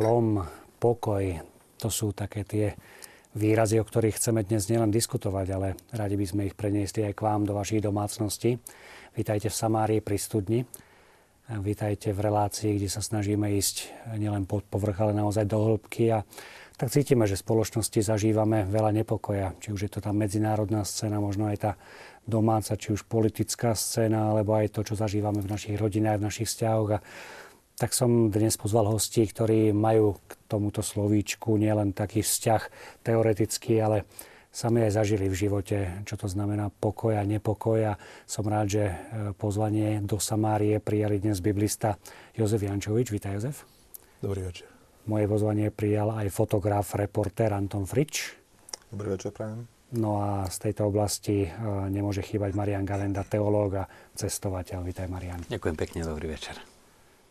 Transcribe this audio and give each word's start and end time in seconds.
šalom, 0.00 0.48
pokoj, 0.80 1.44
to 1.76 1.92
sú 1.92 2.16
také 2.16 2.40
tie 2.48 2.72
výrazy, 3.36 3.76
o 3.76 3.84
ktorých 3.84 4.16
chceme 4.16 4.40
dnes 4.40 4.64
nielen 4.72 4.88
diskutovať, 4.88 5.46
ale 5.52 5.76
radi 5.92 6.16
by 6.16 6.24
sme 6.24 6.42
ich 6.48 6.56
preniesli 6.56 7.04
aj 7.04 7.12
k 7.12 7.20
vám 7.20 7.44
do 7.44 7.52
vašich 7.52 7.84
domácností. 7.84 8.56
Vítajte 9.12 9.52
v 9.52 9.60
Samárii 9.60 10.00
pri 10.00 10.16
studni. 10.16 10.64
Vítajte 11.52 12.16
v 12.16 12.20
relácii, 12.32 12.80
kde 12.80 12.88
sa 12.88 13.04
snažíme 13.04 13.52
ísť 13.60 13.92
nielen 14.16 14.48
pod 14.48 14.64
povrch, 14.64 15.04
ale 15.04 15.12
naozaj 15.12 15.44
do 15.44 15.68
hĺbky. 15.68 16.16
A 16.16 16.24
tak 16.80 16.88
cítime, 16.88 17.28
že 17.28 17.36
v 17.36 17.44
spoločnosti 17.44 18.00
zažívame 18.00 18.64
veľa 18.64 18.96
nepokoja. 19.04 19.52
Či 19.60 19.76
už 19.76 19.80
je 19.84 19.90
to 19.92 20.00
tá 20.00 20.16
medzinárodná 20.16 20.80
scéna, 20.88 21.20
možno 21.20 21.44
aj 21.52 21.60
tá 21.60 21.72
domáca, 22.24 22.72
či 22.72 22.96
už 22.96 23.04
politická 23.04 23.76
scéna, 23.76 24.32
alebo 24.32 24.56
aj 24.56 24.72
to, 24.72 24.80
čo 24.80 24.96
zažívame 24.96 25.44
v 25.44 25.52
našich 25.52 25.76
rodinách, 25.76 26.24
v 26.24 26.26
našich 26.32 26.48
vzťahoch. 26.48 26.90
A 26.96 27.04
tak 27.80 27.96
som 27.96 28.28
dnes 28.28 28.60
pozval 28.60 28.92
hostí, 28.92 29.24
ktorí 29.24 29.72
majú 29.72 30.20
k 30.28 30.36
tomuto 30.52 30.84
slovíčku 30.84 31.56
nielen 31.56 31.96
taký 31.96 32.20
vzťah 32.20 32.62
teoretický, 33.00 33.80
ale 33.80 34.04
sami 34.52 34.84
aj 34.84 35.00
zažili 35.00 35.32
v 35.32 35.48
živote, 35.48 36.04
čo 36.04 36.20
to 36.20 36.28
znamená 36.28 36.68
pokoj 36.68 37.16
a 37.16 37.24
nepokoj. 37.24 37.96
A 37.96 37.98
som 38.28 38.44
rád, 38.44 38.68
že 38.68 38.84
e, 38.84 38.94
pozvanie 39.32 40.04
do 40.04 40.20
Samárie 40.20 40.76
prijali 40.76 41.24
dnes 41.24 41.40
biblista 41.40 41.96
Jozef 42.36 42.60
Jančovič. 42.60 43.08
Vítaj, 43.08 43.40
Jozef. 43.40 43.64
Dobrý 44.20 44.44
večer. 44.44 44.68
Moje 45.08 45.24
pozvanie 45.24 45.72
prijal 45.72 46.12
aj 46.12 46.28
fotograf, 46.28 46.92
reportér 46.92 47.56
Anton 47.56 47.88
Frič. 47.88 48.36
Dobrý 48.92 49.16
večer, 49.16 49.32
prajem. 49.32 49.64
No 49.96 50.20
a 50.20 50.44
z 50.52 50.68
tejto 50.68 50.84
oblasti 50.92 51.48
e, 51.48 51.50
nemôže 51.88 52.20
chýbať 52.20 52.52
Marian 52.52 52.84
Galenda, 52.84 53.24
teológ 53.24 53.80
a 53.80 53.88
cestovateľ. 54.12 54.84
Vítaj, 54.84 55.08
Marian. 55.08 55.40
Ďakujem 55.48 55.76
pekne, 55.80 56.04
dobrý 56.04 56.36
večer. 56.36 56.60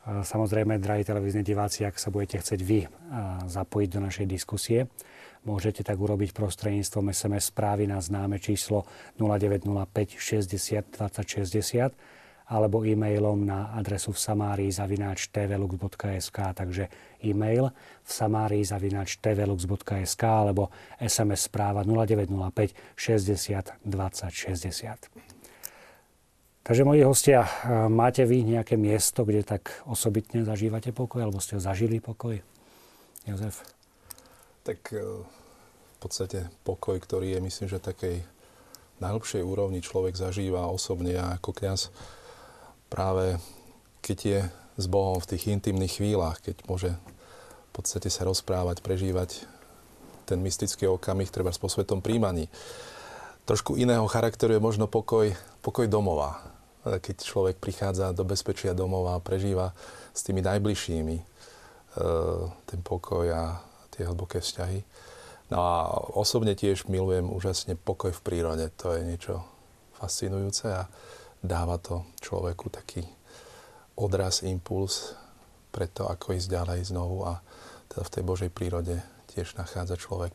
Samozrejme, 0.10 0.82
drahí 0.82 1.06
televízni 1.06 1.46
diváci, 1.46 1.86
ak 1.86 2.02
sa 2.02 2.10
budete 2.10 2.42
chcieť 2.42 2.62
vy 2.66 2.90
zapojiť 3.46 3.90
do 3.94 4.00
našej 4.02 4.26
diskusie, 4.26 4.90
môžete 5.46 5.86
tak 5.86 6.02
urobiť 6.02 6.34
prostredníctvom 6.34 7.14
SMS 7.14 7.54
správy 7.54 7.86
na 7.86 8.02
známe 8.02 8.42
číslo 8.42 8.90
0905 9.22 10.18
60 10.18 10.98
20 10.98 11.46
60 11.46 11.94
alebo 12.50 12.82
e-mailom 12.82 13.46
na 13.46 13.70
adresu 13.78 14.10
v 14.10 14.20
samárii 14.26 14.74
zavináč 14.74 15.30
tvlux.sk, 15.30 16.38
takže 16.58 16.90
e-mail 17.22 17.70
v 18.02 18.10
samárii 18.10 18.66
zavináč 18.66 19.22
tvlux.sk 19.22 20.24
alebo 20.26 20.74
SMS 20.98 21.46
správa 21.46 21.86
0905 21.86 22.98
60 22.98 23.86
20 23.86 24.34
60. 24.34 25.39
Takže 26.70 26.86
moji 26.86 27.02
hostia, 27.02 27.50
máte 27.90 28.22
vy 28.30 28.46
nejaké 28.46 28.78
miesto, 28.78 29.26
kde 29.26 29.42
tak 29.42 29.82
osobitne 29.90 30.46
zažívate 30.46 30.94
pokoj, 30.94 31.26
alebo 31.26 31.42
ste 31.42 31.58
zažili 31.58 31.98
pokoj? 31.98 32.38
Jozef? 33.26 33.66
Tak 34.62 34.94
e, 34.94 35.02
v 35.02 35.98
podstate 35.98 36.46
pokoj, 36.62 37.02
ktorý 37.02 37.34
je, 37.34 37.40
myslím, 37.42 37.74
že 37.74 37.82
takej 37.82 38.22
najlepšej 39.02 39.42
úrovni 39.42 39.82
človek 39.82 40.14
zažíva 40.14 40.70
osobne 40.70 41.18
a 41.18 41.42
ako 41.42 41.58
kniaz 41.58 41.90
práve 42.86 43.42
keď 44.06 44.18
je 44.22 44.40
s 44.78 44.86
Bohom 44.86 45.18
v 45.18 45.26
tých 45.26 45.50
intimných 45.50 45.98
chvíľach, 45.98 46.38
keď 46.38 46.70
môže 46.70 46.94
v 46.94 47.72
podstate 47.74 48.14
sa 48.14 48.30
rozprávať, 48.30 48.86
prežívať 48.86 49.42
ten 50.30 50.38
mystický 50.38 50.86
okamih, 50.86 51.34
treba 51.34 51.50
po 51.50 51.66
svetom 51.66 52.06
príjmaní. 52.06 52.46
Trošku 53.50 53.74
iného 53.74 54.06
charakteru 54.06 54.54
je 54.54 54.62
možno 54.62 54.86
pokoj, 54.86 55.34
pokoj 55.66 55.90
domova 55.90 56.49
keď 56.84 57.16
človek 57.20 57.56
prichádza 57.60 58.16
do 58.16 58.24
bezpečia 58.24 58.72
domov 58.72 59.12
a 59.12 59.20
prežíva 59.20 59.76
s 60.16 60.24
tými 60.24 60.40
najbližšími 60.40 61.18
e, 61.20 61.24
ten 62.64 62.80
pokoj 62.80 63.28
a 63.28 63.60
tie 63.92 64.08
hlboké 64.08 64.40
vzťahy. 64.40 64.80
No 65.52 65.60
a 65.60 65.76
osobne 66.16 66.54
tiež 66.56 66.88
milujem 66.88 67.28
úžasne 67.28 67.76
pokoj 67.76 68.14
v 68.16 68.22
prírode. 68.24 68.66
To 68.80 68.96
je 68.96 69.02
niečo 69.04 69.44
fascinujúce 69.98 70.72
a 70.72 70.88
dáva 71.44 71.76
to 71.82 72.08
človeku 72.24 72.72
taký 72.72 73.04
odraz, 74.00 74.46
impuls 74.48 75.18
pre 75.76 75.92
to, 75.92 76.08
ako 76.08 76.32
ísť 76.38 76.48
ďalej 76.48 76.80
znovu 76.96 77.28
a 77.28 77.44
teda 77.92 78.02
v 78.08 78.14
tej 78.14 78.24
Božej 78.24 78.50
prírode 78.54 78.96
tiež 79.36 79.60
nachádza 79.60 80.00
človek 80.00 80.32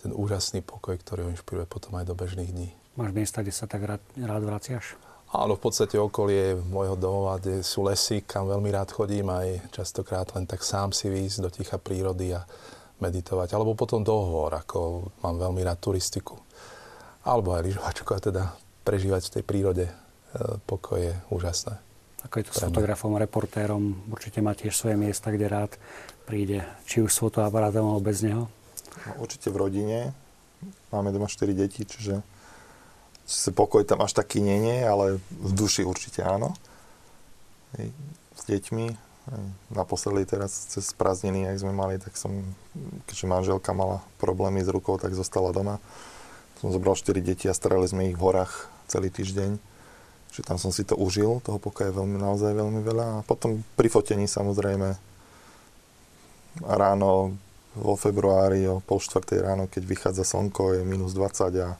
ten 0.00 0.14
úžasný 0.14 0.64
pokoj, 0.64 0.96
ktorý 0.96 1.28
ho 1.28 1.32
inšpiruje 1.34 1.66
potom 1.68 1.92
aj 1.98 2.08
do 2.08 2.14
bežných 2.16 2.50
dní. 2.52 2.70
Máš 2.96 3.12
miesta, 3.12 3.44
kde 3.44 3.52
sa 3.52 3.68
tak 3.68 3.84
rád, 3.84 4.02
rád 4.16 4.42
vraciaš? 4.46 4.96
Áno, 5.34 5.58
v 5.58 5.62
podstate 5.66 5.98
okolie 5.98 6.54
môjho 6.54 6.94
domova, 6.94 7.42
kde 7.42 7.66
sú 7.66 7.82
lesy, 7.82 8.22
kam 8.22 8.46
veľmi 8.46 8.70
rád 8.70 8.94
chodím, 8.94 9.26
aj 9.26 9.74
častokrát 9.74 10.30
len 10.38 10.46
tak 10.46 10.62
sám 10.62 10.94
si 10.94 11.10
výjsť 11.10 11.38
do 11.42 11.50
ticha 11.50 11.78
prírody 11.82 12.30
a 12.30 12.46
meditovať. 13.02 13.50
Alebo 13.58 13.74
potom 13.74 14.06
do 14.06 14.14
hôr, 14.14 14.54
ako 14.54 15.10
mám 15.26 15.36
veľmi 15.42 15.66
rád 15.66 15.82
turistiku. 15.82 16.38
Alebo 17.26 17.58
aj 17.58 17.66
lyžovačku 17.66 18.10
a 18.14 18.22
teda 18.22 18.42
prežívať 18.86 19.26
v 19.26 19.34
tej 19.34 19.42
prírode 19.42 19.86
e, 19.90 19.94
pokoj 20.62 21.02
je 21.02 21.14
úžasné. 21.34 21.74
Ako 22.22 22.34
je 22.38 22.44
to 22.46 22.52
s 22.54 22.62
fotografom, 22.62 23.18
reportérom, 23.18 24.06
určite 24.06 24.38
má 24.38 24.54
tiež 24.54 24.74
svoje 24.78 24.94
miesta, 24.94 25.34
kde 25.34 25.46
rád 25.50 25.74
príde, 26.22 26.62
či 26.86 27.02
už 27.02 27.10
s 27.10 27.18
fotoaparátom 27.18 27.82
alebo 27.82 28.02
bez 28.02 28.22
neho? 28.22 28.46
No, 29.06 29.10
určite 29.22 29.50
v 29.50 29.58
rodine. 29.58 29.98
Máme 30.94 31.10
doma 31.10 31.26
4 31.26 31.50
deti, 31.50 31.82
čiže 31.82 32.22
Čiže 33.26 33.50
pokoj 33.52 33.82
tam 33.82 34.06
až 34.06 34.14
taký 34.14 34.38
nie 34.38 34.62
je, 34.62 34.78
ale 34.86 35.04
v 35.18 35.50
duši 35.50 35.82
určite 35.82 36.22
áno. 36.22 36.54
S 38.38 38.42
deťmi. 38.46 38.94
Naposledy 39.74 40.22
teraz 40.30 40.54
cez 40.70 40.94
prázdniny, 40.94 41.50
ak 41.50 41.58
sme 41.58 41.74
mali, 41.74 41.98
tak 41.98 42.14
som, 42.14 42.30
keďže 43.10 43.26
manželka 43.26 43.74
mala 43.74 43.98
problémy 44.22 44.62
s 44.62 44.70
rukou, 44.70 44.94
tak 45.02 45.18
zostala 45.18 45.50
doma. 45.50 45.82
Som 46.62 46.70
zobral 46.70 46.94
4 46.94 47.18
deti 47.18 47.50
a 47.50 47.58
starali 47.58 47.90
sme 47.90 48.06
ich 48.06 48.16
v 48.16 48.22
horách 48.22 48.70
celý 48.86 49.10
týždeň. 49.10 49.58
Čiže 50.30 50.46
tam 50.46 50.62
som 50.62 50.70
si 50.70 50.86
to 50.86 50.94
užil, 50.94 51.42
toho 51.42 51.58
pokoja 51.58 51.90
veľmi, 51.90 52.22
naozaj 52.22 52.54
veľmi 52.54 52.80
veľa. 52.86 53.06
A 53.18 53.24
potom 53.26 53.66
pri 53.74 53.90
fotení 53.90 54.30
samozrejme 54.30 54.94
ráno 56.62 57.34
vo 57.74 57.98
februári 57.98 58.64
o 58.70 58.78
pol 58.78 59.02
štvrtej 59.02 59.42
ráno, 59.42 59.66
keď 59.66 59.82
vychádza 59.84 60.24
slnko, 60.24 60.78
je 60.78 60.82
minus 60.86 61.12
20 61.12 61.50
a 61.60 61.74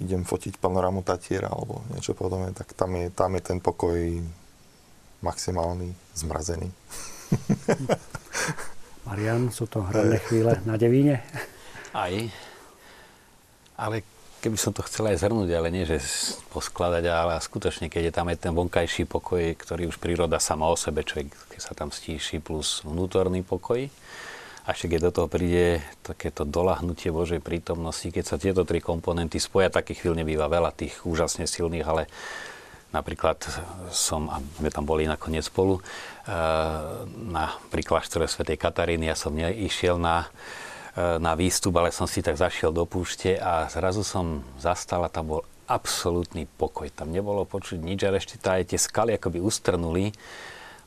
idem 0.00 0.24
fotiť 0.24 0.56
panorámu 0.56 1.04
Tatiera 1.04 1.52
alebo 1.52 1.84
niečo 1.92 2.16
podobné, 2.16 2.56
tak 2.56 2.72
tam 2.72 2.96
je, 2.96 3.12
tam 3.12 3.36
je 3.36 3.42
ten 3.44 3.58
pokoj 3.60 3.96
maximálny, 5.20 5.92
zmrazený. 6.16 6.70
Marian, 9.08 9.48
sú 9.52 9.68
to 9.68 9.84
hradné 9.84 10.20
chvíle 10.24 10.60
na 10.64 10.76
Devíne? 10.76 11.24
Aj. 11.92 12.12
Ale 13.76 14.04
keby 14.44 14.56
som 14.60 14.72
to 14.72 14.86
chcel 14.86 15.10
aj 15.10 15.24
zhrnúť, 15.24 15.50
ale 15.50 15.68
nie, 15.72 15.88
že 15.88 15.98
poskladať, 16.54 17.04
ale 17.10 17.40
skutočne, 17.42 17.90
keď 17.90 18.02
je 18.10 18.14
tam 18.14 18.26
aj 18.30 18.38
ten 18.38 18.52
vonkajší 18.54 19.04
pokoj, 19.10 19.42
ktorý 19.58 19.90
už 19.90 19.98
príroda 19.98 20.38
sama 20.38 20.70
o 20.70 20.76
sebe, 20.78 21.02
človek, 21.02 21.34
keď 21.50 21.60
sa 21.60 21.72
tam 21.74 21.90
stíši, 21.90 22.38
plus 22.38 22.86
vnútorný 22.86 23.42
pokoj, 23.42 23.90
a 24.68 24.76
ešte 24.76 24.92
keď 24.92 25.08
do 25.08 25.12
toho 25.16 25.28
príde 25.32 25.80
takéto 26.04 26.44
dolahnutie 26.44 27.08
Božej 27.08 27.40
prítomnosti, 27.40 28.04
keď 28.12 28.24
sa 28.28 28.36
tieto 28.36 28.68
tri 28.68 28.84
komponenty 28.84 29.40
spoja, 29.40 29.72
takých 29.72 30.04
chvíľ 30.04 30.20
nebýva 30.20 30.44
veľa, 30.44 30.76
tých 30.76 31.08
úžasne 31.08 31.48
silných, 31.48 31.88
ale 31.88 32.04
napríklad 32.92 33.40
som, 33.88 34.28
a 34.28 34.44
my 34.60 34.68
tam 34.68 34.84
boli 34.84 35.08
nakoniec 35.08 35.48
spolu, 35.48 35.80
eh, 35.80 36.32
na, 37.08 37.56
pri 37.72 37.80
kláštore 37.80 38.28
svätej 38.28 38.60
Kataríny, 38.60 39.08
ja 39.08 39.16
som 39.16 39.32
neišiel 39.32 39.96
na, 39.96 40.28
eh, 40.92 41.16
na 41.16 41.32
výstup, 41.32 41.72
ale 41.80 41.88
som 41.88 42.04
si 42.04 42.20
tak 42.20 42.36
zašiel 42.36 42.68
do 42.68 42.84
púšte 42.84 43.40
a 43.40 43.72
zrazu 43.72 44.04
som 44.04 44.44
zastal 44.60 45.00
a 45.00 45.08
tam 45.08 45.32
bol 45.32 45.40
absolútny 45.64 46.44
pokoj. 46.44 46.92
Tam 46.92 47.08
nebolo 47.08 47.48
počuť 47.48 47.80
nič, 47.80 48.04
ale 48.04 48.20
ešte 48.20 48.36
tie 48.40 48.76
skaly 48.80 49.16
akoby 49.16 49.40
ustrnuli 49.40 50.12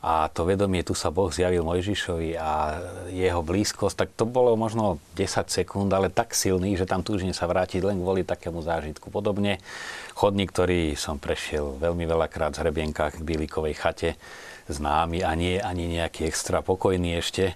a 0.02 0.26
to 0.34 0.42
vedomie, 0.42 0.82
tu 0.82 0.98
sa 0.98 1.14
Boh 1.14 1.30
zjavil 1.30 1.62
Mojžišovi 1.62 2.34
a 2.34 2.82
jeho 3.14 3.38
blízkosť, 3.38 3.96
tak 4.02 4.08
to 4.18 4.26
bolo 4.26 4.58
možno 4.58 4.98
10 5.14 5.46
sekúnd, 5.46 5.94
ale 5.94 6.10
tak 6.10 6.34
silný, 6.34 6.74
že 6.74 6.90
tam 6.90 7.06
túžim 7.06 7.30
sa 7.30 7.46
vrátiť 7.46 7.86
len 7.86 8.02
kvôli 8.02 8.26
takému 8.26 8.66
zážitku. 8.66 9.14
Podobne 9.14 9.62
chodník, 10.18 10.50
ktorý 10.50 10.98
som 10.98 11.22
prešiel 11.22 11.78
veľmi 11.78 12.02
veľakrát 12.02 12.50
z 12.50 12.66
Hrebienkách 12.66 13.22
k 13.22 13.26
Bílikovej 13.30 13.78
chate, 13.78 14.10
známy 14.66 15.22
a 15.22 15.38
nie 15.38 15.62
ani 15.62 15.94
nejaký 15.94 16.26
extra 16.26 16.66
pokojný 16.66 17.22
ešte. 17.22 17.54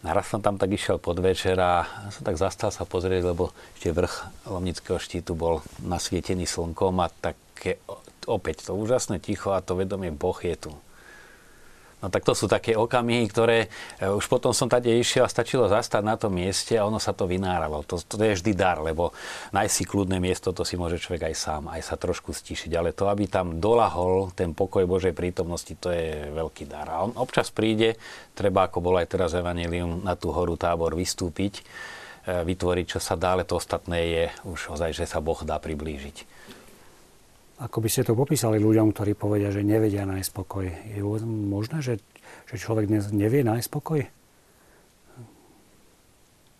Naraz 0.00 0.32
som 0.32 0.40
tam 0.40 0.56
tak 0.56 0.72
išiel 0.72 0.96
pod 0.96 1.20
večer 1.20 1.60
a 1.60 1.84
som 2.08 2.24
tak 2.24 2.40
zastal 2.40 2.72
sa 2.72 2.88
pozrieť, 2.88 3.36
lebo 3.36 3.52
ešte 3.76 3.92
vrch 3.92 4.48
Lomnického 4.48 4.96
štítu 4.96 5.36
bol 5.36 5.60
nasvietený 5.84 6.48
slnkom 6.48 7.04
a 7.04 7.12
také 7.12 7.76
opäť 8.24 8.64
to 8.64 8.72
úžasné 8.72 9.20
ticho 9.20 9.52
a 9.52 9.60
to 9.60 9.76
vedomie 9.76 10.08
Boh 10.08 10.40
je 10.40 10.56
tu 10.56 10.72
No 11.96 12.12
tak 12.12 12.28
to 12.28 12.36
sú 12.36 12.44
také 12.44 12.76
okamihy, 12.76 13.24
ktoré 13.32 13.72
e, 13.96 14.04
už 14.04 14.28
potom 14.28 14.52
som 14.52 14.68
tady 14.68 15.00
išiel 15.00 15.24
a 15.24 15.32
stačilo 15.32 15.64
zastať 15.64 16.04
na 16.04 16.20
tom 16.20 16.36
mieste 16.36 16.76
a 16.76 16.84
ono 16.84 17.00
sa 17.00 17.16
to 17.16 17.24
vynáralo. 17.24 17.80
To, 17.88 17.96
to 17.96 18.20
je 18.20 18.36
vždy 18.36 18.52
dar, 18.52 18.84
lebo 18.84 19.16
nájsť 19.56 19.72
si 19.72 19.84
kľudné 19.88 20.20
miesto, 20.20 20.52
to 20.52 20.60
si 20.60 20.76
môže 20.76 21.00
človek 21.00 21.32
aj 21.32 21.34
sám, 21.40 21.62
aj 21.72 21.80
sa 21.80 21.96
trošku 21.96 22.36
stišiť. 22.36 22.68
Ale 22.76 22.92
to, 22.92 23.08
aby 23.08 23.24
tam 23.32 23.64
dolahol 23.64 24.28
ten 24.36 24.52
pokoj 24.52 24.84
Božej 24.84 25.16
prítomnosti, 25.16 25.72
to 25.72 25.88
je 25.88 26.36
veľký 26.36 26.68
dar. 26.68 26.84
A 26.92 27.00
on 27.00 27.16
občas 27.16 27.48
príde, 27.48 27.96
treba, 28.36 28.68
ako 28.68 28.84
bolo 28.84 29.00
aj 29.00 29.16
teraz 29.16 29.32
Evangelium, 29.32 30.04
na 30.04 30.20
tú 30.20 30.36
horu 30.36 30.60
tábor 30.60 30.92
vystúpiť, 30.92 31.64
e, 32.28 32.44
vytvoriť, 32.44 32.86
čo 32.92 33.00
sa 33.00 33.16
dá, 33.16 33.40
ale 33.40 33.48
to 33.48 33.56
ostatné 33.56 33.98
je 34.04 34.24
už 34.44 34.76
ozaj, 34.76 34.92
že 34.92 35.08
sa 35.08 35.24
Boh 35.24 35.40
dá 35.48 35.56
priblížiť. 35.56 36.35
Ako 37.56 37.80
by 37.80 37.88
ste 37.88 38.04
to 38.04 38.12
popísali 38.12 38.60
ľuďom, 38.60 38.92
ktorí 38.92 39.16
povedia, 39.16 39.48
že 39.48 39.64
nevedia 39.64 40.04
nájsť 40.04 40.30
pokoj? 40.36 40.68
Je 40.68 41.00
možné, 41.24 41.80
že, 41.80 42.04
že 42.44 42.60
človek 42.60 42.84
dnes 42.84 43.08
nevie 43.08 43.40
nájsť 43.40 43.68
pokoj? 43.72 44.04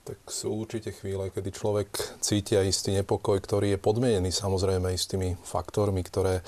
Tak 0.06 0.18
sú 0.30 0.64
určite 0.64 0.96
chvíle, 0.96 1.28
kedy 1.28 1.52
človek 1.52 1.90
cíti 2.24 2.56
aj 2.56 2.72
istý 2.72 2.96
nepokoj, 2.96 3.36
ktorý 3.42 3.76
je 3.76 3.82
podmienený 3.82 4.32
samozrejme 4.32 4.94
istými 4.94 5.36
faktormi, 5.44 6.00
ktoré 6.00 6.40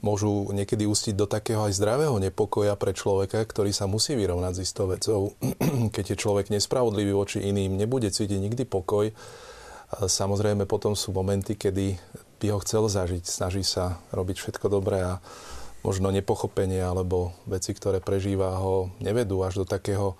môžu 0.00 0.48
niekedy 0.54 0.88
ústiť 0.88 1.12
do 1.12 1.28
takého 1.28 1.68
aj 1.68 1.76
zdravého 1.76 2.16
nepokoja 2.16 2.76
pre 2.80 2.96
človeka, 2.96 3.44
ktorý 3.44 3.72
sa 3.72 3.84
musí 3.84 4.16
vyrovnať 4.16 4.52
s 4.56 4.64
istou 4.64 4.88
vecou. 4.88 5.36
Keď 5.96 6.14
je 6.14 6.20
človek 6.20 6.48
nespravodlivý 6.48 7.12
voči 7.12 7.40
iným, 7.44 7.76
nebude 7.76 8.08
cítiť 8.08 8.36
nikdy 8.40 8.64
pokoj. 8.64 9.12
Samozrejme 9.94 10.64
potom 10.64 10.96
sú 10.96 11.12
momenty, 11.12 11.56
kedy 11.56 12.00
by 12.44 12.52
ho 12.52 12.60
chcel 12.60 12.84
zažiť. 12.92 13.24
Snaží 13.24 13.64
sa 13.64 13.96
robiť 14.12 14.36
všetko 14.36 14.68
dobré 14.68 15.00
a 15.00 15.24
možno 15.80 16.12
nepochopenie 16.12 16.84
alebo 16.84 17.32
veci, 17.48 17.72
ktoré 17.72 18.04
prežíva, 18.04 18.60
ho 18.60 18.92
nevedú 19.00 19.40
až 19.40 19.64
do 19.64 19.66
takého 19.68 20.12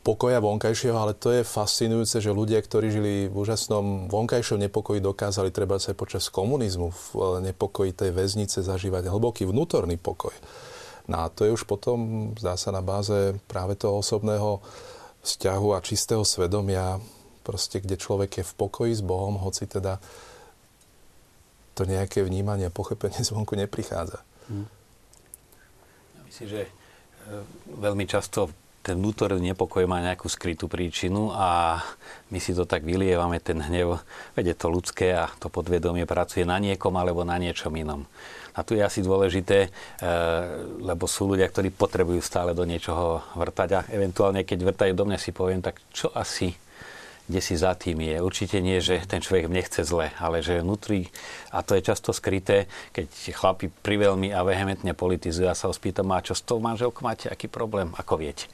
pokoja 0.00 0.40
vonkajšieho, 0.40 0.96
ale 0.96 1.12
to 1.12 1.32
je 1.32 1.44
fascinujúce, 1.44 2.24
že 2.24 2.32
ľudia, 2.32 2.60
ktorí 2.60 2.88
žili 2.88 3.12
v 3.28 3.36
úžasnom 3.36 4.08
vonkajšom 4.08 4.60
nepokoji, 4.64 5.04
dokázali 5.04 5.52
treba 5.52 5.76
sa 5.76 5.92
počas 5.92 6.32
komunizmu 6.32 6.88
v 6.92 7.08
nepokoji 7.44 7.92
tej 7.92 8.16
väznice 8.16 8.64
zažívať 8.64 9.12
hlboký 9.12 9.44
vnútorný 9.44 10.00
pokoj. 10.00 10.32
No 11.08 11.24
a 11.24 11.32
to 11.32 11.48
je 11.48 11.52
už 11.52 11.64
potom, 11.68 12.32
zdá 12.36 12.56
sa, 12.56 12.68
na 12.68 12.84
báze 12.84 13.36
práve 13.48 13.76
toho 13.76 14.00
osobného 14.00 14.60
vzťahu 15.24 15.68
a 15.72 15.84
čistého 15.84 16.20
svedomia, 16.24 17.00
proste 17.44 17.80
kde 17.80 17.96
človek 17.96 18.40
je 18.40 18.44
v 18.44 18.56
pokoji 18.60 18.92
s 18.92 19.00
Bohom, 19.00 19.40
hoci 19.40 19.64
teda 19.64 20.00
to 21.78 21.86
nejaké 21.86 22.26
vnímanie 22.26 22.66
a 22.66 22.74
pochopenie 22.74 23.22
zvonku 23.22 23.54
neprichádza. 23.54 24.18
Hmm. 24.50 24.66
Myslím, 26.26 26.48
že 26.50 26.62
e, 26.66 26.70
veľmi 27.78 28.02
často 28.10 28.50
ten 28.82 28.98
vnútorný 28.98 29.52
nepokoj 29.52 29.84
má 29.84 30.00
nejakú 30.00 30.32
skrytú 30.32 30.64
príčinu 30.64 31.30
a 31.34 31.78
my 32.32 32.38
si 32.40 32.56
to 32.56 32.64
tak 32.64 32.82
vylievame, 32.82 33.36
ten 33.38 33.60
hnev, 33.60 34.00
veď 34.32 34.54
je 34.54 34.56
to 34.56 34.66
ľudské 34.72 35.12
a 35.12 35.28
to 35.36 35.52
podvedomie 35.52 36.08
pracuje 36.08 36.48
na 36.48 36.56
niekom 36.56 36.96
alebo 36.96 37.22
na 37.22 37.36
niečom 37.36 37.70
inom. 37.76 38.08
A 38.58 38.66
tu 38.66 38.74
je 38.74 38.82
asi 38.82 39.04
dôležité, 39.04 39.68
e, 39.68 40.08
lebo 40.82 41.06
sú 41.06 41.30
ľudia, 41.30 41.46
ktorí 41.46 41.70
potrebujú 41.70 42.18
stále 42.18 42.58
do 42.58 42.66
niečoho 42.66 43.22
vrtať 43.38 43.70
a 43.76 43.80
eventuálne 43.94 44.42
keď 44.42 44.58
vrtajú 44.66 44.92
do 44.98 45.04
mňa 45.06 45.18
si 45.20 45.30
poviem, 45.30 45.62
tak 45.62 45.78
čo 45.94 46.10
asi 46.10 46.50
kde 47.28 47.40
si 47.44 47.54
za 47.54 47.76
tým 47.76 48.00
je. 48.00 48.16
Určite 48.24 48.58
nie, 48.64 48.80
že 48.80 49.04
ten 49.04 49.20
človek 49.20 49.52
nechce 49.52 49.84
zle, 49.84 50.10
ale 50.16 50.40
že 50.40 50.64
vnútri, 50.64 51.12
a 51.52 51.60
to 51.60 51.76
je 51.76 51.84
často 51.84 52.16
skryté, 52.16 52.66
keď 52.96 53.36
chlapi 53.36 53.68
priveľmi 53.68 54.32
a 54.32 54.40
vehementne 54.42 54.96
politizujú 54.96 55.46
a 55.46 55.54
sa 55.54 55.68
ho 55.68 55.74
spýtam, 55.76 56.08
a 56.10 56.24
čo 56.24 56.32
s 56.32 56.42
tou 56.42 56.56
manželkou 56.58 57.04
máte, 57.04 57.28
aký 57.28 57.46
problém, 57.46 57.92
ako 57.94 58.16
viete. 58.16 58.48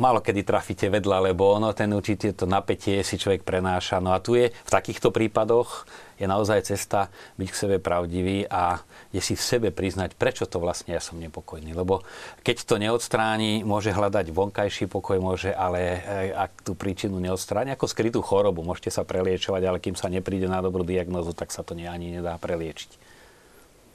Málo 0.00 0.24
kedy 0.24 0.48
trafíte 0.48 0.88
vedľa, 0.88 1.28
lebo 1.28 1.52
ono, 1.52 1.76
ten 1.76 1.92
určite 1.92 2.32
to 2.32 2.48
napätie 2.48 3.04
si 3.04 3.20
človek 3.20 3.44
prenáša. 3.44 4.00
No 4.00 4.16
a 4.16 4.22
tu 4.24 4.32
je 4.32 4.48
v 4.48 4.70
takýchto 4.72 5.12
prípadoch 5.12 5.84
je 6.16 6.30
naozaj 6.30 6.70
cesta 6.70 7.10
byť 7.36 7.48
k 7.50 7.58
sebe 7.58 7.76
pravdivý 7.82 8.46
a 8.46 8.78
je 9.10 9.18
si 9.18 9.34
v 9.34 9.42
sebe 9.42 9.68
priznať, 9.74 10.14
prečo 10.14 10.46
to 10.46 10.62
vlastne 10.62 10.94
ja 10.94 11.02
som 11.02 11.18
nepokojný. 11.18 11.74
Lebo 11.74 12.00
keď 12.46 12.64
to 12.64 12.78
neodstráni, 12.78 13.66
môže 13.66 13.90
hľadať 13.90 14.30
vonkajší 14.30 14.86
pokoj, 14.86 15.18
môže, 15.18 15.50
ale 15.50 15.80
eh, 16.00 16.30
ak 16.30 16.62
tú 16.62 16.78
príčinu 16.78 17.18
neodstráni, 17.18 17.74
ako 17.74 17.90
skrytú 17.90 18.22
chorobu, 18.22 18.62
môžete 18.62 18.94
sa 18.94 19.02
preliečovať, 19.02 19.62
ale 19.66 19.82
kým 19.82 19.98
sa 19.98 20.06
nepríde 20.06 20.46
na 20.46 20.62
dobrú 20.62 20.86
diagnozu, 20.86 21.34
tak 21.34 21.50
sa 21.50 21.66
to 21.66 21.74
ani 21.74 22.22
nedá 22.22 22.38
preliečiť. 22.38 23.01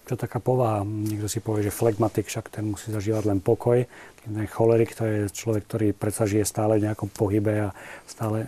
Je 0.07 0.15
taká 0.15 0.39
povaha. 0.39 0.87
Niekto 0.87 1.27
si 1.27 1.43
povie, 1.43 1.67
že 1.67 1.75
flegmatik, 1.75 2.31
však 2.31 2.47
ten 2.47 2.71
musí 2.71 2.95
zažívať 2.95 3.27
len 3.27 3.43
pokoj. 3.43 3.83
Ten 4.23 4.33
cholerik, 4.47 4.95
to 4.95 5.03
je 5.03 5.27
človek, 5.27 5.67
ktorý 5.67 5.87
predsa 5.91 6.23
žije 6.23 6.47
stále 6.47 6.79
v 6.79 6.87
nejakom 6.87 7.11
pohybe 7.11 7.67
a 7.67 7.75
stále... 8.07 8.47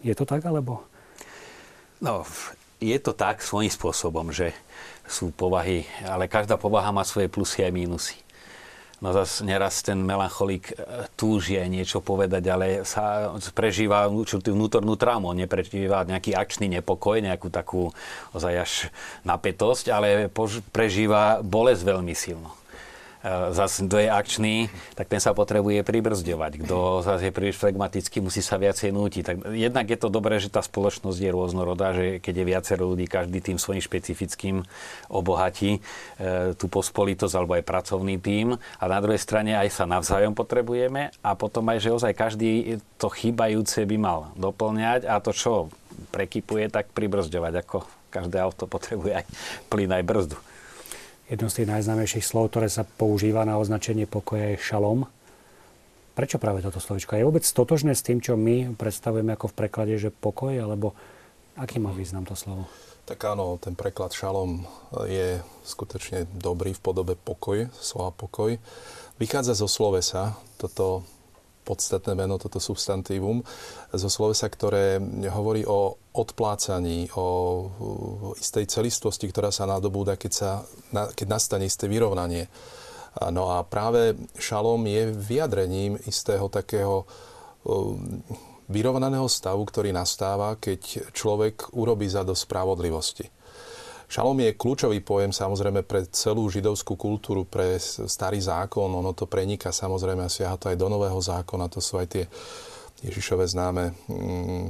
Je 0.00 0.16
to 0.16 0.24
tak, 0.24 0.48
alebo? 0.48 0.80
No, 2.00 2.24
je 2.80 2.96
to 3.00 3.12
tak 3.12 3.44
svojím 3.44 3.72
spôsobom, 3.72 4.32
že 4.32 4.56
sú 5.04 5.28
povahy, 5.32 5.84
ale 6.04 6.28
každá 6.28 6.56
povaha 6.56 6.88
má 6.92 7.04
svoje 7.04 7.28
plusy 7.28 7.64
a 7.64 7.70
mínusy. 7.70 8.25
No 9.04 9.12
zase 9.12 9.44
neraz 9.44 9.84
ten 9.84 10.00
melancholik 10.00 10.72
e, 10.72 11.04
túži 11.20 11.60
aj 11.60 11.68
niečo 11.68 11.98
povedať, 12.00 12.42
ale 12.48 12.66
sa 12.88 13.28
prežíva 13.52 14.08
určitú 14.08 14.56
vnútornú 14.56 14.96
traumu. 14.96 15.36
Neprežíva 15.36 16.08
nejaký 16.08 16.32
akčný 16.32 16.80
nepokoj, 16.80 17.20
nejakú 17.20 17.52
takú 17.52 17.92
ozaj 18.32 18.54
až 18.56 18.72
napätosť, 19.28 19.92
ale 19.92 20.32
prežíva 20.72 21.44
bolesť 21.44 21.82
veľmi 21.84 22.14
silno. 22.16 22.56
E, 23.26 23.50
zase 23.50 23.82
kto 23.90 23.98
je 23.98 24.06
akčný, 24.06 24.56
tak 24.94 25.10
ten 25.10 25.18
sa 25.18 25.34
potrebuje 25.34 25.82
pribrzdovať. 25.82 26.62
Kto 26.62 27.02
zase 27.02 27.28
je 27.28 27.34
príliš 27.34 27.58
flegmatický, 27.58 28.22
musí 28.22 28.38
sa 28.38 28.54
viacej 28.54 28.94
nútiť. 28.94 29.22
Tak 29.26 29.36
jednak 29.50 29.86
je 29.90 29.98
to 29.98 30.06
dobré, 30.06 30.38
že 30.38 30.46
tá 30.46 30.62
spoločnosť 30.62 31.18
je 31.18 31.30
rôznorodá, 31.34 31.90
že 31.90 32.22
keď 32.22 32.34
je 32.38 32.44
viacero 32.46 32.84
ľudí, 32.86 33.10
každý 33.10 33.42
tým 33.42 33.58
svojim 33.58 33.82
špecifickým 33.82 34.62
obohatí 35.10 35.82
e, 35.82 36.54
tú 36.54 36.70
pospolitosť 36.70 37.34
alebo 37.34 37.58
aj 37.58 37.66
pracovný 37.66 38.22
tým. 38.22 38.54
A 38.78 38.84
na 38.86 39.02
druhej 39.02 39.18
strane 39.18 39.58
aj 39.58 39.74
sa 39.74 39.90
navzájom 39.90 40.30
potrebujeme 40.30 41.10
a 41.26 41.34
potom 41.34 41.66
aj, 41.66 41.82
že 41.82 41.90
ozaj 41.90 42.14
každý 42.14 42.78
to 43.02 43.10
chýbajúce 43.10 43.82
by 43.82 43.96
mal 43.98 44.30
doplňať 44.38 45.10
a 45.10 45.18
to, 45.18 45.34
čo 45.34 45.52
prekypuje, 46.14 46.70
tak 46.70 46.94
pribrzdovať, 46.94 47.52
ako 47.66 47.82
každé 48.14 48.38
auto 48.38 48.70
potrebuje 48.70 49.18
aj 49.18 49.26
plyn, 49.66 49.90
aj 49.90 50.04
brzdu. 50.06 50.38
Jedno 51.26 51.50
z 51.50 51.62
tých 51.62 51.70
najznámejších 51.74 52.22
slov, 52.22 52.54
ktoré 52.54 52.70
sa 52.70 52.86
používa 52.86 53.42
na 53.42 53.58
označenie 53.58 54.06
pokoja 54.06 54.54
je 54.54 54.62
šalom. 54.62 55.10
Prečo 56.14 56.38
práve 56.38 56.62
toto 56.62 56.78
slovičko? 56.78 57.18
Je 57.18 57.26
vôbec 57.26 57.42
totožné 57.42 57.98
s 57.98 58.06
tým, 58.06 58.22
čo 58.22 58.38
my 58.38 58.78
predstavujeme 58.78 59.34
ako 59.34 59.50
v 59.50 59.58
preklade, 59.58 59.94
že 59.98 60.14
pokoj, 60.14 60.54
alebo 60.54 60.94
aký 61.58 61.82
má 61.82 61.90
význam 61.90 62.22
to 62.22 62.38
slovo? 62.38 62.70
Tak 63.10 63.18
áno, 63.26 63.58
ten 63.58 63.74
preklad 63.74 64.14
šalom 64.14 64.66
je 65.06 65.42
skutočne 65.66 66.30
dobrý 66.30 66.78
v 66.78 66.82
podobe 66.82 67.18
pokoj, 67.18 67.70
slova 67.74 68.14
pokoj. 68.14 68.54
Vychádza 69.18 69.58
zo 69.58 69.66
slovesa, 69.66 70.38
toto 70.62 71.02
podstatné 71.66 72.14
meno, 72.14 72.38
toto 72.38 72.62
substantívum, 72.62 73.42
zo 73.90 74.06
slovesa, 74.06 74.46
ktoré 74.46 75.02
hovorí 75.34 75.66
o 75.66 75.98
odplácaní, 76.16 77.12
o 77.14 77.26
istej 78.40 78.66
celistvosti, 78.66 79.28
ktorá 79.28 79.52
sa 79.52 79.68
nadobúda, 79.68 80.16
keď, 80.16 80.32
sa, 80.32 80.50
keď 80.90 81.26
nastane 81.28 81.68
isté 81.68 81.86
vyrovnanie. 81.86 82.48
No 83.32 83.52
a 83.52 83.64
práve 83.64 84.16
šalom 84.36 84.84
je 84.84 85.12
vyjadrením 85.12 85.96
istého 86.04 86.48
takého 86.48 87.04
vyrovnaného 88.66 89.28
stavu, 89.30 89.62
ktorý 89.64 89.94
nastáva, 89.94 90.58
keď 90.58 91.12
človek 91.14 91.76
urobí 91.76 92.10
za 92.10 92.26
do 92.26 92.34
spravodlivosti. 92.34 93.30
Šalom 94.06 94.38
je 94.38 94.54
kľúčový 94.54 95.02
pojem 95.02 95.34
samozrejme 95.34 95.82
pre 95.82 96.06
celú 96.14 96.46
židovskú 96.46 96.94
kultúru, 96.94 97.42
pre 97.42 97.82
starý 97.82 98.38
zákon. 98.38 98.86
Ono 98.86 99.10
to 99.18 99.26
preniká 99.26 99.74
samozrejme 99.74 100.22
a 100.22 100.30
siaha 100.30 100.54
to 100.54 100.70
aj 100.70 100.78
do 100.78 100.86
nového 100.86 101.18
zákona. 101.18 101.66
To 101.74 101.82
sú 101.82 101.98
aj 101.98 102.06
tie 102.14 102.24
Ježišové 103.02 103.50
známe 103.50 103.98
mm, 104.06 104.68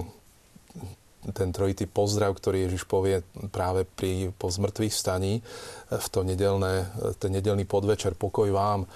ten 1.35 1.51
trojitý 1.51 1.91
pozdrav, 1.91 2.35
ktorý 2.37 2.67
Ježiš 2.67 2.87
povie 2.87 3.27
práve 3.51 3.83
pri, 3.87 4.31
po 4.37 4.51
zmrtvých 4.51 4.95
staní 4.95 5.43
v 5.91 6.07
to 6.11 6.23
nedelné, 6.23 6.87
ten 7.19 7.35
nedelný 7.35 7.67
podvečer, 7.67 8.15
pokoj 8.15 8.51
vám. 8.51 8.85
E, 8.85 8.87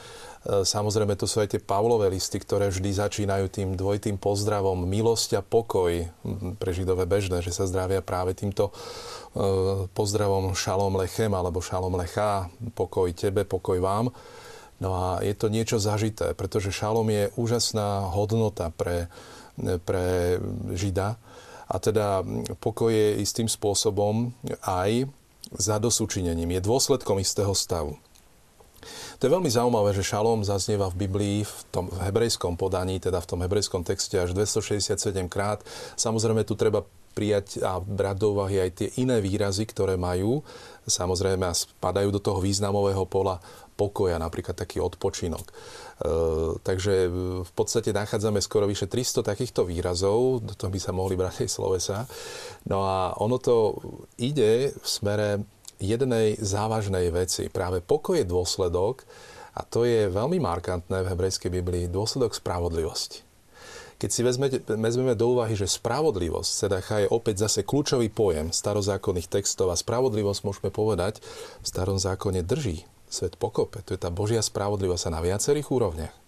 samozrejme, 0.66 1.18
to 1.18 1.26
sú 1.26 1.42
aj 1.42 1.56
tie 1.56 1.60
Pavlové 1.62 2.10
listy, 2.10 2.38
ktoré 2.38 2.70
vždy 2.70 2.90
začínajú 2.96 3.46
tým 3.50 3.68
dvojitým 3.75 4.16
pozdravom. 4.16 4.87
Milosť 4.87 5.38
a 5.38 5.42
pokoj, 5.42 6.06
pre 6.58 6.70
židové 6.70 7.04
bežné, 7.04 7.42
že 7.42 7.54
sa 7.54 7.66
zdravia 7.66 8.02
práve 8.02 8.34
týmto 8.34 8.70
e, 8.70 8.72
pozdravom 9.90 10.54
šalom 10.54 10.99
lechem 10.99 11.30
alebo 11.34 11.64
šalom 11.64 11.99
lecha, 11.99 12.49
pokoj 12.75 13.10
tebe, 13.12 13.42
pokoj 13.46 13.78
vám. 13.82 14.10
No 14.80 14.96
a 14.96 15.20
je 15.20 15.37
to 15.37 15.52
niečo 15.52 15.76
zažité, 15.76 16.32
pretože 16.32 16.72
šalom 16.72 17.04
je 17.12 17.28
úžasná 17.37 18.08
hodnota 18.16 18.72
pre, 18.72 19.12
pre 19.84 20.40
Žida. 20.72 21.20
A 21.70 21.78
teda 21.78 22.26
pokoj 22.58 22.90
je 22.90 23.22
istým 23.22 23.46
spôsobom 23.46 24.34
aj 24.66 25.06
za 25.54 25.78
dosúčinením, 25.78 26.58
je 26.58 26.66
dôsledkom 26.66 27.22
istého 27.22 27.54
stavu. 27.54 27.94
To 29.20 29.28
je 29.28 29.34
veľmi 29.36 29.52
zaujímavé, 29.52 29.92
že 29.92 30.00
šalom 30.00 30.40
zaznieva 30.40 30.88
v 30.88 31.04
Biblii 31.04 31.38
v 31.44 31.56
tom 31.68 31.92
hebrejskom 31.92 32.56
podaní, 32.56 32.96
teda 32.96 33.20
v 33.20 33.28
tom 33.28 33.44
hebrejskom 33.44 33.84
texte 33.84 34.16
až 34.16 34.32
267 34.32 34.96
krát. 35.28 35.60
Samozrejme, 36.00 36.48
tu 36.48 36.56
treba 36.56 36.80
prijať 37.12 37.60
a 37.60 37.76
brať 37.82 38.16
do 38.16 38.26
úvahy 38.32 38.64
aj 38.64 38.70
tie 38.80 38.88
iné 39.02 39.20
výrazy, 39.20 39.68
ktoré 39.68 40.00
majú, 40.00 40.40
samozrejme 40.88 41.52
spadajú 41.52 42.08
do 42.14 42.20
toho 42.22 42.40
významového 42.40 43.04
pola 43.04 43.36
pokoja, 43.76 44.16
napríklad 44.16 44.56
taký 44.56 44.80
odpočinok. 44.80 45.44
E, 46.00 46.09
takže 46.64 47.12
v 47.45 47.52
podstate 47.52 47.92
nachádzame 47.92 48.40
skoro 48.40 48.64
vyše 48.64 48.88
300 48.88 49.21
takýchto 49.21 49.69
výrazov, 49.69 50.40
do 50.40 50.57
toho 50.57 50.73
by 50.73 50.80
sa 50.80 50.97
mohli 50.97 51.14
brať 51.14 51.45
aj 51.45 51.50
slovesa. 51.52 52.09
No 52.64 52.88
a 52.88 53.12
ono 53.21 53.37
to 53.37 53.76
ide 54.16 54.73
v 54.73 54.87
smere 54.88 55.45
jednej 55.76 56.40
závažnej 56.40 57.12
veci. 57.12 57.52
Práve 57.52 57.85
pokoj 57.85 58.16
je 58.16 58.25
dôsledok, 58.25 59.04
a 59.50 59.61
to 59.66 59.85
je 59.85 60.09
veľmi 60.09 60.40
markantné 60.40 61.04
v 61.04 61.11
hebrejskej 61.11 61.50
Biblii, 61.50 61.92
dôsledok 61.92 62.33
spravodlivosti. 62.33 63.26
Keď 64.00 64.09
si 64.09 64.25
vezmete, 64.25 64.64
vezmeme 64.64 65.12
do 65.12 65.37
úvahy, 65.37 65.52
že 65.52 65.69
spravodlivosť, 65.69 66.49
sedacha 66.49 67.04
je 67.04 67.12
opäť 67.12 67.45
zase 67.45 67.69
kľúčový 67.69 68.09
pojem 68.09 68.49
starozákonných 68.49 69.28
textov 69.28 69.69
a 69.69 69.76
spravodlivosť, 69.76 70.40
môžeme 70.40 70.71
povedať, 70.73 71.21
v 71.61 71.66
starom 71.69 72.00
zákone 72.00 72.40
drží 72.40 72.88
svet 73.11 73.35
pokope. 73.37 73.83
To 73.85 73.93
je 73.93 74.00
tá 74.00 74.09
Božia 74.09 74.40
spravodlivosť 74.40 75.11
na 75.11 75.21
viacerých 75.21 75.69
úrovniach 75.69 76.21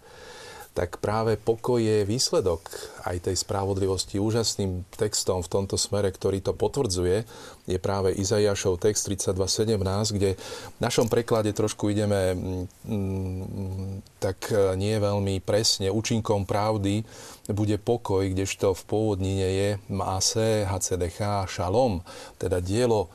tak 0.72 1.04
práve 1.04 1.36
pokoj 1.36 1.76
je 1.76 2.08
výsledok 2.08 2.64
aj 3.04 3.28
tej 3.28 3.36
spravodlivosti. 3.36 4.16
Úžasným 4.16 4.88
textom 4.96 5.44
v 5.44 5.52
tomto 5.52 5.76
smere, 5.76 6.08
ktorý 6.08 6.40
to 6.40 6.56
potvrdzuje, 6.56 7.28
je 7.68 7.78
práve 7.78 8.16
Izaiášov 8.16 8.80
text 8.80 9.04
32.17, 9.04 10.16
kde 10.16 10.30
v 10.40 10.80
našom 10.80 11.12
preklade 11.12 11.52
trošku 11.52 11.92
ideme 11.92 12.32
mm, 12.32 14.00
tak 14.16 14.48
nie 14.80 14.96
veľmi 14.96 15.44
presne. 15.44 15.92
Účinkom 15.92 16.48
pravdy 16.48 17.04
bude 17.52 17.76
pokoj, 17.76 18.24
kdežto 18.32 18.72
v 18.72 18.82
pôvodnine 18.88 19.48
je 19.52 19.68
Maase, 19.92 20.64
HCDH, 20.64 21.52
Šalom, 21.52 22.00
teda 22.40 22.64
dielo 22.64 23.12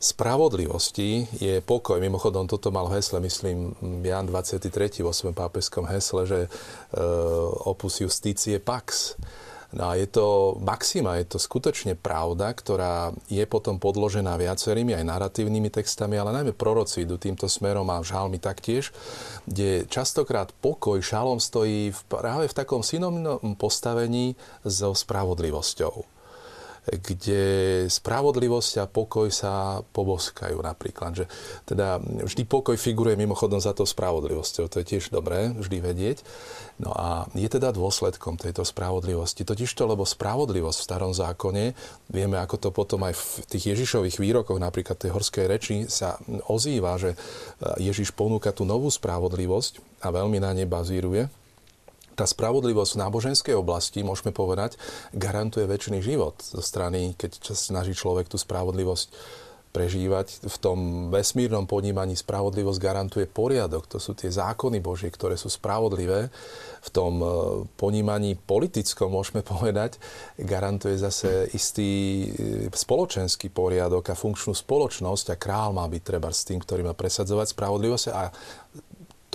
spravodlivosti 0.00 1.26
je 1.40 1.60
pokoj. 1.60 2.00
Mimochodom, 2.00 2.46
toto 2.46 2.70
mal 2.70 2.88
hesle, 2.92 3.20
myslím, 3.20 3.74
Jan 4.02 4.26
23. 4.26 5.02
vo 5.02 5.12
svojom 5.12 5.36
pápežskom 5.36 5.84
hesle, 5.88 6.22
že 6.26 6.40
e, 6.44 6.48
opus 7.64 8.00
justicie 8.00 8.60
pax. 8.60 9.16
No 9.74 9.90
a 9.90 9.98
je 9.98 10.06
to 10.06 10.54
maxima, 10.62 11.18
je 11.18 11.34
to 11.34 11.38
skutočne 11.42 11.98
pravda, 11.98 12.54
ktorá 12.54 13.10
je 13.26 13.42
potom 13.42 13.82
podložená 13.82 14.38
viacerými 14.38 14.94
aj 14.94 15.02
narratívnymi 15.02 15.66
textami, 15.66 16.14
ale 16.14 16.30
najmä 16.30 16.54
proroci 16.54 17.02
idú 17.02 17.18
týmto 17.18 17.50
smerom 17.50 17.90
a 17.90 17.98
v 17.98 18.06
žalmi 18.06 18.38
taktiež, 18.38 18.94
kde 19.50 19.90
častokrát 19.90 20.54
pokoj, 20.62 21.02
šalom 21.02 21.42
stojí 21.42 21.90
v, 21.90 22.00
práve 22.06 22.46
v 22.46 22.54
takom 22.54 22.86
synonimnom 22.86 23.58
postavení 23.58 24.38
so 24.62 24.94
spravodlivosťou 24.94 26.13
kde 26.84 27.44
spravodlivosť 27.88 28.84
a 28.84 28.90
pokoj 28.90 29.32
sa 29.32 29.80
poboskajú 29.80 30.60
napríklad. 30.60 31.24
Že 31.24 31.24
teda 31.64 31.96
vždy 32.00 32.42
pokoj 32.44 32.76
figuruje 32.76 33.16
mimochodom 33.16 33.56
za 33.56 33.72
to 33.72 33.88
spravodlivosťou. 33.88 34.68
To 34.68 34.76
je 34.80 34.88
tiež 34.96 35.08
dobré 35.08 35.52
vždy 35.56 35.78
vedieť. 35.80 36.18
No 36.76 36.90
a 36.92 37.24
je 37.32 37.46
teda 37.46 37.70
dôsledkom 37.70 38.36
tejto 38.36 38.66
spravodlivosti. 38.66 39.46
Totižto, 39.46 39.86
lebo 39.86 40.02
spravodlivosť 40.02 40.78
v 40.82 40.86
starom 40.86 41.12
zákone, 41.14 41.64
vieme, 42.10 42.36
ako 42.36 42.56
to 42.58 42.68
potom 42.74 43.06
aj 43.06 43.14
v 43.14 43.24
tých 43.46 43.64
Ježišových 43.78 44.18
výrokoch, 44.18 44.58
napríklad 44.58 44.98
tej 44.98 45.14
horskej 45.14 45.46
reči, 45.46 45.76
sa 45.86 46.18
ozýva, 46.50 46.98
že 46.98 47.14
Ježiš 47.78 48.10
ponúka 48.12 48.50
tú 48.50 48.66
novú 48.66 48.90
spravodlivosť 48.90 50.02
a 50.02 50.10
veľmi 50.10 50.42
na 50.42 50.50
ne 50.50 50.66
bazíruje 50.66 51.43
tá 52.14 52.24
spravodlivosť 52.24 52.94
v 52.94 53.02
náboženskej 53.02 53.54
oblasti, 53.58 54.06
môžeme 54.06 54.30
povedať, 54.30 54.78
garantuje 55.12 55.66
väčší 55.66 56.00
život 56.00 56.38
zo 56.40 56.62
strany, 56.62 57.18
keď 57.18 57.52
snaží 57.52 57.92
človek 57.92 58.30
tú 58.30 58.38
spravodlivosť 58.38 59.08
prežívať. 59.74 60.46
V 60.46 60.56
tom 60.62 60.78
vesmírnom 61.10 61.66
ponímaní 61.66 62.14
spravodlivosť 62.14 62.78
garantuje 62.78 63.26
poriadok. 63.26 63.90
To 63.90 63.98
sú 63.98 64.14
tie 64.14 64.30
zákony 64.30 64.78
Božie, 64.78 65.10
ktoré 65.10 65.34
sú 65.34 65.50
spravodlivé. 65.50 66.30
V 66.86 66.90
tom 66.94 67.18
e, 67.18 67.26
ponímaní 67.74 68.38
politickom, 68.38 69.10
môžeme 69.10 69.42
povedať, 69.52 69.98
garantuje 70.38 70.94
zase 70.94 71.50
istý 71.50 71.90
e, 71.90 72.70
spoločenský 72.70 73.50
poriadok 73.50 74.14
a 74.14 74.18
funkčnú 74.18 74.54
spoločnosť 74.54 75.34
a 75.34 75.40
král 75.42 75.74
má 75.74 75.90
byť 75.90 76.02
treba 76.06 76.30
s 76.30 76.46
tým, 76.46 76.62
ktorý 76.62 76.86
má 76.86 76.94
presadzovať 76.94 77.50
spravodlivosť 77.50 78.06
a 78.14 78.30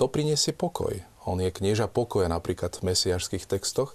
to 0.00 0.08
priniesie 0.08 0.56
pokoj. 0.56 0.96
On 1.28 1.36
je 1.36 1.52
knieža 1.52 1.92
pokoja 1.92 2.32
napríklad 2.32 2.72
v 2.80 2.96
mesiašských 2.96 3.44
textoch. 3.44 3.92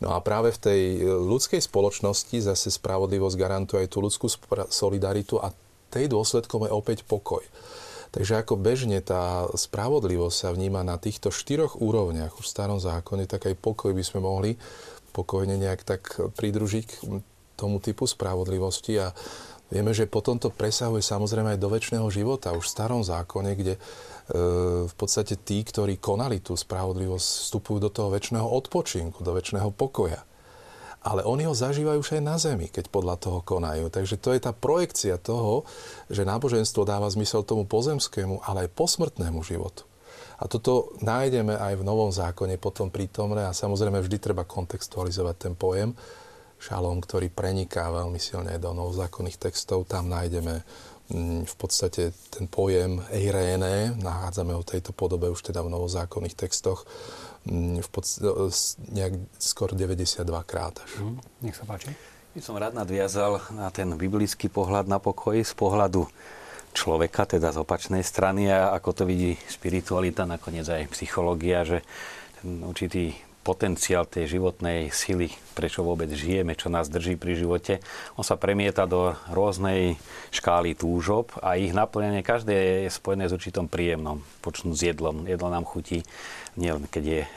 No 0.00 0.16
a 0.16 0.24
práve 0.24 0.56
v 0.56 0.58
tej 0.58 0.80
ľudskej 1.04 1.60
spoločnosti 1.60 2.40
zase 2.40 2.72
spravodlivosť 2.72 3.36
garantuje 3.36 3.84
aj 3.84 3.92
tú 3.92 4.00
ľudskú 4.00 4.26
solidaritu 4.72 5.36
a 5.36 5.52
tej 5.92 6.08
dôsledkom 6.08 6.66
je 6.66 6.72
opäť 6.72 7.04
pokoj. 7.04 7.44
Takže 8.10 8.40
ako 8.40 8.58
bežne 8.58 9.02
tá 9.02 9.46
spravodlivosť 9.52 10.36
sa 10.38 10.48
vníma 10.54 10.86
na 10.86 10.96
týchto 10.98 11.34
štyroch 11.34 11.78
úrovniach 11.78 12.34
v 12.38 12.46
starom 12.46 12.78
zákone, 12.78 13.26
tak 13.26 13.50
aj 13.50 13.58
pokoj 13.58 13.90
by 13.90 14.02
sme 14.06 14.22
mohli 14.22 14.56
pokojne 15.14 15.54
nejak 15.58 15.82
tak 15.86 16.02
pridružiť 16.34 16.86
k 16.86 16.98
tomu 17.54 17.78
typu 17.78 18.06
spravodlivosti 18.06 18.98
a 18.98 19.14
vieme, 19.70 19.94
že 19.94 20.10
potom 20.10 20.38
to 20.38 20.50
presahuje 20.50 21.02
samozrejme 21.02 21.54
aj 21.54 21.62
do 21.62 21.70
väčšného 21.70 22.06
života 22.10 22.54
už 22.54 22.66
v 22.66 22.74
starom 22.74 23.02
zákone, 23.02 23.50
kde 23.54 23.74
v 24.88 24.94
podstate 24.96 25.36
tí, 25.36 25.60
ktorí 25.60 26.00
konali 26.00 26.40
tú 26.40 26.56
spravodlivosť, 26.56 27.26
vstupujú 27.44 27.78
do 27.82 27.90
toho 27.92 28.08
väčšného 28.08 28.48
odpočinku, 28.48 29.20
do 29.20 29.36
väčšného 29.36 29.68
pokoja. 29.76 30.24
Ale 31.04 31.20
oni 31.20 31.44
ho 31.44 31.52
zažívajú 31.52 32.00
už 32.00 32.16
aj 32.16 32.22
na 32.24 32.40
zemi, 32.40 32.72
keď 32.72 32.88
podľa 32.88 33.20
toho 33.20 33.44
konajú. 33.44 33.92
Takže 33.92 34.16
to 34.16 34.32
je 34.32 34.40
tá 34.40 34.56
projekcia 34.56 35.20
toho, 35.20 35.68
že 36.08 36.24
náboženstvo 36.24 36.88
dáva 36.88 37.12
zmysel 37.12 37.44
tomu 37.44 37.68
pozemskému, 37.68 38.40
ale 38.40 38.64
aj 38.64 38.72
posmrtnému 38.72 39.44
životu. 39.44 39.84
A 40.40 40.48
toto 40.48 40.96
nájdeme 41.04 41.60
aj 41.60 41.76
v 41.76 41.86
Novom 41.86 42.08
zákone 42.08 42.56
potom 42.56 42.88
prítomné 42.88 43.44
a 43.44 43.52
samozrejme 43.52 44.00
vždy 44.00 44.16
treba 44.16 44.48
kontextualizovať 44.48 45.36
ten 45.36 45.52
pojem 45.52 45.92
šalom, 46.56 47.04
ktorý 47.04 47.28
preniká 47.28 47.92
veľmi 47.92 48.16
silne 48.16 48.56
do 48.56 48.72
novozákonných 48.72 49.36
textov. 49.36 49.84
Tam 49.84 50.08
nájdeme 50.08 50.64
v 51.44 51.54
podstate 51.60 52.16
ten 52.32 52.48
pojem 52.48 53.04
eiréne, 53.12 53.92
nachádzame 54.00 54.56
ho 54.56 54.64
v 54.64 54.70
tejto 54.76 54.96
podobe 54.96 55.28
už 55.28 55.52
teda 55.52 55.60
v 55.60 55.68
novozákonných 55.76 56.32
textoch, 56.32 56.88
mm, 57.44 57.84
v 57.84 57.88
podstate, 57.92 58.24
nejak 58.88 59.12
skoro 59.36 59.76
92 59.76 60.24
krát 60.48 60.80
až. 60.80 60.90
Mm, 61.04 61.20
nech 61.44 61.56
sa 61.56 61.68
páči. 61.68 61.92
My 62.34 62.40
som 62.40 62.56
rád 62.56 62.74
nadviazal 62.74 63.38
na 63.54 63.68
ten 63.68 63.92
biblický 63.94 64.48
pohľad 64.48 64.88
na 64.88 64.98
pokoj 64.98 65.36
z 65.38 65.54
pohľadu 65.54 66.08
človeka, 66.74 67.30
teda 67.30 67.54
z 67.54 67.62
opačnej 67.62 68.02
strany 68.02 68.50
a 68.50 68.74
ako 68.74 68.90
to 68.90 69.02
vidí 69.06 69.38
spiritualita, 69.46 70.26
nakoniec 70.26 70.66
aj 70.66 70.90
psychológia, 70.90 71.62
že 71.62 71.78
ten 72.42 72.64
určitý 72.66 73.14
potenciál 73.44 74.08
tej 74.08 74.40
životnej 74.40 74.88
sily, 74.88 75.28
prečo 75.52 75.84
vôbec 75.84 76.08
žijeme, 76.08 76.56
čo 76.56 76.72
nás 76.72 76.88
drží 76.88 77.20
pri 77.20 77.36
živote, 77.36 77.84
on 78.16 78.24
sa 78.24 78.40
premieta 78.40 78.88
do 78.88 79.12
rôznej 79.28 80.00
škály 80.32 80.72
túžob 80.72 81.36
a 81.44 81.60
ich 81.60 81.76
naplňanie 81.76 82.24
každé 82.24 82.88
je 82.88 82.90
spojené 82.90 83.28
s 83.28 83.36
určitom 83.36 83.68
príjemnom. 83.68 84.24
Počnú 84.40 84.72
s 84.72 84.80
jedlom. 84.80 85.28
Jedlo 85.28 85.52
nám 85.52 85.68
chutí 85.68 86.00
nielen 86.54 86.86
keď 86.86 87.04
je, 87.04 87.20
e, 87.22 87.28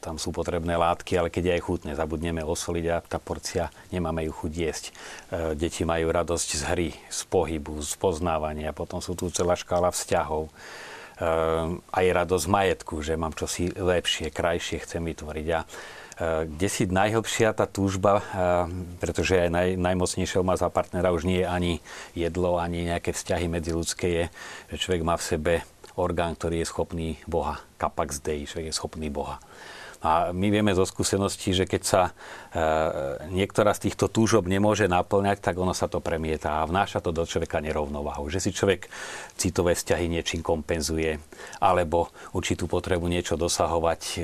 tam 0.00 0.16
sú 0.16 0.32
potrebné 0.32 0.76
látky, 0.76 1.16
ale 1.16 1.28
keď 1.28 1.42
je 1.44 1.54
aj 1.60 1.62
chutné. 1.64 1.90
Zabudneme 1.92 2.40
osoliť 2.40 2.84
a 2.88 3.04
tá 3.04 3.20
porcia, 3.20 3.68
nemáme 3.92 4.24
ju 4.24 4.32
chuť 4.32 4.52
jesť. 4.52 4.84
E, 4.88 4.92
deti 5.56 5.84
majú 5.84 6.08
radosť 6.08 6.48
z 6.56 6.62
hry, 6.72 6.90
z 7.12 7.20
pohybu, 7.28 7.80
z 7.84 7.92
poznávania. 8.00 8.72
Potom 8.72 9.04
sú 9.04 9.12
tu 9.12 9.28
celá 9.28 9.54
škála 9.56 9.92
vzťahov 9.92 10.48
aj 11.92 12.06
radosť 12.10 12.46
majetku, 12.50 12.98
že 13.04 13.14
mám 13.14 13.36
čosi 13.36 13.70
lepšie, 13.70 14.34
krajšie 14.34 14.82
chcem 14.82 15.02
vytvoriť. 15.06 15.46
A 15.54 15.60
ehm, 15.62 15.68
kde 16.50 16.68
si 16.68 16.82
najhlbšia 16.90 17.54
tá 17.54 17.66
túžba, 17.70 18.22
ehm, 18.34 18.98
pretože 18.98 19.38
aj 19.38 19.50
naj, 19.50 19.68
najmocnejšieho 19.78 20.42
má 20.42 20.58
za 20.58 20.68
partnera 20.72 21.14
už 21.14 21.28
nie 21.28 21.44
je 21.44 21.48
ani 21.48 21.72
jedlo, 22.16 22.58
ani 22.58 22.90
nejaké 22.90 23.14
vzťahy 23.14 23.46
medziludské, 23.46 24.06
je, 24.08 24.24
že 24.74 24.76
človek 24.82 25.02
má 25.06 25.14
v 25.14 25.26
sebe 25.26 25.54
orgán, 25.94 26.34
ktorý 26.34 26.64
je 26.64 26.70
schopný 26.70 27.08
Boha. 27.28 27.60
Kapax 27.76 28.24
Dei, 28.24 28.48
človek 28.48 28.72
je 28.72 28.78
schopný 28.78 29.08
Boha. 29.12 29.38
A 30.02 30.34
my 30.34 30.50
vieme 30.50 30.74
zo 30.74 30.82
skúseností, 30.82 31.54
že 31.54 31.62
keď 31.62 31.82
sa 31.86 32.02
e, 32.06 32.12
niektorá 33.30 33.70
z 33.70 33.88
týchto 33.88 34.10
túžob 34.10 34.50
nemôže 34.50 34.90
naplňať, 34.90 35.38
tak 35.38 35.54
ono 35.62 35.70
sa 35.70 35.86
to 35.86 36.02
premieta 36.02 36.58
a 36.58 36.66
vnáša 36.66 36.98
to 36.98 37.14
do 37.14 37.22
človeka 37.22 37.62
nerovnováhu. 37.62 38.26
Že 38.26 38.38
si 38.42 38.50
človek 38.50 38.90
citové 39.38 39.78
vzťahy 39.78 40.10
niečím 40.10 40.42
kompenzuje, 40.42 41.22
alebo 41.62 42.10
určitú 42.34 42.66
potrebu 42.66 43.06
niečo 43.06 43.38
dosahovať 43.38 44.02
e, 44.18 44.20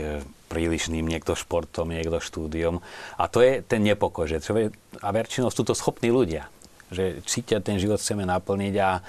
prílišným, 0.50 1.06
niekto 1.06 1.38
športom, 1.38 1.94
niekto 1.94 2.18
štúdiom. 2.18 2.82
A 3.20 3.24
to 3.30 3.38
je 3.38 3.62
ten 3.62 3.86
nepokoj, 3.86 4.26
že 4.26 4.42
človek, 4.42 4.74
a 4.98 5.08
väčšinou 5.14 5.54
sú 5.54 5.62
to 5.62 5.78
schopní 5.78 6.10
ľudia, 6.10 6.50
že 6.88 7.20
cítia 7.28 7.60
ten 7.60 7.76
život 7.76 8.00
chceme 8.00 8.24
naplniť 8.24 8.74
a 8.80 8.90
e, 8.98 9.00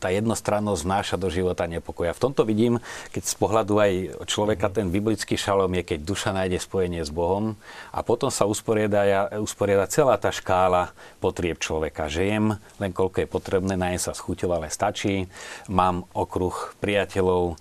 tá 0.00 0.08
jednostrannosť 0.08 0.82
vnáša 0.82 1.16
do 1.20 1.28
života 1.28 1.68
nepokoja. 1.68 2.16
V 2.16 2.22
tomto 2.30 2.42
vidím, 2.48 2.80
keď 3.12 3.22
z 3.24 3.34
pohľadu 3.36 3.74
aj 3.76 3.92
človeka 4.28 4.72
ten 4.72 4.88
biblický 4.88 5.36
šalom 5.36 5.70
je, 5.80 5.96
keď 5.96 5.98
duša 6.02 6.30
nájde 6.32 6.58
spojenie 6.60 7.04
s 7.04 7.12
Bohom 7.12 7.56
a 7.92 8.00
potom 8.00 8.32
sa 8.32 8.48
usporiada, 8.48 9.32
usporiada 9.40 9.90
celá 9.90 10.16
tá 10.16 10.32
škála 10.32 10.96
potrieb 11.20 11.60
človeka. 11.60 12.08
Že 12.08 12.22
jem 12.24 12.46
len 12.80 12.90
koľko 12.92 13.24
je 13.24 13.28
potrebné, 13.28 13.74
najem 13.76 14.00
sa 14.00 14.12
schuťov, 14.16 14.60
ale 14.60 14.72
stačí. 14.72 15.28
Mám 15.68 16.08
okruh 16.12 16.76
priateľov, 16.80 17.60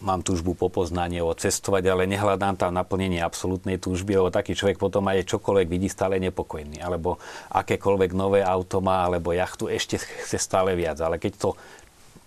mám 0.00 0.24
túžbu 0.24 0.56
po 0.56 0.72
poznanie, 0.72 1.20
o 1.20 1.32
cestovať, 1.36 1.84
ale 1.92 2.08
nehľadám 2.08 2.56
tam 2.56 2.72
naplnenie 2.72 3.20
absolútnej 3.20 3.76
túžby, 3.76 4.16
lebo 4.16 4.32
taký 4.32 4.56
človek 4.56 4.80
potom 4.80 5.04
aj 5.06 5.28
čokoľvek 5.28 5.68
vidí 5.68 5.88
stále 5.92 6.16
nepokojný, 6.18 6.80
alebo 6.80 7.20
akékoľvek 7.52 8.10
nové 8.16 8.40
auto 8.40 8.80
má, 8.80 9.04
alebo 9.04 9.36
jachtu 9.36 9.68
ešte 9.68 10.00
chce 10.00 10.40
stále 10.40 10.72
viac. 10.72 10.96
Ale 11.04 11.20
keď 11.20 11.32
to, 11.36 11.50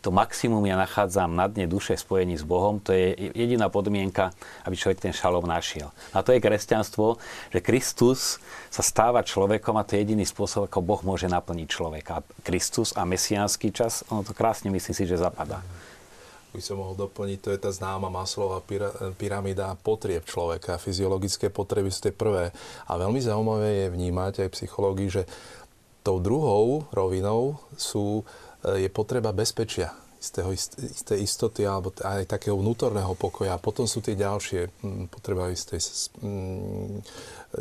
to 0.05 0.13
maximum 0.13 0.61
ja 0.69 0.77
nachádzam 0.77 1.33
na 1.33 1.49
dne 1.49 1.65
duše 1.65 1.97
spojení 1.97 2.37
s 2.37 2.45
Bohom, 2.45 2.77
to 2.77 2.93
je 2.93 3.33
jediná 3.33 3.73
podmienka, 3.73 4.29
aby 4.69 4.77
človek 4.77 5.01
ten 5.01 5.13
šalom 5.15 5.49
našiel. 5.49 5.89
A 6.13 6.21
to 6.21 6.29
je 6.29 6.43
kresťanstvo, 6.45 7.17
že 7.49 7.59
Kristus 7.65 8.37
sa 8.69 8.85
stáva 8.85 9.25
človekom 9.25 9.73
a 9.81 9.85
to 9.85 9.97
je 9.97 10.05
jediný 10.05 10.29
spôsob, 10.29 10.69
ako 10.69 10.85
Boh 10.85 11.01
môže 11.01 11.25
naplniť 11.25 11.67
človeka. 11.67 12.21
Kristus 12.45 12.93
a 12.93 13.01
mesiánsky 13.01 13.73
čas, 13.73 14.05
ono 14.13 14.21
to 14.21 14.37
krásne 14.37 14.69
myslím 14.69 14.93
si, 14.93 15.09
že 15.09 15.17
zapadá 15.17 15.65
by 16.53 16.61
som 16.61 16.77
mohol 16.77 16.93
doplniť, 16.93 17.39
to 17.41 17.49
je 17.49 17.59
tá 17.59 17.73
známa 17.73 18.13
maslová 18.13 18.61
pyramída 19.17 19.73
potrieb 19.81 20.21
človeka. 20.23 20.77
Fyziologické 20.77 21.49
potreby 21.49 21.89
sú 21.89 22.05
tie 22.07 22.13
prvé. 22.13 22.53
A 22.85 22.93
veľmi 22.95 23.17
zaujímavé 23.17 23.69
je 23.85 23.87
vnímať 23.89 24.33
aj 24.45 24.53
psychológii, 24.53 25.09
že 25.09 25.23
tou 26.05 26.21
druhou 26.21 26.85
rovinou 26.93 27.57
sú, 27.73 28.21
e, 28.61 28.85
je 28.85 28.89
potreba 28.93 29.33
bezpečia 29.33 29.97
istého, 30.23 30.55
isté 30.55 31.19
istoty 31.19 31.67
alebo 31.67 31.91
aj 31.99 32.23
takého 32.23 32.55
vnútorného 32.55 33.11
pokoja. 33.19 33.59
A 33.59 33.63
potom 33.63 33.83
sú 33.83 33.99
tie 33.99 34.15
ďalšie 34.15 34.71
potreba 35.11 35.51
istej, 35.51 35.83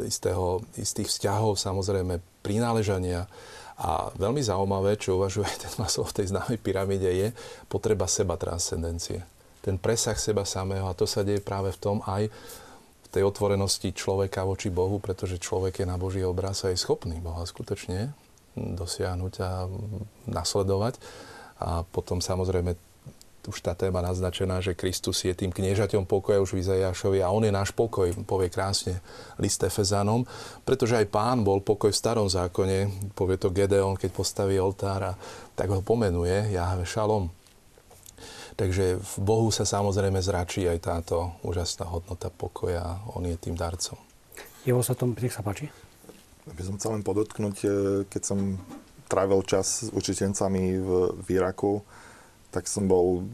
istého, 0.07 0.63
istých 0.79 1.11
vzťahov, 1.11 1.59
samozrejme 1.59 2.23
prináležania 2.47 3.27
a 3.83 4.15
veľmi 4.15 4.39
zaujímavé, 4.39 4.95
čo 4.95 5.19
uvažuje 5.19 5.43
aj 5.43 5.59
ten 5.67 5.75
Maslow 5.75 6.07
v 6.07 6.23
tej 6.23 6.27
známej 6.31 6.59
pyramíde, 6.63 7.11
je 7.11 7.29
potreba 7.67 8.07
seba 8.07 8.39
transcendencie. 8.39 9.27
Ten 9.63 9.79
presah 9.79 10.15
seba 10.15 10.47
samého 10.47 10.87
a 10.87 10.95
to 10.95 11.07
sa 11.07 11.27
deje 11.27 11.43
práve 11.43 11.75
v 11.75 11.79
tom 11.83 11.99
aj 12.07 12.31
v 13.03 13.09
tej 13.11 13.23
otvorenosti 13.27 13.95
človeka 13.95 14.47
voči 14.47 14.71
Bohu, 14.71 15.03
pretože 15.03 15.43
človek 15.43 15.83
je 15.83 15.87
na 15.87 15.99
Boží 15.99 16.23
obraz 16.23 16.63
a 16.63 16.71
je 16.71 16.79
schopný 16.79 17.19
Boha 17.19 17.43
skutočne 17.43 18.15
dosiahnuť 18.57 19.35
a 19.43 19.67
nasledovať. 20.31 20.99
A 21.63 21.87
potom 21.87 22.19
samozrejme 22.19 22.75
už 23.49 23.59
tá 23.63 23.75
téma 23.75 23.99
naznačená, 24.03 24.63
že 24.63 24.79
Kristus 24.79 25.27
je 25.27 25.35
tým 25.35 25.51
kniežaťom 25.51 26.07
pokoja 26.07 26.39
už 26.39 26.55
v 26.55 26.63
Izajašovi 26.63 27.19
a 27.25 27.33
on 27.35 27.43
je 27.43 27.51
náš 27.51 27.75
pokoj, 27.75 28.11
povie 28.23 28.47
krásne 28.47 29.03
list 29.43 29.63
Efezanom, 29.67 30.23
pretože 30.63 30.95
aj 30.95 31.11
pán 31.11 31.43
bol 31.43 31.59
pokoj 31.59 31.91
v 31.91 31.99
starom 31.99 32.29
zákone, 32.31 33.11
povie 33.19 33.37
to 33.39 33.51
Gedeon, 33.51 33.99
keď 33.99 34.11
postaví 34.15 34.59
oltár 34.63 35.01
a 35.03 35.13
tak 35.59 35.75
ho 35.75 35.83
pomenuje 35.83 36.55
Jahve 36.55 36.87
Šalom. 36.87 37.31
Takže 38.53 39.01
v 39.01 39.15
Bohu 39.25 39.49
sa 39.49 39.65
samozrejme 39.65 40.21
zračí 40.21 40.69
aj 40.69 40.79
táto 40.85 41.41
úžasná 41.41 41.89
hodnota 41.89 42.29
pokoja. 42.29 43.01
On 43.17 43.25
je 43.25 43.35
tým 43.41 43.57
darcom. 43.57 43.97
Ivo 44.69 44.85
sa 44.85 44.93
tom, 44.93 45.17
nech 45.17 45.33
sa 45.33 45.43
páči. 45.43 45.73
By 46.47 46.63
som 46.63 46.77
chcel 46.77 47.01
len 47.01 47.03
podotknúť, 47.07 47.57
e, 47.65 47.69
keď 48.07 48.23
som 48.23 48.61
trávil 49.11 49.41
čas 49.47 49.87
s 49.87 49.89
učiteľcami 49.91 50.63
v, 50.79 50.89
v 51.23 51.27
Iraku, 51.33 51.83
tak 52.53 52.69
som 52.69 52.85
bol 52.85 53.25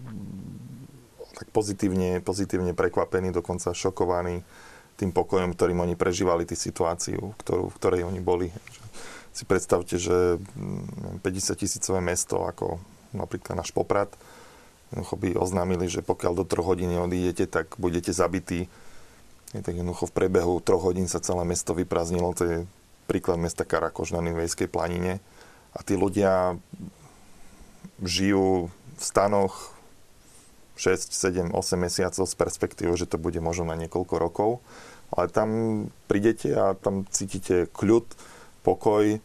tak 1.35 1.51
pozitívne, 1.55 2.23
pozitívne 2.23 2.75
prekvapený, 2.75 3.31
dokonca 3.35 3.75
šokovaný 3.75 4.43
tým 4.99 5.15
pokojom, 5.15 5.55
ktorým 5.55 5.79
oni 5.79 5.95
prežívali 5.95 6.43
tú 6.43 6.59
situáciu, 6.59 7.35
ktorú, 7.39 7.71
v 7.71 7.77
ktorej 7.79 8.03
oni 8.03 8.19
boli. 8.19 8.51
Si 9.31 9.47
predstavte, 9.47 9.95
že 9.95 10.43
50 10.43 11.23
mm, 11.23 11.55
tisícové 11.55 12.03
mesto, 12.03 12.43
ako 12.43 12.83
napríklad 13.15 13.55
náš 13.55 13.71
Poprad, 13.71 14.11
by 14.91 15.39
oznámili, 15.39 15.87
že 15.87 16.03
pokiaľ 16.03 16.43
do 16.43 16.45
troch 16.49 16.75
hodín 16.75 16.91
odídete, 16.97 17.47
tak 17.47 17.79
budete 17.79 18.11
zabití. 18.11 18.67
Je 19.53 19.61
tak 19.63 19.77
jednoducho 19.77 20.11
v 20.11 20.17
priebehu 20.17 20.59
troch 20.65 20.83
hodín 20.83 21.07
sa 21.07 21.23
celé 21.23 21.45
mesto 21.45 21.77
vyprázdnilo. 21.77 22.35
To 22.37 22.45
je 22.45 22.59
príklad 23.07 23.41
mesta 23.41 23.69
Karakoš 23.69 24.17
na 24.17 24.25
Nivejskej 24.25 24.69
planine. 24.69 25.21
A 25.77 25.85
tí 25.85 25.95
ľudia 25.95 26.57
žijú 28.01 28.73
v 28.99 29.03
stanoch 29.03 29.79
6, 30.79 31.11
7, 31.11 31.55
8 31.55 31.59
mesiacov 31.75 32.25
s 32.27 32.35
perspektívou, 32.39 32.95
že 32.95 33.11
to 33.11 33.19
bude 33.19 33.39
možno 33.43 33.67
na 33.71 33.79
niekoľko 33.79 34.15
rokov. 34.19 34.51
Ale 35.11 35.27
tam 35.33 35.49
prídete 36.07 36.55
a 36.55 36.77
tam 36.79 37.09
cítite 37.09 37.67
kľud, 37.73 38.05
pokoj. 38.63 39.19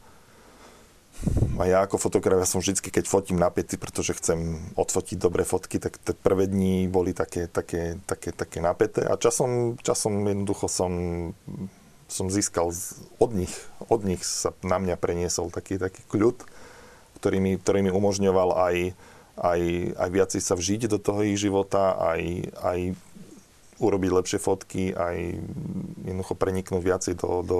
A 1.55 1.63
ja 1.69 1.85
ako 1.85 2.01
fotograf, 2.01 2.41
ja 2.41 2.49
som 2.49 2.59
vždy, 2.59 2.83
keď 2.83 3.05
fotím 3.07 3.39
napätý, 3.39 3.79
pretože 3.79 4.17
chcem 4.17 4.59
odfotiť 4.75 5.17
dobré 5.21 5.47
fotky, 5.47 5.79
tak 5.79 6.01
tie 6.01 6.11
prvé 6.17 6.49
dní 6.49 6.89
boli 6.89 7.15
také, 7.15 7.47
také, 7.47 8.01
také, 8.03 8.33
také 8.33 8.59
napäté. 8.59 9.05
A 9.07 9.15
časom, 9.15 9.79
časom 9.79 10.25
jednoducho 10.25 10.67
som, 10.67 10.91
som 12.09 12.27
získal 12.27 12.73
od 13.21 13.31
nich, 13.31 13.53
od 13.87 14.01
nich 14.03 14.25
sa 14.25 14.51
na 14.65 14.81
mňa 14.81 14.99
preniesol 14.99 15.53
taký, 15.53 15.79
taký 15.79 16.03
kľud, 16.11 16.43
ktorý 17.21 17.37
mi, 17.39 17.51
ktorý 17.55 17.87
mi 17.87 17.91
umožňoval 17.93 18.49
aj, 18.59 18.75
aj, 19.37 19.61
aj 19.97 20.09
viacej 20.13 20.41
sa 20.41 20.53
vžiť 20.53 20.85
do 20.89 21.01
toho 21.01 21.25
ich 21.25 21.41
života, 21.41 21.97
aj, 21.97 22.21
aj 22.61 22.79
urobiť 23.81 24.11
lepšie 24.13 24.39
fotky, 24.39 24.93
aj 24.93 25.17
jednoducho 26.05 26.37
preniknúť 26.37 26.81
viacej 26.83 27.13
do, 27.17 27.41
do, 27.41 27.59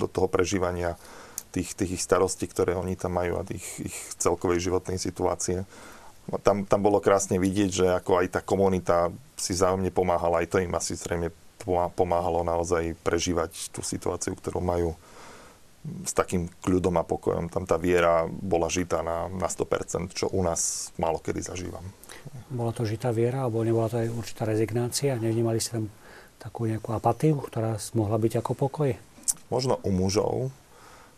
do 0.00 0.06
toho 0.08 0.26
prežívania 0.26 0.96
tých, 1.52 1.76
tých 1.76 2.00
ich 2.00 2.02
starostí, 2.02 2.48
ktoré 2.48 2.72
oni 2.72 2.96
tam 2.96 3.20
majú 3.20 3.36
a 3.36 3.44
tých 3.44 3.64
ich 3.84 3.96
celkovej 4.16 4.64
životnej 4.64 4.96
situácie. 4.96 5.68
Tam, 6.40 6.64
tam 6.64 6.80
bolo 6.80 7.02
krásne 7.02 7.36
vidieť, 7.36 7.70
že 7.70 7.86
ako 7.92 8.24
aj 8.24 8.26
tá 8.32 8.40
komunita 8.40 9.12
si 9.36 9.52
zájomne 9.52 9.92
pomáhala, 9.92 10.40
aj 10.40 10.48
to 10.48 10.62
im 10.62 10.72
asi 10.72 10.96
zrejme 10.96 11.28
pomáhalo 11.94 12.42
naozaj 12.42 12.98
prežívať 13.06 13.70
tú 13.70 13.86
situáciu, 13.86 14.34
ktorú 14.34 14.58
majú 14.58 14.98
s 15.82 16.14
takým 16.14 16.46
kľudom 16.62 16.94
a 16.94 17.02
pokojom. 17.02 17.50
Tam 17.50 17.66
tá 17.66 17.74
viera 17.74 18.22
bola 18.30 18.70
žitá 18.70 19.02
na, 19.02 19.26
na 19.26 19.50
100%, 19.50 20.14
čo 20.14 20.30
u 20.30 20.40
nás 20.46 20.94
málo 20.94 21.18
kedy 21.18 21.42
zažívam. 21.42 21.82
Bola 22.46 22.70
to 22.70 22.86
žitá 22.86 23.10
viera, 23.10 23.42
alebo 23.42 23.66
nebola 23.66 23.90
to 23.90 23.98
aj 23.98 24.08
určitá 24.14 24.46
rezignácia? 24.46 25.18
Nevnímali 25.18 25.58
ste 25.58 25.82
tam 25.82 25.86
takú 26.38 26.70
nejakú 26.70 26.94
apatiu, 26.94 27.42
ktorá 27.42 27.74
mohla 27.98 28.14
byť 28.14 28.32
ako 28.38 28.52
pokoj? 28.54 28.94
Možno 29.50 29.82
u 29.82 29.90
mužov, 29.90 30.54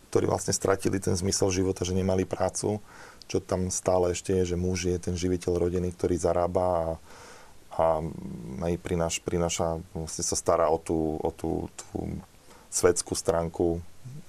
ktorí 0.08 0.24
vlastne 0.24 0.56
stratili 0.56 0.96
ten 0.96 1.12
zmysel 1.12 1.52
života, 1.52 1.84
že 1.84 1.92
nemali 1.92 2.24
prácu, 2.24 2.80
čo 3.28 3.44
tam 3.44 3.68
stále 3.68 4.16
ešte 4.16 4.32
je, 4.40 4.54
že 4.54 4.60
muž 4.60 4.88
je 4.88 4.96
ten 4.96 5.16
živiteľ 5.16 5.60
rodiny, 5.60 5.92
ktorý 5.92 6.16
zarába 6.16 6.64
a, 6.64 6.84
a 7.76 7.84
aj 8.64 8.74
prináš, 8.80 9.20
prináša, 9.20 9.80
vlastne 9.92 10.24
sa 10.24 10.36
stará 10.36 10.72
o 10.72 10.80
tú, 10.80 11.20
o 11.20 11.30
tú, 11.32 11.68
tú 11.76 12.20
svetskú 12.72 13.12
stránku 13.12 13.80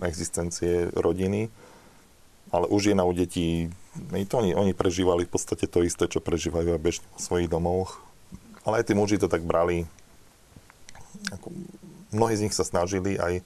existencie 0.03 0.91
rodiny, 0.91 1.47
ale 2.51 2.65
už 2.67 2.91
je 2.91 2.95
na 2.95 3.03
u 3.08 3.13
detí, 3.15 3.71
to 4.27 4.36
oni, 4.39 4.51
oni 4.55 4.73
prežívali 4.75 5.23
v 5.23 5.31
podstate 5.31 5.67
to 5.67 5.84
isté, 5.84 6.08
čo 6.08 6.19
prežívajú 6.19 6.75
aj 6.75 6.81
bežne 6.81 7.08
v 7.15 7.21
svojich 7.21 7.49
domoch, 7.51 8.03
ale 8.67 8.81
aj 8.81 8.91
tí 8.91 8.93
muži 8.97 9.21
to 9.21 9.31
tak 9.31 9.45
brali. 9.45 9.88
Ako, 11.31 11.47
mnohí 12.12 12.36
z 12.36 12.43
nich 12.47 12.55
sa 12.55 12.67
snažili 12.67 13.15
aj, 13.15 13.43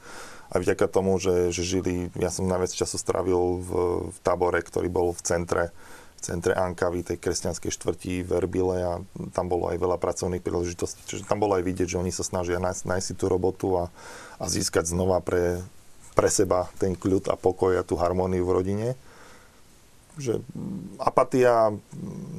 aj 0.53 0.59
vďaka 0.61 0.85
tomu, 0.89 1.17
že, 1.21 1.53
že 1.53 1.61
žili, 1.61 2.09
ja 2.17 2.33
som 2.33 2.49
najviac 2.49 2.73
času 2.73 2.97
strávil 2.97 3.61
v, 3.61 3.69
v 4.09 4.17
tábore, 4.25 4.61
ktorý 4.61 4.89
bol 4.89 5.13
v 5.13 5.21
centre, 5.21 5.63
v 6.17 6.21
centre 6.21 6.53
Ankavy, 6.57 7.05
tej 7.05 7.21
kresťanskej 7.21 7.71
štvrti 7.71 8.25
v 8.25 8.31
Erbile 8.35 8.77
a 8.81 8.93
tam 9.31 9.45
bolo 9.47 9.69
aj 9.69 9.77
veľa 9.77 9.97
pracovných 10.01 10.43
príležitostí. 10.43 11.01
Čiže 11.05 11.29
tam 11.29 11.39
bolo 11.39 11.55
aj 11.55 11.63
vidieť, 11.63 11.93
že 11.93 12.01
oni 12.01 12.09
sa 12.09 12.25
snažia 12.25 12.57
nájsť, 12.57 12.83
nájsť 12.89 13.05
si 13.05 13.13
tú 13.13 13.29
robotu 13.29 13.77
a, 13.77 13.93
a 14.41 14.45
získať 14.49 14.89
znova 14.89 15.21
pre, 15.21 15.61
pre 16.19 16.27
seba 16.27 16.67
ten 16.75 16.99
kľud 16.99 17.31
a 17.31 17.39
pokoj 17.39 17.79
a 17.79 17.87
tú 17.87 17.95
harmóniu 17.95 18.43
v 18.43 18.55
rodine. 18.59 18.87
Že 20.19 20.43
apatia, 20.99 21.71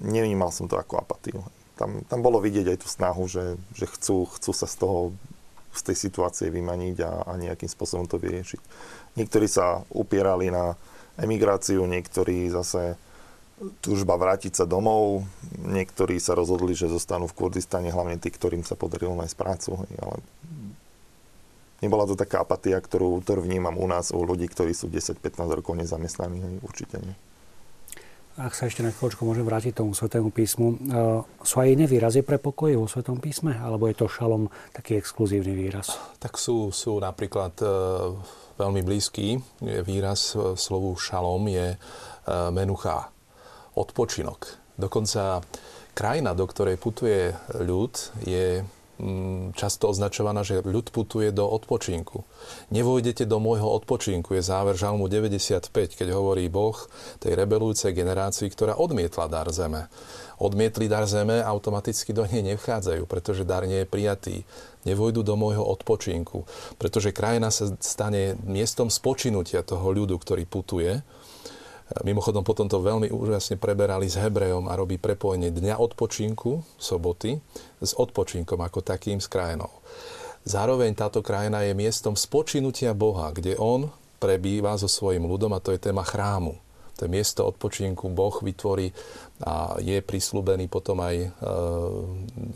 nevnímal 0.04 0.52
som 0.52 0.68
to 0.68 0.76
ako 0.76 1.00
apatiu. 1.00 1.40
Tam, 1.80 2.04
tam 2.04 2.20
bolo 2.20 2.44
vidieť 2.44 2.76
aj 2.76 2.78
tú 2.84 2.88
snahu, 2.92 3.24
že, 3.24 3.56
že 3.72 3.88
chcú, 3.88 4.28
chcú 4.36 4.52
sa 4.52 4.68
z 4.68 4.76
toho 4.84 5.16
z 5.70 5.80
tej 5.86 5.96
situácie 6.10 6.50
vymaniť 6.50 6.96
a, 7.06 7.12
a 7.30 7.32
nejakým 7.38 7.70
spôsobom 7.70 8.04
to 8.04 8.18
vyriešiť. 8.18 8.60
Niektorí 9.16 9.46
sa 9.46 9.86
upierali 9.94 10.50
na 10.50 10.74
emigráciu, 11.14 11.86
niektorí 11.86 12.50
zase 12.50 12.98
túžba 13.78 14.18
vrátiť 14.18 14.60
sa 14.60 14.64
domov, 14.66 15.22
niektorí 15.62 16.18
sa 16.18 16.34
rozhodli, 16.34 16.74
že 16.74 16.90
zostanú 16.90 17.30
v 17.30 17.36
Kurdistane, 17.38 17.94
hlavne 17.94 18.18
tí, 18.18 18.34
ktorým 18.34 18.66
sa 18.66 18.74
podarilo 18.74 19.14
nájsť 19.14 19.36
prácu. 19.38 19.86
Ale 20.00 20.16
nebola 21.80 22.08
to 22.08 22.16
taká 22.16 22.44
apatia, 22.44 22.80
ktorú, 22.80 23.20
ktorú 23.24 23.44
vnímam 23.44 23.76
u 23.76 23.86
nás, 23.88 24.12
u 24.12 24.20
ľudí, 24.22 24.48
ktorí 24.48 24.72
sú 24.72 24.88
10-15 24.88 25.58
rokov 25.60 25.76
nezamestnaní, 25.76 26.60
určite 26.64 27.00
nie. 27.00 27.16
Ak 28.40 28.56
sa 28.56 28.70
ešte 28.70 28.80
na 28.80 28.88
chvíľočku 28.88 29.26
môžem 29.26 29.44
vrátiť 29.44 29.82
tomu 29.82 29.92
Svetému 29.92 30.32
písmu. 30.32 30.72
E, 30.72 30.76
sú 31.44 31.60
aj 31.60 31.76
iné 31.76 31.84
výrazy 31.84 32.24
pre 32.24 32.40
pokoj 32.40 32.72
vo 32.72 32.88
Svetom 32.88 33.20
písme? 33.20 33.52
Alebo 33.52 33.84
je 33.90 34.00
to 34.00 34.08
šalom 34.08 34.48
taký 34.72 34.96
exkluzívny 34.96 35.52
výraz? 35.52 35.98
Tak 36.16 36.40
sú, 36.40 36.72
sú 36.72 36.96
napríklad 37.02 37.52
e, 37.60 37.66
veľmi 38.56 38.80
blízky 38.80 39.36
výraz 39.60 40.32
e, 40.32 40.56
slovu 40.56 40.96
šalom 40.96 41.52
je 41.52 41.74
e, 41.74 41.76
menucha, 42.54 43.12
odpočinok. 43.76 44.56
Dokonca 44.78 45.44
krajina, 45.92 46.32
do 46.32 46.48
ktorej 46.48 46.80
putuje 46.80 47.36
ľud, 47.60 47.92
je 48.24 48.64
často 49.56 49.88
označovaná, 49.90 50.44
že 50.44 50.60
ľud 50.60 50.92
putuje 50.92 51.32
do 51.32 51.48
odpočinku. 51.48 52.22
Nevojdete 52.70 53.24
do 53.24 53.40
môjho 53.40 53.66
odpočinku, 53.66 54.36
je 54.36 54.42
záver 54.44 54.76
Žalmu 54.76 55.08
95, 55.08 55.72
keď 55.72 56.08
hovorí 56.12 56.46
Boh 56.52 56.76
tej 57.20 57.32
rebelujúcej 57.36 57.96
generácii, 57.96 58.48
ktorá 58.52 58.76
odmietla 58.76 59.26
dar 59.28 59.48
zeme. 59.50 59.88
Odmietli 60.40 60.88
dar 60.88 61.04
zeme, 61.04 61.44
automaticky 61.44 62.16
do 62.16 62.24
nej 62.24 62.40
nevchádzajú, 62.56 63.04
pretože 63.04 63.44
dar 63.44 63.68
nie 63.68 63.84
je 63.84 63.88
prijatý. 63.88 64.36
Nevojdu 64.88 65.20
do 65.20 65.36
môjho 65.36 65.60
odpočinku, 65.60 66.48
pretože 66.80 67.12
krajina 67.12 67.52
sa 67.52 67.68
stane 67.84 68.40
miestom 68.48 68.88
spočinutia 68.88 69.60
toho 69.60 69.92
ľudu, 69.92 70.16
ktorý 70.16 70.48
putuje 70.48 71.04
Mimochodom 72.06 72.46
potom 72.46 72.70
to 72.70 72.78
veľmi 72.78 73.10
úžasne 73.10 73.58
preberali 73.58 74.06
s 74.06 74.14
Hebrejom 74.14 74.70
a 74.70 74.78
robí 74.78 74.94
prepojenie 74.94 75.50
dňa 75.50 75.82
odpočinku, 75.82 76.62
soboty, 76.78 77.42
s 77.82 77.92
odpočinkom 77.98 78.62
ako 78.62 78.78
takým 78.80 79.18
s 79.18 79.26
krajinou. 79.26 79.70
Zároveň 80.46 80.94
táto 80.94 81.20
krajina 81.20 81.66
je 81.66 81.74
miestom 81.74 82.14
spočinutia 82.14 82.94
Boha, 82.94 83.34
kde 83.34 83.58
On 83.58 83.90
prebýva 84.22 84.78
so 84.78 84.86
svojím 84.86 85.26
ľudom 85.26 85.50
a 85.52 85.60
to 85.60 85.74
je 85.74 85.82
téma 85.82 86.06
chrámu 86.06 86.56
to 87.00 87.08
miesto 87.08 87.48
odpočinku 87.48 88.12
Boh 88.12 88.36
vytvorí 88.44 88.92
a 89.40 89.80
je 89.80 90.04
prislúbený 90.04 90.68
potom 90.68 91.00
aj 91.00 91.16
e, 91.16 91.28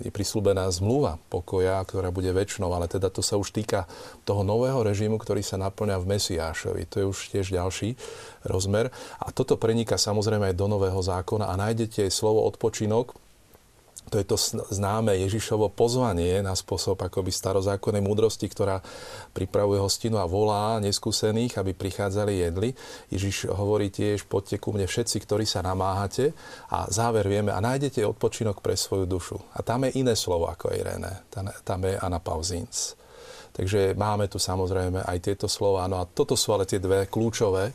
je 0.05 0.11
prislúbená 0.13 0.69
zmluva 0.69 1.17
pokoja, 1.33 1.81
ktorá 1.89 2.13
bude 2.13 2.29
väčšnou, 2.29 2.69
ale 2.77 2.93
teda 2.93 3.09
to 3.09 3.25
sa 3.25 3.41
už 3.41 3.57
týka 3.57 3.89
toho 4.29 4.45
nového 4.45 4.85
režimu, 4.85 5.17
ktorý 5.17 5.41
sa 5.41 5.57
naplňa 5.57 5.97
v 5.97 6.09
Mesiášovi. 6.13 6.85
To 6.93 6.97
je 7.01 7.07
už 7.09 7.19
tiež 7.33 7.57
ďalší 7.57 7.97
rozmer. 8.45 8.93
A 9.17 9.33
toto 9.33 9.57
preniká 9.57 9.97
samozrejme 9.97 10.53
aj 10.53 10.61
do 10.61 10.69
nového 10.69 11.01
zákona 11.01 11.49
a 11.49 11.55
nájdete 11.57 12.05
aj 12.05 12.13
slovo 12.13 12.45
odpočinok, 12.45 13.24
to 14.13 14.21
je 14.21 14.27
to 14.29 14.37
známe 14.71 15.17
Ježišovo 15.17 15.73
pozvanie 15.73 16.45
na 16.45 16.53
spôsob 16.53 17.01
akoby 17.01 17.33
starozákonnej 17.33 18.05
múdrosti, 18.05 18.47
ktorá 18.47 18.85
pripravuje 19.33 19.81
hostinu 19.81 20.21
a 20.21 20.29
volá 20.29 20.77
neskúsených, 20.79 21.57
aby 21.59 21.73
prichádzali 21.73 22.47
jedli. 22.47 22.71
Ježiš 23.09 23.51
hovorí 23.51 23.89
tiež, 23.89 24.29
poďte 24.29 24.61
ku 24.61 24.77
mne 24.77 24.85
všetci, 24.85 25.17
ktorí 25.25 25.49
sa 25.49 25.65
namáhate 25.65 26.37
a 26.69 26.87
záver 26.93 27.27
vieme 27.27 27.51
a 27.51 27.65
nájdete 27.65 28.05
odpočinok 28.05 28.61
pre 28.61 28.77
svoju 28.77 29.09
dušu. 29.09 29.37
A 29.57 29.65
tam 29.65 29.89
je 29.89 29.99
iné 29.99 30.13
slovo 30.15 30.47
ako 30.53 30.71
je 30.71 30.81
René. 30.85 31.25
Tam 31.65 31.81
je 31.83 31.97
anapauzins. 31.97 32.95
Takže 33.55 33.95
máme 33.95 34.27
tu 34.27 34.43
samozrejme 34.43 35.07
aj 35.07 35.19
tieto 35.23 35.47
slova. 35.47 35.87
No 35.87 36.03
a 36.03 36.11
toto 36.11 36.35
sú 36.35 36.51
ale 36.51 36.67
tie 36.67 36.83
dve 36.83 37.07
kľúčové, 37.07 37.71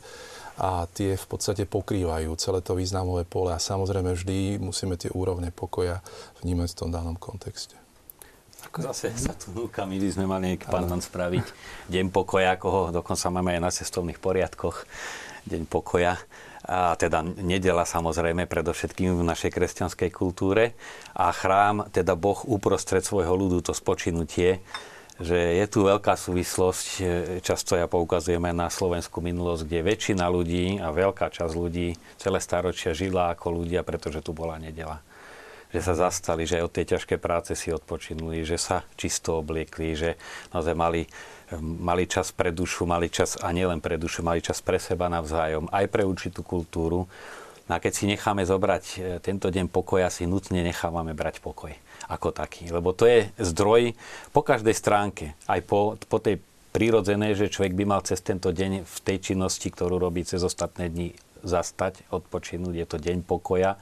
a 0.60 0.84
tie 0.92 1.16
v 1.16 1.26
podstate 1.26 1.64
pokrývajú 1.64 2.36
celé 2.36 2.60
to 2.60 2.76
významové 2.76 3.24
pole 3.24 3.48
a 3.48 3.56
samozrejme 3.56 4.12
vždy 4.12 4.60
musíme 4.60 5.00
tie 5.00 5.08
úrovne 5.08 5.48
pokoja 5.48 6.04
vnímať 6.44 6.76
v 6.76 6.78
tom 6.84 6.92
danom 6.92 7.16
kontexte. 7.16 7.80
Zase 8.68 9.08
sa 9.16 9.32
tu 9.32 9.56
núka, 9.56 9.88
my 9.88 9.96
by 9.96 10.08
sme 10.12 10.28
mali 10.28 10.44
nejaký 10.52 10.68
pardon 10.68 11.00
spraviť 11.00 11.46
deň 11.88 12.12
pokoja, 12.12 12.60
ako 12.60 12.66
ho 12.68 12.80
dokonca 12.92 13.32
máme 13.32 13.56
aj 13.56 13.60
na 13.64 13.72
cestovných 13.72 14.20
poriadkoch, 14.20 14.84
deň 15.48 15.64
pokoja. 15.64 16.20
A 16.68 16.92
teda 17.00 17.24
nedela 17.24 17.88
samozrejme 17.88 18.44
predovšetkým 18.44 19.16
v 19.16 19.24
našej 19.24 19.50
kresťanskej 19.56 20.12
kultúre 20.12 20.76
a 21.16 21.32
chrám, 21.32 21.88
teda 21.88 22.12
Boh 22.20 22.36
uprostred 22.44 23.00
svojho 23.00 23.32
ľudu, 23.32 23.64
to 23.64 23.72
spočinutie, 23.72 24.60
že 25.20 25.36
je 25.36 25.66
tu 25.68 25.84
veľká 25.84 26.16
súvislosť, 26.16 26.88
e, 26.96 27.02
často 27.44 27.76
ja 27.76 27.84
poukazujeme 27.84 28.56
na 28.56 28.72
slovenskú 28.72 29.20
minulosť, 29.20 29.68
kde 29.68 29.80
väčšina 29.84 30.24
ľudí 30.32 30.80
a 30.80 30.88
veľká 30.88 31.28
časť 31.28 31.52
ľudí 31.52 31.92
celé 32.16 32.40
staročia 32.40 32.96
žila 32.96 33.36
ako 33.36 33.60
ľudia, 33.60 33.84
pretože 33.84 34.24
tu 34.24 34.32
bola 34.32 34.56
nedela. 34.56 35.04
Že 35.76 35.80
sa 35.84 35.94
zastali, 36.08 36.48
že 36.48 36.64
od 36.64 36.72
tej 36.72 36.96
ťažkej 36.96 37.20
práce 37.20 37.52
si 37.52 37.68
odpočinuli, 37.68 38.48
že 38.48 38.56
sa 38.56 38.80
čisto 38.96 39.44
obliekli, 39.44 39.92
že 39.92 40.10
naozaj 40.56 40.72
mali, 40.72 41.04
mali 41.60 42.08
čas 42.08 42.32
pre 42.32 42.48
dušu, 42.50 42.88
mali 42.88 43.12
čas 43.12 43.36
a 43.38 43.52
nielen 43.52 43.84
pre 43.84 44.00
dušu, 44.00 44.24
mali 44.24 44.40
čas 44.40 44.64
pre 44.64 44.80
seba 44.80 45.12
navzájom, 45.12 45.68
aj 45.68 45.86
pre 45.92 46.02
určitú 46.02 46.40
kultúru. 46.40 47.06
No 47.68 47.72
a 47.76 47.78
keď 47.78 47.92
si 47.92 48.08
necháme 48.08 48.42
zobrať 48.42 48.84
e, 48.96 48.98
tento 49.20 49.52
deň 49.52 49.68
pokoja, 49.68 50.08
si 50.08 50.24
nutne 50.24 50.64
nechávame 50.64 51.12
brať 51.12 51.44
pokoj 51.44 51.76
ako 52.10 52.34
taký. 52.34 52.74
Lebo 52.74 52.90
to 52.90 53.06
je 53.06 53.30
zdroj 53.38 53.94
po 54.34 54.42
každej 54.42 54.74
stránke, 54.74 55.38
aj 55.46 55.60
po, 55.62 55.94
po 56.10 56.18
tej 56.18 56.42
prírodzenej, 56.74 57.38
že 57.38 57.52
človek 57.52 57.74
by 57.78 57.84
mal 57.86 58.02
cez 58.02 58.18
tento 58.18 58.50
deň 58.50 58.82
v 58.82 58.96
tej 59.06 59.32
činnosti, 59.32 59.70
ktorú 59.70 60.02
robí 60.02 60.26
cez 60.26 60.42
ostatné 60.42 60.90
dni, 60.90 61.14
zastať, 61.46 62.04
odpočinúť. 62.10 62.74
Je 62.74 62.86
to 62.86 62.98
deň 62.98 63.24
pokoja. 63.24 63.78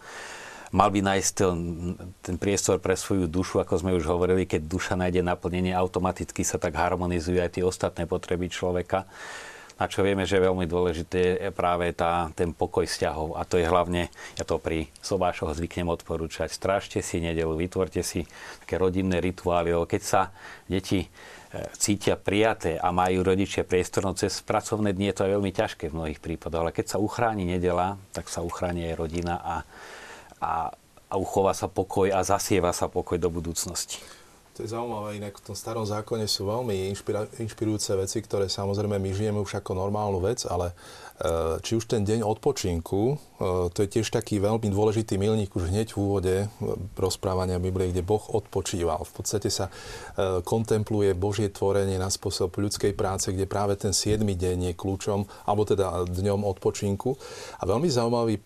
Mal 0.68 0.92
by 0.92 1.00
nájsť 1.00 1.30
ten, 1.32 1.56
ten 2.20 2.36
priestor 2.36 2.76
pre 2.76 2.92
svoju 2.92 3.24
dušu, 3.24 3.64
ako 3.64 3.80
sme 3.80 3.96
už 3.96 4.04
hovorili, 4.04 4.44
keď 4.44 4.68
duša 4.68 4.94
nájde 5.00 5.24
naplnenie, 5.24 5.72
automaticky 5.72 6.44
sa 6.44 6.60
tak 6.60 6.76
harmonizujú 6.76 7.40
aj 7.40 7.56
tie 7.56 7.64
ostatné 7.64 8.04
potreby 8.04 8.52
človeka. 8.52 9.08
A 9.78 9.86
čo 9.86 10.02
vieme, 10.02 10.26
že 10.26 10.42
je 10.42 10.46
veľmi 10.50 10.66
dôležité 10.66 11.38
je 11.38 11.50
práve 11.54 11.94
tá, 11.94 12.34
ten 12.34 12.50
pokoj 12.50 12.82
vzťahov. 12.82 13.38
A 13.38 13.46
to 13.46 13.62
je 13.62 13.66
hlavne, 13.70 14.10
ja 14.34 14.42
to 14.42 14.58
pri 14.58 14.90
sobášoch 14.98 15.54
zvyknem 15.54 15.86
odporúčať, 15.86 16.50
strážte 16.50 16.98
si 16.98 17.22
nedelu, 17.22 17.54
vytvorte 17.54 18.02
si 18.02 18.26
také 18.66 18.74
rodinné 18.74 19.22
rituály, 19.22 19.70
keď 19.86 20.02
sa 20.02 20.22
deti 20.66 21.06
e, 21.06 21.08
cítia 21.78 22.18
prijaté 22.18 22.74
a 22.74 22.90
majú 22.90 23.22
rodičia 23.22 23.62
priestor, 23.62 24.02
no 24.02 24.18
cez 24.18 24.42
pracovné 24.42 24.90
dni 24.90 25.14
je 25.14 25.16
to 25.16 25.24
aj 25.30 25.32
veľmi 25.38 25.52
ťažké 25.54 25.84
v 25.86 25.96
mnohých 25.96 26.18
prípadoch, 26.18 26.66
ale 26.66 26.74
keď 26.74 26.98
sa 26.98 26.98
uchráni 26.98 27.46
nedela, 27.46 28.02
tak 28.10 28.26
sa 28.26 28.42
uchráni 28.42 28.90
aj 28.90 28.98
rodina 28.98 29.38
a, 29.38 29.56
a, 30.42 30.52
a 31.06 31.14
uchová 31.14 31.54
sa 31.54 31.70
pokoj 31.70 32.10
a 32.10 32.26
zasieva 32.26 32.74
sa 32.74 32.90
pokoj 32.90 33.14
do 33.14 33.30
budúcnosti. 33.30 34.02
To 34.58 34.66
je 34.66 34.74
zaujímavé, 34.74 35.22
inak 35.22 35.38
v 35.38 35.46
tom 35.46 35.54
starom 35.54 35.86
zákone 35.86 36.26
sú 36.26 36.50
veľmi 36.50 36.90
inšpira- 36.90 37.30
inšpirujúce 37.38 37.94
veci, 37.94 38.18
ktoré 38.18 38.50
samozrejme 38.50 38.98
my 38.98 39.10
žijeme 39.14 39.38
už 39.38 39.62
ako 39.62 39.78
normálnu 39.78 40.18
vec, 40.18 40.42
ale 40.50 40.74
e, 40.74 41.62
či 41.62 41.78
už 41.78 41.86
ten 41.86 42.02
deň 42.02 42.26
odpočinku, 42.26 43.14
e, 43.14 43.16
to 43.70 43.78
je 43.78 43.86
tiež 43.86 44.10
taký 44.10 44.42
veľmi 44.42 44.66
dôležitý 44.66 45.14
milník 45.14 45.54
už 45.54 45.70
hneď 45.70 45.94
v 45.94 46.02
úvode 46.02 46.34
e, 46.42 46.46
rozprávania 46.98 47.62
Biblie, 47.62 47.94
kde 47.94 48.02
Boh 48.02 48.18
odpočíval. 48.34 49.06
V 49.06 49.12
podstate 49.22 49.46
sa 49.46 49.70
kontempluje 50.42 51.14
Božie 51.14 51.54
tvorenie 51.54 51.94
na 51.94 52.10
spôsob 52.10 52.50
ľudskej 52.50 52.98
práce, 52.98 53.30
kde 53.30 53.46
práve 53.46 53.78
ten 53.78 53.94
7. 53.94 54.26
deň 54.26 54.74
je 54.74 54.74
kľúčom, 54.74 55.22
alebo 55.46 55.70
teda 55.70 56.02
dňom 56.02 56.42
odpočinku. 56.42 57.14
A 57.54 57.62
veľmi 57.62 57.86
zaujímavý 57.86 58.42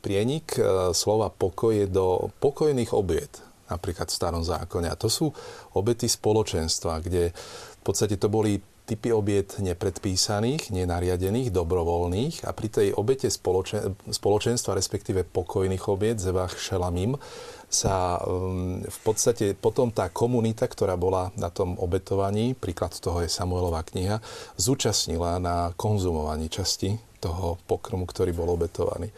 prienik 0.00 0.56
slova 0.96 1.28
pokoj 1.28 1.76
je 1.76 1.84
do 1.84 2.32
pokojných 2.40 2.96
obiet 2.96 3.47
napríklad 3.68 4.08
v 4.08 4.18
starom 4.18 4.42
zákone. 4.44 4.88
A 4.88 4.96
to 4.96 5.12
sú 5.12 5.30
obety 5.76 6.08
spoločenstva, 6.08 7.04
kde 7.04 7.30
v 7.78 7.82
podstate 7.84 8.16
to 8.16 8.32
boli 8.32 8.60
typy 8.88 9.12
obiet 9.12 9.60
nepredpísaných, 9.60 10.72
nenariadených, 10.72 11.52
dobrovoľných 11.52 12.48
a 12.48 12.56
pri 12.56 12.68
tej 12.72 12.88
obete 12.96 13.28
spoločen- 13.28 13.92
spoločenstva, 14.08 14.72
respektíve 14.72 15.28
pokojných 15.28 15.84
obiet, 15.92 16.16
Zevach 16.16 16.56
Šelamim, 16.56 17.20
sa 17.68 18.16
um, 18.24 18.80
v 18.80 18.98
podstate 19.04 19.52
potom 19.52 19.92
tá 19.92 20.08
komunita, 20.08 20.64
ktorá 20.64 20.96
bola 20.96 21.28
na 21.36 21.52
tom 21.52 21.76
obetovaní, 21.76 22.56
príklad 22.56 22.96
toho 22.96 23.20
je 23.20 23.28
Samuelová 23.28 23.84
kniha, 23.84 24.24
zúčastnila 24.56 25.36
na 25.36 25.76
konzumovaní 25.76 26.48
časti 26.48 26.96
toho 27.20 27.60
pokrmu, 27.68 28.08
ktorý 28.08 28.32
bol 28.32 28.56
obetovaný. 28.56 29.12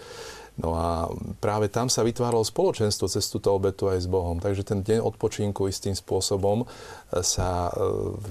No 0.58 0.74
a 0.74 1.08
práve 1.38 1.70
tam 1.70 1.86
sa 1.86 2.02
vytváralo 2.02 2.42
spoločenstvo 2.42 3.06
cez 3.06 3.30
túto 3.30 3.54
obetu 3.54 3.86
aj 3.86 4.04
s 4.04 4.08
Bohom. 4.10 4.42
Takže 4.42 4.66
ten 4.66 4.82
deň 4.82 4.98
odpočinku 5.04 5.70
istým 5.70 5.94
spôsobom 5.94 6.64
e, 6.64 6.66
sa 7.22 7.70
e, 7.70 7.72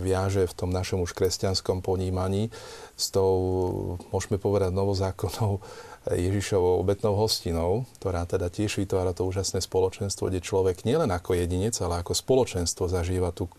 viaže 0.04 0.44
v 0.46 0.54
tom 0.58 0.70
našom 0.70 1.02
už 1.06 1.16
kresťanskom 1.16 1.80
ponímaní 1.80 2.52
s 3.00 3.10
tou, 3.10 3.96
môžeme 4.12 4.36
povedať, 4.36 4.76
novozákonnou 4.76 5.64
Ježišovou 6.10 6.80
obetnou 6.80 7.14
hostinou, 7.16 7.86
ktorá 8.00 8.24
teda 8.24 8.48
tiež 8.48 8.80
vytvára 8.80 9.12
to 9.12 9.28
úžasné 9.28 9.60
spoločenstvo, 9.60 10.32
kde 10.32 10.44
človek 10.44 10.88
nielen 10.88 11.12
ako 11.12 11.36
jedinec, 11.36 11.76
ale 11.84 12.02
ako 12.02 12.16
spoločenstvo 12.16 12.88
zažíva 12.88 13.36
tú, 13.36 13.52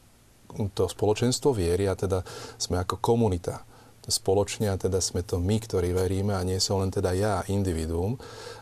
to 0.74 0.88
spoločenstvo 0.88 1.52
viery 1.52 1.86
a 1.86 1.94
teda 1.94 2.24
sme 2.56 2.80
ako 2.80 2.98
komunita 2.98 3.69
spoločne 4.10 4.68
a 4.68 4.76
teda 4.76 4.98
sme 4.98 5.22
to 5.22 5.38
my, 5.38 5.56
ktorí 5.62 5.94
veríme 5.94 6.34
a 6.34 6.42
nie 6.44 6.58
som 6.58 6.82
len 6.82 6.90
teda 6.90 7.14
ja, 7.14 7.40
individuum. 7.48 8.18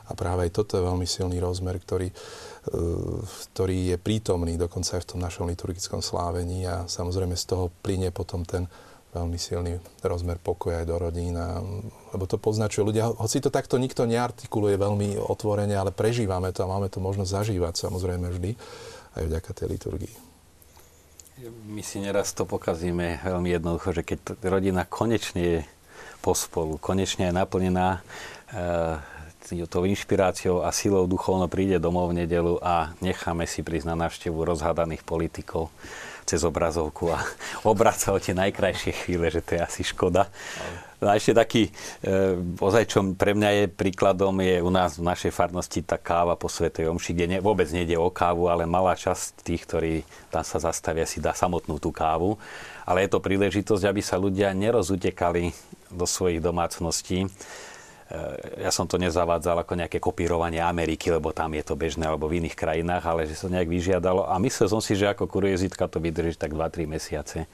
A 0.08 0.16
práve 0.16 0.48
aj 0.48 0.56
toto 0.56 0.80
je 0.80 0.87
veľmi 0.87 1.04
silný 1.04 1.37
rozmer, 1.40 1.76
ktorý, 1.76 2.08
e, 2.08 2.14
ktorý 3.52 3.78
je 3.92 3.96
prítomný 4.00 4.56
dokonca 4.56 4.96
aj 4.96 5.04
v 5.04 5.11
tom 5.16 5.20
našom 5.20 5.48
liturgickom 5.48 6.00
slávení 6.00 6.64
a 6.64 6.88
samozrejme 6.88 7.37
z 7.37 7.44
toho 7.44 7.72
plyne 7.82 8.12
potom 8.12 8.44
ten 8.44 8.68
veľmi 9.12 9.40
silný 9.40 9.80
rozmer 10.04 10.37
pokoja 10.37 10.84
aj 10.84 10.87
do 10.88 10.96
rodín. 11.00 11.34
A, 11.37 11.61
lebo 12.12 12.24
to 12.28 12.37
poznačuje 12.37 12.84
ľudia, 12.84 13.08
hoci 13.08 13.40
to 13.40 13.48
takto 13.48 13.80
nikto 13.80 14.04
neartikuluje 14.04 14.76
veľmi 14.76 15.16
otvorene, 15.16 15.72
ale 15.76 15.96
prežívame 15.96 16.52
to 16.52 16.64
a 16.64 16.70
máme 16.70 16.92
to 16.92 17.00
možnosť 17.00 17.34
zažívať 17.44 17.74
samozrejme 17.88 18.28
vždy 18.28 18.52
aj 19.16 19.22
vďaka 19.24 19.50
tej 19.56 19.68
liturgii. 19.72 20.27
My 21.70 21.87
si 21.87 22.03
neraz 22.03 22.35
to 22.35 22.42
pokazíme 22.42 23.22
veľmi 23.22 23.55
jednoducho, 23.55 23.94
že 23.94 24.03
keď 24.03 24.42
rodina 24.42 24.83
konečne 24.83 25.42
je 25.42 25.59
pospolu, 26.18 26.83
konečne 26.83 27.31
je 27.31 27.38
naplnená 27.38 28.03
e, 28.51 29.66
tou 29.70 29.87
inšpiráciou 29.87 30.66
a 30.66 30.74
silou 30.74 31.07
duchovno 31.07 31.46
príde 31.46 31.79
domov 31.79 32.11
v 32.11 32.27
nedelu 32.27 32.59
a 32.59 32.90
necháme 32.98 33.46
si 33.46 33.62
prísť 33.62 33.87
na 33.87 33.96
návštevu 33.96 34.35
rozhádaných 34.35 35.07
politikov, 35.07 35.70
cez 36.27 36.42
obrazovku 36.42 37.14
a 37.14 37.22
obraca 37.70 38.11
o 38.11 38.18
tie 38.18 38.35
najkrajšie 38.35 39.07
chvíle, 39.07 39.31
že 39.31 39.40
to 39.40 39.57
je 39.57 39.61
asi 39.62 39.83
škoda. 39.87 40.27
No 40.98 41.11
a 41.11 41.14
ešte 41.14 41.30
taký, 41.30 41.62
e, 42.02 42.34
ozaj 42.58 42.84
čo 42.90 43.00
pre 43.14 43.32
mňa 43.34 43.50
je 43.54 43.64
príkladom, 43.70 44.34
je 44.42 44.58
u 44.58 44.70
nás 44.70 44.98
v 44.98 45.06
našej 45.06 45.30
farnosti 45.30 45.80
tá 45.87 45.94
káva 45.94 46.34
po 46.34 46.50
Svetej 46.50 46.90
Omši, 46.90 47.14
kde 47.14 47.26
ne, 47.26 47.38
vôbec 47.38 47.70
nejde 47.70 47.94
o 47.94 48.11
kávu, 48.11 48.50
ale 48.50 48.66
malá 48.66 48.98
časť 48.98 49.46
tých, 49.46 49.62
ktorí 49.62 49.94
tam 50.34 50.42
sa 50.42 50.58
zastavia, 50.58 51.06
si 51.06 51.22
dá 51.22 51.30
samotnú 51.32 51.78
tú 51.78 51.94
kávu. 51.94 52.34
Ale 52.82 53.06
je 53.06 53.14
to 53.14 53.22
príležitosť, 53.22 53.84
aby 53.87 54.02
sa 54.02 54.18
ľudia 54.18 54.50
nerozutekali 54.56 55.54
do 55.94 56.04
svojich 56.04 56.42
domácností, 56.42 57.30
Eh, 58.08 58.64
ja 58.64 58.72
som 58.72 58.88
to 58.88 58.96
nezavádzal 58.96 59.68
ako 59.68 59.76
nejaké 59.76 60.00
kopírovanie 60.00 60.64
Ameriky, 60.64 61.12
lebo 61.12 61.28
tam 61.37 61.52
je 61.52 61.61
to 61.61 61.76
bežné, 61.76 62.08
alebo 62.08 62.24
v 62.24 62.40
iných 62.40 62.56
krajinách, 62.56 63.04
ale 63.04 63.28
že 63.28 63.37
sa 63.37 63.52
nejak 63.52 63.68
vyžiadalo. 63.68 64.24
A 64.24 64.40
myslel 64.40 64.72
som 64.72 64.80
si, 64.80 64.96
že 64.96 65.12
ako 65.12 65.28
kuriozitka 65.28 65.84
to 65.92 66.00
vydrží 66.00 66.40
tak 66.40 66.56
2-3 66.56 66.88
mesiace 66.88 67.44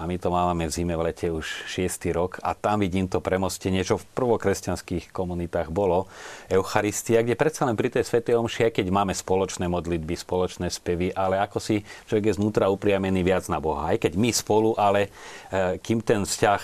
a 0.00 0.08
my 0.08 0.16
to 0.16 0.32
máme 0.32 0.64
v 0.64 0.72
zime, 0.72 0.96
v 0.96 1.12
lete 1.12 1.28
už 1.28 1.44
6. 1.68 2.08
rok 2.16 2.40
a 2.40 2.56
tam 2.56 2.80
vidím 2.80 3.04
to 3.04 3.20
premostenie, 3.20 3.84
čo 3.84 4.00
v 4.00 4.08
prvokresťanských 4.16 5.12
komunitách 5.12 5.68
bolo, 5.68 6.08
Eucharistia, 6.48 7.20
kde 7.20 7.36
predsa 7.36 7.68
len 7.68 7.76
pri 7.76 7.92
tej 7.92 8.08
Svetej 8.08 8.40
Omši, 8.40 8.72
keď 8.72 8.88
máme 8.88 9.12
spoločné 9.12 9.68
modlitby, 9.68 10.16
spoločné 10.16 10.72
spevy, 10.72 11.12
ale 11.12 11.36
ako 11.44 11.60
si 11.60 11.84
človek 12.08 12.32
je 12.32 12.38
znútra 12.40 12.72
upriamený 12.72 13.20
viac 13.20 13.44
na 13.52 13.60
Boha. 13.60 13.92
Aj 13.92 14.00
keď 14.00 14.16
my 14.16 14.32
spolu, 14.32 14.72
ale 14.80 15.12
e, 15.52 15.76
kým 15.84 16.00
ten 16.00 16.24
vzťah 16.24 16.60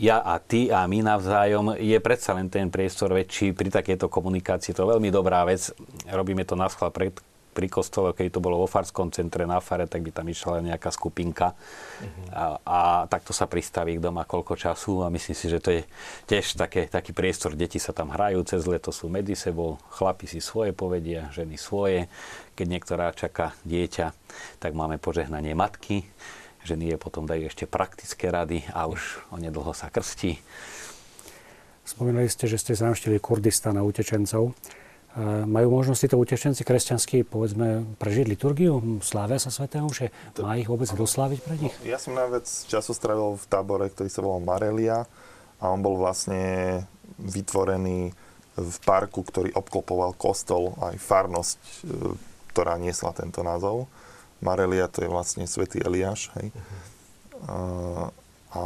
ja 0.00 0.24
a 0.24 0.40
ty 0.40 0.72
a 0.72 0.88
my 0.88 1.04
navzájom 1.04 1.76
je 1.76 1.98
predsa 2.00 2.32
len 2.32 2.48
ten 2.48 2.72
priestor 2.72 3.12
väčší 3.12 3.52
pri 3.52 3.68
takejto 3.68 4.08
komunikácii. 4.08 4.72
To 4.72 4.88
je 4.88 4.92
veľmi 4.96 5.12
dobrá 5.12 5.44
vec. 5.44 5.68
Robíme 6.08 6.48
to 6.48 6.56
na 6.56 6.72
schvál 6.72 6.88
pred 6.88 7.12
pri 7.56 7.72
kostole, 7.72 8.12
keď 8.12 8.36
to 8.36 8.44
bolo 8.44 8.60
vo 8.60 8.68
Farskom 8.68 9.08
centre 9.08 9.48
na 9.48 9.56
Fare, 9.64 9.88
tak 9.88 10.04
by 10.04 10.12
tam 10.12 10.28
išla 10.28 10.60
nejaká 10.60 10.92
skupinka 10.92 11.56
uh-huh. 11.56 12.28
a, 12.36 12.44
a 12.60 12.78
takto 13.08 13.32
sa 13.32 13.48
pristaví 13.48 13.96
k 13.96 14.04
doma 14.04 14.28
koľko 14.28 14.52
času 14.52 15.00
a 15.00 15.08
myslím 15.08 15.32
si, 15.32 15.48
že 15.48 15.64
to 15.64 15.72
je 15.72 15.80
tiež 16.28 16.60
také, 16.60 16.84
taký 16.92 17.16
priestor, 17.16 17.56
deti 17.56 17.80
sa 17.80 17.96
tam 17.96 18.12
hrajú 18.12 18.44
cez 18.44 18.68
leto, 18.68 18.92
sú 18.92 19.08
medzi 19.08 19.32
sebou, 19.32 19.80
chlapi 19.96 20.28
si 20.28 20.44
svoje 20.44 20.76
povedia, 20.76 21.32
ženy 21.32 21.56
svoje, 21.56 22.12
keď 22.52 22.66
niektorá 22.68 23.06
čaká 23.16 23.56
dieťa, 23.64 24.12
tak 24.60 24.76
máme 24.76 25.00
požehnanie 25.00 25.56
matky, 25.56 26.04
ženy 26.68 26.92
je 26.92 26.96
potom 27.00 27.24
dajú 27.24 27.48
ešte 27.48 27.64
praktické 27.64 28.28
rady 28.28 28.68
a 28.76 28.84
už 28.84 29.00
onedlho 29.32 29.72
sa 29.72 29.88
krstí. 29.88 30.36
Spomínali 31.86 32.26
ste, 32.26 32.50
že 32.50 32.58
ste 32.58 32.74
zanavštívili 32.74 33.22
Kurdistan 33.22 33.78
a 33.78 33.86
utečencov. 33.86 34.50
Majú 35.24 35.80
možnosť 35.80 36.00
títo 36.04 36.20
utečenci 36.20 36.60
kresťanskí, 36.60 37.24
povedzme, 37.24 37.88
prežiť 37.96 38.28
liturgiu? 38.28 39.00
Slávia 39.00 39.40
sa 39.40 39.48
Sv. 39.48 39.64
Omše? 39.72 40.12
Má 40.44 40.60
ich 40.60 40.68
vôbec 40.68 40.92
dosláviť 40.92 41.38
pre 41.40 41.56
nich? 41.56 41.72
Ja 41.88 41.96
som 41.96 42.12
najviac 42.12 42.44
času 42.44 42.92
strávil 42.92 43.40
v 43.40 43.44
tábore, 43.48 43.88
ktorý 43.88 44.12
sa 44.12 44.20
volal 44.20 44.44
Marelia 44.44 45.08
a 45.56 45.64
on 45.72 45.80
bol 45.80 45.96
vlastne 45.96 46.84
vytvorený 47.16 48.12
v 48.60 48.76
parku, 48.84 49.24
ktorý 49.24 49.56
obklopoval 49.56 50.12
kostol 50.20 50.76
aj 50.84 51.00
farnosť, 51.00 51.60
e, 51.64 52.12
ktorá 52.52 52.76
niesla 52.76 53.16
tento 53.16 53.40
názov. 53.40 53.88
Marelia 54.44 54.84
to 54.88 55.00
je 55.00 55.08
vlastne 55.08 55.48
svätý 55.48 55.80
Eliáš. 55.80 56.28
Hej. 56.36 56.52
Uh-huh. 56.52 56.72
A, 57.48 57.56
a 58.52 58.64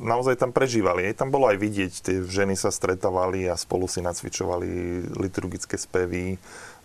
naozaj 0.00 0.40
tam 0.40 0.50
prežívali. 0.50 1.04
Aj 1.04 1.14
tam 1.20 1.28
bolo 1.28 1.46
aj 1.52 1.60
vidieť, 1.60 1.92
tie 2.00 2.16
ženy 2.24 2.56
sa 2.56 2.72
stretávali 2.72 3.44
a 3.46 3.54
spolu 3.54 3.84
si 3.84 4.00
nacvičovali 4.00 4.68
liturgické 5.20 5.76
spevy, 5.76 6.34
e, 6.34 6.38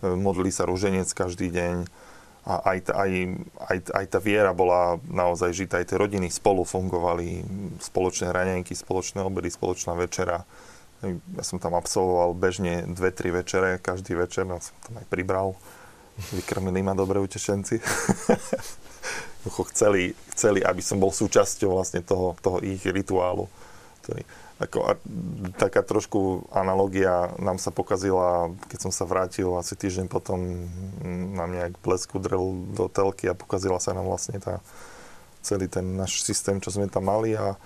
modlili 0.04 0.52
sa 0.52 0.68
rúženec 0.68 1.08
každý 1.16 1.50
deň 1.50 1.76
a 2.46 2.62
aj, 2.62 2.94
aj, 2.94 3.12
aj, 3.58 3.78
aj 3.90 4.06
tá 4.06 4.20
viera 4.22 4.54
bola 4.54 5.02
naozaj 5.10 5.50
žitá, 5.50 5.82
aj 5.82 5.90
tie 5.90 5.98
rodiny 5.98 6.30
spolu 6.30 6.62
fungovali, 6.62 7.42
spoločné 7.82 8.30
raňajky, 8.30 8.78
spoločné 8.78 9.26
obedy, 9.26 9.50
spoločná 9.50 9.98
večera. 9.98 10.46
Ja 11.02 11.44
som 11.44 11.58
tam 11.58 11.74
absolvoval 11.74 12.38
bežne 12.38 12.86
dve, 12.86 13.10
tri 13.10 13.34
večere, 13.34 13.82
každý 13.82 14.14
večer, 14.14 14.46
no 14.46 14.62
som 14.62 14.78
tam 14.86 15.02
aj 15.02 15.10
pribral. 15.10 15.58
Vykrmili 16.32 16.86
ma 16.86 16.94
dobre 16.94 17.18
utešenci. 17.18 17.82
chceli, 19.72 20.18
chceli, 20.34 20.60
aby 20.66 20.82
som 20.82 20.98
bol 20.98 21.14
súčasťou 21.14 21.78
vlastne 21.78 22.02
toho, 22.02 22.34
toho 22.42 22.60
ich 22.66 22.82
rituálu. 22.82 23.46
Ktorý, 24.02 24.22
ako, 24.56 24.78
a, 24.88 24.94
taká 25.60 25.84
trošku 25.84 26.48
analogia 26.54 27.34
nám 27.44 27.60
sa 27.60 27.76
pokazila, 27.76 28.54
keď 28.72 28.90
som 28.90 28.92
sa 28.94 29.04
vrátil 29.04 29.52
asi 29.60 29.76
týždeň 29.76 30.08
potom 30.08 30.40
na 31.36 31.46
nejak 31.46 31.76
blesku 31.84 32.18
drel 32.24 32.56
do 32.74 32.88
telky 32.88 33.28
a 33.28 33.38
pokazila 33.38 33.84
sa 33.84 33.92
nám 33.92 34.08
vlastne 34.08 34.40
tá, 34.40 34.64
celý 35.46 35.70
ten 35.70 35.84
náš 36.00 36.26
systém, 36.26 36.58
čo 36.58 36.74
sme 36.74 36.90
tam 36.90 37.06
mali 37.06 37.38
a 37.38 37.60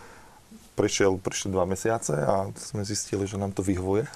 prišiel, 0.80 1.20
prišli 1.20 1.52
dva 1.52 1.68
mesiace 1.68 2.16
a 2.16 2.48
sme 2.56 2.88
zistili, 2.88 3.28
že 3.28 3.36
nám 3.36 3.52
to 3.52 3.60
vyhovuje. 3.60 4.08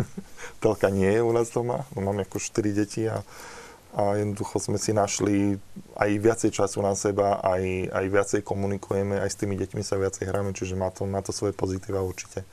Telka 0.62 0.92
nie 0.92 1.08
je 1.08 1.24
u 1.24 1.32
nás 1.32 1.48
doma, 1.48 1.88
mám 1.96 2.20
ako 2.20 2.36
4 2.36 2.70
deti 2.76 3.08
a 3.08 3.24
a 3.92 4.16
jednoducho 4.16 4.56
sme 4.56 4.80
si 4.80 4.96
našli 4.96 5.60
aj 6.00 6.10
viacej 6.16 6.50
času 6.50 6.80
na 6.80 6.96
seba, 6.96 7.44
aj, 7.44 7.92
aj 7.92 8.04
viacej 8.08 8.40
komunikujeme, 8.40 9.20
aj 9.20 9.28
s 9.28 9.36
tými 9.36 9.60
deťmi 9.60 9.84
sa 9.84 10.00
viacej 10.00 10.32
hráme, 10.32 10.56
čiže 10.56 10.80
má 10.80 10.88
to, 10.88 11.04
má 11.04 11.20
to 11.20 11.28
svoje 11.28 11.52
pozitíva 11.52 12.00
určite. 12.00 12.48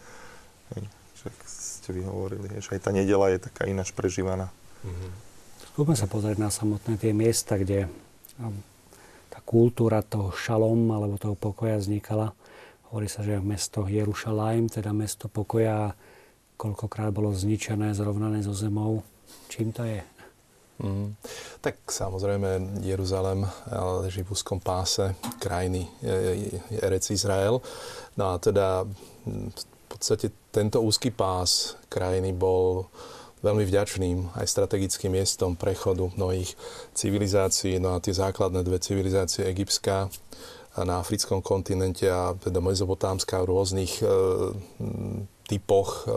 Že 1.24 1.28
ste 1.48 1.90
vy 1.96 2.04
hovorili, 2.04 2.60
že 2.60 2.76
aj 2.76 2.84
tá 2.84 2.92
nedela 2.92 3.32
je 3.32 3.40
taká 3.40 3.72
ináč 3.72 3.96
prežívaná. 3.96 4.52
Mm-hmm. 4.84 5.12
Skúsme 5.72 5.96
sa 5.96 6.12
pozrieť 6.12 6.38
na 6.44 6.52
samotné 6.52 7.00
tie 7.00 7.16
miesta, 7.16 7.56
kde 7.56 7.88
no, 8.36 8.52
tá 9.32 9.40
kultúra 9.40 10.04
toho 10.04 10.36
šalom 10.36 10.92
alebo 10.92 11.16
toho 11.16 11.40
pokoja 11.40 11.80
vznikala. 11.80 12.36
Hovorí 12.92 13.08
sa, 13.08 13.24
že 13.24 13.40
mesto 13.40 13.88
Jerušalajm, 13.88 14.76
teda 14.76 14.92
mesto 14.92 15.32
pokoja, 15.32 15.96
koľkokrát 16.60 17.16
bolo 17.16 17.32
zničené, 17.32 17.96
zrovnané 17.96 18.44
so 18.44 18.52
zemou. 18.52 19.08
Čím 19.48 19.72
to 19.72 19.88
je? 19.88 20.04
Mm. 20.80 21.12
Tak 21.60 21.92
samozrejme 21.92 22.80
Jeruzalem 22.88 23.44
leží 24.00 24.24
v 24.24 24.32
úzkom 24.32 24.64
páse 24.64 25.12
krajiny 25.44 25.92
Erec 26.72 27.04
Izrael. 27.12 27.60
No 28.16 28.24
a 28.32 28.40
teda 28.40 28.88
v 29.28 29.86
podstate 29.92 30.32
tento 30.56 30.80
úzky 30.80 31.12
pás 31.12 31.76
krajiny 31.92 32.32
bol 32.32 32.88
veľmi 33.40 33.64
vďačným 33.64 34.36
aj 34.36 34.46
strategickým 34.48 35.16
miestom 35.16 35.56
prechodu 35.56 36.12
mnohých 36.16 36.56
civilizácií. 36.96 37.80
No 37.80 37.96
a 37.96 38.04
tie 38.04 38.16
základné 38.16 38.64
dve 38.64 38.80
civilizácie, 38.80 39.48
egyptská 39.48 40.12
na 40.80 41.04
africkom 41.04 41.44
kontinente 41.44 42.08
a 42.08 42.36
teda 42.36 42.64
mezopotámska 42.64 43.42
v 43.44 43.50
rôznych 43.52 44.00
e, 44.00 44.06
typoch 45.50 46.08
e, 46.08 46.12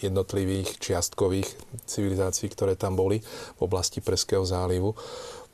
jednotlivých 0.00 0.78
čiastkových 0.78 1.48
civilizácií, 1.88 2.48
ktoré 2.52 2.76
tam 2.76 2.96
boli 2.96 3.20
v 3.56 3.60
oblasti 3.60 4.04
Preského 4.04 4.44
zálivu, 4.44 4.92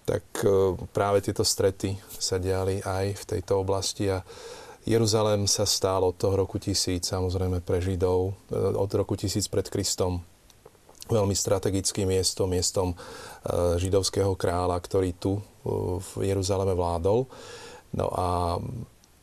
tak 0.09 0.25
e, 0.41 0.49
práve 0.91 1.21
tieto 1.21 1.45
strety 1.45 2.01
sa 2.17 2.41
diali 2.41 2.81
aj 2.81 3.13
v 3.13 3.25
tejto 3.37 3.61
oblasti 3.61 4.09
a 4.09 4.25
Jeruzalém 4.89 5.45
sa 5.45 5.69
stál 5.69 6.01
od 6.01 6.17
toho 6.17 6.33
roku 6.33 6.57
tisíc, 6.57 7.13
samozrejme 7.13 7.61
pre 7.61 7.85
Židov, 7.85 8.33
e, 8.49 8.57
od 8.57 8.91
roku 8.97 9.21
tisíc 9.21 9.45
pred 9.53 9.69
Kristom 9.69 10.25
veľmi 11.09 11.33
strategickým 11.33 12.09
miestom, 12.09 12.49
miestom 12.49 12.93
e, 12.93 12.97
židovského 13.81 14.33
kráľa, 14.37 14.81
ktorý 14.81 15.13
tu 15.17 15.41
v 16.01 16.25
Jeruzaleme 16.25 16.73
vládol. 16.73 17.29
No 17.93 18.09
a 18.13 18.57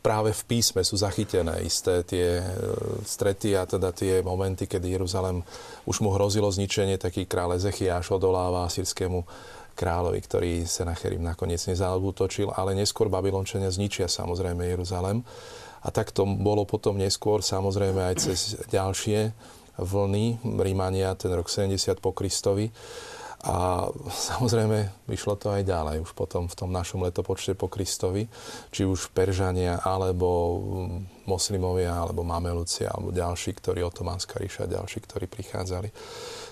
práve 0.06 0.30
v 0.30 0.46
písme 0.46 0.86
sú 0.86 0.94
zachytené 0.94 1.66
isté 1.66 2.06
tie 2.06 2.38
e, 2.38 2.44
strety 3.02 3.58
a 3.58 3.66
teda 3.66 3.90
tie 3.90 4.22
momenty, 4.22 4.70
kedy 4.70 4.94
Jeruzalem 4.94 5.42
už 5.82 5.98
mu 5.98 6.14
hrozilo 6.14 6.46
zničenie, 6.46 6.94
taký 6.94 7.26
kráľ 7.26 7.58
Ezechiáš 7.58 8.14
odoláva 8.14 8.70
sírskému 8.70 9.26
kráľovi, 9.74 10.20
ktorý 10.22 10.52
sa 10.62 10.86
na 10.86 10.94
Cherím 10.94 11.26
nakoniec 11.26 11.58
nezautočil, 11.66 12.54
ale 12.54 12.78
neskôr 12.78 13.10
Babylončania 13.10 13.66
zničia 13.66 14.06
samozrejme 14.06 14.62
Jeruzalem. 14.62 15.26
A 15.82 15.90
tak 15.90 16.14
to 16.14 16.22
bolo 16.22 16.62
potom 16.62 16.94
neskôr, 16.94 17.42
samozrejme 17.42 18.06
aj 18.06 18.14
cez 18.22 18.54
ďalšie 18.70 19.34
vlny 19.74 20.38
Rímania, 20.54 21.18
ten 21.18 21.34
rok 21.34 21.50
70 21.50 21.98
po 21.98 22.14
Kristovi. 22.14 22.70
A 23.46 23.86
samozrejme 24.34 25.06
vyšlo 25.06 25.38
to 25.38 25.54
aj 25.54 25.62
ďalej, 25.62 26.02
už 26.02 26.12
potom 26.12 26.50
v 26.50 26.58
tom 26.58 26.70
našom 26.74 27.06
letopočte 27.06 27.54
po 27.54 27.70
Kristovi, 27.70 28.26
či 28.74 28.82
už 28.82 29.14
Peržania, 29.14 29.78
alebo 29.80 30.58
moslimovia, 31.30 31.94
alebo 31.94 32.26
Mamelúci, 32.26 32.86
alebo 32.86 33.14
ďalší, 33.14 33.54
ktorí 33.56 33.82
otománska 33.86 34.42
ríša, 34.42 34.70
ďalší, 34.70 34.98
ktorí 35.06 35.30
prichádzali. 35.30 35.90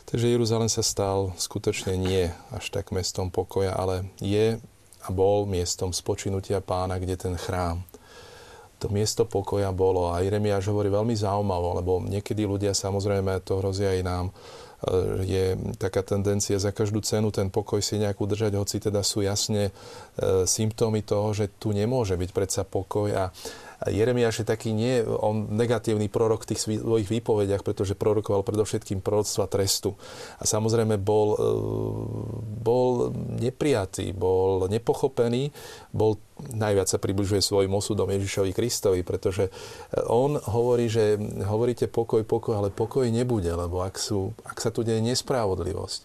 Takže 0.04 0.30
Jeruzalém 0.30 0.70
sa 0.70 0.84
stal 0.86 1.34
skutočne 1.34 1.98
nie 1.98 2.30
až 2.54 2.70
tak 2.70 2.94
mestom 2.94 3.30
pokoja, 3.30 3.74
ale 3.74 4.08
je 4.22 4.58
a 5.04 5.08
bol 5.12 5.44
miestom 5.44 5.92
spočinutia 5.92 6.64
pána, 6.64 6.96
kde 6.96 7.20
ten 7.20 7.34
chrám 7.36 7.84
to 8.84 8.92
miesto 8.92 9.24
pokoja 9.24 9.72
bolo. 9.72 10.12
A 10.12 10.20
Jeremiáš 10.20 10.68
hovorí 10.68 10.92
veľmi 10.92 11.16
zaujímavo, 11.16 11.80
lebo 11.80 11.92
niekedy 12.04 12.44
ľudia, 12.44 12.76
samozrejme, 12.76 13.40
to 13.40 13.56
hrozia 13.64 13.96
aj 13.96 14.02
nám, 14.04 14.26
je 15.24 15.56
taká 15.80 16.04
tendencia 16.04 16.60
za 16.60 16.70
každú 16.70 17.00
cenu 17.00 17.32
ten 17.32 17.48
pokoj 17.48 17.80
si 17.80 17.96
nejak 17.96 18.20
udržať, 18.20 18.52
hoci 18.56 18.76
teda 18.80 19.00
sú 19.00 19.24
jasne 19.24 19.70
e, 19.70 19.72
symptómy 20.44 21.00
toho, 21.00 21.32
že 21.32 21.48
tu 21.56 21.72
nemôže 21.72 22.16
byť 22.20 22.30
predsa 22.36 22.62
pokoj 22.68 23.08
a 23.12 23.24
Jeremiáš 23.90 24.44
je 24.44 24.46
taký 24.48 24.72
nie 24.72 25.04
on 25.04 25.48
negatívny 25.52 26.08
prorok 26.08 26.44
v 26.44 26.54
tých 26.54 26.64
svojich 26.80 27.08
výpovediach, 27.08 27.60
pretože 27.60 27.98
prorokoval 27.98 28.44
predovšetkým 28.44 29.04
proroctva 29.04 29.48
trestu. 29.48 29.96
A 30.40 30.48
samozrejme 30.48 30.96
bol, 30.96 31.28
e, 31.34 31.38
bol 32.64 33.12
neprijatý, 33.40 34.16
bol 34.16 34.68
nepochopený, 34.72 35.52
bol 35.92 36.16
najviac 36.40 36.90
sa 36.90 36.98
približuje 36.98 37.38
svojim 37.38 37.70
osudom 37.70 38.10
Ježišovi 38.10 38.50
Kristovi, 38.56 39.00
pretože 39.06 39.52
on 40.10 40.34
hovorí, 40.50 40.90
že 40.90 41.14
hovoríte 41.46 41.86
pokoj, 41.86 42.26
pokoj, 42.26 42.58
ale 42.58 42.74
pokoj 42.74 43.06
nebude, 43.06 43.50
lebo 43.54 43.86
ak, 43.86 44.00
sú, 44.00 44.34
ak 44.42 44.58
sa 44.58 44.74
tu 44.74 44.82
deje 44.82 44.98
nespravodlivosť, 45.04 46.00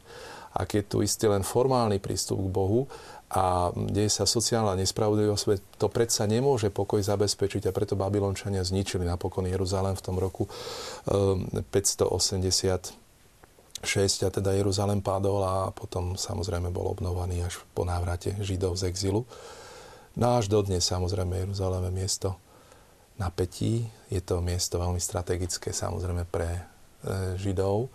ak 0.53 0.69
je 0.75 0.83
tu 0.85 0.97
istý 1.05 1.29
len 1.29 1.45
formálny 1.45 2.01
prístup 2.01 2.41
k 2.41 2.49
Bohu 2.49 2.89
a 3.29 3.69
deje 3.77 4.09
sa 4.09 4.25
sociálna 4.25 4.73
nespravodlivosť, 4.81 5.77
to 5.77 5.85
predsa 5.85 6.25
nemôže 6.25 6.73
pokoj 6.73 6.97
zabezpečiť 6.97 7.69
a 7.69 7.75
preto 7.75 7.93
Babylončania 7.93 8.65
zničili 8.65 9.05
napokon 9.05 9.45
Jeruzalém 9.45 9.93
v 9.93 10.01
tom 10.01 10.17
roku 10.17 10.49
586 11.05 12.89
ehm, 13.85 14.25
a 14.25 14.29
teda 14.33 14.49
Jeruzalém 14.57 15.05
padol 15.05 15.45
a 15.45 15.69
potom 15.69 16.17
samozrejme 16.17 16.73
bol 16.73 16.89
obnovaný 16.89 17.45
až 17.45 17.61
po 17.77 17.85
návrate 17.85 18.33
Židov 18.41 18.81
z 18.81 18.89
exilu. 18.89 19.29
No 20.17 20.41
až 20.41 20.49
dodnes 20.49 20.81
samozrejme 20.81 21.45
Jeruzalém 21.45 21.85
je 21.85 21.93
miesto 21.93 22.29
napätí. 23.21 23.85
Je 24.09 24.25
to 24.25 24.41
miesto 24.41 24.81
veľmi 24.81 24.97
strategické 24.97 25.69
samozrejme 25.69 26.25
pre 26.25 26.49
e, 26.49 26.61
Židov 27.37 27.93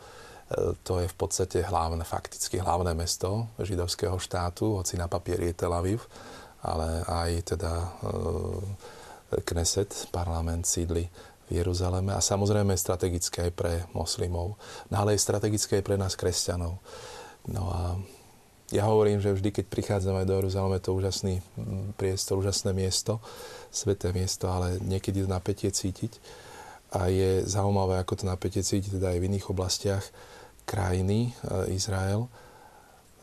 to 0.84 1.00
je 1.00 1.08
v 1.08 1.16
podstate 1.16 1.64
hlavné, 1.64 2.04
fakticky 2.04 2.60
hlavné 2.60 2.92
mesto 2.92 3.48
židovského 3.56 4.20
štátu, 4.20 4.76
hoci 4.76 5.00
na 5.00 5.08
papieri 5.08 5.50
je 5.50 5.56
Tel 5.56 5.72
Aviv, 5.72 6.04
ale 6.64 7.00
aj 7.04 7.56
teda 7.56 7.72
e, 7.80 7.88
Kneset, 9.44 10.08
parlament 10.12 10.68
sídli 10.68 11.08
v 11.48 11.50
Jeruzaleme 11.60 12.12
a 12.12 12.20
samozrejme 12.24 12.76
strategické 12.76 13.48
aj 13.48 13.52
pre 13.52 13.72
moslimov, 13.92 14.56
no 14.88 14.94
ale 14.96 15.16
je 15.16 15.24
strategické 15.24 15.80
aj 15.80 15.84
pre 15.84 15.96
nás 15.96 16.16
kresťanov. 16.16 16.80
No 17.48 17.62
a 17.68 17.80
ja 18.72 18.88
hovorím, 18.88 19.20
že 19.20 19.36
vždy, 19.36 19.52
keď 19.52 19.64
prichádzame 19.68 20.24
do 20.24 20.40
Jeruzaleme, 20.40 20.80
je 20.80 20.84
to 20.88 20.96
úžasný 20.96 21.34
priestor, 22.00 22.40
úžasné 22.40 22.72
miesto, 22.72 23.20
sveté 23.68 24.08
miesto, 24.16 24.48
ale 24.48 24.80
niekedy 24.80 25.20
to 25.20 25.28
napätie 25.28 25.68
cítiť. 25.68 26.16
A 26.94 27.10
je 27.10 27.42
zaujímavé, 27.42 27.98
ako 27.98 28.22
to 28.22 28.24
napätie 28.30 28.62
cítiť 28.62 29.02
teda 29.02 29.14
aj 29.14 29.18
v 29.18 29.26
iných 29.26 29.50
oblastiach 29.50 30.04
krajiny, 30.62 31.34
e, 31.34 31.74
Izrael, 31.74 32.30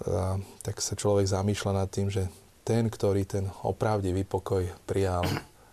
a 0.01 0.41
tak 0.65 0.81
sa 0.81 0.97
človek 0.97 1.29
zamýšľa 1.29 1.71
nad 1.77 1.89
tým, 1.93 2.09
že 2.09 2.25
ten, 2.65 2.89
ktorý 2.89 3.21
ten 3.25 3.45
opravdivý 3.61 4.25
pokoj 4.25 4.65
prijal, 4.89 5.21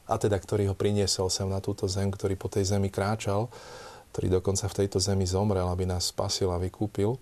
a 0.08 0.14
teda 0.16 0.40
ktorý 0.40 0.72
ho 0.72 0.76
priniesol 0.76 1.28
sem 1.28 1.48
na 1.48 1.60
túto 1.60 1.84
zem, 1.84 2.08
ktorý 2.08 2.36
po 2.36 2.48
tej 2.48 2.64
zemi 2.64 2.88
kráčal, 2.88 3.48
ktorý 4.12 4.40
dokonca 4.40 4.64
v 4.68 4.78
tejto 4.84 4.98
zemi 5.00 5.28
zomrel, 5.28 5.68
aby 5.68 5.84
nás 5.84 6.08
spasil 6.12 6.48
a 6.48 6.60
vykúpil, 6.60 7.16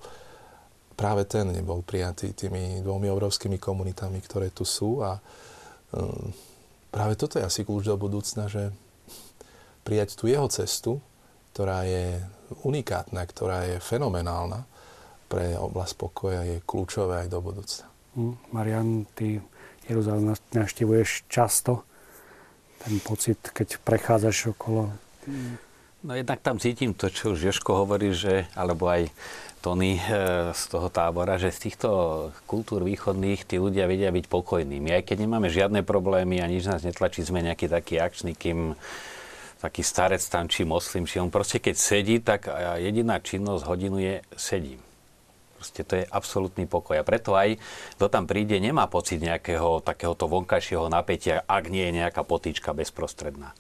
práve 0.95 1.27
ten 1.27 1.51
nebol 1.51 1.83
prijatý 1.83 2.31
tými 2.33 2.81
dvomi 2.87 3.11
obrovskými 3.11 3.59
komunitami, 3.59 4.23
ktoré 4.23 4.55
tu 4.55 4.63
sú. 4.63 5.03
A 5.03 5.19
um, 5.93 6.31
práve 6.89 7.19
toto 7.19 7.37
je 7.37 7.45
asi 7.45 7.67
kľúč 7.67 7.91
do 7.91 7.99
budúcna, 7.99 8.47
že 8.47 8.71
prijať 9.87 10.19
tú 10.19 10.27
jeho 10.27 10.51
cestu, 10.51 10.99
ktorá 11.55 11.87
je 11.87 12.19
unikátna, 12.67 13.23
ktorá 13.23 13.71
je 13.71 13.77
fenomenálna 13.79 14.67
pre 15.31 15.55
oblasť 15.55 15.95
pokoja, 15.95 16.43
je 16.43 16.57
kľúčové 16.67 17.27
aj 17.27 17.29
do 17.31 17.39
budúcna. 17.39 17.87
Mm, 18.19 18.35
Marian, 18.51 18.91
ty 19.15 19.39
Jeruzalém 19.87 20.35
navštevuješ 20.55 21.31
často. 21.31 21.87
Ten 22.83 22.99
pocit, 23.03 23.39
keď 23.55 23.79
prechádzaš 23.83 24.55
okolo... 24.55 24.91
No 26.07 26.15
jednak 26.15 26.39
tam 26.39 26.63
cítim 26.63 26.95
to, 26.95 27.11
čo 27.11 27.35
už 27.35 27.51
Joško 27.51 27.83
hovorí, 27.83 28.15
že, 28.15 28.47
alebo 28.55 28.87
aj 28.87 29.11
Tony 29.59 29.99
e, 29.99 30.03
z 30.55 30.63
toho 30.71 30.87
tábora, 30.87 31.35
že 31.35 31.51
z 31.51 31.67
týchto 31.67 31.89
kultúr 32.47 32.87
východných 32.87 33.43
tí 33.43 33.59
ľudia 33.59 33.91
vedia 33.91 34.15
byť 34.15 34.31
pokojnými. 34.31 34.95
Aj 34.95 35.03
keď 35.03 35.27
nemáme 35.27 35.51
žiadne 35.51 35.83
problémy 35.83 36.39
a 36.39 36.47
nič 36.47 36.71
nás 36.71 36.87
netlačí, 36.87 37.27
sme 37.27 37.43
nejaký 37.43 37.67
taký 37.67 37.99
akčný, 37.99 38.39
kým 38.39 38.79
taký 39.67 39.83
starec 39.83 40.23
tam, 40.31 40.47
či 40.47 40.63
moslim, 40.63 41.11
či 41.11 41.19
on 41.19 41.35
proste 41.35 41.59
keď 41.59 41.75
sedí, 41.75 42.23
tak 42.23 42.47
jediná 42.79 43.19
činnosť 43.19 43.67
hodinu 43.67 43.99
je 43.99 44.23
sedím. 44.39 44.79
Proste 45.59 45.83
to 45.83 45.99
je 45.99 46.05
absolútny 46.07 46.71
pokoj. 46.71 46.95
A 46.95 47.03
preto 47.03 47.35
aj 47.35 47.59
kto 47.99 48.07
tam 48.07 48.31
príde, 48.31 48.55
nemá 48.63 48.87
pocit 48.87 49.19
nejakého 49.19 49.83
takéhoto 49.83 50.31
vonkajšieho 50.31 50.87
napätia, 50.87 51.43
ak 51.49 51.67
nie 51.67 51.91
je 51.91 51.97
nejaká 51.99 52.23
potýčka 52.23 52.71
bezprostredná 52.71 53.51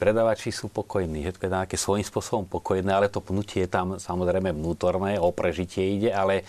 predávači 0.00 0.48
sú 0.48 0.72
pokojní, 0.72 1.20
že 1.28 1.36
to 1.36 1.44
je 1.44 1.52
nejaké 1.52 1.76
svojím 1.76 2.08
spôsobom 2.08 2.48
pokojné, 2.48 2.88
ale 2.88 3.12
to 3.12 3.20
pnutie 3.20 3.68
je 3.68 3.70
tam 3.70 4.00
samozrejme 4.00 4.56
vnútorné, 4.56 5.20
o 5.20 5.28
prežitie 5.28 6.00
ide, 6.00 6.08
ale 6.08 6.40
e, 6.40 6.44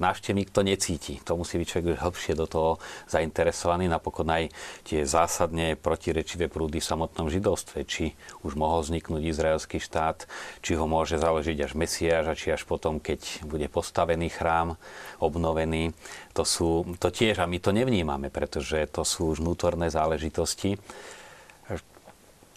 návštevník 0.00 0.48
to 0.48 0.64
necíti. 0.64 1.20
To 1.28 1.36
musí 1.36 1.60
byť 1.60 1.68
človek 1.68 2.00
hĺbšie 2.00 2.32
do 2.32 2.48
toho 2.48 2.80
zainteresovaný. 3.12 3.92
Napokon 3.92 4.32
aj 4.32 4.48
tie 4.88 5.04
zásadne 5.04 5.76
protirečivé 5.76 6.48
prúdy 6.48 6.80
v 6.80 6.88
samotnom 6.88 7.28
židovstve, 7.28 7.84
či 7.84 8.16
už 8.40 8.56
mohol 8.56 8.80
vzniknúť 8.80 9.20
izraelský 9.20 9.76
štát, 9.76 10.24
či 10.64 10.72
ho 10.72 10.88
môže 10.88 11.20
založiť 11.20 11.68
až 11.68 11.76
Mesiáš, 11.76 12.24
a 12.32 12.38
či 12.38 12.56
až 12.56 12.64
potom, 12.64 12.96
keď 12.96 13.44
bude 13.44 13.68
postavený 13.68 14.32
chrám, 14.32 14.80
obnovený. 15.20 15.92
To 16.32 16.48
sú, 16.48 16.88
to 16.96 17.12
tiež, 17.12 17.44
a 17.44 17.46
my 17.46 17.60
to 17.60 17.76
nevnímame, 17.76 18.32
pretože 18.32 18.88
to 18.88 19.04
sú 19.04 19.36
už 19.36 19.44
vnútorné 19.44 19.92
záležitosti. 19.92 20.80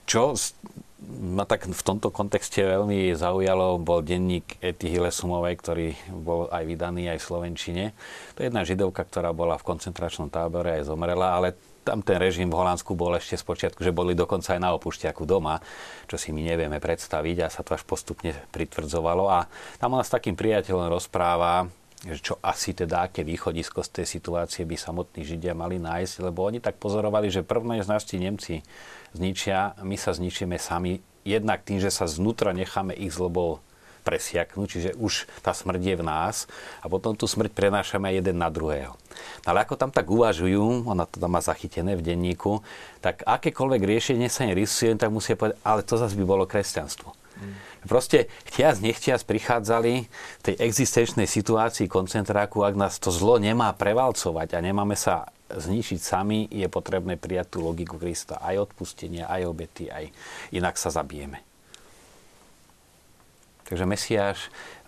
Čo 0.06 0.38
ma 1.06 1.46
tak 1.46 1.70
v 1.70 1.84
tomto 1.86 2.10
kontexte 2.10 2.66
veľmi 2.66 3.14
zaujalo, 3.14 3.78
bol 3.78 4.02
denník 4.02 4.58
Ety 4.58 4.90
Hillesumovej, 4.90 5.54
ktorý 5.62 5.88
bol 6.10 6.50
aj 6.50 6.64
vydaný 6.66 7.14
aj 7.14 7.22
v 7.22 7.28
Slovenčine. 7.28 7.84
To 8.34 8.42
je 8.42 8.50
jedna 8.50 8.66
židovka, 8.66 9.06
ktorá 9.06 9.30
bola 9.30 9.58
v 9.62 9.68
koncentračnom 9.70 10.34
tábore 10.34 10.82
aj 10.82 10.90
zomrela, 10.90 11.38
ale 11.38 11.54
tam 11.86 12.02
ten 12.02 12.18
režim 12.18 12.50
v 12.50 12.58
Holandsku 12.58 12.98
bol 12.98 13.14
ešte 13.14 13.38
z 13.38 13.46
počiatku, 13.46 13.86
že 13.86 13.94
boli 13.94 14.18
dokonca 14.18 14.58
aj 14.58 14.62
na 14.62 14.74
opušťaku 14.74 15.24
doma, 15.30 15.62
čo 16.10 16.18
si 16.18 16.34
my 16.34 16.42
nevieme 16.42 16.82
predstaviť 16.82 17.46
a 17.46 17.54
sa 17.54 17.62
to 17.62 17.78
až 17.78 17.86
postupne 17.86 18.34
pritvrdzovalo. 18.50 19.30
A 19.30 19.46
tam 19.78 19.94
ona 19.94 20.02
s 20.02 20.10
takým 20.10 20.34
priateľom 20.34 20.90
rozpráva, 20.90 21.70
čo 22.04 22.38
asi 22.44 22.76
teda, 22.76 23.08
aké 23.08 23.24
východisko 23.24 23.82
z 23.82 24.02
tej 24.02 24.06
situácie 24.20 24.68
by 24.68 24.76
samotní 24.76 25.26
Židia 25.26 25.58
mali 25.58 25.80
nájsť, 25.82 26.28
lebo 26.28 26.46
oni 26.46 26.60
tak 26.60 26.78
pozorovali, 26.78 27.32
že 27.32 27.42
prvné 27.42 27.82
z 27.82 27.88
nás 27.90 28.04
Nemci 28.06 28.62
zničia, 29.16 29.74
my 29.82 29.96
sa 29.96 30.12
zničíme 30.14 30.60
sami, 30.60 31.02
jednak 31.26 31.66
tým, 31.66 31.82
že 31.82 31.90
sa 31.90 32.06
znútra 32.06 32.54
necháme 32.54 32.94
ich 32.94 33.16
zlobou 33.16 33.64
presiaknúť, 34.06 34.68
čiže 34.70 34.90
už 35.02 35.26
tá 35.42 35.50
smrť 35.50 35.82
je 35.82 35.96
v 35.98 36.06
nás 36.06 36.46
a 36.80 36.86
potom 36.86 37.18
tú 37.18 37.26
smrť 37.26 37.50
prenášame 37.58 38.14
jeden 38.14 38.38
na 38.38 38.54
druhého. 38.54 38.94
No 39.42 39.48
ale 39.50 39.66
ako 39.66 39.82
tam 39.82 39.90
tak 39.90 40.06
uvažujú, 40.06 40.86
ona 40.86 41.10
to 41.10 41.18
tam 41.18 41.34
má 41.34 41.42
zachytené 41.42 41.98
v 41.98 42.06
denníku, 42.06 42.62
tak 43.02 43.26
akékoľvek 43.26 43.82
riešenie 43.82 44.30
sa 44.30 44.46
nerysuje, 44.46 44.94
tak 45.02 45.10
musia 45.10 45.34
povedať, 45.34 45.58
ale 45.66 45.82
to 45.82 45.98
zase 45.98 46.14
by 46.14 46.22
bolo 46.22 46.46
kresťanstvo. 46.46 47.18
Mm. 47.42 47.54
Proste 47.86 48.28
chtiac, 48.50 48.82
nechtiac 48.82 49.22
prichádzali 49.24 49.94
v 50.10 50.42
tej 50.42 50.56
existenčnej 50.58 51.30
situácii 51.30 51.86
koncentráku, 51.86 52.66
ak 52.66 52.76
nás 52.76 52.98
to 52.98 53.14
zlo 53.14 53.38
nemá 53.38 53.72
prevalcovať 53.78 54.58
a 54.58 54.60
nemáme 54.60 54.98
sa 54.98 55.30
zničiť 55.54 56.00
sami, 56.02 56.50
je 56.50 56.66
potrebné 56.66 57.22
prijať 57.22 57.58
tú 57.58 57.58
logiku 57.62 58.02
Krista. 58.02 58.42
Aj 58.42 58.58
odpustenia, 58.58 59.30
aj 59.30 59.46
obety, 59.46 59.86
aj 59.94 60.10
inak 60.50 60.76
sa 60.82 60.90
zabijeme. 60.90 61.46
Takže 63.66 63.86
Mesiáš, 63.86 64.38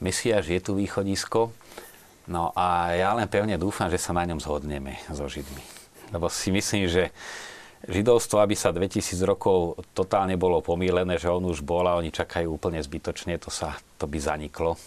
Mesiáš 0.02 0.54
je 0.54 0.62
tu 0.62 0.78
východisko. 0.78 1.50
No 2.30 2.54
a 2.54 2.94
ja 2.94 3.14
len 3.18 3.26
pevne 3.26 3.58
dúfam, 3.58 3.90
že 3.90 3.98
sa 4.02 4.14
na 4.14 4.26
ňom 4.28 4.38
zhodneme 4.42 5.00
so 5.10 5.26
Židmi. 5.26 5.64
Lebo 6.14 6.30
si 6.30 6.54
myslím, 6.54 6.86
že 6.86 7.10
židovstvo, 7.86 8.42
aby 8.42 8.58
sa 8.58 8.74
2000 8.74 9.14
rokov 9.22 9.78
totálne 9.94 10.34
bolo 10.34 10.66
pomílené, 10.66 11.22
že 11.22 11.30
on 11.30 11.46
už 11.46 11.62
bol 11.62 11.86
a 11.86 11.98
oni 12.00 12.10
čakajú 12.10 12.50
úplne 12.50 12.82
zbytočne, 12.82 13.38
to, 13.38 13.54
sa, 13.54 13.78
to 14.02 14.10
by 14.10 14.18
zaniklo. 14.18 14.82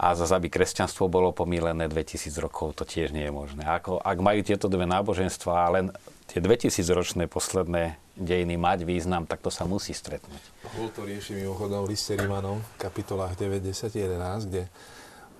A 0.00 0.16
zase, 0.16 0.32
aby 0.32 0.48
kresťanstvo 0.48 1.12
bolo 1.12 1.30
pomílené 1.30 1.84
2000 1.84 2.32
rokov, 2.40 2.72
to 2.72 2.88
tiež 2.88 3.12
nie 3.12 3.28
je 3.28 3.32
možné. 3.36 3.68
Ako, 3.68 4.00
ak 4.00 4.18
majú 4.18 4.40
tieto 4.40 4.66
dve 4.66 4.88
náboženstva 4.88 5.76
len 5.76 5.86
tie 6.24 6.40
2000 6.40 6.72
ročné 6.96 7.24
posledné 7.28 8.00
dejiny 8.16 8.56
mať 8.56 8.88
význam, 8.88 9.28
tak 9.28 9.44
to 9.44 9.52
sa 9.52 9.68
musí 9.68 9.92
stretnúť. 9.92 10.40
Paul 10.64 10.88
to 10.88 11.04
rieši 11.04 11.36
mimochodom 11.44 11.84
v 11.84 11.92
liste 11.92 12.16
Rímanom 12.16 12.64
kapitolách 12.80 13.36
9, 13.36 13.60
10, 13.60 13.92
11, 13.92 14.48
kde 14.48 14.72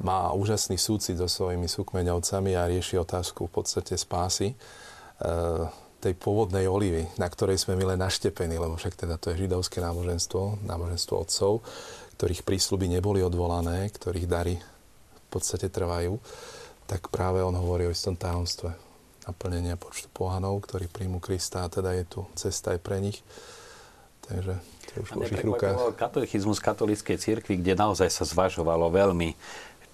má 0.00 0.32
úžasný 0.32 0.80
súcit 0.80 1.16
so 1.16 1.28
svojimi 1.28 1.68
súkmeňovcami 1.68 2.56
a 2.56 2.68
rieši 2.68 3.00
otázku 3.00 3.48
v 3.48 3.52
podstate 3.52 3.96
spásy. 3.96 4.52
E, 4.52 4.56
tej 6.00 6.16
pôvodnej 6.16 6.64
olivy, 6.64 7.04
na 7.20 7.28
ktorej 7.28 7.60
sme 7.60 7.76
my 7.76 7.94
len 7.94 8.00
naštepení, 8.00 8.56
lebo 8.56 8.80
však 8.80 8.96
teda 8.96 9.20
to 9.20 9.30
je 9.30 9.44
židovské 9.44 9.84
náboženstvo, 9.84 10.64
náboženstvo 10.64 11.14
otcov, 11.20 11.60
ktorých 12.16 12.44
prísľuby 12.44 12.88
neboli 12.88 13.20
odvolané, 13.20 13.88
ktorých 13.92 14.26
dary 14.26 14.56
v 14.56 15.28
podstate 15.28 15.68
trvajú, 15.68 16.16
tak 16.88 17.12
práve 17.12 17.44
on 17.44 17.54
hovorí 17.54 17.86
o 17.86 17.94
istom 17.94 18.18
tajomstve 18.18 18.72
naplnenia 19.28 19.78
počtu 19.78 20.10
pohanov, 20.10 20.64
ktorí 20.66 20.90
príjmu 20.90 21.22
Krista 21.22 21.62
a 21.62 21.70
teda 21.70 21.94
je 21.94 22.04
tu 22.08 22.20
cesta 22.34 22.74
aj 22.74 22.80
pre 22.82 22.98
nich. 22.98 23.20
Takže 24.26 24.54
to 24.90 25.22
už 25.22 25.30
v 25.30 25.54
rukách. 25.54 25.94
Katolichizmus 25.94 26.58
katolíckej 26.58 27.18
cirkvi, 27.18 27.58
kde 27.62 27.78
naozaj 27.78 28.10
sa 28.10 28.26
zvažovalo 28.26 28.90
veľmi 28.90 29.34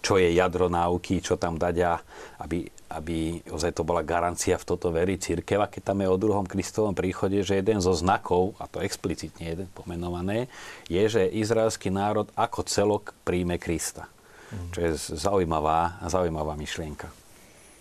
čo 0.06 0.22
je 0.22 0.38
jadro 0.38 0.70
náuky, 0.70 1.18
čo 1.18 1.34
tam 1.34 1.58
dať 1.58 1.76
a 1.82 1.98
aby, 2.46 2.62
aby 2.94 3.42
ozaj 3.50 3.74
to 3.74 3.82
bola 3.82 4.06
garancia 4.06 4.54
v 4.54 4.62
toto 4.62 4.94
verí 4.94 5.18
církev. 5.18 5.58
A 5.58 5.66
keď 5.66 5.90
tam 5.90 5.98
je 5.98 6.06
o 6.06 6.14
druhom 6.14 6.46
Kristovom 6.46 6.94
príchode, 6.94 7.42
že 7.42 7.58
jeden 7.58 7.82
zo 7.82 7.90
znakov, 7.90 8.54
a 8.62 8.70
to 8.70 8.78
explicitne 8.78 9.42
jeden 9.42 9.66
pomenované, 9.74 10.46
je, 10.86 11.02
že 11.10 11.26
izraelský 11.26 11.90
národ 11.90 12.30
ako 12.38 12.62
celok 12.70 13.18
príjme 13.26 13.58
Krista. 13.58 14.06
Mm. 14.54 14.70
Čo 14.70 14.78
je 14.78 14.90
zaujímavá, 15.18 15.98
zaujímavá 16.06 16.54
myšlienka. 16.54 17.10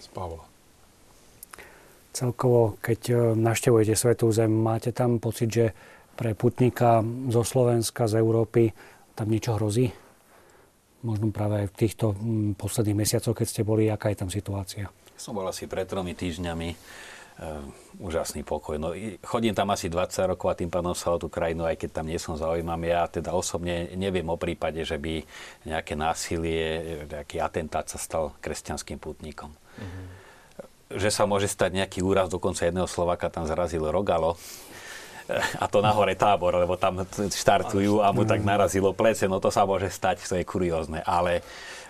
Z 0.02 0.10
Pavla. 0.10 0.42
Celkovo, 2.10 2.82
keď 2.82 3.02
e, 3.14 3.16
naštevujete 3.38 3.94
Svetú 3.94 4.34
Zem, 4.34 4.50
máte 4.50 4.90
tam 4.90 5.22
pocit, 5.22 5.54
že 5.54 5.66
pre 6.18 6.34
putníka 6.34 7.06
zo 7.30 7.46
Slovenska, 7.46 8.10
z 8.10 8.18
Európy, 8.18 8.74
tam 9.14 9.30
niečo 9.30 9.62
hrozí? 9.62 9.94
Možno 11.06 11.30
práve 11.30 11.64
aj 11.64 11.68
v 11.70 11.76
týchto 11.78 12.18
mm, 12.18 12.58
posledných 12.58 12.98
mesiacoch, 12.98 13.38
keď 13.38 13.48
ste 13.48 13.62
boli, 13.62 13.88
aká 13.88 14.10
je 14.10 14.20
tam 14.26 14.30
situácia? 14.34 14.90
Som 15.16 15.38
bol 15.38 15.46
asi 15.46 15.70
pred 15.70 15.86
tromi 15.86 16.18
týždňami. 16.18 16.70
Uh, 17.36 17.68
úžasný 18.00 18.48
pokoj. 18.48 18.80
No, 18.80 18.96
chodím 19.20 19.52
tam 19.52 19.68
asi 19.76 19.92
20 19.92 20.32
rokov 20.32 20.48
a 20.52 20.56
tým 20.56 20.72
pádom 20.72 20.96
sa 20.96 21.12
o 21.12 21.20
tú 21.20 21.28
krajinu, 21.28 21.68
aj 21.68 21.76
keď 21.76 21.90
tam 22.00 22.08
nie 22.08 22.16
som 22.16 22.40
zaujímam, 22.40 22.80
ja 22.88 23.12
teda 23.12 23.36
osobne 23.36 23.92
neviem 23.92 24.24
o 24.32 24.40
prípade, 24.40 24.80
že 24.88 24.96
by 24.96 25.20
nejaké 25.68 26.00
násilie, 26.00 27.04
nejaký 27.12 27.44
atentát 27.44 27.92
sa 27.92 28.00
stal 28.00 28.32
kresťanským 28.40 29.04
putníkom. 29.04 29.52
Mm-hmm. 29.52 30.06
Že 30.96 31.10
sa 31.12 31.28
môže 31.28 31.52
stať 31.52 31.76
nejaký 31.76 32.00
úraz, 32.08 32.32
dokonca 32.32 32.64
jedného 32.64 32.88
Slováka 32.88 33.28
tam 33.28 33.44
zrazil 33.44 33.84
rogalo, 33.84 34.40
a 35.64 35.66
to 35.66 35.82
nahore 35.82 36.14
tábor, 36.14 36.58
lebo 36.58 36.78
tam 36.78 37.04
štartujú 37.16 38.02
a 38.02 38.14
mu 38.14 38.24
tak 38.24 38.46
narazilo 38.46 38.94
plece, 38.94 39.26
no 39.26 39.42
to 39.42 39.50
sa 39.50 39.66
môže 39.66 39.90
stať, 39.90 40.26
to 40.26 40.38
je 40.38 40.46
kuriózne, 40.46 41.02
ale 41.02 41.42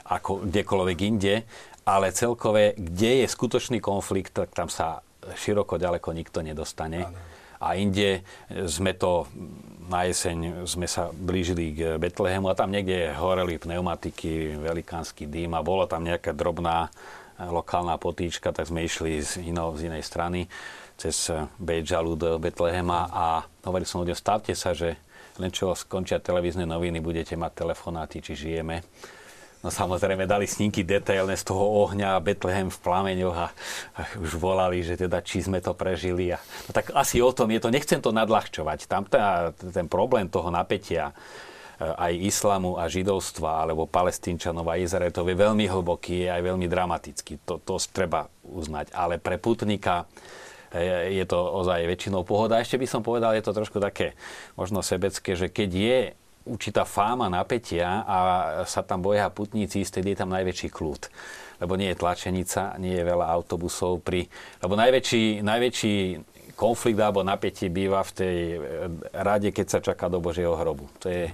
ako 0.06 0.46
kdekoľvek 0.46 1.00
inde, 1.02 1.44
ale 1.86 2.14
celkové, 2.14 2.74
kde 2.78 3.26
je 3.26 3.28
skutočný 3.30 3.78
konflikt, 3.82 4.34
tak 4.34 4.54
tam 4.54 4.70
sa 4.70 5.02
široko 5.34 5.82
ďaleko 5.82 6.14
nikto 6.14 6.46
nedostane. 6.46 7.10
A 7.56 7.74
inde 7.80 8.22
sme 8.70 8.94
to 8.94 9.26
na 9.86 10.06
jeseň 10.10 10.66
sme 10.66 10.90
sa 10.90 11.14
blížili 11.14 11.66
k 11.74 11.80
Betlehemu 12.02 12.50
a 12.50 12.58
tam 12.58 12.74
niekde 12.74 13.14
horeli 13.14 13.62
pneumatiky, 13.62 14.58
velikánsky 14.58 15.30
dým 15.30 15.54
a 15.54 15.66
bolo 15.66 15.86
tam 15.86 16.06
nejaká 16.06 16.34
drobná 16.34 16.90
lokálna 17.38 18.00
potýčka, 18.02 18.50
tak 18.50 18.72
sme 18.72 18.88
išli 18.88 19.22
z, 19.22 19.46
ino, 19.46 19.76
z 19.78 19.92
inej 19.92 20.04
strany 20.08 20.48
cez 20.96 21.32
Bejžalu 21.60 22.16
do 22.16 22.30
Betlehema 22.40 23.12
a 23.12 23.26
hovoril 23.68 23.88
som 23.88 24.02
ľuďom, 24.02 24.18
stavte 24.18 24.56
sa, 24.56 24.72
že 24.72 24.96
len 25.36 25.52
čo 25.52 25.76
skončia 25.76 26.24
televízne 26.24 26.64
noviny, 26.64 27.04
budete 27.04 27.36
mať 27.36 27.52
telefonáty, 27.68 28.24
či 28.24 28.34
žijeme. 28.36 28.84
No 29.66 29.74
samozrejme 29.74 30.30
dali 30.30 30.46
snímky 30.46 30.86
detailné 30.86 31.34
z 31.34 31.50
toho 31.50 31.66
ohňa, 31.82 32.22
Betlehem 32.22 32.70
v 32.70 32.78
plameňoch 32.86 33.34
a, 33.34 33.48
a 33.98 34.02
už 34.22 34.38
volali, 34.38 34.86
že 34.86 34.94
teda 34.94 35.26
či 35.26 35.42
sme 35.42 35.58
to 35.58 35.74
prežili. 35.74 36.30
A, 36.30 36.38
no 36.38 36.72
tak 36.72 36.94
asi 36.94 37.18
o 37.18 37.34
tom 37.34 37.50
je 37.50 37.58
to, 37.58 37.74
nechcem 37.74 37.98
to 37.98 38.14
nadľahčovať. 38.14 38.86
Tam 38.86 39.10
tá, 39.10 39.58
ten 39.58 39.90
problém 39.90 40.30
toho 40.30 40.54
napätia, 40.54 41.10
e, 41.10 41.14
aj 41.82 42.14
islamu 42.14 42.78
a 42.78 42.86
židovstva, 42.86 43.66
alebo 43.66 43.90
palestínčanov 43.90 44.70
a 44.70 44.78
Izraelitov 44.78 45.26
je 45.26 45.34
veľmi 45.34 45.66
hlboký, 45.66 46.30
je 46.30 46.30
aj 46.30 46.42
veľmi 46.46 46.70
dramatický. 46.70 47.42
To, 47.50 47.58
to 47.58 47.82
treba 47.90 48.30
uznať. 48.46 48.94
Ale 48.94 49.18
pre 49.18 49.42
putníka 49.42 50.06
je 51.12 51.26
to 51.26 51.40
ozaj 51.40 51.88
väčšinou 51.88 52.28
pohoda. 52.28 52.60
Ešte 52.60 52.76
by 52.76 52.88
som 52.90 53.02
povedal, 53.02 53.34
je 53.34 53.46
to 53.46 53.56
trošku 53.56 53.80
také 53.80 54.14
možno 54.60 54.84
sebecké, 54.84 55.34
že 55.34 55.48
keď 55.48 55.70
je 55.72 56.00
určitá 56.46 56.86
fáma 56.86 57.26
napätia 57.26 58.06
a 58.06 58.18
sa 58.70 58.86
tam 58.86 59.02
boja 59.02 59.34
putníci, 59.34 59.82
vtedy 59.82 60.14
je 60.14 60.20
tam 60.22 60.30
najväčší 60.30 60.70
kľud. 60.70 61.10
Lebo 61.64 61.74
nie 61.80 61.90
je 61.90 61.98
tlačenica, 61.98 62.76
nie 62.78 63.00
je 63.00 63.08
veľa 63.08 63.26
autobusov 63.32 64.04
pri... 64.04 64.28
Lebo 64.60 64.76
najväčší, 64.76 65.42
najväčší 65.42 65.96
konflikt 66.56 66.98
alebo 66.98 67.22
napätie 67.22 67.68
býva 67.68 68.02
v 68.02 68.12
tej 68.16 68.38
e, 68.56 68.58
rade, 69.12 69.52
keď 69.52 69.68
sa 69.68 69.80
čaká 69.84 70.08
do 70.08 70.24
Božieho 70.24 70.56
hrobu. 70.56 70.88
To 71.04 71.12
je 71.12 71.28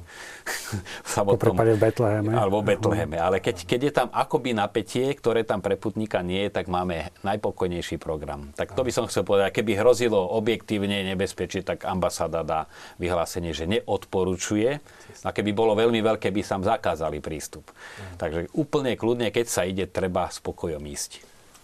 v 1.05 1.09
samotnom... 1.09 1.53
v 1.53 1.77
Betleheme. 1.77 2.33
Alebo 2.33 2.65
v 2.65 2.75
Betleheme. 2.75 3.21
Ale 3.21 3.37
keď, 3.37 3.63
keď 3.69 3.79
je 3.87 3.93
tam 3.93 4.07
akoby 4.09 4.57
napätie, 4.57 5.13
ktoré 5.13 5.45
tam 5.45 5.61
pre 5.61 5.77
putníka 5.77 6.25
nie 6.25 6.49
je, 6.49 6.57
tak 6.57 6.65
máme 6.67 7.13
najpokojnejší 7.21 8.01
program. 8.01 8.49
Tak 8.57 8.73
to 8.73 8.81
by 8.81 8.91
som 8.91 9.05
chcel 9.05 9.21
povedať. 9.21 9.61
Keby 9.61 9.77
hrozilo 9.77 10.17
objektívne 10.17 11.05
nebezpečie, 11.13 11.61
tak 11.61 11.85
ambasáda 11.85 12.41
dá 12.41 12.61
vyhlásenie, 12.97 13.53
že 13.53 13.69
neodporúčuje. 13.69 14.81
A 15.21 15.29
keby 15.29 15.53
bolo 15.53 15.77
veľmi 15.77 16.01
veľké, 16.01 16.33
by 16.33 16.41
sa 16.41 16.57
zakázali 16.57 17.21
prístup. 17.21 17.69
Takže 18.17 18.49
úplne 18.57 18.97
kľudne, 18.97 19.29
keď 19.29 19.45
sa 19.45 19.61
ide, 19.69 19.85
treba 19.85 20.27
spokojom 20.33 20.81
ísť. 20.81 21.21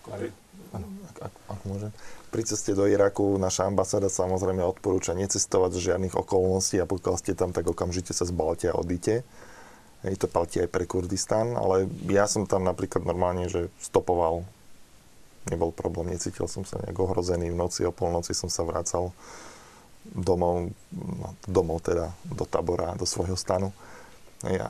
Ak, 0.07 0.83
ak, 1.25 1.33
ak 1.49 1.59
môžem 1.65 1.91
pri 2.27 2.43
ceste 2.43 2.75
do 2.75 2.83
Iraku 2.83 3.39
naša 3.39 3.67
ambasáda 3.67 4.11
samozrejme 4.11 4.59
odporúča 4.63 5.15
necestovať 5.15 5.79
z 5.79 5.83
žiadnych 5.91 6.15
okolností 6.15 6.77
a 6.77 6.89
pokiaľ 6.89 7.15
ste 7.15 7.33
tam, 7.33 7.55
tak 7.55 7.67
okamžite 7.67 8.11
sa 8.11 8.27
zbalte 8.27 8.67
a 8.67 8.75
odíte. 8.75 9.23
Hej, 10.05 10.21
to 10.21 10.27
platí 10.29 10.61
aj 10.61 10.69
pre 10.69 10.85
Kurdistan, 10.85 11.57
ale 11.57 11.89
ja 12.05 12.29
som 12.29 12.45
tam 12.45 12.61
napríklad 12.67 13.01
normálne, 13.01 13.49
že 13.49 13.73
stopoval, 13.81 14.45
nebol 15.49 15.73
problém, 15.73 16.13
necítil 16.13 16.45
som 16.45 16.61
sa 16.61 16.77
nejak 16.85 16.99
ohrozený, 16.99 17.49
v 17.49 17.57
noci 17.57 17.81
o 17.87 17.95
polnoci 17.95 18.37
som 18.37 18.51
sa 18.51 18.61
vracal 18.61 19.09
domov, 20.05 20.69
no, 20.93 21.33
domov 21.49 21.81
teda 21.81 22.13
do 22.29 22.45
tabora, 22.45 22.93
do 22.93 23.09
svojho 23.09 23.33
stanu. 23.33 23.73
Ja 24.45 24.69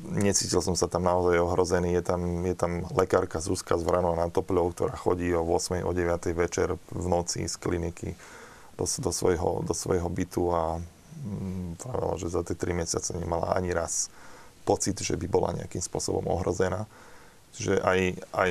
necítil 0.00 0.58
som 0.64 0.74
sa 0.74 0.90
tam 0.90 1.06
naozaj 1.06 1.38
ohrozený. 1.38 1.94
Je 1.94 2.02
tam, 2.02 2.20
je 2.42 2.56
tam 2.56 2.84
lekárka 2.96 3.38
Zuzka 3.38 3.78
z 3.78 3.86
Vranova 3.86 4.18
na 4.18 4.28
Topľov, 4.32 4.74
ktorá 4.74 4.94
chodí 4.96 5.30
o 5.32 5.46
8. 5.46 5.84
o 5.86 5.92
9. 5.94 6.32
večer 6.34 6.74
v 6.90 7.06
noci 7.06 7.46
z 7.46 7.54
kliniky 7.60 8.16
do, 8.76 8.84
do, 8.84 9.10
svojho, 9.14 9.62
do 9.62 9.74
svojho 9.74 10.08
bytu 10.10 10.42
a 10.50 10.80
mm, 10.80 12.18
že 12.18 12.28
za 12.32 12.42
tie 12.42 12.56
3 12.58 12.74
mesiace 12.74 13.14
nemala 13.14 13.54
ani 13.54 13.70
raz 13.70 14.10
pocit, 14.66 14.98
že 14.98 15.18
by 15.18 15.26
bola 15.30 15.54
nejakým 15.54 15.82
spôsobom 15.82 16.26
ohrozená. 16.26 16.86
Že 17.52 17.84
aj, 17.84 18.00
aj 18.32 18.50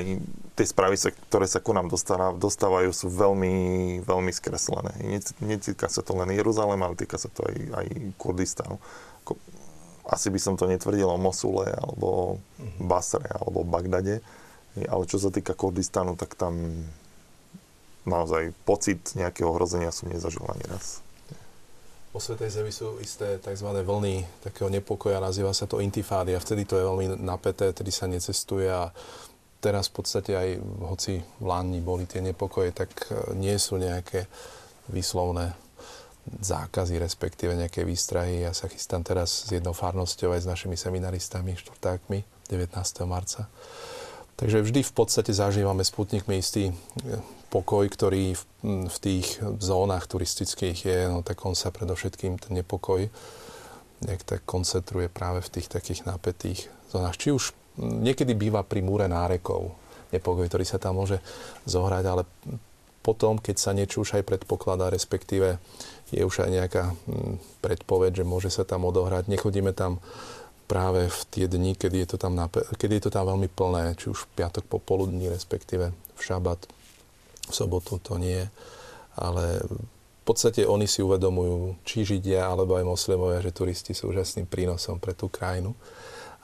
tie 0.54 0.66
správy, 0.70 0.94
ktoré 1.26 1.50
sa 1.50 1.58
ku 1.58 1.74
nám 1.74 1.90
dostávajú, 2.38 2.94
sú 2.94 3.10
veľmi, 3.10 3.98
veľmi 4.06 4.30
skreslené. 4.30 4.94
Netýka 5.42 5.90
sa 5.90 6.06
to 6.06 6.14
len 6.14 6.30
Jeruzalém, 6.30 6.78
ale 6.78 6.94
týka 6.94 7.18
sa 7.18 7.26
to 7.26 7.42
aj, 7.42 7.56
aj 7.82 7.86
Kurdistanu 8.14 8.78
asi 10.06 10.28
by 10.30 10.40
som 10.42 10.54
to 10.58 10.66
netvrdil 10.66 11.06
o 11.06 11.18
Mosule, 11.20 11.70
alebo 11.70 12.38
mhm. 12.58 12.86
Basre, 12.86 13.26
alebo 13.30 13.62
Bagdade. 13.62 14.22
Ale 14.72 15.04
čo 15.04 15.20
sa 15.20 15.28
týka 15.28 15.52
Kurdistanu, 15.52 16.16
tak 16.16 16.32
tam 16.34 16.56
naozaj 18.02 18.50
pocit 18.66 19.14
nejakého 19.14 19.46
ohrozenia 19.46 19.94
som 19.94 20.10
nezažil 20.10 20.42
ani 20.48 20.64
raz. 20.66 21.04
Po 22.12 22.20
Svetej 22.20 22.60
Zemi 22.60 22.72
sú 22.74 23.00
isté 23.00 23.40
tzv. 23.40 23.72
vlny 23.72 24.44
takého 24.44 24.68
nepokoja, 24.68 25.16
nazýva 25.16 25.56
sa 25.56 25.64
to 25.64 25.80
intifády 25.80 26.36
a 26.36 26.42
vtedy 26.44 26.68
to 26.68 26.76
je 26.76 26.84
veľmi 26.84 27.06
napäté, 27.24 27.72
vtedy 27.72 27.88
sa 27.88 28.04
necestuje 28.04 28.68
a 28.68 28.92
teraz 29.64 29.88
v 29.88 29.96
podstate 29.96 30.36
aj, 30.36 30.48
hoci 30.92 31.24
v 31.24 31.44
Lani 31.46 31.80
boli 31.80 32.04
tie 32.04 32.20
nepokoje, 32.20 32.76
tak 32.76 32.90
e, 33.08 33.32
nie 33.38 33.56
sú 33.56 33.80
nejaké 33.80 34.28
výslovné 34.92 35.56
zákazy, 36.26 37.02
respektíve 37.02 37.54
nejaké 37.58 37.82
výstrahy. 37.82 38.46
Ja 38.46 38.54
sa 38.54 38.70
chystám 38.70 39.02
teraz 39.02 39.46
s 39.46 39.50
jednou 39.50 39.74
farnosťou 39.74 40.34
aj 40.34 40.46
s 40.46 40.50
našimi 40.50 40.78
seminaristami, 40.78 41.58
štvrtákmi 41.58 42.48
19. 42.50 42.78
marca. 43.04 43.50
Takže 44.38 44.64
vždy 44.64 44.80
v 44.82 44.92
podstate 44.94 45.30
zažívame 45.34 45.84
s 45.84 45.92
putníkmi 45.92 46.40
istý, 46.40 46.72
pokoj, 47.52 47.84
ktorý 47.84 48.32
v, 48.32 48.42
v 48.88 48.96
tých 48.98 49.38
zónach 49.60 50.08
turistických 50.08 50.78
je, 50.88 50.98
no 51.10 51.20
tak 51.20 51.42
on 51.44 51.52
sa 51.52 51.68
predovšetkým 51.68 52.40
ten 52.40 52.52
nepokoj 52.56 53.06
nejak 54.02 54.22
tak 54.26 54.40
koncentruje 54.42 55.06
práve 55.06 55.40
v 55.46 55.52
tých 55.58 55.70
takých 55.70 56.04
napätých 56.04 56.66
zónach. 56.90 57.14
Či 57.14 57.30
už 57.30 57.54
niekedy 57.78 58.34
býva 58.34 58.66
pri 58.66 58.82
múre 58.82 59.06
nárekov 59.06 59.72
nepokoj, 60.10 60.44
ktorý 60.50 60.64
sa 60.66 60.82
tam 60.82 61.00
môže 61.00 61.22
zohrať, 61.64 62.04
ale 62.04 62.22
potom, 63.02 63.38
keď 63.40 63.56
sa 63.58 63.74
niečo 63.74 64.04
už 64.04 64.20
aj 64.20 64.28
predpokladá, 64.28 64.92
respektíve 64.92 65.58
je 66.12 66.22
už 66.22 66.44
aj 66.44 66.50
nejaká 66.52 66.84
predpoveď, 67.64 68.22
že 68.22 68.28
môže 68.28 68.52
sa 68.52 68.68
tam 68.68 68.84
odohrať. 68.84 69.32
Nechodíme 69.32 69.72
tam 69.72 69.98
práve 70.68 71.08
v 71.08 71.20
tie 71.32 71.44
dni, 71.48 71.72
kedy 71.76 72.04
je 72.04 72.08
to 72.14 72.16
tam, 72.20 72.36
kedy 72.76 73.00
je 73.00 73.04
to 73.08 73.12
tam 73.12 73.28
veľmi 73.32 73.48
plné, 73.48 73.96
či 73.96 74.12
už 74.12 74.28
v 74.28 74.44
piatok 74.44 74.68
popoludní, 74.68 75.32
respektíve 75.32 75.92
v 75.92 76.20
šabat, 76.20 76.68
v 77.48 77.52
sobotu 77.52 77.96
to 77.98 78.20
nie. 78.20 78.44
Ale 79.16 79.60
v 79.64 80.24
podstate 80.24 80.64
oni 80.68 80.86
si 80.86 81.02
uvedomujú, 81.02 81.82
či 81.82 82.06
Židia 82.06 82.46
alebo 82.46 82.78
aj 82.78 82.86
moslimovia, 82.86 83.42
že 83.42 83.52
turisti 83.52 83.92
sú 83.92 84.14
úžasným 84.14 84.46
prínosom 84.46 85.02
pre 85.02 85.18
tú 85.18 85.26
krajinu 85.26 85.74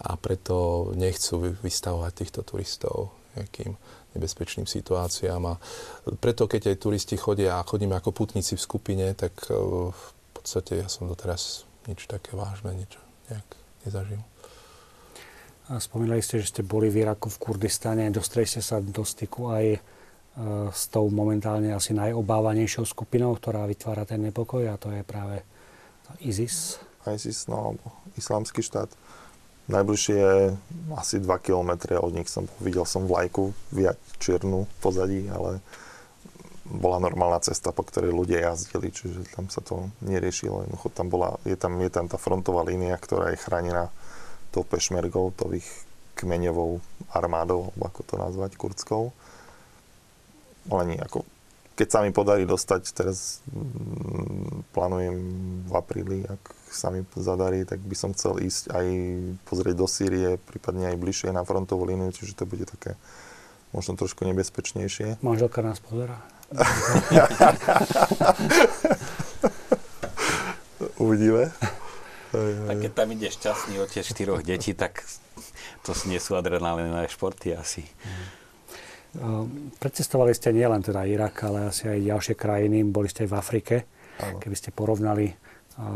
a 0.03 0.19
preto 0.19 0.91
nechcú 0.99 1.55
vystavovať 1.63 2.13
týchto 2.13 2.41
turistov 2.43 3.15
nejakým 3.39 3.79
nebezpečným 4.19 4.67
situáciám. 4.67 5.43
A 5.47 5.55
preto, 6.19 6.51
keď 6.51 6.75
aj 6.75 6.83
turisti 6.83 7.15
chodia 7.15 7.57
a 7.57 7.67
chodíme 7.67 7.95
ako 7.95 8.11
putníci 8.11 8.59
v 8.59 8.65
skupine, 8.67 9.07
tak 9.15 9.33
eh, 9.49 9.55
v 9.95 10.05
podstate 10.35 10.83
ja 10.83 10.91
som 10.91 11.07
doteraz 11.07 11.65
nič 11.89 12.05
také 12.11 12.37
vážne, 12.37 12.75
nič 12.75 12.93
nejak 13.33 13.49
nezažil. 13.89 14.21
A 15.69 15.77
spomínali 15.77 16.25
ste, 16.25 16.41
že 16.41 16.49
ste 16.49 16.63
boli 16.65 16.89
v 16.89 17.05
Iraku, 17.05 17.29
v 17.29 17.41
Kurdistane, 17.41 18.09
dostali 18.09 18.49
ste 18.49 18.65
sa 18.65 18.81
do 18.81 19.05
styku 19.05 19.53
aj 19.53 19.67
e, 19.77 19.79
s 20.73 20.89
tou 20.89 21.13
momentálne 21.13 21.77
asi 21.77 21.93
najobávanejšou 21.93 22.89
skupinou, 22.89 23.37
ktorá 23.37 23.69
vytvára 23.69 24.09
ten 24.09 24.25
nepokoj 24.25 24.65
a 24.65 24.81
to 24.81 24.89
je 24.89 25.05
práve 25.05 25.45
ISIS. 26.25 26.81
ISIS, 27.05 27.53
no, 27.53 27.77
islamský 28.17 28.65
štát. 28.65 28.89
Najbližšie 29.69 30.21
asi 30.97 31.21
2 31.21 31.29
km 31.45 31.77
od 32.01 32.13
nich 32.17 32.29
som 32.33 32.49
videl 32.65 32.89
som 32.89 33.05
vlajku 33.05 33.53
viať 33.69 34.01
čiernu 34.17 34.65
pozadí, 34.81 35.29
ale 35.29 35.61
bola 36.69 37.01
normálna 37.01 37.41
cesta, 37.41 37.73
po 37.73 37.85
ktorej 37.85 38.13
ľudia 38.13 38.53
jazdili, 38.53 38.93
čiže 38.93 39.29
tam 39.33 39.49
sa 39.49 39.65
to 39.65 39.89
neriešilo. 40.05 40.69
Jednoducho 40.69 40.89
tam 40.93 41.09
bola, 41.09 41.41
je 41.49 41.57
tam, 41.57 41.81
je 41.81 41.89
tam 41.89 42.09
tá 42.09 42.21
frontová 42.21 42.65
línia, 42.65 42.97
ktorá 42.97 43.33
je 43.33 43.41
chránená 43.41 43.89
tou 44.53 44.65
pešmergou, 44.65 45.33
tou 45.33 45.53
ich 45.57 45.69
kmeňovou 46.17 46.81
armádou, 47.13 47.73
ako 47.81 48.01
to 48.05 48.15
nazvať, 48.21 48.57
kurdskou. 48.57 49.13
Ale 50.69 50.83
nie, 50.93 50.99
ako, 51.01 51.25
keď 51.73 51.89
sa 51.89 52.01
mi 52.05 52.13
podarí 52.13 52.45
dostať, 52.45 52.83
teraz 52.93 53.41
plánujem 54.73 55.17
v 55.67 55.73
apríli, 55.75 56.19
ak 56.27 56.41
sa 56.69 56.93
mi 56.93 57.05
zadarí, 57.17 57.65
tak 57.65 57.81
by 57.81 57.97
som 57.97 58.13
chcel 58.13 58.39
ísť 58.39 58.71
aj 58.73 58.87
pozrieť 59.49 59.75
do 59.77 59.87
Sýrie, 59.89 60.37
prípadne 60.37 60.93
aj 60.93 61.01
bližšie 61.01 61.33
na 61.33 61.45
frontovú 61.45 61.89
líniu, 61.89 62.13
čiže 62.13 62.37
to 62.37 62.45
bude 62.45 62.69
také 62.69 62.95
možno 63.73 63.97
trošku 63.97 64.25
nebezpečnejšie. 64.25 65.21
Manželka 65.25 65.63
nás 65.65 65.81
pozera. 65.81 66.21
Uvidíme. 70.99 71.53
Tak 72.33 72.77
keď 72.85 72.93
tam 72.93 73.09
ide 73.17 73.29
šťastný 73.33 73.81
otec 73.81 74.05
štyroch 74.05 74.45
detí, 74.45 74.77
tak 74.77 75.05
to 75.85 75.97
nie 76.09 76.21
sú 76.21 76.37
adrenalinové 76.37 77.09
športy 77.09 77.57
asi. 77.57 77.85
Ehm, 79.17 79.73
Predcestovali 79.81 80.37
ste 80.37 80.53
nielen 80.53 80.85
teda 80.85 81.09
Irak, 81.09 81.41
ale 81.49 81.73
asi 81.73 81.89
aj 81.89 82.05
ďalšie 82.05 82.35
krajiny. 82.37 82.85
Boli 82.85 83.09
ste 83.09 83.25
aj 83.25 83.31
v 83.33 83.37
Afrike. 83.37 83.77
Áno. 84.19 84.39
Keby 84.43 84.57
ste 84.59 84.71
porovnali 84.75 85.35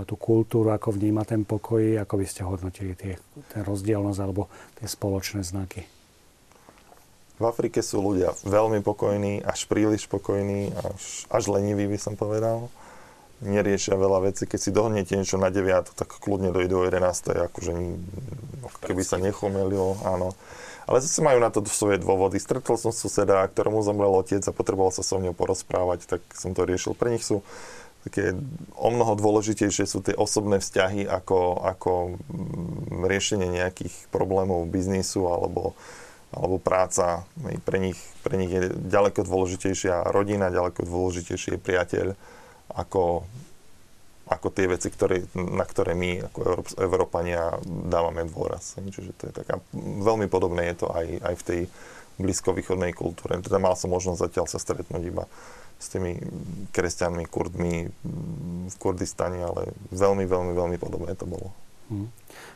tú 0.07 0.15
kultúru, 0.15 0.71
ako 0.71 0.95
vníma 0.95 1.27
ten 1.27 1.43
pokoj, 1.43 1.83
ako 1.99 2.15
by 2.15 2.27
ste 2.27 2.47
hodnotili 2.47 2.95
tie, 2.95 3.19
ten 3.51 3.67
rozdielnosť 3.67 4.21
alebo 4.23 4.47
tie 4.79 4.87
spoločné 4.87 5.43
znaky? 5.43 5.83
V 7.43 7.45
Afrike 7.51 7.83
sú 7.83 7.99
ľudia 7.99 8.31
veľmi 8.47 8.87
pokojní, 8.87 9.43
až 9.43 9.67
príliš 9.67 10.07
pokojní, 10.07 10.71
až, 10.71 11.27
až 11.27 11.51
leniví 11.51 11.91
by 11.91 11.99
som 11.99 12.15
povedal. 12.15 12.71
Neriešia 13.43 13.99
veľa 13.99 14.31
vecí. 14.31 14.47
Keď 14.47 14.61
si 14.63 14.71
dohnete 14.71 15.19
niečo 15.19 15.35
na 15.35 15.51
9, 15.51 15.99
tak 15.99 16.07
kľudne 16.23 16.55
dojde 16.55 16.79
o 16.79 16.87
11. 16.87 17.51
Akože 17.51 17.75
keby 18.87 19.03
sa 19.03 19.19
nechomelilo, 19.19 19.99
áno. 20.07 20.39
Ale 20.87 21.03
zase 21.03 21.19
majú 21.27 21.43
na 21.43 21.51
to 21.51 21.67
svoje 21.67 21.99
dôvody. 21.99 22.39
Stretol 22.39 22.79
som 22.79 22.95
suseda, 22.95 23.43
ktorému 23.51 23.83
zomrel 23.83 24.15
otec 24.15 24.47
a 24.47 24.55
potreboval 24.55 24.95
sa 24.95 25.03
so 25.03 25.19
mnou 25.19 25.35
porozprávať, 25.35 26.07
tak 26.07 26.23
som 26.39 26.55
to 26.55 26.63
riešil. 26.63 26.95
Pre 26.95 27.11
nich 27.11 27.27
sú 27.27 27.43
také 28.03 28.35
o 28.75 28.89
mnoho 28.91 29.15
dôležitejšie 29.15 29.87
sú 29.87 30.03
tie 30.03 30.15
osobné 30.19 30.59
vzťahy 30.59 31.07
ako, 31.07 31.63
ako 31.63 31.93
mm, 32.19 33.07
riešenie 33.07 33.47
nejakých 33.63 34.11
problémov 34.11 34.67
biznisu 34.67 35.31
alebo, 35.31 35.79
alebo 36.35 36.59
práca. 36.59 37.23
Pre 37.39 37.79
nich, 37.79 37.99
pre 38.27 38.35
nich 38.35 38.51
je 38.51 38.75
ďaleko 38.75 39.23
dôležitejšia 39.23 40.11
rodina, 40.11 40.51
ďaleko 40.51 40.83
dôležitejší 40.83 41.57
je 41.57 41.61
priateľ 41.63 42.07
ako, 42.75 43.23
ako 44.27 44.47
tie 44.51 44.67
veci, 44.67 44.91
ktoré, 44.91 45.23
na 45.39 45.63
ktoré 45.63 45.95
my 45.95 46.27
ako 46.27 46.67
Európania 46.83 47.55
dávame 47.65 48.27
dôraz. 48.27 48.75
Čiže 48.83 49.15
to 49.15 49.23
je 49.31 49.35
taká, 49.47 49.63
veľmi 49.79 50.27
podobné 50.27 50.75
je 50.75 50.77
to 50.83 50.89
aj, 50.91 51.07
aj 51.23 51.35
v 51.39 51.47
tej 51.47 51.61
blízkovýchodnej 52.19 52.93
kultúre. 52.93 53.39
Teda 53.39 53.63
mal 53.63 53.79
som 53.79 53.95
možnosť 53.95 54.27
zatiaľ 54.27 54.47
sa 54.51 54.59
stretnúť 54.59 55.03
iba 55.07 55.25
s 55.83 55.91
tými 55.91 56.15
kresťanmi, 56.71 57.27
kurdmi 57.27 57.91
v 58.71 58.77
Kurdistane, 58.79 59.43
ale 59.43 59.75
veľmi, 59.91 60.23
veľmi, 60.31 60.53
veľmi 60.55 60.77
podobné 60.79 61.19
to 61.19 61.27
bolo. 61.27 61.51
Hmm. 61.91 62.07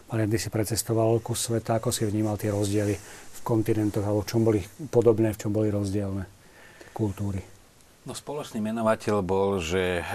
Marian, 0.06 0.30
ty 0.30 0.38
si 0.38 0.46
precestoval 0.46 1.18
kus 1.18 1.50
sveta, 1.50 1.82
ako 1.82 1.90
si 1.90 2.06
vnímal 2.06 2.38
tie 2.38 2.54
rozdiely 2.54 2.94
v 2.94 3.40
kontinentoch, 3.42 4.06
alebo 4.06 4.22
v 4.22 4.30
čom 4.30 4.46
boli 4.46 4.62
podobné, 4.94 5.34
v 5.34 5.40
čom 5.42 5.50
boli 5.50 5.74
rozdielne 5.74 6.30
kultúry? 6.94 7.42
No 8.06 8.14
spoločný 8.14 8.62
menovateľ 8.62 9.18
bol, 9.26 9.58
že 9.58 10.06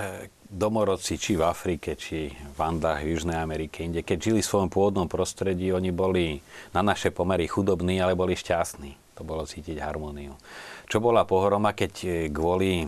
domorodci 0.47 1.19
či 1.19 1.35
v 1.35 1.43
Afrike, 1.43 1.99
či 1.99 2.31
v 2.31 2.59
Andách, 2.63 3.03
v 3.03 3.19
Južnej 3.19 3.35
Amerike, 3.35 3.83
inde, 3.83 3.99
keď 3.99 4.31
žili 4.31 4.39
v 4.39 4.47
svojom 4.47 4.71
pôvodnom 4.71 5.11
prostredí, 5.11 5.75
oni 5.75 5.91
boli 5.91 6.39
na 6.71 6.79
naše 6.79 7.11
pomery 7.11 7.51
chudobní, 7.51 7.99
ale 7.99 8.15
boli 8.15 8.39
šťastní. 8.39 8.95
To 9.19 9.27
bolo 9.27 9.43
cítiť 9.43 9.83
harmóniu 9.83 10.39
čo 10.91 10.99
bola 10.99 11.23
pohroma, 11.23 11.71
keď 11.71 11.93
e, 12.03 12.09
kvôli 12.27 12.83
e, 12.83 12.87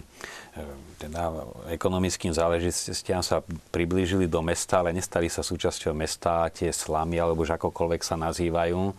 teda 1.00 1.32
ekonomickým 1.72 2.36
záležitostiam 2.36 3.24
sa 3.24 3.40
priblížili 3.72 4.28
do 4.28 4.44
mesta, 4.44 4.84
ale 4.84 4.92
nestali 4.92 5.32
sa 5.32 5.40
súčasťou 5.40 5.96
mesta 5.96 6.52
tie 6.52 6.68
slamy, 6.68 7.16
alebo 7.16 7.48
už 7.48 7.56
akokoľvek 7.56 8.02
sa 8.04 8.20
nazývajú 8.20 8.92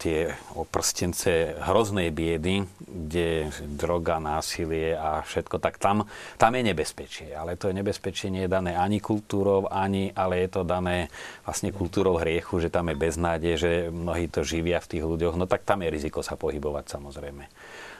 tie 0.00 0.32
oprstence 0.56 1.52
hroznej 1.60 2.08
biedy, 2.08 2.64
kde 2.80 3.52
droga, 3.76 4.16
násilie 4.16 4.96
a 4.96 5.20
všetko, 5.20 5.60
tak 5.60 5.76
tam, 5.76 6.08
tam 6.40 6.56
je 6.56 6.62
nebezpečie. 6.64 7.36
Ale 7.36 7.60
to 7.60 7.68
nebezpečie 7.68 8.32
nie 8.32 8.48
je 8.48 8.50
dané 8.50 8.72
ani 8.72 9.04
kultúrou, 9.04 9.68
ani, 9.68 10.16
ale 10.16 10.48
je 10.48 10.48
to 10.48 10.62
dané 10.64 11.12
vlastne 11.44 11.76
kultúrou 11.76 12.16
hriechu, 12.16 12.56
že 12.56 12.72
tam 12.72 12.88
je 12.88 12.96
beznádej, 12.96 13.54
že 13.60 13.70
mnohí 13.92 14.32
to 14.32 14.40
živia 14.40 14.80
v 14.80 14.96
tých 14.96 15.04
ľuďoch, 15.04 15.36
no 15.36 15.44
tak 15.44 15.68
tam 15.68 15.84
je 15.84 15.92
riziko 15.92 16.24
sa 16.24 16.40
pohybovať 16.40 16.96
samozrejme. 16.96 17.44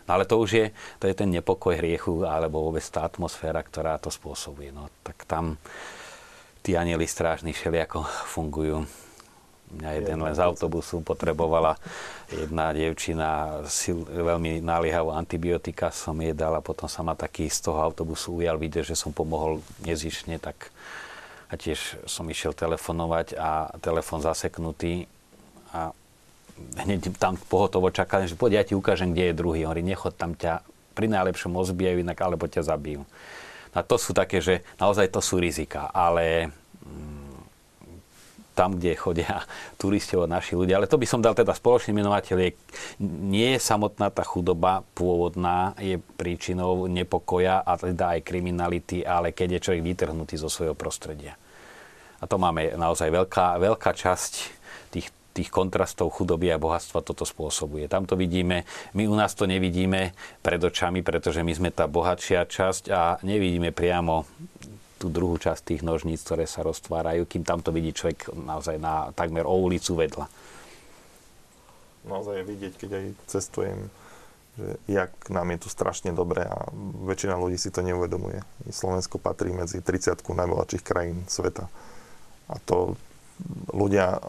No 0.08 0.10
ale 0.16 0.24
to 0.24 0.40
už 0.40 0.50
je, 0.56 0.66
to 0.96 1.12
je 1.12 1.14
ten 1.14 1.28
nepokoj 1.28 1.76
hriechu, 1.76 2.24
alebo 2.24 2.64
vôbec 2.64 2.82
tá 2.88 3.04
atmosféra, 3.04 3.60
ktorá 3.60 4.00
to 4.00 4.08
spôsobuje. 4.08 4.72
No 4.72 4.88
tak 5.04 5.28
tam 5.28 5.60
tí 6.64 6.72
anieli 6.72 7.04
strážni 7.04 7.52
všelijako 7.52 8.08
fungujú. 8.32 8.88
Mňa 9.70 9.90
jeden 10.02 10.18
len 10.18 10.34
z 10.34 10.42
autobusu 10.42 10.98
potrebovala 11.06 11.78
jedna 12.30 12.74
dievčina 12.74 13.62
sil, 13.70 14.02
veľmi 14.02 14.58
naliehavú 14.58 15.14
antibiotika 15.14 15.94
som 15.94 16.18
jej 16.18 16.34
dal 16.34 16.58
a 16.58 16.64
potom 16.64 16.90
sa 16.90 17.06
ma 17.06 17.14
taký 17.14 17.46
z 17.46 17.70
toho 17.70 17.78
autobusu 17.78 18.42
ujal 18.42 18.58
vidieť, 18.58 18.90
že 18.90 18.98
som 18.98 19.14
pomohol 19.14 19.62
nezišne, 19.86 20.42
tak 20.42 20.74
a 21.50 21.58
tiež 21.58 22.02
som 22.06 22.26
išiel 22.30 22.54
telefonovať 22.54 23.34
a 23.34 23.74
telefon 23.82 24.22
zaseknutý 24.22 25.10
a 25.74 25.90
hneď 26.78 27.10
tam 27.18 27.34
pohotovo 27.34 27.90
čakali, 27.90 28.30
že 28.30 28.38
poď 28.38 28.62
ja 28.62 28.62
ti 28.62 28.74
ukážem, 28.78 29.10
kde 29.10 29.34
je 29.34 29.38
druhý. 29.38 29.66
Hovorí, 29.66 29.82
nechod 29.82 30.14
tam 30.14 30.38
ťa 30.38 30.62
pri 30.94 31.10
najlepšom 31.10 31.50
ozbijajú 31.50 32.02
inak, 32.02 32.18
alebo 32.22 32.46
ťa 32.46 32.66
zabijú. 32.66 33.02
A 33.74 33.82
to 33.86 33.98
sú 33.98 34.10
také, 34.14 34.42
že 34.42 34.66
naozaj 34.78 35.10
to 35.10 35.22
sú 35.22 35.38
rizika, 35.38 35.90
ale 35.90 36.50
tam, 38.52 38.76
kde 38.76 38.98
chodia 38.98 39.42
turisti 39.80 40.18
a 40.18 40.26
naši 40.26 40.58
ľudia. 40.58 40.76
Ale 40.76 40.90
to 40.90 41.00
by 41.00 41.06
som 41.06 41.22
dal 41.22 41.32
teda 41.32 41.54
spoločný 41.54 41.96
menovateľ. 41.96 42.36
Je, 42.40 42.50
nie 43.02 43.56
je 43.56 43.60
samotná 43.60 44.10
tá 44.12 44.26
chudoba 44.26 44.82
pôvodná, 44.94 45.72
je 45.78 45.96
príčinou 46.18 46.90
nepokoja 46.90 47.62
a 47.62 47.78
teda 47.78 48.18
aj 48.18 48.26
kriminality, 48.26 49.06
ale 49.06 49.32
keď 49.32 49.58
je 49.58 49.64
človek 49.64 49.82
vytrhnutý 49.82 50.36
zo 50.36 50.52
svojho 50.52 50.76
prostredia. 50.76 51.38
A 52.20 52.28
to 52.28 52.36
máme 52.36 52.76
naozaj 52.76 53.08
veľká, 53.08 53.56
veľká 53.56 53.96
časť 53.96 54.32
tých, 54.92 55.08
tých 55.32 55.48
kontrastov 55.48 56.12
chudoby 56.12 56.52
a 56.52 56.60
bohatstva 56.60 57.00
toto 57.00 57.24
spôsobuje. 57.24 57.88
Tam 57.88 58.04
to 58.04 58.12
vidíme, 58.12 58.68
my 58.92 59.08
u 59.08 59.16
nás 59.16 59.32
to 59.32 59.48
nevidíme 59.48 60.12
pred 60.44 60.60
očami, 60.60 61.00
pretože 61.00 61.40
my 61.40 61.52
sme 61.56 61.70
tá 61.72 61.88
bohatšia 61.88 62.44
časť 62.44 62.84
a 62.92 63.16
nevidíme 63.24 63.72
priamo 63.72 64.28
tú 65.00 65.08
druhú 65.08 65.40
časť 65.40 65.64
tých 65.64 65.82
nožníc, 65.82 66.20
ktoré 66.20 66.44
sa 66.44 66.60
roztvárajú, 66.60 67.24
kým 67.24 67.40
tam 67.40 67.64
to 67.64 67.72
vidí 67.72 67.96
človek 67.96 68.28
naozaj 68.36 68.76
na 68.76 69.08
takmer 69.16 69.48
o 69.48 69.56
ulicu 69.56 69.96
vedľa. 69.96 70.28
Naozaj 72.04 72.44
je 72.44 72.44
vidieť, 72.44 72.72
keď 72.76 72.90
aj 72.92 73.06
cestujem, 73.32 73.88
že 74.60 74.68
jak 74.84 75.12
nám 75.32 75.56
je 75.56 75.58
tu 75.64 75.68
strašne 75.72 76.12
dobre 76.12 76.44
a 76.44 76.68
väčšina 77.08 77.40
ľudí 77.40 77.56
si 77.56 77.72
to 77.72 77.80
neuvedomuje. 77.80 78.44
Slovensko 78.68 79.16
patrí 79.16 79.56
medzi 79.56 79.80
30 79.80 80.20
najbohatších 80.20 80.84
krajín 80.84 81.24
sveta. 81.32 81.72
A 82.52 82.60
to 82.60 83.00
ľudia, 83.72 84.20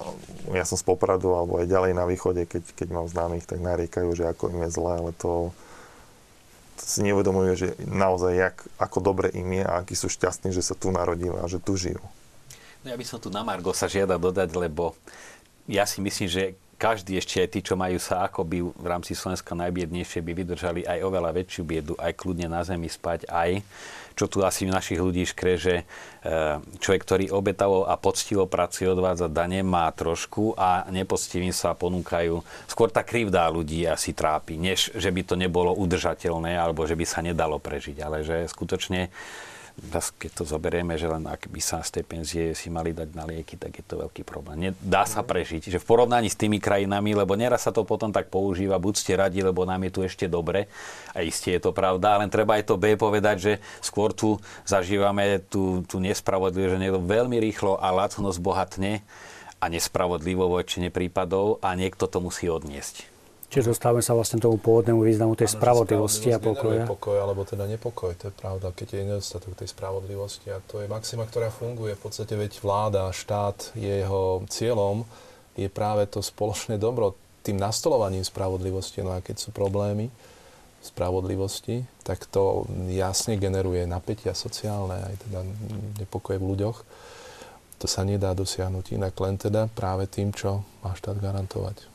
ja 0.55 0.63
som 0.63 0.79
z 0.79 0.87
Popradu 0.87 1.35
alebo 1.35 1.59
aj 1.59 1.67
ďalej 1.67 1.91
na 1.95 2.07
východe, 2.07 2.47
keď, 2.47 2.63
keď 2.75 2.87
mám 2.95 3.07
známych, 3.11 3.43
tak 3.43 3.59
nariekajú, 3.59 4.09
že 4.15 4.29
ako 4.29 4.55
im 4.55 4.63
je 4.67 4.69
zle, 4.71 4.91
ale 5.03 5.11
to, 5.19 5.51
si 6.81 7.05
neuvedomujú, 7.05 7.51
že 7.53 7.67
naozaj 7.85 8.33
jak, 8.33 8.55
ako 8.81 8.97
dobre 8.99 9.27
im 9.31 9.61
je 9.61 9.63
a 9.63 9.85
akí 9.85 9.93
sú 9.93 10.09
šťastní, 10.09 10.49
že 10.49 10.65
sa 10.65 10.73
tu 10.73 10.89
narodili 10.89 11.37
a 11.37 11.45
že 11.45 11.61
tu 11.61 11.77
žijú. 11.77 12.01
No 12.81 12.87
ja 12.89 12.97
by 12.97 13.05
som 13.05 13.21
tu 13.21 13.29
na 13.29 13.45
Margo 13.45 13.71
sa 13.77 13.85
žiada 13.85 14.17
dodať, 14.17 14.49
lebo 14.57 14.97
ja 15.69 15.85
si 15.85 16.01
myslím, 16.01 16.27
že 16.27 16.57
každý 16.81 17.21
ešte 17.21 17.37
aj 17.45 17.49
tí, 17.53 17.59
čo 17.61 17.77
majú 17.77 18.01
sa 18.01 18.25
akoby 18.25 18.65
v 18.65 18.87
rámci 18.89 19.13
Slovenska 19.13 19.53
najbiednejšie, 19.53 20.25
by 20.25 20.31
vydržali 20.33 20.81
aj 20.81 21.05
oveľa 21.05 21.29
väčšiu 21.37 21.61
biedu, 21.61 21.93
aj 22.01 22.17
kľudne 22.17 22.49
na 22.49 22.65
zemi 22.65 22.89
spať, 22.89 23.29
aj 23.29 23.61
čo 24.17 24.25
tu 24.27 24.43
asi 24.43 24.67
našich 24.67 24.99
ľudí 24.99 25.23
škre, 25.23 25.55
že 25.55 25.75
e, 25.81 25.83
človek, 26.83 27.01
ktorý 27.05 27.25
obetavo 27.31 27.87
a 27.87 27.95
poctivo 27.95 28.43
pracuje, 28.49 28.89
odvádza 28.89 29.31
dane, 29.31 29.63
má 29.63 29.87
trošku 29.93 30.57
a 30.57 30.89
nepoctivým 30.91 31.55
sa 31.55 31.77
ponúkajú. 31.77 32.43
Skôr 32.67 32.91
tá 32.91 33.05
krivdá 33.05 33.47
ľudí 33.47 33.87
asi 33.87 34.11
trápi, 34.11 34.59
než 34.59 34.91
že 34.91 35.09
by 35.13 35.21
to 35.23 35.39
nebolo 35.39 35.71
udržateľné 35.77 36.59
alebo 36.59 36.83
že 36.83 36.97
by 36.97 37.05
sa 37.07 37.23
nedalo 37.23 37.61
prežiť, 37.61 37.97
ale 38.03 38.25
že 38.25 38.49
skutočne 38.51 39.07
keď 39.89 40.31
to 40.37 40.43
zoberieme, 40.45 40.93
že 40.95 41.09
len 41.09 41.25
ak 41.25 41.49
by 41.49 41.57
sa 41.57 41.81
z 41.81 41.99
tej 41.99 42.03
penzie 42.05 42.45
si 42.53 42.69
mali 42.69 42.93
dať 42.93 43.09
na 43.17 43.25
lieky, 43.25 43.57
tak 43.57 43.73
je 43.81 43.83
to 43.83 43.99
veľký 44.05 44.21
problém. 44.21 44.71
Dá 44.77 45.09
sa 45.09 45.25
prežiť. 45.25 45.73
Že 45.73 45.81
v 45.81 45.89
porovnaní 45.89 46.29
s 46.29 46.37
tými 46.37 46.61
krajinami, 46.61 47.17
lebo 47.17 47.33
neraz 47.33 47.65
sa 47.65 47.73
to 47.73 47.81
potom 47.83 48.13
tak 48.13 48.29
používa, 48.29 48.79
buď 48.79 48.93
ste 48.95 49.13
radi, 49.17 49.41
lebo 49.41 49.65
nám 49.65 49.81
je 49.89 49.91
tu 49.91 49.99
ešte 50.05 50.25
dobre, 50.29 50.69
a 51.11 51.25
isté 51.25 51.57
je 51.57 51.67
to 51.67 51.75
pravda, 51.75 52.15
ale 52.15 52.31
treba 52.31 52.55
aj 52.55 52.71
to 52.71 52.79
B 52.79 52.95
povedať, 52.95 53.37
že 53.41 53.53
skôr 53.83 54.15
tu 54.15 54.39
zažívame 54.63 55.43
tú, 55.51 55.83
tú 55.89 55.99
nespravodlivosť, 55.99 56.71
že 56.77 56.81
niekto 56.81 57.01
veľmi 57.03 57.37
rýchlo 57.41 57.75
a 57.81 57.91
lacno 57.91 58.31
zbohatne 58.31 59.03
a 59.61 59.65
nespravodlivo 59.67 60.47
vo 60.47 60.57
väčšine 60.57 60.89
prípadov 60.89 61.59
a 61.59 61.75
niekto 61.75 62.07
to 62.07 62.23
musí 62.23 62.47
odniesť. 62.47 63.10
Čiže 63.51 63.75
dostávame 63.75 63.99
sa 63.99 64.15
vlastne 64.15 64.39
tomu 64.39 64.55
pôvodnému 64.55 65.03
významu 65.03 65.35
tej 65.35 65.51
spravodlivosti 65.51 66.31
a 66.31 66.39
pokoja. 66.39 66.87
pokoj, 66.87 67.19
alebo 67.19 67.43
teda 67.43 67.67
nepokoj, 67.67 68.15
to 68.15 68.31
je 68.31 68.35
pravda, 68.39 68.71
keď 68.71 68.87
je 68.95 69.01
nedostatok 69.11 69.59
tej 69.59 69.67
spravodlivosti 69.75 70.47
a 70.55 70.63
to 70.63 70.79
je 70.79 70.87
maxima, 70.87 71.27
ktorá 71.27 71.51
funguje. 71.51 71.99
V 71.99 72.01
podstate 72.07 72.39
veď 72.39 72.63
vláda, 72.63 73.11
štát, 73.11 73.75
jeho 73.75 74.47
cieľom 74.47 75.03
je 75.59 75.67
práve 75.67 76.07
to 76.07 76.23
spoločné 76.23 76.79
dobro 76.79 77.11
tým 77.43 77.59
nastolovaním 77.59 78.23
spravodlivosti. 78.23 79.03
No 79.03 79.11
a 79.11 79.19
keď 79.19 79.43
sú 79.43 79.51
problémy 79.51 80.07
spravodlivosti, 80.79 81.83
tak 82.07 82.23
to 82.31 82.63
jasne 82.87 83.35
generuje 83.35 83.83
napätia 83.83 84.31
sociálne, 84.31 84.95
aj 84.95 85.27
teda 85.27 85.43
nepokoje 85.99 86.39
v 86.39 86.55
ľuďoch. 86.55 86.77
To 87.83 87.85
sa 87.89 88.07
nedá 88.07 88.31
dosiahnuť 88.31 88.95
inak 88.95 89.11
len 89.19 89.35
teda 89.35 89.67
práve 89.75 90.07
tým, 90.07 90.31
čo 90.31 90.63
má 90.87 90.95
štát 90.95 91.19
garantovať. 91.19 91.90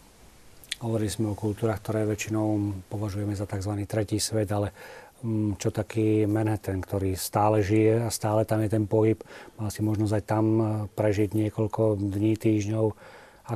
Hovorili 0.77 1.09
sme 1.09 1.33
o 1.33 1.39
kultúrach, 1.39 1.81
ktoré 1.81 2.05
väčšinou 2.05 2.77
považujeme 2.93 3.33
za 3.33 3.49
tzv. 3.49 3.73
tretí 3.89 4.21
svet, 4.21 4.53
ale 4.53 4.77
mm, 5.25 5.57
čo 5.57 5.73
taký 5.73 6.29
Manhattan, 6.29 6.85
ktorý 6.85 7.17
stále 7.17 7.65
žije 7.65 8.05
a 8.05 8.13
stále 8.13 8.45
tam 8.45 8.61
je 8.61 8.69
ten 8.69 8.85
pohyb. 8.85 9.17
Mal 9.57 9.73
si 9.73 9.81
možnosť 9.81 10.13
aj 10.21 10.25
tam 10.29 10.45
e, 10.61 10.65
prežiť 10.93 11.33
niekoľko 11.33 11.97
dní, 11.97 12.37
týždňov. 12.37 12.87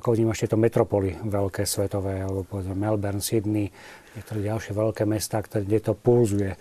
Ako 0.01 0.17
vnímaš 0.17 0.49
tieto 0.49 0.57
metropoly 0.57 1.21
veľké 1.21 1.69
svetové, 1.69 2.25
alebo 2.25 2.41
povedzme 2.49 2.73
Melbourne, 2.73 3.21
Sydney, 3.21 3.69
niektoré 4.17 4.41
ďalšie 4.41 4.73
veľké 4.73 5.05
mesta, 5.05 5.45
kde 5.45 5.77
to 5.77 5.93
pulzuje. 5.93 6.57
E, 6.57 6.59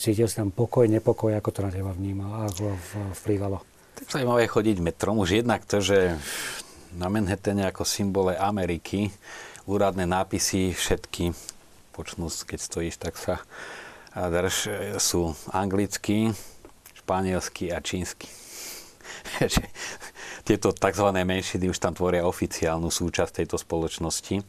cítil 0.00 0.24
si 0.24 0.40
tam 0.40 0.56
pokoj, 0.56 0.88
nepokoj, 0.88 1.36
ako 1.36 1.50
to 1.52 1.60
na 1.60 1.68
teba 1.68 1.92
vnímal, 1.92 2.48
ako 2.48 2.80
vplývalo? 3.12 3.60
Tak 3.92 4.08
zaujímavé 4.08 4.48
chodiť 4.48 4.80
metrom. 4.80 5.20
Už 5.20 5.44
jednak 5.44 5.68
to, 5.68 5.84
že 5.84 6.16
na 6.96 7.12
Manhattane 7.12 7.68
ako 7.68 7.84
symbole 7.84 8.34
Ameriky 8.40 9.12
úradné 9.70 10.02
nápisy 10.02 10.74
všetky, 10.74 11.30
počnú, 11.94 12.26
keď 12.26 12.58
stojíš, 12.58 12.98
tak 12.98 13.14
sa 13.14 13.38
drž, 14.10 14.66
sú 14.98 15.30
anglicky, 15.54 16.34
španielsky 16.98 17.70
a 17.70 17.78
čínsky. 17.78 18.26
Tieto 20.46 20.74
tzv. 20.74 21.06
menšiny 21.14 21.70
už 21.70 21.78
tam 21.78 21.94
tvoria 21.94 22.26
oficiálnu 22.26 22.90
súčasť 22.90 23.46
tejto 23.46 23.56
spoločnosti. 23.62 24.42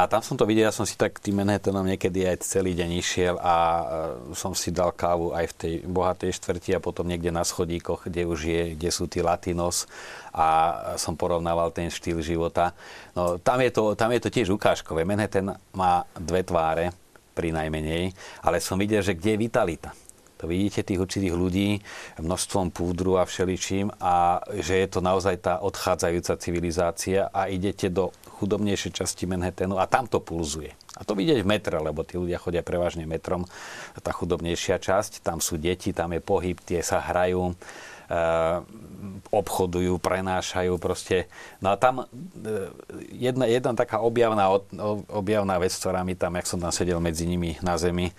A 0.00 0.08
tam 0.08 0.24
som 0.24 0.32
to 0.32 0.48
videl, 0.48 0.64
ja 0.64 0.72
som 0.72 0.88
si 0.88 0.96
tak 0.96 1.20
tým 1.20 1.44
Manhattanom 1.44 1.84
niekedy 1.84 2.24
aj 2.24 2.48
celý 2.48 2.72
deň 2.72 2.90
išiel 3.04 3.36
a 3.36 3.52
e, 3.52 3.84
som 4.32 4.56
si 4.56 4.72
dal 4.72 4.96
kávu 4.96 5.36
aj 5.36 5.52
v 5.52 5.56
tej 5.60 5.74
bohatej 5.84 6.40
štvrti 6.40 6.72
a 6.72 6.80
potom 6.80 7.04
niekde 7.04 7.28
na 7.28 7.44
schodíkoch, 7.44 8.08
kde 8.08 8.24
už 8.24 8.40
je, 8.48 8.62
kde 8.80 8.88
sú 8.88 9.12
tí 9.12 9.20
latinos 9.20 9.84
a 10.32 10.80
som 10.96 11.20
porovnával 11.20 11.68
ten 11.76 11.92
štýl 11.92 12.24
života. 12.24 12.72
No, 13.12 13.36
tam, 13.36 13.60
je 13.60 13.68
to, 13.76 13.92
tam 13.92 14.08
je 14.16 14.24
to 14.24 14.32
tiež 14.32 14.48
ukážkové. 14.56 15.04
Manhattan 15.04 15.52
má 15.76 16.08
dve 16.16 16.48
tváre 16.48 16.96
pri 17.36 17.52
najmenej, 17.52 18.16
ale 18.40 18.56
som 18.64 18.80
videl, 18.80 19.04
že 19.04 19.12
kde 19.12 19.36
je 19.36 19.42
vitalita. 19.44 19.92
To 20.40 20.48
vidíte 20.48 20.80
tých 20.80 20.96
určitých 20.96 21.36
ľudí 21.36 21.84
množstvom 22.16 22.72
púdru 22.72 23.20
a 23.20 23.28
všeličím 23.28 23.92
a 24.00 24.40
že 24.56 24.80
je 24.80 24.88
to 24.88 25.04
naozaj 25.04 25.36
tá 25.36 25.60
odchádzajúca 25.60 26.40
civilizácia 26.40 27.28
a 27.28 27.52
idete 27.52 27.92
do 27.92 28.08
chudobnejšej 28.40 29.04
časti 29.04 29.28
Manhattanu 29.28 29.76
a 29.76 29.84
tam 29.84 30.08
to 30.08 30.16
pulzuje. 30.16 30.72
A 30.96 31.04
to 31.04 31.12
vidieť 31.12 31.44
v 31.44 31.50
metre, 31.50 31.76
lebo 31.76 32.00
tí 32.00 32.16
ľudia 32.16 32.40
chodia 32.40 32.64
prevažne 32.64 33.04
metrom. 33.04 33.44
Tá 34.00 34.16
chudobnejšia 34.16 34.80
časť, 34.80 35.20
tam 35.20 35.44
sú 35.44 35.60
deti, 35.60 35.92
tam 35.92 36.16
je 36.16 36.24
pohyb, 36.24 36.56
tie 36.64 36.80
sa 36.80 37.04
hrajú, 37.04 37.52
e, 37.52 37.54
obchodujú, 39.28 40.00
prenášajú 40.00 40.72
proste. 40.80 41.28
No 41.60 41.70
a 41.72 41.76
tam 41.76 42.04
e, 42.04 42.04
jedna, 43.12 43.44
jedna 43.44 43.76
taká 43.76 44.00
objavná, 44.00 44.48
objavná 45.12 45.60
vec, 45.60 45.76
ktorá 45.76 46.00
mi 46.00 46.16
tam, 46.16 46.40
jak 46.40 46.48
som 46.48 46.58
tam 46.58 46.72
sedel 46.72 46.98
medzi 46.98 47.28
nimi 47.28 47.60
na 47.60 47.76
zemi, 47.76 48.16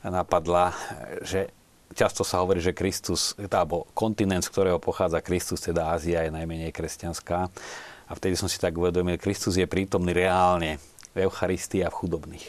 napadla, 0.00 0.72
že 1.20 1.52
často 1.98 2.22
sa 2.22 2.38
hovorí, 2.42 2.62
že 2.62 2.76
Kristus, 2.76 3.34
alebo 3.38 3.88
kontinent, 3.96 4.44
z 4.44 4.52
ktorého 4.52 4.78
pochádza 4.78 5.18
Kristus, 5.24 5.64
teda 5.64 5.90
Ázia, 5.94 6.22
je 6.22 6.34
najmenej 6.34 6.70
kresťanská. 6.70 7.50
A 8.08 8.16
vtedy 8.16 8.34
som 8.40 8.48
si 8.48 8.56
tak 8.56 8.72
uvedomil, 8.72 9.20
Kristus 9.20 9.60
je 9.60 9.68
prítomný 9.68 10.16
reálne 10.16 10.80
v 11.12 11.28
Eucharistii 11.28 11.84
a 11.84 11.92
v 11.92 11.98
chudobných. 12.00 12.46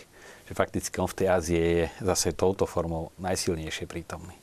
Že 0.48 0.54
fakticky 0.56 0.96
on 1.04 1.12
v 1.12 1.18
tej 1.20 1.28
Ázie 1.28 1.62
je 1.62 1.86
zase 2.00 2.32
touto 2.32 2.64
formou 2.64 3.12
najsilnejšie 3.20 3.86
prítomný. 3.86 4.34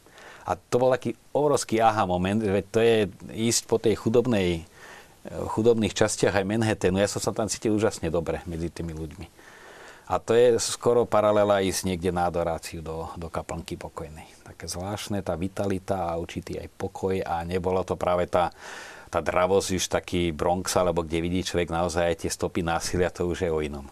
A 0.47 0.55
to 0.55 0.79
bol 0.79 0.95
taký 0.95 1.19
obrovský 1.35 1.83
aha 1.83 2.07
moment, 2.07 2.39
že 2.39 2.63
to 2.71 2.79
je 2.79 3.11
ísť 3.35 3.67
po 3.67 3.83
tej 3.83 3.99
chudobnej, 3.99 4.63
chudobných 5.27 5.91
častiach 5.91 6.39
aj 6.39 6.47
Manhattanu. 6.47 7.03
Ja 7.03 7.11
som 7.11 7.19
sa 7.19 7.35
tam 7.35 7.51
cítil 7.51 7.75
úžasne 7.75 8.13
dobre 8.15 8.47
medzi 8.47 8.71
tými 8.71 8.95
ľuďmi. 8.95 9.27
A 10.07 10.23
to 10.23 10.39
je 10.39 10.55
skoro 10.63 11.03
paralela 11.03 11.67
ísť 11.67 11.83
niekde 11.91 12.15
na 12.15 12.31
adoráciu 12.31 12.79
do, 12.79 13.11
do 13.19 13.27
kaplnky 13.27 13.75
pokojnej. 13.75 14.31
Také 14.47 14.71
zvláštne, 14.71 15.19
tá 15.19 15.35
vitalita 15.35 16.15
a 16.15 16.15
určitý 16.15 16.63
aj 16.63 16.71
pokoj 16.79 17.19
a 17.27 17.43
nebolo 17.43 17.83
to 17.83 17.99
práve 17.99 18.31
tá 18.31 18.55
tá 19.17 19.25
dravosť 19.25 19.81
už 19.81 19.85
taký 19.89 20.29
Bronx, 20.29 20.77
alebo 20.77 21.01
kde 21.01 21.25
vidí 21.25 21.41
človek 21.41 21.73
naozaj 21.73 22.21
tie 22.21 22.29
stopy 22.29 22.61
násilia, 22.61 23.09
to 23.09 23.25
už 23.25 23.49
je 23.49 23.51
o 23.51 23.65
inom. 23.65 23.89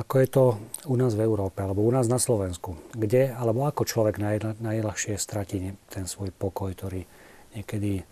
Ako 0.00 0.14
je 0.24 0.28
to 0.32 0.44
u 0.88 0.96
nás 0.96 1.12
v 1.12 1.28
Európe, 1.28 1.60
alebo 1.60 1.84
u 1.84 1.92
nás 1.92 2.08
na 2.08 2.16
Slovensku? 2.16 2.80
Kde, 2.96 3.36
alebo 3.36 3.68
ako 3.68 3.84
človek 3.84 4.16
naj, 4.16 4.56
najľahšie 4.60 5.20
stratí 5.20 5.76
ten 5.92 6.08
svoj 6.08 6.32
pokoj, 6.32 6.72
ktorý 6.72 7.04
niekedy 7.52 8.04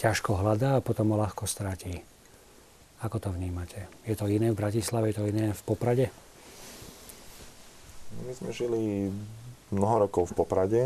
ťažko 0.00 0.40
hľadá 0.40 0.80
a 0.80 0.84
potom 0.84 1.12
ho 1.12 1.20
ľahko 1.20 1.44
stratí? 1.44 2.00
Ako 3.04 3.20
to 3.20 3.28
vnímate? 3.36 3.84
Je 4.08 4.16
to 4.16 4.28
iné 4.32 4.48
v 4.52 4.60
Bratislave, 4.60 5.12
je 5.12 5.20
to 5.20 5.28
iné 5.28 5.52
v 5.52 5.62
Poprade? 5.64 6.08
My 8.24 8.32
sme 8.32 8.50
žili 8.52 9.12
mnoho 9.68 10.08
rokov 10.08 10.32
v 10.32 10.36
Poprade 10.36 10.82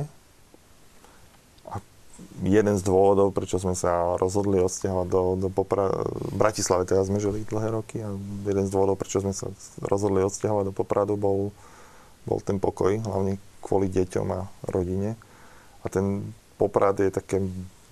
jeden 2.42 2.74
z 2.78 2.82
dôvodov, 2.82 3.34
prečo 3.34 3.58
sme 3.58 3.74
sa 3.76 4.16
rozhodli 4.18 4.58
odsťahovať 4.62 5.06
do, 5.10 5.22
do 5.36 5.48
Popra- 5.50 5.92
Bratislave, 6.34 6.86
teda 6.86 7.06
sme 7.06 7.22
žili 7.22 7.46
dlhé 7.46 7.68
roky 7.70 8.02
a 8.02 8.14
jeden 8.46 8.64
z 8.66 8.72
dôvodov, 8.72 8.98
prečo 8.98 9.22
sme 9.22 9.34
sa 9.34 9.50
rozhodli 9.82 10.22
odsťahovať 10.22 10.64
do 10.70 10.74
Popradu, 10.74 11.14
bol, 11.18 11.54
bol 12.26 12.38
ten 12.42 12.58
pokoj, 12.62 12.98
hlavne 12.98 13.38
kvôli 13.62 13.86
deťom 13.90 14.26
a 14.32 14.50
rodine. 14.70 15.14
A 15.82 15.90
ten 15.90 16.34
Poprad 16.58 16.98
je 17.02 17.10
také 17.10 17.42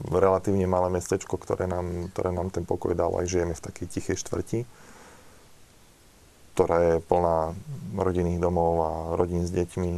relatívne 0.07 0.65
malé 0.65 0.89
mestečko, 0.95 1.37
ktoré 1.37 1.69
nám, 1.69 2.09
ktoré 2.15 2.33
nám 2.33 2.49
ten 2.49 2.65
pokoj 2.65 2.97
dalo. 2.97 3.21
Aj 3.21 3.29
žijeme 3.29 3.53
v 3.53 3.65
takej 3.67 3.87
tichej 3.91 4.17
štvrti, 4.17 4.65
ktorá 6.57 6.77
je 6.81 6.95
plná 7.05 7.53
rodinných 7.99 8.41
domov 8.41 8.73
a 8.81 8.91
rodín 9.19 9.45
s 9.45 9.53
deťmi. 9.53 9.93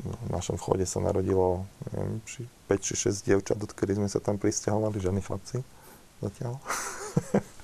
V 0.00 0.30
našom 0.32 0.56
vchode 0.56 0.88
sa 0.88 1.00
narodilo 1.04 1.68
neviem, 1.92 2.20
či 2.24 2.48
5 2.68 2.80
či 2.80 2.92
6 3.12 3.26
dievčat, 3.26 3.58
odkedy 3.60 4.00
sme 4.00 4.08
sa 4.08 4.22
tam 4.22 4.40
pristahovali, 4.40 4.96
žiadni 5.02 5.20
chlapci 5.20 5.60
zatiaľ. 6.20 6.56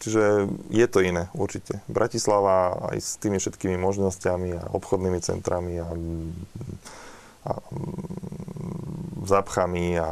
Čiže 0.00 0.48
je 0.72 0.86
to 0.88 1.04
iné, 1.04 1.28
určite. 1.36 1.84
Bratislava 1.84 2.88
aj 2.88 2.98
s 3.04 3.20
tými 3.20 3.36
všetkými 3.36 3.76
možnosťami 3.76 4.56
a 4.56 4.72
obchodnými 4.72 5.20
centrami 5.20 5.76
a, 5.76 5.92
a 7.44 7.52
zapchami 9.28 10.00
a 10.00 10.08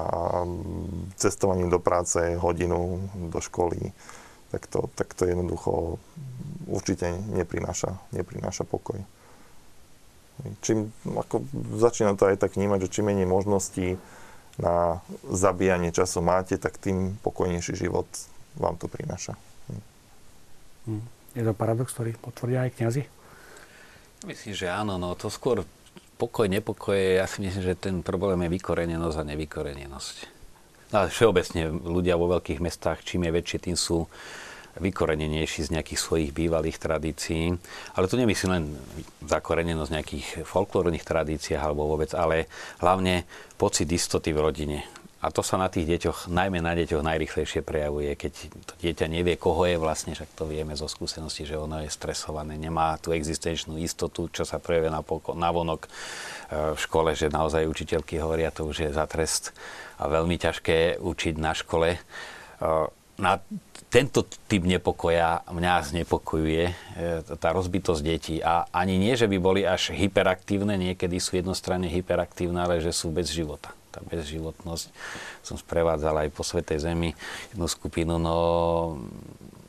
cestovaním 1.17 1.73
do 1.73 1.81
práce, 1.81 2.21
hodinu 2.37 3.01
do 3.33 3.41
školy, 3.41 3.97
tak 4.53 4.69
to, 4.69 4.93
tak 4.93 5.17
to 5.17 5.25
jednoducho 5.25 5.97
určite 6.69 7.09
neprináša, 7.33 7.97
neprináša 8.13 8.69
pokoj. 8.69 9.01
Čím, 10.63 10.95
ako, 11.05 11.43
začínam 11.79 12.15
to 12.15 12.31
aj 12.31 12.39
tak 12.39 12.55
vnímať, 12.55 12.87
že 12.87 12.93
čím 12.95 13.11
menej 13.11 13.27
možností 13.27 13.99
na 14.59 15.03
zabíjanie 15.31 15.95
času 15.95 16.19
máte, 16.23 16.59
tak 16.59 16.79
tým 16.79 17.15
pokojnejší 17.23 17.79
život 17.79 18.07
vám 18.59 18.75
to 18.79 18.91
prináša. 18.91 19.39
Hm. 20.87 21.05
Je 21.39 21.43
to 21.47 21.55
paradox, 21.55 21.95
ktorý 21.95 22.19
potvrdia 22.19 22.67
aj 22.67 22.75
kňazi? 22.75 23.03
Myslím, 24.27 24.55
že 24.59 24.67
áno. 24.67 24.99
No 24.99 25.15
to 25.15 25.31
skôr 25.31 25.63
pokoj, 26.19 26.51
nepokoj, 26.51 26.99
ja 26.99 27.27
si 27.31 27.39
myslím, 27.47 27.63
že 27.63 27.79
ten 27.79 28.03
problém 28.03 28.43
je 28.47 28.59
vykorenenosť 28.59 29.17
a 29.23 29.29
nevykorenenosť. 29.31 30.17
No, 30.89 31.07
všeobecne 31.07 31.69
ľudia 31.71 32.19
vo 32.19 32.33
veľkých 32.33 32.65
mestách, 32.65 33.07
čím 33.07 33.29
je 33.29 33.37
väčšie, 33.39 33.59
tým 33.71 33.77
sú 33.79 34.11
vykorenenejší 34.79 35.69
z 35.69 35.73
nejakých 35.79 36.01
svojich 36.01 36.31
bývalých 36.33 36.79
tradícií. 36.81 37.55
Ale 37.95 38.09
to 38.09 38.17
nemyslím 38.19 38.51
len 38.51 38.65
zakorenenosť 39.27 39.91
nejakých 39.93 40.27
folklórnych 40.47 41.05
tradíciách 41.05 41.63
alebo 41.63 41.91
vôbec, 41.91 42.15
ale 42.15 42.51
hlavne 42.81 43.29
pocit 43.61 43.91
istoty 43.91 44.31
v 44.33 44.43
rodine. 44.43 44.79
A 45.19 45.35
to 45.35 45.43
sa 45.43 45.59
na 45.59 45.67
tých 45.67 45.91
deťoch, 45.91 46.31
najmä 46.31 46.63
na 46.63 46.79
deťoch 46.79 47.03
najrychlejšie 47.03 47.67
prejavuje, 47.67 48.15
keď 48.15 48.55
to 48.71 48.75
dieťa 48.79 49.11
nevie, 49.11 49.35
koho 49.35 49.67
je 49.67 49.75
vlastne, 49.75 50.15
však 50.15 50.31
to 50.39 50.47
vieme 50.47 50.79
zo 50.79 50.87
skúsenosti, 50.87 51.43
že 51.43 51.59
ono 51.59 51.83
je 51.83 51.91
stresované, 51.91 52.55
nemá 52.55 52.95
tú 53.03 53.11
existenčnú 53.11 53.83
istotu, 53.83 54.31
čo 54.31 54.47
sa 54.47 54.63
prejavuje 54.63 54.95
na, 54.95 55.03
na 55.35 55.51
vonok 55.51 55.83
e, 55.83 55.89
v 56.71 56.79
škole, 56.79 57.19
že 57.19 57.35
naozaj 57.35 57.67
učiteľky 57.67 58.23
hovoria, 58.23 58.55
to 58.55 58.71
už 58.71 58.87
je 58.87 58.91
za 58.95 59.11
trest 59.11 59.51
a 59.99 60.07
veľmi 60.07 60.39
ťažké 60.39 61.03
učiť 61.03 61.35
na 61.35 61.51
škole. 61.51 61.99
Na 63.19 63.43
tento 63.91 64.23
typ 64.47 64.63
nepokoja 64.63 65.43
mňa 65.51 65.91
znepokojuje, 65.91 66.65
e, 66.71 66.75
tá 67.35 67.51
rozbitosť 67.51 68.03
detí. 68.05 68.37
A 68.39 68.71
ani 68.71 68.95
nie, 68.95 69.19
že 69.19 69.27
by 69.27 69.39
boli 69.43 69.67
až 69.67 69.91
hyperaktívne, 69.91 70.79
niekedy 70.79 71.19
sú 71.19 71.35
jednostranne 71.35 71.91
hyperaktívne, 71.91 72.63
ale 72.63 72.79
že 72.79 72.95
sú 72.95 73.11
bez 73.11 73.33
života 73.33 73.75
tá 73.89 74.05
bezživotnosť. 74.05 74.87
Som 75.43 75.57
sprevádzal 75.57 76.29
aj 76.29 76.29
po 76.37 76.45
Svetej 76.45 76.85
Zemi 76.85 77.17
jednu 77.51 77.67
skupinu, 77.67 78.21
no 78.21 78.37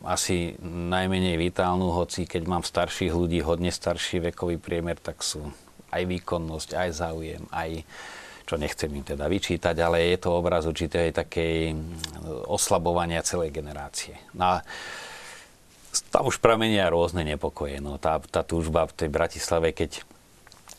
asi 0.04 0.56
najmenej 0.64 1.36
vitálnu, 1.36 1.92
hoci 1.92 2.24
keď 2.28 2.44
mám 2.48 2.64
starších 2.64 3.12
ľudí, 3.12 3.44
hodne 3.44 3.72
starší 3.72 4.32
vekový 4.32 4.60
priemer, 4.60 4.96
tak 5.00 5.24
sú 5.24 5.52
aj 5.90 6.04
výkonnosť, 6.06 6.70
aj 6.78 6.90
záujem, 6.94 7.44
aj 7.50 7.84
čo 8.50 8.58
nechcem 8.58 8.90
im 8.90 9.06
teda 9.06 9.30
vyčítať, 9.30 9.78
ale 9.78 10.10
je 10.10 10.18
to 10.18 10.34
obraz 10.34 10.66
určitej 10.66 11.14
takej 11.14 11.78
oslabovania 12.50 13.22
celej 13.22 13.54
generácie. 13.54 14.18
No 14.34 14.58
a 14.58 14.66
tam 16.10 16.26
už 16.26 16.42
pramenia 16.42 16.90
rôzne 16.90 17.22
nepokoje. 17.22 17.78
No, 17.78 18.02
tá, 18.02 18.18
tá 18.18 18.42
túžba 18.42 18.90
v 18.90 19.06
tej 19.06 19.10
Bratislave, 19.14 19.70
keď 19.70 20.02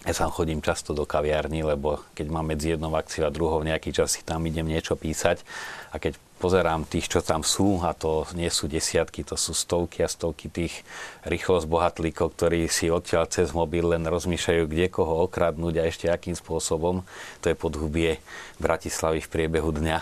ja 0.03 0.17
sám 0.17 0.35
chodím 0.35 0.65
často 0.65 0.97
do 0.97 1.07
kaviarny, 1.07 1.63
lebo 1.63 2.03
keď 2.19 2.27
mám 2.33 2.51
medzi 2.51 2.75
jednou 2.75 2.91
akciou 2.97 3.29
a 3.29 3.35
druhou 3.35 3.61
nejaký 3.63 3.95
čas 3.95 4.17
si 4.17 4.27
tam 4.27 4.43
idem 4.49 4.65
niečo 4.65 4.97
písať 4.97 5.45
a 5.93 6.01
keď 6.01 6.17
pozerám 6.41 6.89
tých, 6.89 7.13
čo 7.13 7.21
tam 7.21 7.45
sú, 7.45 7.85
a 7.85 7.93
to 7.93 8.25
nie 8.33 8.49
sú 8.49 8.65
desiatky, 8.65 9.21
to 9.29 9.37
sú 9.37 9.53
stovky 9.53 10.01
a 10.01 10.09
stovky 10.09 10.49
tých 10.49 10.81
rýchlo 11.29 11.61
zbohatlíkov, 11.61 12.33
ktorí 12.33 12.65
si 12.73 12.89
odtiaľ 12.89 13.29
cez 13.29 13.53
mobil 13.53 13.85
len 13.85 14.09
rozmýšľajú, 14.09 14.65
kde 14.65 14.87
koho 14.89 15.29
okradnúť 15.29 15.75
a 15.77 15.87
ešte 15.87 16.09
akým 16.09 16.33
spôsobom. 16.33 17.05
To 17.45 17.47
je 17.53 17.61
podhubie 17.61 18.25
Bratislavy 18.57 19.21
v 19.21 19.29
priebehu 19.29 19.69
dňa 19.77 20.01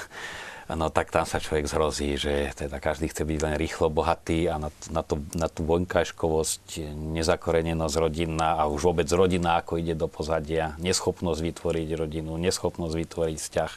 no 0.77 0.93
tak 0.93 1.09
tam 1.09 1.25
sa 1.25 1.41
človek 1.41 1.65
zhrozí, 1.65 2.21
že 2.21 2.53
teda 2.53 2.77
každý 2.77 3.09
chce 3.09 3.25
byť 3.25 3.39
len 3.41 3.55
rýchlo 3.57 3.89
bohatý 3.89 4.53
a 4.53 4.61
na, 4.61 4.69
na, 4.93 5.01
to, 5.01 5.17
na 5.33 5.49
tú 5.49 5.65
vonkajškovosť, 5.65 6.93
nezakorenenosť 6.93 7.97
rodinná 7.97 8.61
a 8.61 8.69
už 8.69 8.93
vôbec 8.93 9.09
rodina, 9.09 9.57
ako 9.57 9.81
ide 9.81 9.97
do 9.97 10.13
pozadia, 10.13 10.77
neschopnosť 10.77 11.41
vytvoriť 11.41 11.89
rodinu, 11.97 12.37
neschopnosť 12.37 12.95
vytvoriť 13.01 13.37
vzťah. 13.41 13.73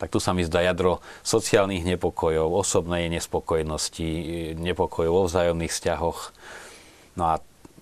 Tak 0.00 0.08
tu 0.08 0.16
sa 0.16 0.32
mi 0.32 0.40
zdá 0.48 0.64
jadro 0.64 1.04
sociálnych 1.20 1.84
nepokojov, 1.84 2.56
osobnej 2.56 3.12
nespokojnosti, 3.12 4.08
nepokojov 4.56 5.12
vo 5.12 5.24
vzájomných 5.28 5.68
vzťahoch. 5.68 6.32
No 7.20 7.22
a 7.28 7.34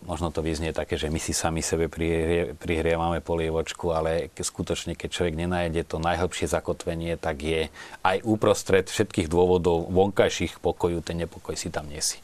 možno 0.02 0.34
to 0.34 0.42
vyznie 0.42 0.74
také, 0.74 0.98
že 0.98 1.14
my 1.14 1.22
si 1.22 1.30
sami 1.30 1.62
sebe 1.62 1.86
prihrie, 1.86 2.58
prihrievame 2.58 3.22
polievočku, 3.22 3.94
ale 3.94 4.34
skutočne, 4.34 4.98
keď 4.98 5.08
človek 5.14 5.34
nenájde 5.38 5.86
to 5.86 6.02
najhlbšie 6.02 6.50
zakotvenie, 6.50 7.14
tak 7.14 7.38
je 7.38 7.70
aj 8.02 8.26
uprostred 8.26 8.90
všetkých 8.90 9.30
dôvodov 9.30 9.86
vonkajších 9.86 10.58
pokoju, 10.58 10.98
ten 11.06 11.22
nepokoj 11.22 11.54
si 11.54 11.70
tam 11.70 11.86
nesí. 11.86 12.18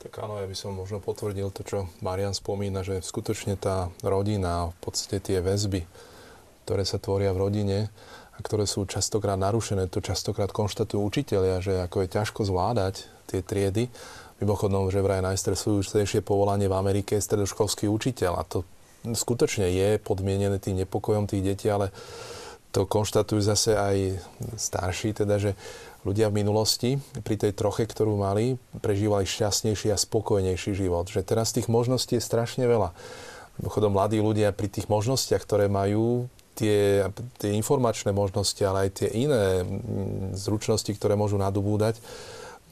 Tak 0.00 0.16
áno, 0.16 0.40
ja 0.40 0.48
by 0.48 0.56
som 0.56 0.72
možno 0.72 0.96
potvrdil 0.96 1.52
to, 1.52 1.60
čo 1.60 1.78
Marian 2.00 2.32
spomína, 2.32 2.80
že 2.80 3.04
skutočne 3.04 3.60
tá 3.60 3.92
rodina, 4.00 4.72
v 4.72 4.78
podstate 4.80 5.20
tie 5.20 5.44
väzby, 5.44 5.84
ktoré 6.70 6.86
sa 6.86 7.02
tvoria 7.02 7.34
v 7.34 7.42
rodine 7.50 7.78
a 8.30 8.38
ktoré 8.38 8.62
sú 8.70 8.86
častokrát 8.86 9.34
narušené, 9.34 9.90
to 9.90 9.98
častokrát 9.98 10.54
konštatujú 10.54 11.02
učiteľia, 11.02 11.58
že 11.58 11.82
ako 11.82 12.06
je 12.06 12.14
ťažko 12.14 12.46
zvládať 12.46 13.10
tie 13.26 13.42
triedy 13.42 13.90
Mimochodom, 14.40 14.88
že 14.88 15.04
vraj 15.04 15.20
najstresujúcejšie 15.20 16.24
povolanie 16.24 16.64
v 16.64 16.72
Amerike 16.72 17.12
je 17.12 17.26
stredoškolský 17.28 17.92
učiteľ 17.92 18.40
a 18.40 18.42
to 18.48 18.64
skutočne 19.04 19.68
je 19.68 20.00
podmienené 20.00 20.56
tým 20.56 20.80
nepokojom 20.80 21.28
tých 21.28 21.44
detí, 21.44 21.68
ale 21.68 21.92
to 22.72 22.88
konštatujú 22.88 23.36
zase 23.44 23.76
aj 23.76 24.16
starší, 24.56 25.12
teda, 25.12 25.36
že 25.36 25.52
ľudia 26.08 26.32
v 26.32 26.40
minulosti 26.40 26.96
pri 27.20 27.36
tej 27.36 27.52
troche, 27.52 27.84
ktorú 27.84 28.16
mali, 28.16 28.56
prežívali 28.80 29.28
šťastnejší 29.28 29.92
a 29.92 30.00
spokojnejší 30.00 30.72
život. 30.72 31.04
Že 31.12 31.20
teraz 31.20 31.52
tých 31.52 31.68
možností 31.68 32.16
je 32.16 32.24
strašne 32.24 32.64
veľa. 32.64 32.96
Mimochodom, 33.60 33.92
mladí 33.92 34.24
ľudia 34.24 34.56
pri 34.56 34.72
tých 34.72 34.88
možnostiach, 34.88 35.44
ktoré 35.44 35.68
majú, 35.68 36.32
tie, 36.54 37.06
tie 37.38 37.50
informačné 37.54 38.10
možnosti, 38.14 38.60
ale 38.64 38.88
aj 38.88 38.90
tie 39.04 39.08
iné 39.12 39.64
zručnosti, 40.36 40.90
ktoré 40.94 41.14
môžu 41.14 41.40
nadobúdať, 41.40 41.98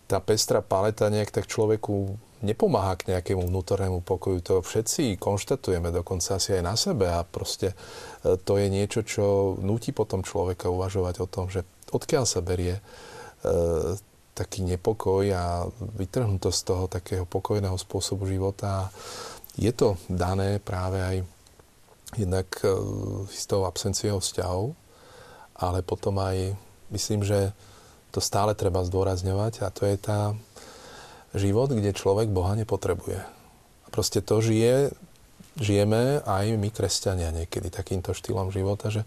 tá 0.08 0.24
pestrá 0.24 0.64
paleta 0.64 1.12
nejak 1.12 1.28
tak 1.28 1.44
človeku 1.44 2.16
nepomáha 2.40 2.96
k 2.96 3.12
nejakému 3.12 3.44
vnútornému 3.44 4.00
pokoju. 4.06 4.38
To 4.46 4.54
všetci 4.64 5.18
konštatujeme, 5.18 5.90
dokonca 5.90 6.38
asi 6.38 6.56
aj 6.56 6.62
na 6.62 6.74
sebe 6.78 7.10
a 7.10 7.26
proste 7.26 7.74
e, 8.24 8.38
to 8.40 8.56
je 8.56 8.66
niečo, 8.70 9.02
čo 9.04 9.58
nutí 9.58 9.90
potom 9.90 10.22
človeka 10.22 10.70
uvažovať 10.70 11.14
o 11.20 11.26
tom, 11.26 11.50
že 11.50 11.66
odkiaľ 11.90 12.24
sa 12.24 12.40
berie 12.40 12.78
e, 12.78 12.82
taký 14.32 14.62
nepokoj 14.62 15.24
a 15.34 15.66
vytrhnúť 15.98 16.40
to 16.46 16.50
z 16.54 16.60
toho 16.62 16.84
takého 16.86 17.26
pokojného 17.26 17.74
spôsobu 17.74 18.30
života. 18.30 18.86
Je 19.58 19.74
to 19.74 19.98
dané 20.06 20.62
práve 20.62 21.02
aj 21.02 21.16
jednak 22.16 22.48
e, 22.64 22.72
istou 23.28 23.68
absenciou 23.68 24.22
vzťahov, 24.22 24.72
ale 25.58 25.84
potom 25.84 26.16
aj 26.22 26.56
myslím, 26.94 27.26
že 27.26 27.52
to 28.08 28.24
stále 28.24 28.56
treba 28.56 28.80
zdôrazňovať 28.86 29.66
a 29.66 29.68
to 29.68 29.84
je 29.84 29.96
tá 30.00 30.32
život, 31.36 31.68
kde 31.68 31.92
človek 31.92 32.32
Boha 32.32 32.56
nepotrebuje. 32.56 33.20
Proste 33.92 34.24
to 34.24 34.40
žije, 34.40 34.96
žijeme 35.60 36.24
aj 36.24 36.56
my 36.56 36.68
kresťania 36.70 37.34
niekedy 37.34 37.68
takýmto 37.68 38.14
štýlom 38.14 38.48
života, 38.54 38.88
že 38.88 39.04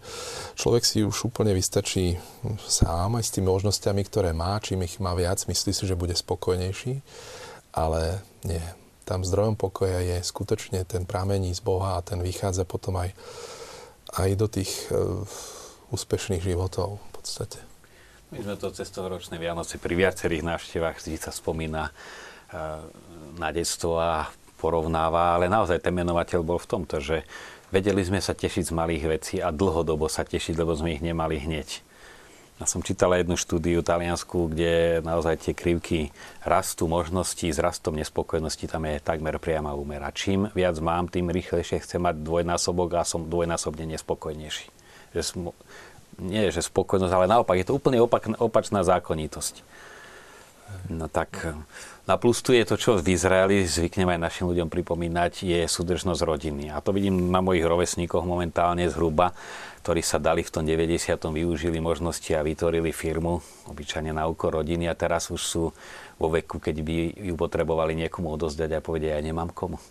človek 0.54 0.84
si 0.84 1.02
už 1.02 1.32
úplne 1.32 1.56
vystačí 1.56 2.20
sám 2.62 3.18
aj 3.18 3.24
s 3.26 3.32
tými 3.34 3.48
možnosťami, 3.50 4.02
ktoré 4.06 4.30
má, 4.36 4.60
čím 4.62 4.86
ich 4.86 5.00
má 5.02 5.16
viac, 5.16 5.42
myslí 5.48 5.72
si, 5.74 5.84
že 5.88 5.98
bude 5.98 6.14
spokojnejší, 6.14 7.02
ale 7.74 8.22
nie. 8.44 8.81
Tam 9.12 9.28
zdrojom 9.28 9.60
pokoja 9.60 10.00
je 10.00 10.24
skutočne 10.24 10.88
ten 10.88 11.04
pramení 11.04 11.52
z 11.52 11.60
Boha 11.60 12.00
a 12.00 12.04
ten 12.04 12.24
vychádza 12.24 12.64
potom 12.64 12.96
aj, 12.96 13.12
aj 14.16 14.30
do 14.40 14.48
tých 14.48 14.88
uh, 14.88 15.20
úspešných 15.92 16.40
životov 16.40 16.96
v 16.96 17.10
podstate. 17.20 17.60
My 18.32 18.40
sme 18.40 18.56
to 18.56 18.72
cez 18.72 18.88
ročné 18.96 19.36
Vianoce 19.36 19.76
pri 19.76 19.92
viacerých 19.92 20.40
návštevách 20.48 20.96
vždy 21.04 21.20
sa 21.20 21.28
spomína 21.28 21.92
eh, 21.92 22.80
na 23.36 23.48
detstvo 23.52 24.00
a 24.00 24.32
porovnáva, 24.56 25.36
ale 25.36 25.52
naozaj 25.52 25.84
ten 25.84 25.92
menovateľ 25.92 26.40
bol 26.40 26.56
v 26.56 26.70
tomto, 26.72 26.96
že 27.04 27.28
vedeli 27.68 28.00
sme 28.00 28.24
sa 28.24 28.32
tešiť 28.32 28.72
z 28.72 28.72
malých 28.72 29.04
vecí 29.04 29.36
a 29.44 29.52
dlhodobo 29.52 30.08
sa 30.08 30.24
tešiť, 30.24 30.56
lebo 30.56 30.72
sme 30.72 30.96
ich 30.96 31.04
nemali 31.04 31.36
hneď. 31.36 31.84
Ja 32.62 32.70
som 32.70 32.78
čítala 32.78 33.18
jednu 33.18 33.34
štúdiu 33.34 33.82
taliansku, 33.82 34.54
kde 34.54 35.02
naozaj 35.02 35.34
tie 35.42 35.50
krivky 35.50 36.14
rastú 36.46 36.86
možností 36.86 37.50
s 37.50 37.58
rastom 37.58 37.98
nespokojnosti, 37.98 38.70
tam 38.70 38.86
je 38.86 39.02
takmer 39.02 39.42
priama 39.42 39.74
úmera. 39.74 40.14
Čím 40.14 40.46
viac 40.54 40.78
mám, 40.78 41.10
tým 41.10 41.26
rýchlejšie 41.26 41.82
chcem 41.82 41.98
mať 41.98 42.22
dvojnásobok 42.22 42.94
a 42.94 43.02
som 43.02 43.26
dvojnásobne 43.26 43.82
nespokojnejší. 43.98 44.70
Že 45.10 45.22
som, 45.26 45.50
nie 46.22 46.54
že 46.54 46.62
spokojnosť, 46.62 47.10
ale 47.10 47.26
naopak, 47.26 47.58
je 47.58 47.66
to 47.66 47.74
úplne 47.74 47.98
opak, 47.98 48.30
opačná 48.38 48.86
zákonitosť. 48.86 49.66
No 50.86 51.10
tak 51.10 51.42
na 52.06 52.14
plus 52.14 52.46
tu 52.46 52.54
je 52.54 52.62
to, 52.62 52.78
čo 52.78 53.02
v 53.02 53.10
Izraeli 53.10 53.66
zvyknem 53.66 54.06
aj 54.06 54.22
našim 54.22 54.46
ľuďom 54.46 54.70
pripomínať, 54.70 55.46
je 55.46 55.60
súdržnosť 55.66 56.22
rodiny. 56.22 56.70
A 56.70 56.78
to 56.78 56.94
vidím 56.94 57.34
na 57.34 57.42
mojich 57.42 57.66
rovesníkoch 57.66 58.22
momentálne 58.22 58.86
zhruba, 58.86 59.34
ktorí 59.82 60.00
sa 60.00 60.22
dali 60.22 60.46
v 60.46 60.52
tom 60.54 60.64
90. 60.64 61.18
využili 61.18 61.82
možnosti 61.82 62.30
a 62.32 62.46
vytvorili 62.46 62.94
firmu, 62.94 63.42
obyčajne 63.66 64.14
na 64.14 64.30
úkor 64.30 64.54
rodiny 64.54 64.86
a 64.86 64.94
teraz 64.94 65.28
už 65.34 65.42
sú 65.42 65.64
vo 66.16 66.28
veku, 66.30 66.62
keď 66.62 66.76
by 66.86 66.94
ju 67.18 67.34
potrebovali 67.34 67.98
niekomu 67.98 68.32
odozdať 68.38 68.78
a 68.78 68.84
povedia, 68.84 69.18
ja 69.18 69.22
nemám 69.22 69.50
komu. 69.50 69.82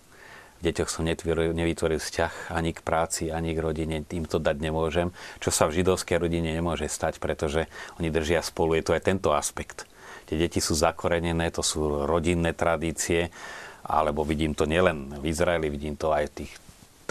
V 0.62 0.70
deťoch 0.70 0.94
som 0.94 1.04
nevytvoril, 1.04 2.00
vzťah 2.00 2.54
ani 2.54 2.72
k 2.72 2.86
práci, 2.86 3.34
ani 3.34 3.58
k 3.58 3.60
rodine, 3.60 4.06
tým 4.06 4.30
to 4.30 4.38
dať 4.38 4.62
nemôžem, 4.62 5.10
čo 5.42 5.50
sa 5.50 5.66
v 5.66 5.82
židovskej 5.82 6.22
rodine 6.22 6.54
nemôže 6.54 6.86
stať, 6.86 7.18
pretože 7.18 7.66
oni 7.98 8.14
držia 8.14 8.46
spolu, 8.46 8.78
je 8.78 8.86
to 8.86 8.94
aj 8.94 9.04
tento 9.10 9.34
aspekt 9.34 9.90
Tie 10.32 10.40
deti 10.40 10.64
sú 10.64 10.80
zakorenené, 10.80 11.52
to 11.52 11.60
sú 11.60 12.08
rodinné 12.08 12.56
tradície, 12.56 13.28
alebo 13.84 14.24
vidím 14.24 14.56
to 14.56 14.64
nielen 14.64 15.20
v 15.20 15.28
Izraeli, 15.28 15.68
vidím 15.68 16.00
to 16.00 16.16
aj 16.16 16.32
v 16.32 16.36
tých 16.40 16.52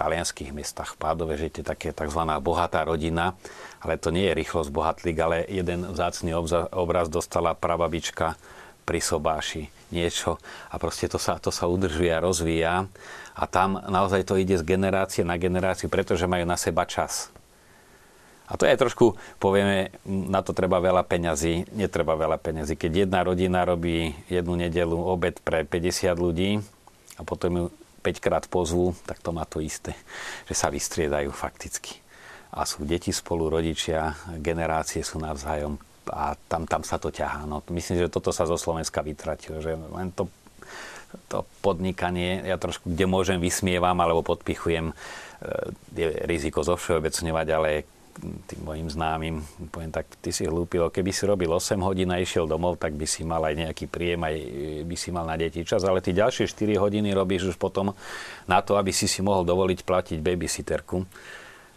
talianských 0.00 0.56
mestách 0.56 0.96
v 0.96 1.00
Pádove, 1.04 1.36
že 1.36 1.52
je 1.52 1.60
také 1.60 1.92
tzv. 1.92 2.24
bohatá 2.40 2.88
rodina, 2.88 3.36
ale 3.84 4.00
to 4.00 4.08
nie 4.08 4.32
je 4.32 4.38
rýchlosť 4.40 4.72
bohatlík, 4.72 5.16
ale 5.20 5.44
jeden 5.44 5.84
vzácný 5.92 6.32
obraz 6.72 7.12
dostala 7.12 7.52
prababička 7.52 8.40
pri 8.88 8.98
sobáši 9.04 9.68
niečo 9.92 10.40
a 10.72 10.80
proste 10.80 11.04
to 11.12 11.20
sa, 11.20 11.36
to 11.36 11.52
sa 11.52 11.68
udržuje 11.68 12.08
a 12.08 12.24
rozvíja 12.24 12.88
a 13.36 13.42
tam 13.44 13.76
naozaj 13.76 14.24
to 14.24 14.40
ide 14.40 14.56
z 14.56 14.64
generácie 14.64 15.22
na 15.22 15.36
generáciu, 15.36 15.92
pretože 15.92 16.24
majú 16.24 16.48
na 16.48 16.56
seba 16.56 16.88
čas. 16.88 17.28
A 18.50 18.58
to 18.58 18.66
je 18.66 18.74
trošku, 18.74 19.14
povieme, 19.38 19.94
na 20.02 20.42
to 20.42 20.50
treba 20.50 20.82
veľa 20.82 21.06
peňazí, 21.06 21.70
netreba 21.70 22.18
veľa 22.18 22.34
peňazí. 22.42 22.74
Keď 22.74 23.06
jedna 23.06 23.22
rodina 23.22 23.62
robí 23.62 24.10
jednu 24.26 24.58
nedelu 24.58 24.98
obed 24.98 25.38
pre 25.46 25.62
50 25.62 26.10
ľudí 26.18 26.58
a 27.14 27.22
potom 27.22 27.50
ju 27.54 27.64
5 28.00 28.24
krát 28.24 28.44
pozvú, 28.48 28.96
tak 29.04 29.20
to 29.20 29.30
má 29.30 29.44
to 29.44 29.60
isté, 29.60 29.92
že 30.48 30.54
sa 30.56 30.72
vystriedajú 30.72 31.28
fakticky. 31.30 32.00
A 32.50 32.66
sú 32.66 32.82
deti 32.82 33.14
spolu, 33.14 33.46
rodičia, 33.46 34.16
generácie 34.42 35.06
sú 35.06 35.22
navzájom 35.22 35.78
a 36.10 36.34
tam, 36.50 36.66
tam 36.66 36.82
sa 36.82 36.98
to 36.98 37.14
ťahá. 37.14 37.46
No, 37.46 37.62
myslím, 37.70 38.06
že 38.06 38.12
toto 38.12 38.34
sa 38.34 38.48
zo 38.48 38.58
Slovenska 38.58 39.04
vytratilo, 39.04 39.62
že 39.62 39.78
len 39.78 40.10
to, 40.10 40.26
to 41.30 41.46
podnikanie, 41.62 42.42
ja 42.42 42.58
trošku, 42.58 42.90
kde 42.90 43.06
môžem, 43.06 43.38
vysmievam 43.38 43.94
alebo 44.02 44.26
podpichujem, 44.26 44.90
e, 44.90 44.94
je 45.94 46.08
riziko 46.26 46.66
zovšeobecňovať, 46.66 47.46
ale 47.54 47.86
tým 48.20 48.60
mojim 48.62 48.88
známym, 48.92 49.40
poviem 49.72 49.90
tak, 49.90 50.06
ty 50.20 50.30
si 50.30 50.44
hlúpilo, 50.44 50.92
keby 50.92 51.10
si 51.10 51.24
robil 51.24 51.48
8 51.48 51.80
hodín 51.80 52.12
a 52.12 52.20
išiel 52.20 52.44
domov, 52.44 52.76
tak 52.76 52.94
by 52.94 53.08
si 53.08 53.24
mal 53.24 53.40
aj 53.42 53.54
nejaký 53.56 53.88
príjem, 53.88 54.20
aj 54.22 54.36
by 54.84 54.96
si 54.96 55.08
mal 55.08 55.24
na 55.24 55.40
deti 55.40 55.64
čas, 55.64 55.82
ale 55.82 56.04
ty 56.04 56.12
ďalšie 56.12 56.46
4 56.46 56.76
hodiny 56.76 57.10
robíš 57.16 57.52
už 57.52 57.56
potom 57.56 57.96
na 58.44 58.58
to, 58.60 58.76
aby 58.76 58.92
si 58.92 59.08
si 59.08 59.24
mohol 59.24 59.48
dovoliť 59.48 59.80
platiť 59.82 60.18
babysitterku. 60.20 61.02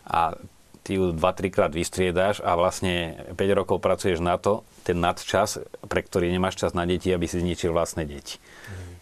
A 0.04 0.36
ty 0.84 1.00
ju 1.00 1.16
2-3 1.16 1.48
krát 1.48 1.72
vystriedáš 1.72 2.44
a 2.44 2.60
vlastne 2.60 3.16
5 3.34 3.60
rokov 3.60 3.80
pracuješ 3.80 4.20
na 4.20 4.36
to, 4.36 4.68
ten 4.84 5.00
nadčas, 5.00 5.64
pre 5.88 6.04
ktorý 6.04 6.28
nemáš 6.28 6.60
čas 6.60 6.76
na 6.76 6.84
deti, 6.84 7.08
aby 7.16 7.24
si 7.24 7.40
zničil 7.40 7.72
vlastné 7.72 8.04
deti. 8.04 8.36
Mm. 8.38 8.94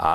A 0.00 0.10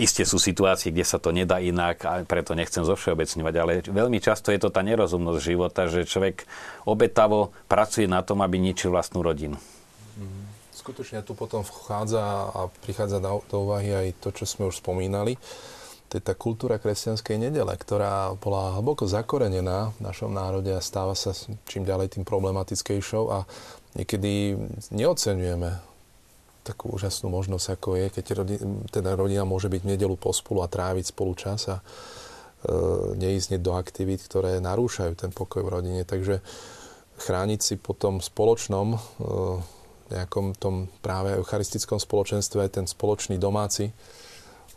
Isté 0.00 0.24
sú 0.24 0.40
situácie, 0.40 0.88
kde 0.94 1.04
sa 1.04 1.20
to 1.20 1.28
nedá 1.28 1.60
inak 1.60 1.96
a 2.08 2.24
preto 2.24 2.56
nechcem 2.56 2.86
zovšeobecňovať, 2.86 3.54
ale 3.60 3.72
veľmi 3.84 4.18
často 4.18 4.48
je 4.48 4.60
to 4.60 4.72
tá 4.72 4.80
nerozumnosť 4.80 5.40
života, 5.44 5.90
že 5.90 6.08
človek 6.08 6.48
obetavo 6.88 7.52
pracuje 7.68 8.08
na 8.08 8.24
tom, 8.24 8.40
aby 8.40 8.56
ničil 8.56 8.94
vlastnú 8.94 9.20
rodinu. 9.20 9.60
Mhm. 10.16 10.40
Skutočne 10.72 11.20
tu 11.20 11.36
potom 11.36 11.60
vchádza 11.60 12.22
a 12.48 12.72
prichádza 12.80 13.20
do 13.20 13.56
úvahy 13.60 13.92
aj 13.92 14.24
to, 14.24 14.32
čo 14.32 14.48
sme 14.48 14.72
už 14.72 14.80
spomínali. 14.80 15.36
To 16.08 16.16
je 16.16 16.24
tá 16.24 16.32
kultúra 16.32 16.80
kresťanskej 16.80 17.36
nedele, 17.36 17.68
ktorá 17.76 18.32
bola 18.40 18.80
hlboko 18.80 19.04
zakorenená 19.04 19.92
v 19.92 20.00
našom 20.00 20.32
národe 20.32 20.72
a 20.72 20.80
stáva 20.80 21.12
sa 21.12 21.36
čím 21.68 21.84
ďalej 21.84 22.16
tým 22.16 22.24
problematickejšou 22.24 23.24
a 23.28 23.44
niekedy 23.92 24.56
neocenujeme 24.88 25.87
takú 26.68 26.92
úžasnú 26.92 27.32
možnosť, 27.32 27.66
ako 27.80 27.88
je, 27.96 28.06
keď 28.12 28.24
rodina, 28.36 28.62
teda 28.92 29.16
rodina 29.16 29.44
môže 29.48 29.72
byť 29.72 29.80
v 29.80 29.90
nedelu 29.96 30.16
pospolu 30.20 30.60
a 30.60 30.68
tráviť 30.68 31.16
spolu 31.16 31.32
čas 31.32 31.72
a 31.72 31.80
e, 31.80 31.82
neísť 33.16 33.56
do 33.64 33.72
aktivít, 33.72 34.20
ktoré 34.28 34.60
narúšajú 34.60 35.16
ten 35.16 35.32
pokoj 35.32 35.64
v 35.64 35.72
rodine. 35.72 36.02
Takže 36.04 36.44
chrániť 37.18 37.60
si 37.64 37.74
po 37.80 37.96
tom 37.96 38.20
spoločnom 38.20 38.94
e, 38.94 38.98
nejakom 40.08 40.56
tom 40.56 40.88
práve 41.04 41.36
eucharistickom 41.36 42.00
spoločenstve 42.00 42.68
ten 42.72 42.88
spoločný 42.88 43.36
domáci 43.36 43.92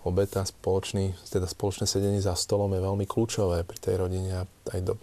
obeta, 0.01 0.41
spoločný, 0.41 1.13
teda 1.29 1.45
spoločné 1.45 1.85
sedenie 1.85 2.21
za 2.23 2.33
stolom 2.33 2.73
je 2.73 2.81
veľmi 2.81 3.05
kľúčové 3.05 3.61
pri 3.61 3.77
tej 3.77 3.95
rodine 4.01 4.31
a 4.33 4.43
aj 4.73 4.79
do 4.81 4.93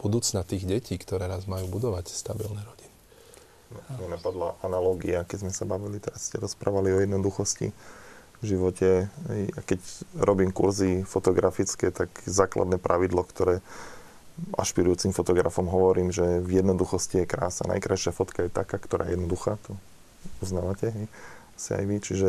budúcna 0.00 0.46
tých 0.46 0.64
detí, 0.64 0.96
ktoré 0.96 1.28
raz 1.28 1.44
majú 1.44 1.68
budovať 1.68 2.08
stabilné 2.08 2.62
rodiny. 2.64 2.77
Mne 3.68 4.16
napadla 4.16 4.56
analogia, 4.64 5.28
keď 5.28 5.44
sme 5.44 5.52
sa 5.52 5.68
bavili, 5.68 6.00
teraz 6.00 6.32
ste 6.32 6.40
rozprávali 6.40 6.88
o 6.92 7.02
jednoduchosti 7.04 7.72
v 8.40 8.44
živote. 8.44 9.12
A 9.28 9.60
keď 9.60 9.80
robím 10.16 10.54
kurzy 10.54 11.04
fotografické, 11.04 11.92
tak 11.92 12.08
základné 12.24 12.80
pravidlo, 12.80 13.26
ktoré 13.28 13.60
ašpirujúcim 14.54 15.10
fotografom 15.10 15.66
hovorím, 15.66 16.14
že 16.14 16.38
v 16.40 16.62
jednoduchosti 16.62 17.26
je 17.26 17.30
krása. 17.30 17.66
Najkrajšia 17.66 18.14
fotka 18.14 18.46
je 18.46 18.54
taká, 18.54 18.78
ktorá 18.78 19.10
je 19.10 19.18
jednoduchá. 19.18 19.58
To 19.66 19.74
uznávate, 20.40 20.94
hej? 20.94 21.06
Asi 21.58 21.74
aj 21.74 21.84
vy. 21.84 21.96
Čiže 21.98 22.28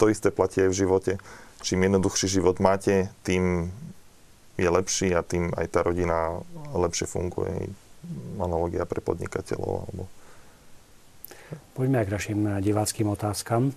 to 0.00 0.08
isté 0.08 0.32
platí 0.32 0.64
aj 0.64 0.72
v 0.72 0.80
živote. 0.80 1.12
Čím 1.60 1.84
jednoduchší 1.86 2.40
život 2.40 2.56
máte, 2.58 3.12
tým 3.22 3.68
je 4.56 4.68
lepší 4.68 5.12
a 5.12 5.20
tým 5.20 5.52
aj 5.52 5.66
tá 5.68 5.84
rodina 5.84 6.40
lepšie 6.72 7.04
funguje. 7.04 7.68
Analogia 8.40 8.88
pre 8.88 9.04
podnikateľov 9.04 9.72
alebo 9.84 10.08
Poďme 11.50 12.06
k 12.06 12.14
našim 12.14 12.40
diváckým 12.62 13.10
otázkam. 13.10 13.74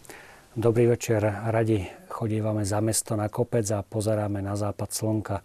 Dobrý 0.53 0.85
večer, 0.85 1.25
radi 1.25 1.81
chodívame 2.05 2.61
za 2.61 2.77
mesto 2.85 3.17
na 3.17 3.25
kopec 3.33 3.65
a 3.73 3.81
pozeráme 3.81 4.45
na 4.45 4.53
západ 4.53 4.89
slnka. 4.93 5.37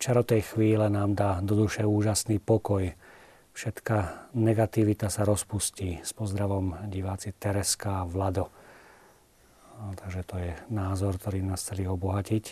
Čaro 0.00 0.24
tej 0.24 0.56
chvíle 0.56 0.88
nám 0.88 1.12
dá 1.12 1.44
do 1.44 1.52
duše 1.52 1.84
úžasný 1.84 2.40
pokoj. 2.40 2.88
Všetká 3.52 4.32
negativita 4.32 5.12
sa 5.12 5.28
rozpustí. 5.28 6.00
S 6.00 6.16
pozdravom 6.16 6.88
diváci 6.88 7.36
Tereska 7.36 8.00
a 8.00 8.08
Vlado. 8.08 8.48
Takže 9.76 10.20
to 10.24 10.40
je 10.40 10.56
názor, 10.72 11.20
ktorý 11.20 11.44
nás 11.44 11.60
chceli 11.60 11.84
obohatiť. 11.84 12.44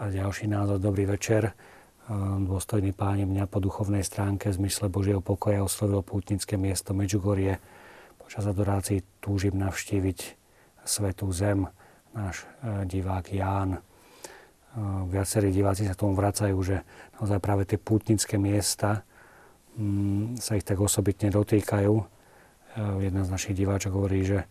A 0.00 0.08
ďalší 0.08 0.48
názor, 0.48 0.80
dobrý 0.80 1.04
večer. 1.04 1.52
Dôstojný 2.40 2.96
páni 2.96 3.28
mňa 3.28 3.44
po 3.44 3.60
duchovnej 3.60 4.00
stránke 4.00 4.48
v 4.48 4.64
zmysle 4.64 4.88
Božieho 4.88 5.20
pokoja 5.20 5.60
oslovil 5.60 6.00
pútnické 6.00 6.56
miesto 6.56 6.96
Medžugorie 6.96 7.60
Počas 8.28 8.44
adorácií 8.44 9.00
túžim 9.24 9.56
navštíviť 9.56 10.36
Svetú 10.84 11.32
Zem, 11.32 11.64
náš 12.12 12.44
e, 12.60 12.84
divák 12.84 13.24
Ján. 13.32 13.70
E, 13.72 13.80
viacerí 15.08 15.48
diváci 15.48 15.88
sa 15.88 15.96
tomu 15.96 16.12
vracajú, 16.12 16.60
že 16.60 16.84
naozaj 17.16 17.40
práve 17.40 17.64
tie 17.64 17.80
pútnické 17.80 18.36
miesta 18.36 19.00
mm, 19.80 20.36
sa 20.36 20.60
ich 20.60 20.64
tak 20.68 20.76
osobitne 20.76 21.32
dotýkajú. 21.32 21.94
E, 21.96 22.04
jedna 23.00 23.24
z 23.24 23.32
našich 23.32 23.56
diváčok 23.56 23.96
hovorí, 23.96 24.20
že 24.28 24.44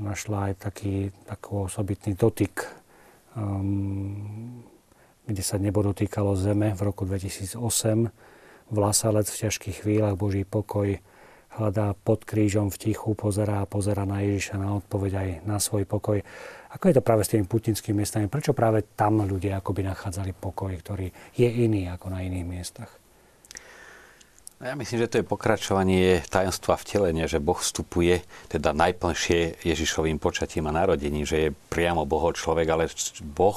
našla 0.00 0.56
aj 0.56 0.72
taký, 0.72 1.12
taký 1.28 1.68
osobitný 1.68 2.16
dotyk, 2.16 2.72
um, 3.36 4.64
kde 5.28 5.44
sa 5.44 5.60
nebo 5.60 5.84
dotýkalo 5.84 6.40
zeme 6.40 6.72
v 6.72 6.80
roku 6.80 7.04
2008. 7.04 7.60
Vlasalec 8.72 9.28
v 9.28 9.40
ťažkých 9.44 9.76
chvíľach, 9.84 10.16
Boží 10.16 10.48
pokoj, 10.48 10.96
hľadá 11.60 11.92
pod 11.92 12.24
krížom 12.24 12.72
v 12.72 12.80
tichu, 12.80 13.12
pozerá 13.12 13.60
a 13.60 13.68
pozera 13.68 14.08
na 14.08 14.24
Ježiša, 14.24 14.56
na 14.56 14.80
odpoveď 14.80 15.12
aj 15.12 15.28
na 15.44 15.60
svoj 15.60 15.84
pokoj. 15.84 16.24
Ako 16.72 16.88
je 16.88 16.96
to 16.96 17.04
práve 17.04 17.26
s 17.26 17.36
tými 17.36 17.44
putinskými 17.44 18.00
miestami? 18.00 18.32
Prečo 18.32 18.56
práve 18.56 18.96
tam 18.96 19.20
ľudia 19.20 19.60
akoby 19.60 19.84
nachádzali 19.84 20.32
pokoj, 20.32 20.72
ktorý 20.72 21.12
je 21.36 21.48
iný 21.50 21.92
ako 21.92 22.08
na 22.08 22.24
iných 22.24 22.46
miestach? 22.48 22.90
No 24.60 24.68
ja 24.68 24.76
myslím, 24.76 25.00
že 25.00 25.08
to 25.08 25.18
je 25.20 25.30
pokračovanie 25.32 26.20
tajomstva 26.28 26.76
vtelenia, 26.76 27.24
že 27.24 27.40
Boh 27.40 27.56
vstupuje 27.56 28.20
teda 28.52 28.76
najplnšie 28.76 29.64
Ježišovým 29.64 30.20
počatím 30.20 30.68
a 30.68 30.76
narodením, 30.76 31.24
že 31.24 31.48
je 31.48 31.56
priamo 31.72 32.04
Boho 32.04 32.28
človek, 32.36 32.68
ale 32.68 32.92
Boh 33.24 33.56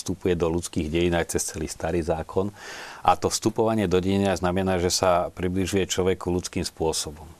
vstupuje 0.00 0.32
do 0.40 0.48
ľudských 0.48 0.88
dejín 0.88 1.12
aj 1.12 1.36
cez 1.36 1.52
celý 1.52 1.68
starý 1.68 2.00
zákon. 2.00 2.48
A 3.04 3.12
to 3.20 3.28
vstupovanie 3.28 3.92
do 3.92 4.00
dejina 4.00 4.32
znamená, 4.40 4.80
že 4.80 4.88
sa 4.88 5.28
približuje 5.36 5.84
človeku 5.84 6.32
ľudským 6.32 6.64
spôsobom 6.64 7.37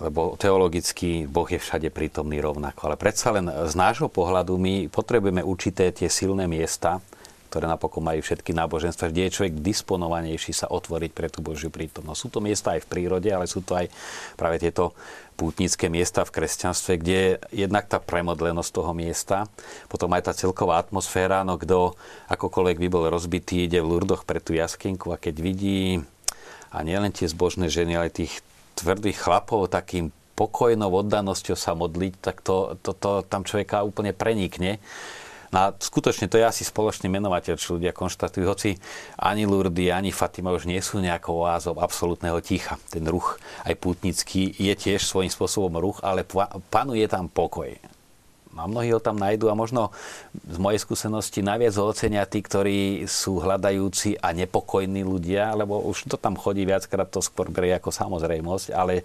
lebo 0.00 0.34
teologicky 0.40 1.28
Boh 1.28 1.46
je 1.46 1.60
všade 1.60 1.92
prítomný 1.92 2.40
rovnako. 2.40 2.88
Ale 2.90 2.96
predsa 2.96 3.36
len 3.36 3.46
z 3.46 3.74
nášho 3.76 4.08
pohľadu 4.08 4.56
my 4.56 4.88
potrebujeme 4.88 5.44
určité 5.44 5.92
tie 5.92 6.08
silné 6.08 6.48
miesta, 6.48 7.04
ktoré 7.50 7.66
napokon 7.66 8.06
majú 8.06 8.22
všetky 8.22 8.54
náboženstva, 8.54 9.10
kde 9.10 9.26
je 9.26 9.34
človek 9.34 9.54
disponovanejší 9.58 10.54
sa 10.54 10.70
otvoriť 10.70 11.10
pre 11.10 11.26
tú 11.26 11.42
Božiu 11.42 11.66
prítomnosť. 11.66 12.20
Sú 12.22 12.28
to 12.30 12.38
miesta 12.38 12.78
aj 12.78 12.86
v 12.86 12.90
prírode, 12.94 13.26
ale 13.26 13.50
sú 13.50 13.58
to 13.60 13.74
aj 13.74 13.90
práve 14.38 14.62
tieto 14.62 14.94
pútnické 15.34 15.90
miesta 15.90 16.22
v 16.22 16.30
kresťanstve, 16.30 16.92
kde 17.02 17.16
je 17.18 17.32
jednak 17.66 17.90
tá 17.90 17.98
premodlenosť 17.98 18.70
toho 18.70 18.94
miesta, 18.94 19.50
potom 19.90 20.14
aj 20.14 20.30
tá 20.30 20.32
celková 20.32 20.78
atmosféra, 20.78 21.42
no 21.42 21.58
kto 21.58 21.98
akokoľvek 22.30 22.76
by 22.86 22.88
bol 22.92 23.10
rozbitý, 23.10 23.66
ide 23.66 23.82
v 23.82 23.98
Lurdoch 23.98 24.22
pre 24.22 24.38
tú 24.38 24.54
jaskenku 24.54 25.10
a 25.10 25.18
keď 25.18 25.42
vidí 25.42 26.06
a 26.70 26.86
nielen 26.86 27.10
tie 27.10 27.26
zbožné 27.26 27.66
ženy, 27.66 27.98
ale 27.98 28.14
tých 28.14 28.44
tvrdých 28.80 29.20
chlapov 29.20 29.68
takým 29.68 30.08
pokojnou 30.34 30.88
oddanosťou 30.88 31.56
sa 31.56 31.76
modliť, 31.76 32.12
tak 32.24 32.40
to, 32.40 32.80
to, 32.80 32.96
to 32.96 33.10
tam 33.28 33.44
človeka 33.44 33.84
úplne 33.84 34.16
prenikne. 34.16 34.80
No 35.50 35.58
a 35.58 35.66
skutočne 35.74 36.30
to 36.30 36.38
je 36.38 36.46
asi 36.46 36.62
spoločný 36.62 37.10
menovateľ, 37.10 37.58
čo 37.58 37.74
ľudia 37.74 37.90
konštatujú, 37.90 38.44
hoci 38.46 38.78
ani 39.18 39.50
Lurdy, 39.50 39.90
ani 39.90 40.14
Fatima 40.14 40.54
už 40.54 40.70
nie 40.70 40.78
sú 40.78 41.02
nejakou 41.02 41.42
oázou 41.42 41.74
absolútneho 41.82 42.38
ticha. 42.38 42.78
Ten 42.86 43.02
ruch 43.10 43.42
aj 43.66 43.74
putnický 43.82 44.54
je 44.54 44.72
tiež 44.78 45.02
svojím 45.02 45.28
spôsobom 45.28 45.74
ruch, 45.82 45.98
ale 46.06 46.22
panuje 46.70 47.04
tam 47.10 47.26
pokoj 47.26 47.74
a 48.58 48.66
mnohí 48.66 48.90
ho 48.90 48.98
tam 48.98 49.14
nájdú 49.14 49.46
a 49.46 49.54
možno 49.54 49.94
z 50.34 50.58
mojej 50.58 50.82
skúsenosti 50.82 51.38
najviac 51.38 51.74
ho 51.78 51.86
ocenia 51.86 52.26
tí, 52.26 52.42
ktorí 52.42 53.06
sú 53.06 53.38
hľadajúci 53.38 54.18
a 54.18 54.34
nepokojní 54.34 55.06
ľudia, 55.06 55.54
lebo 55.54 55.78
už 55.86 56.10
to 56.10 56.16
tam 56.18 56.34
chodí 56.34 56.66
viackrát, 56.66 57.06
to 57.06 57.22
skôr 57.22 57.46
berie 57.46 57.70
ako 57.78 57.94
samozrejmosť, 57.94 58.66
ale 58.74 59.00
e, 59.00 59.04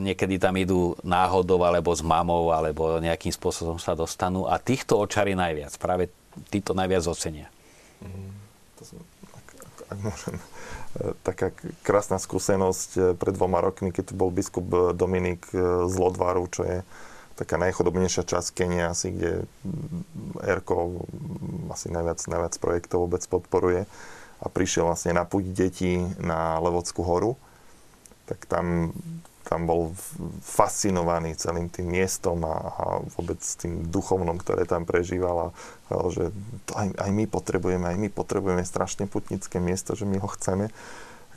niekedy 0.00 0.40
tam 0.40 0.56
idú 0.56 0.96
náhodou 1.04 1.60
alebo 1.68 1.92
s 1.92 2.00
mamou 2.00 2.48
alebo 2.48 2.96
nejakým 2.96 3.32
spôsobom 3.32 3.76
sa 3.76 3.92
dostanú 3.92 4.48
a 4.48 4.56
týchto 4.56 4.96
očarí 4.96 5.36
najviac. 5.36 5.76
Práve 5.76 6.08
títo 6.48 6.72
najviac 6.72 7.04
ocenia. 7.04 7.52
Mm, 8.00 8.32
to 8.80 8.82
som, 8.88 8.98
ak, 9.36 9.46
ak, 9.52 9.76
ak 9.92 9.98
môžem 10.00 10.36
e, 10.40 10.44
taká 11.20 11.52
krásna 11.84 12.16
skúsenosť 12.16 12.90
e, 12.96 13.00
pred 13.20 13.36
dvoma 13.36 13.60
rokmi, 13.60 13.92
keď 13.92 14.10
tu 14.10 14.14
bol 14.16 14.32
biskup 14.32 14.96
Dominik 14.96 15.44
z 15.52 15.94
Lodvaru, 16.00 16.48
čo 16.48 16.64
je 16.64 16.80
taká 17.36 17.60
najchodobnejšia 17.60 18.24
časť 18.24 18.48
Kenia 18.56 18.96
asi, 18.96 19.12
kde 19.12 19.44
ERKO 20.40 21.04
asi 21.68 21.92
najviac, 21.92 22.24
najviac 22.24 22.54
projektov 22.56 23.06
vôbec 23.06 23.22
podporuje 23.28 23.84
a 24.40 24.46
prišiel 24.48 24.88
vlastne 24.88 25.12
na 25.12 25.28
púť 25.28 25.52
detí 25.52 26.00
na 26.20 26.56
Levodskú 26.60 27.04
horu, 27.04 27.36
tak 28.24 28.48
tam, 28.48 28.96
tam 29.44 29.68
bol 29.68 29.92
fascinovaný 30.40 31.36
celým 31.36 31.68
tým 31.68 31.92
miestom 31.92 32.40
a, 32.44 32.56
a 32.56 32.84
vôbec 33.16 33.38
tým 33.40 33.84
duchovnom, 33.88 34.40
ktoré 34.40 34.64
tam 34.64 34.88
prežíval 34.88 35.52
a 35.52 35.54
povedal, 35.86 36.08
že 36.12 36.24
to 36.68 36.72
aj, 36.72 36.88
aj 36.96 37.10
my 37.12 37.24
potrebujeme, 37.28 37.86
aj 37.86 37.98
my 38.00 38.08
potrebujeme 38.12 38.64
strašne 38.64 39.04
putnické 39.04 39.60
miesto, 39.60 39.92
že 39.92 40.08
my 40.08 40.20
ho 40.20 40.28
chceme. 40.40 40.72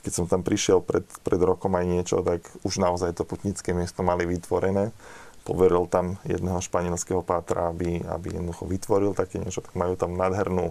Keď 0.00 0.12
som 0.16 0.24
tam 0.24 0.40
prišiel 0.40 0.80
pred, 0.80 1.04
pred 1.20 1.40
rokom 1.44 1.76
aj 1.76 1.84
niečo, 1.84 2.24
tak 2.24 2.40
už 2.64 2.80
naozaj 2.80 3.20
to 3.20 3.28
putnické 3.28 3.76
miesto 3.76 4.00
mali 4.00 4.24
vytvorené 4.24 4.96
poveril 5.50 5.90
tam 5.90 6.14
jedného 6.22 6.62
španielského 6.62 7.26
pátra, 7.26 7.74
aby, 7.74 7.98
aby 8.06 8.38
jednoducho 8.38 8.70
vytvoril 8.70 9.18
také 9.18 9.42
niečo, 9.42 9.66
tak 9.66 9.74
majú 9.74 9.98
tam 9.98 10.14
nádhernú, 10.14 10.70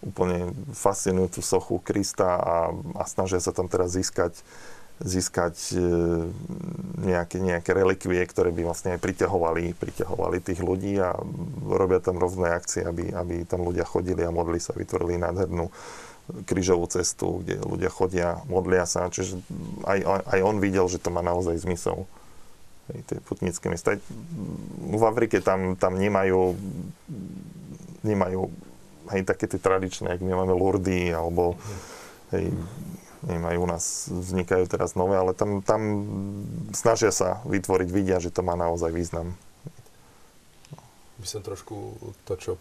úplne 0.00 0.52
fascinujúcu 0.72 1.40
sochu 1.40 1.76
Krista 1.80 2.36
a, 2.36 2.56
a 2.96 3.04
snažia 3.04 3.40
sa 3.40 3.52
tam 3.52 3.68
teraz 3.68 3.92
získať, 3.92 4.32
získať 5.00 5.76
e, 5.76 5.80
nejaké, 7.04 7.36
nejaké 7.36 7.70
relikvie, 7.76 8.24
ktoré 8.24 8.48
by 8.48 8.64
vlastne 8.64 8.96
aj 8.96 9.00
priťahovali, 9.00 9.76
priťahovali 9.76 10.40
tých 10.40 10.60
ľudí 10.64 10.96
a 11.00 11.16
robia 11.68 12.00
tam 12.00 12.16
rôzne 12.16 12.48
akcie, 12.48 12.80
aby, 12.80 13.12
aby 13.12 13.44
tam 13.44 13.64
ľudia 13.64 13.84
chodili 13.84 14.24
a 14.24 14.32
modli 14.32 14.56
sa, 14.56 14.72
vytvorili 14.72 15.20
nádhernú 15.20 15.68
krížovú 16.48 16.88
cestu, 16.88 17.44
kde 17.44 17.60
ľudia 17.60 17.90
chodia, 17.92 18.40
modlia 18.48 18.88
sa. 18.88 19.12
Čiže 19.12 19.36
aj, 19.84 19.98
aj 20.32 20.40
on 20.40 20.62
videl, 20.64 20.86
že 20.88 21.02
to 21.02 21.12
má 21.12 21.20
naozaj 21.20 21.60
zmysel 21.60 22.08
tie 23.06 23.18
putnické 23.22 23.70
miesta. 23.70 23.96
V 24.80 25.02
Afrike 25.06 25.38
tam, 25.40 25.78
tam 25.78 25.96
nemajú, 25.96 26.58
nemajú 28.02 28.50
hej, 29.14 29.22
také 29.26 29.50
tie 29.50 29.60
tradičné, 29.60 30.14
ak 30.14 30.22
my 30.22 30.32
máme 30.34 30.54
Lurdy, 30.54 31.10
alebo 31.10 31.58
hej, 32.34 32.50
nemajú 33.26 33.58
u 33.64 33.68
nás, 33.68 34.08
vznikajú 34.08 34.64
teraz 34.70 34.96
nové, 34.96 35.18
ale 35.18 35.36
tam, 35.36 35.60
tam 35.60 35.80
snažia 36.72 37.12
sa 37.12 37.44
vytvoriť, 37.44 37.88
vidia, 37.92 38.22
že 38.22 38.32
to 38.32 38.40
má 38.40 38.56
naozaj 38.56 38.90
význam. 38.94 39.36
By 41.20 41.26
som 41.28 41.44
trošku 41.44 42.00
to, 42.24 42.32
čo 42.40 42.52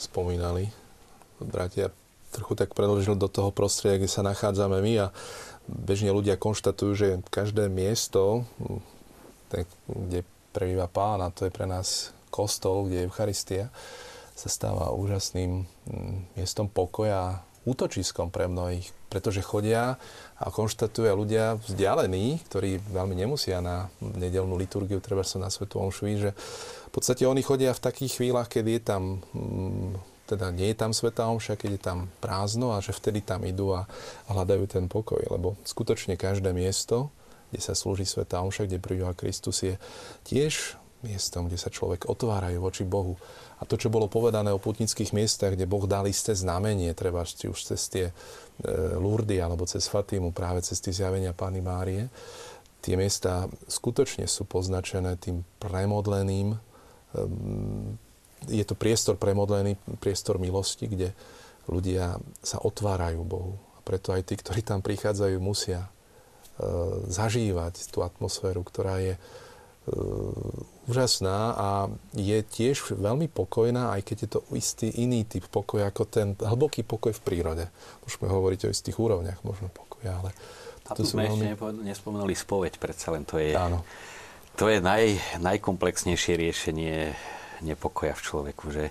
spomínali 0.00 0.72
bratia, 1.36 1.92
trochu 2.32 2.56
tak 2.56 2.72
preložil 2.72 3.18
do 3.18 3.28
toho 3.28 3.52
prostredia, 3.52 4.00
kde 4.00 4.08
sa 4.08 4.24
nachádzame 4.24 4.80
my 4.80 4.94
a 5.04 5.06
bežne 5.68 6.14
ľudia 6.14 6.40
konštatujú, 6.40 6.92
že 6.96 7.08
každé 7.28 7.68
miesto 7.68 8.48
kde 9.86 10.26
prebýva 10.50 10.86
pán 10.90 11.22
a 11.22 11.34
to 11.34 11.46
je 11.46 11.52
pre 11.54 11.66
nás 11.66 12.10
kostol, 12.30 12.86
kde 12.86 13.04
je 13.04 13.06
Eucharistia, 13.10 13.64
sa 14.34 14.48
stáva 14.48 14.94
úžasným 14.94 15.66
mm, 15.66 16.38
miestom 16.38 16.70
pokoja, 16.70 17.42
útočiskom 17.68 18.32
pre 18.32 18.48
mnohých, 18.48 18.88
pretože 19.12 19.44
chodia 19.44 20.00
a 20.40 20.46
konštatujú 20.48 21.12
ľudia 21.12 21.60
vzdialení, 21.60 22.40
ktorí 22.48 22.80
veľmi 22.80 23.12
nemusia 23.12 23.60
na 23.60 23.92
nedelnú 24.00 24.56
liturgiu, 24.56 24.96
treba 25.04 25.20
sa 25.20 25.36
na 25.36 25.52
Svetu 25.52 25.76
Omšu, 25.76 26.08
že 26.16 26.30
v 26.88 26.90
podstate 26.90 27.28
oni 27.28 27.44
chodia 27.44 27.76
v 27.76 27.84
takých 27.84 28.16
chvíľach, 28.16 28.48
keď 28.48 28.64
je 28.64 28.80
tam 28.80 29.02
mm, 29.36 30.10
teda 30.30 30.54
nie 30.54 30.70
je 30.70 30.78
tam 30.78 30.94
Sveta 30.94 31.26
Omša, 31.26 31.58
keď 31.58 31.70
je 31.74 31.82
tam 31.82 31.98
prázdno 32.22 32.70
a 32.70 32.78
že 32.78 32.94
vtedy 32.94 33.18
tam 33.18 33.42
idú 33.42 33.74
a 33.74 33.90
hľadajú 34.30 34.64
ten 34.70 34.86
pokoj, 34.86 35.18
lebo 35.26 35.58
skutočne 35.66 36.14
každé 36.14 36.54
miesto 36.54 37.10
kde 37.50 37.60
sa 37.60 37.74
slúži 37.74 38.06
Sveta 38.06 38.38
Omša, 38.40 38.70
kde 38.70 38.78
prebýva 38.78 39.12
Kristus, 39.18 39.66
je 39.66 39.74
tiež 40.22 40.78
miestom, 41.02 41.48
kde 41.48 41.58
sa 41.58 41.72
človek 41.72 42.06
otvárajú 42.06 42.60
voči 42.60 42.84
Bohu. 42.86 43.16
A 43.60 43.68
to, 43.68 43.76
čo 43.76 43.92
bolo 43.92 44.08
povedané 44.08 44.52
o 44.52 44.60
putnických 44.60 45.12
miestach, 45.12 45.52
kde 45.56 45.68
Boh 45.68 45.84
dal 45.84 46.08
isté 46.08 46.32
znamenie, 46.32 46.92
treba 46.96 47.24
či 47.24 47.48
už 47.48 47.74
cez 47.74 47.80
tie 47.88 48.06
e, 48.08 48.12
Lurdy 48.96 49.40
alebo 49.40 49.64
cez 49.68 49.88
Fatimu, 49.88 50.32
práve 50.32 50.64
cez 50.64 50.80
tie 50.80 50.92
zjavenia 50.92 51.36
Pány 51.36 51.60
Márie, 51.60 52.08
tie 52.84 52.96
miesta 52.96 53.48
skutočne 53.68 54.24
sú 54.28 54.48
poznačené 54.48 55.16
tým 55.20 55.44
premodleným, 55.60 56.56
ehm, 57.16 57.96
je 58.48 58.64
to 58.64 58.72
priestor 58.72 59.20
premodlený, 59.20 59.76
priestor 60.00 60.40
milosti, 60.40 60.88
kde 60.88 61.12
ľudia 61.68 62.16
sa 62.40 62.56
otvárajú 62.64 63.20
Bohu. 63.24 63.60
A 63.76 63.84
preto 63.84 64.16
aj 64.16 64.32
tí, 64.32 64.40
ktorí 64.40 64.64
tam 64.64 64.80
prichádzajú, 64.80 65.36
musia 65.36 65.84
E, 65.84 65.99
zažívať 67.08 67.88
tú 67.88 68.04
atmosféru, 68.04 68.60
ktorá 68.60 69.00
je 69.00 69.14
e, 69.16 69.20
úžasná 70.90 71.38
a 71.54 71.68
je 72.12 72.38
tiež 72.42 72.98
veľmi 72.98 73.30
pokojná, 73.30 73.94
aj 73.94 74.02
keď 74.04 74.16
je 74.20 74.28
to 74.28 74.40
istý 74.52 74.88
iný 75.00 75.22
typ 75.24 75.46
pokoja, 75.46 75.88
ako 75.88 76.02
ten 76.04 76.28
hlboký 76.36 76.82
pokoj 76.82 77.14
v 77.14 77.22
prírode. 77.22 77.64
Môžeme 78.04 78.26
hovoriť 78.26 78.60
o 78.66 78.72
istých 78.74 78.96
úrovniach 78.98 79.40
možno 79.46 79.70
pokoja, 79.70 80.18
ale... 80.20 80.30
A 80.90 80.98
tu 80.98 81.06
sme 81.06 81.30
veľmi... 81.30 81.54
ešte 81.54 81.86
nespomenuli 81.86 82.34
spoveď, 82.34 82.82
predsa 82.82 83.14
len 83.14 83.22
to 83.22 83.38
je, 83.38 83.54
Áno. 83.54 83.86
to 84.58 84.66
je 84.66 84.82
naj, 84.82 85.38
najkomplexnejšie 85.38 86.34
riešenie 86.34 87.14
nepokoja 87.62 88.18
v 88.18 88.24
človeku. 88.26 88.64
Že 88.74 88.84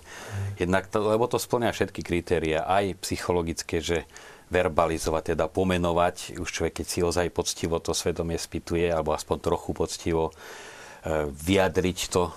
jednak 0.56 0.88
to, 0.88 1.04
lebo 1.04 1.28
to 1.28 1.36
splňa 1.36 1.76
všetky 1.76 2.00
kritéria, 2.00 2.64
aj 2.64 2.96
psychologické, 3.04 3.84
že 3.84 4.08
verbalizovať, 4.50 5.34
teda 5.34 5.46
pomenovať. 5.46 6.36
Už 6.42 6.48
človek, 6.50 6.82
keď 6.82 6.86
si 6.86 7.00
ozaj 7.00 7.30
poctivo 7.30 7.78
to 7.78 7.94
svedomie 7.94 8.36
spýtuje, 8.36 8.90
alebo 8.90 9.14
aspoň 9.14 9.36
trochu 9.38 9.70
poctivo 9.72 10.24
e, 10.30 10.32
vyjadriť 11.30 11.98
to, 12.10 12.34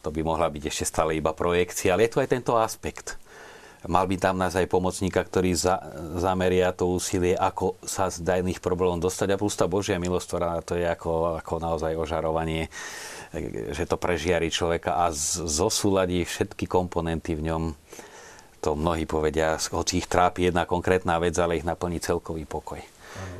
to 0.00 0.08
by 0.08 0.24
mohla 0.24 0.48
byť 0.48 0.72
ešte 0.72 0.88
stále 0.88 1.12
iba 1.12 1.36
projekcia, 1.36 1.92
ale 1.92 2.08
je 2.08 2.12
tu 2.16 2.18
aj 2.24 2.32
tento 2.32 2.56
aspekt. 2.56 3.20
Mal 3.88 4.04
by 4.04 4.16
tam 4.20 4.36
nás 4.36 4.52
aj 4.60 4.68
pomocníka, 4.68 5.24
ktorý 5.24 5.56
za, 5.56 5.80
zameria 6.20 6.68
to 6.76 6.84
úsilie, 6.84 7.32
ako 7.32 7.80
sa 7.80 8.12
z 8.12 8.20
dajných 8.20 8.60
problémov 8.60 9.00
dostať. 9.00 9.32
A 9.32 9.40
plus 9.40 9.56
tá 9.56 9.64
Božia 9.64 9.96
milosť, 9.96 10.26
ktorá 10.28 10.60
to 10.60 10.76
je 10.76 10.84
ako, 10.84 11.40
ako 11.40 11.54
naozaj 11.60 11.96
ožarovanie, 11.96 12.68
e, 13.36 13.72
že 13.76 13.84
to 13.84 14.00
prežiari 14.00 14.48
človeka 14.48 15.04
a 15.04 15.12
zosúladí 15.44 16.24
všetky 16.24 16.64
komponenty 16.64 17.36
v 17.36 17.52
ňom 17.52 17.62
to 18.60 18.76
mnohí 18.76 19.08
povedia, 19.08 19.56
hoci 19.56 20.04
ich 20.04 20.08
trápi 20.08 20.52
jedna 20.52 20.68
konkrétna 20.68 21.16
vec, 21.16 21.36
ale 21.40 21.58
ich 21.58 21.66
naplní 21.66 22.00
celkový 22.00 22.44
pokoj. 22.44 22.80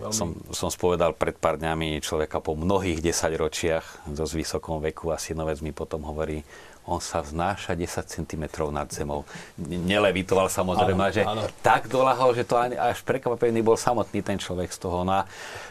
veľmi... 0.00 0.12
som, 0.12 0.28
som 0.50 0.68
spovedal 0.72 1.14
pred 1.14 1.36
pár 1.36 1.60
dňami 1.60 2.00
človeka 2.00 2.40
po 2.42 2.56
mnohých 2.56 3.04
desaťročiach, 3.04 4.10
dosť 4.10 4.32
vysokom 4.34 4.80
veku 4.80 5.12
a 5.12 5.20
synovec 5.20 5.60
mi 5.60 5.70
potom 5.70 6.02
hovorí, 6.08 6.42
on 6.88 6.98
sa 6.98 7.20
vznáša 7.20 7.76
10 7.76 8.02
cm 8.08 8.44
nad 8.72 8.88
zemou. 8.90 9.22
Nelevitoval 9.60 10.50
samozrejme, 10.50 11.12
áno, 11.12 11.14
že 11.14 11.22
áno. 11.22 11.44
tak 11.62 11.86
dolahol, 11.86 12.34
že 12.34 12.48
to 12.48 12.56
až 12.58 12.98
prekvapený 13.04 13.60
bol 13.62 13.76
samotný 13.78 14.24
ten 14.24 14.40
človek 14.40 14.72
z 14.72 14.78
toho. 14.80 15.04
No 15.04 15.20
a 15.20 15.22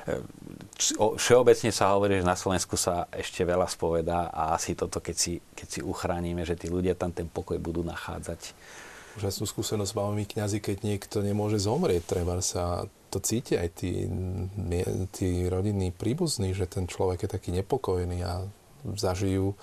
e, 0.05 0.21
všeobecne 1.17 1.73
sa 1.73 1.91
hovorí, 1.97 2.21
že 2.21 2.25
na 2.29 2.37
Slovensku 2.39 2.77
sa 2.77 3.09
ešte 3.09 3.43
veľa 3.43 3.67
spovedá 3.67 4.29
a 4.29 4.55
asi 4.55 4.77
toto, 4.77 5.01
keď 5.01 5.15
si, 5.17 5.33
keď 5.57 5.67
si 5.67 5.79
uchránime, 5.83 6.47
že 6.47 6.55
tí 6.55 6.69
ľudia 6.71 6.95
tam 6.95 7.11
ten 7.11 7.27
pokoj 7.27 7.57
budú 7.59 7.81
nachádzať. 7.83 8.55
Úžasnú 9.19 9.43
skúsenosť 9.51 9.99
máme 9.99 10.23
my 10.23 10.25
kňazi, 10.31 10.63
keď 10.63 10.87
niekto 10.87 11.19
nemôže 11.19 11.59
zomrieť, 11.59 12.07
treba 12.07 12.39
sa 12.39 12.87
to 13.11 13.19
cíti 13.19 13.59
aj 13.59 13.67
tí, 13.75 14.07
tí 15.11 15.43
rodinní 15.51 15.91
príbuzní, 15.91 16.55
že 16.55 16.71
ten 16.71 16.87
človek 16.87 17.27
je 17.27 17.29
taký 17.35 17.51
nepokojný 17.51 18.23
a 18.23 18.47
zažijú 18.95 19.59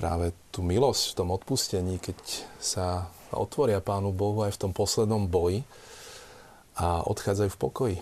práve 0.00 0.32
tú 0.48 0.64
milosť 0.64 1.12
v 1.12 1.16
tom 1.20 1.28
odpustení, 1.28 2.00
keď 2.00 2.16
sa 2.56 3.12
otvoria 3.36 3.84
Pánu 3.84 4.16
Bohu 4.16 4.48
aj 4.48 4.56
v 4.56 4.60
tom 4.64 4.72
poslednom 4.72 5.28
boji 5.28 5.60
a 6.80 7.04
odchádzajú 7.04 7.50
v 7.52 7.60
pokoji 7.60 7.96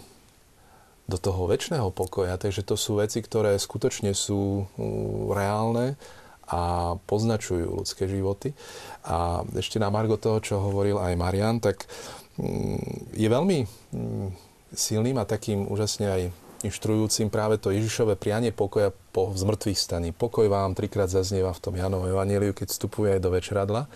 do 1.11 1.19
toho 1.19 1.51
väčšného 1.51 1.91
pokoja. 1.91 2.39
Takže 2.39 2.63
to 2.63 2.79
sú 2.79 3.03
veci, 3.03 3.19
ktoré 3.19 3.59
skutočne 3.59 4.15
sú 4.15 4.71
reálne 5.35 5.99
a 6.49 6.97
poznačujú 7.05 7.85
ľudské 7.85 8.09
životy. 8.09 8.57
A 9.05 9.45
ešte 9.57 9.77
na 9.77 9.93
margo 9.93 10.17
toho, 10.17 10.41
čo 10.41 10.61
hovoril 10.61 10.97
aj 10.97 11.21
Marian, 11.21 11.61
tak 11.61 11.85
je 13.13 13.29
veľmi 13.29 13.69
silným 14.73 15.17
a 15.21 15.29
takým 15.29 15.69
úžasne 15.69 16.07
aj 16.09 16.23
inštruujúcim 16.59 17.31
práve 17.31 17.61
to 17.63 17.71
Ježišové 17.71 18.19
prianie 18.19 18.51
pokoja 18.51 18.91
po 18.91 19.31
zmrtvých 19.31 19.79
staní. 19.79 20.11
Pokoj 20.11 20.51
vám 20.51 20.75
trikrát 20.75 21.07
zaznieva 21.07 21.55
v 21.55 21.63
tom 21.63 21.75
Janovom 21.79 22.11
evaníliu, 22.11 22.51
keď 22.51 22.75
vstupuje 22.75 23.23
do 23.23 23.31
večeradla. 23.31 23.87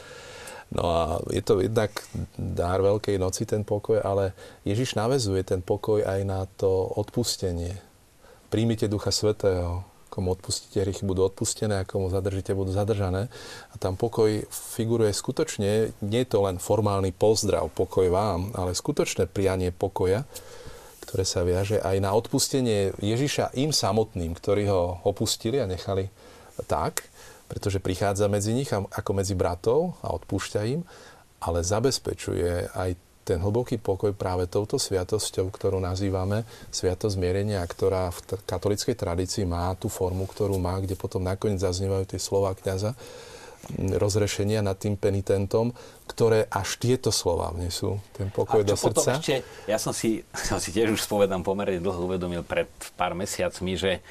No 0.73 0.83
a 0.89 1.01
je 1.29 1.43
to 1.45 1.61
jednak 1.61 1.93
dár 2.39 2.81
Veľkej 2.81 3.21
noci 3.21 3.45
ten 3.45 3.61
pokoj, 3.61 4.01
ale 4.01 4.33
Ježiš 4.65 4.97
navezuje 4.97 5.45
ten 5.45 5.61
pokoj 5.61 6.01
aj 6.01 6.21
na 6.25 6.49
to 6.57 6.89
odpustenie. 6.97 7.77
Príjmite 8.49 8.89
Ducha 8.89 9.13
Svetého, 9.13 9.85
komu 10.13 10.37
odpustíte 10.37 10.85
hriechy, 10.85 11.09
budú 11.09 11.25
odpustené, 11.25 11.81
a 11.81 11.89
komu 11.89 12.13
zadržíte, 12.13 12.53
budú 12.53 12.77
zadržané. 12.77 13.33
A 13.73 13.75
tam 13.81 13.97
pokoj 13.97 14.45
figuruje 14.53 15.09
skutočne, 15.17 15.97
nie 16.05 16.21
je 16.21 16.29
to 16.29 16.45
len 16.45 16.61
formálny 16.61 17.17
pozdrav, 17.17 17.73
pokoj 17.73 18.13
vám, 18.13 18.53
ale 18.53 18.77
skutočné 18.77 19.33
prianie 19.33 19.73
pokoja, 19.73 20.29
ktoré 21.09 21.25
sa 21.25 21.41
viaže 21.49 21.81
aj 21.81 21.97
na 22.05 22.13
odpustenie 22.13 22.93
Ježiša 23.01 23.57
im 23.57 23.73
samotným, 23.73 24.37
ktorí 24.37 24.69
ho 24.69 25.01
opustili 25.09 25.57
a 25.57 25.65
nechali 25.65 26.13
tak, 26.69 27.09
pretože 27.49 27.81
prichádza 27.81 28.29
medzi 28.29 28.53
nich 28.53 28.69
ako 28.73 29.11
medzi 29.17 29.33
bratov 29.33 29.97
a 30.05 30.13
odpúšťa 30.13 30.61
im, 30.69 30.85
ale 31.41 31.65
zabezpečuje 31.65 32.77
aj 32.77 32.95
ten 33.23 33.39
hlboký 33.39 33.79
pokoj 33.79 34.11
práve 34.13 34.51
touto 34.51 34.77
sviatosťou, 34.83 35.49
ktorú 35.55 35.79
nazývame 35.79 36.43
Sviatosť 36.75 37.15
zmierenia, 37.15 37.63
ktorá 37.63 38.11
v 38.11 38.43
katolickej 38.43 38.99
tradícii 38.99 39.47
má 39.47 39.71
tú 39.79 39.87
formu, 39.87 40.27
ktorú 40.27 40.59
má, 40.59 40.79
kde 40.83 40.99
potom 40.99 41.23
nakoniec 41.23 41.63
zaznievajú 41.63 42.05
tie 42.11 42.21
slova 42.21 42.55
kniaza, 42.59 42.99
rozrešenia 43.79 44.59
nad 44.59 44.75
tým 44.75 44.99
penitentom, 44.99 45.71
ktoré 46.11 46.51
až 46.51 46.83
tieto 46.83 47.15
slova 47.15 47.55
vnesú 47.55 48.03
ten 48.11 48.27
pokoj 48.27 48.67
do 48.67 48.75
srdca. 48.75 49.23
Ešte, 49.23 49.47
ja 49.71 49.79
som 49.79 49.95
si, 49.95 50.27
som 50.51 50.59
si 50.59 50.75
tiež 50.75 50.91
už 50.91 51.01
spovedám 51.07 51.47
pomerne 51.47 51.79
dlho 51.79 52.11
uvedomil 52.11 52.43
pred 52.43 52.67
pár 52.99 53.15
mesiacmi, 53.15 53.79
že 53.79 54.03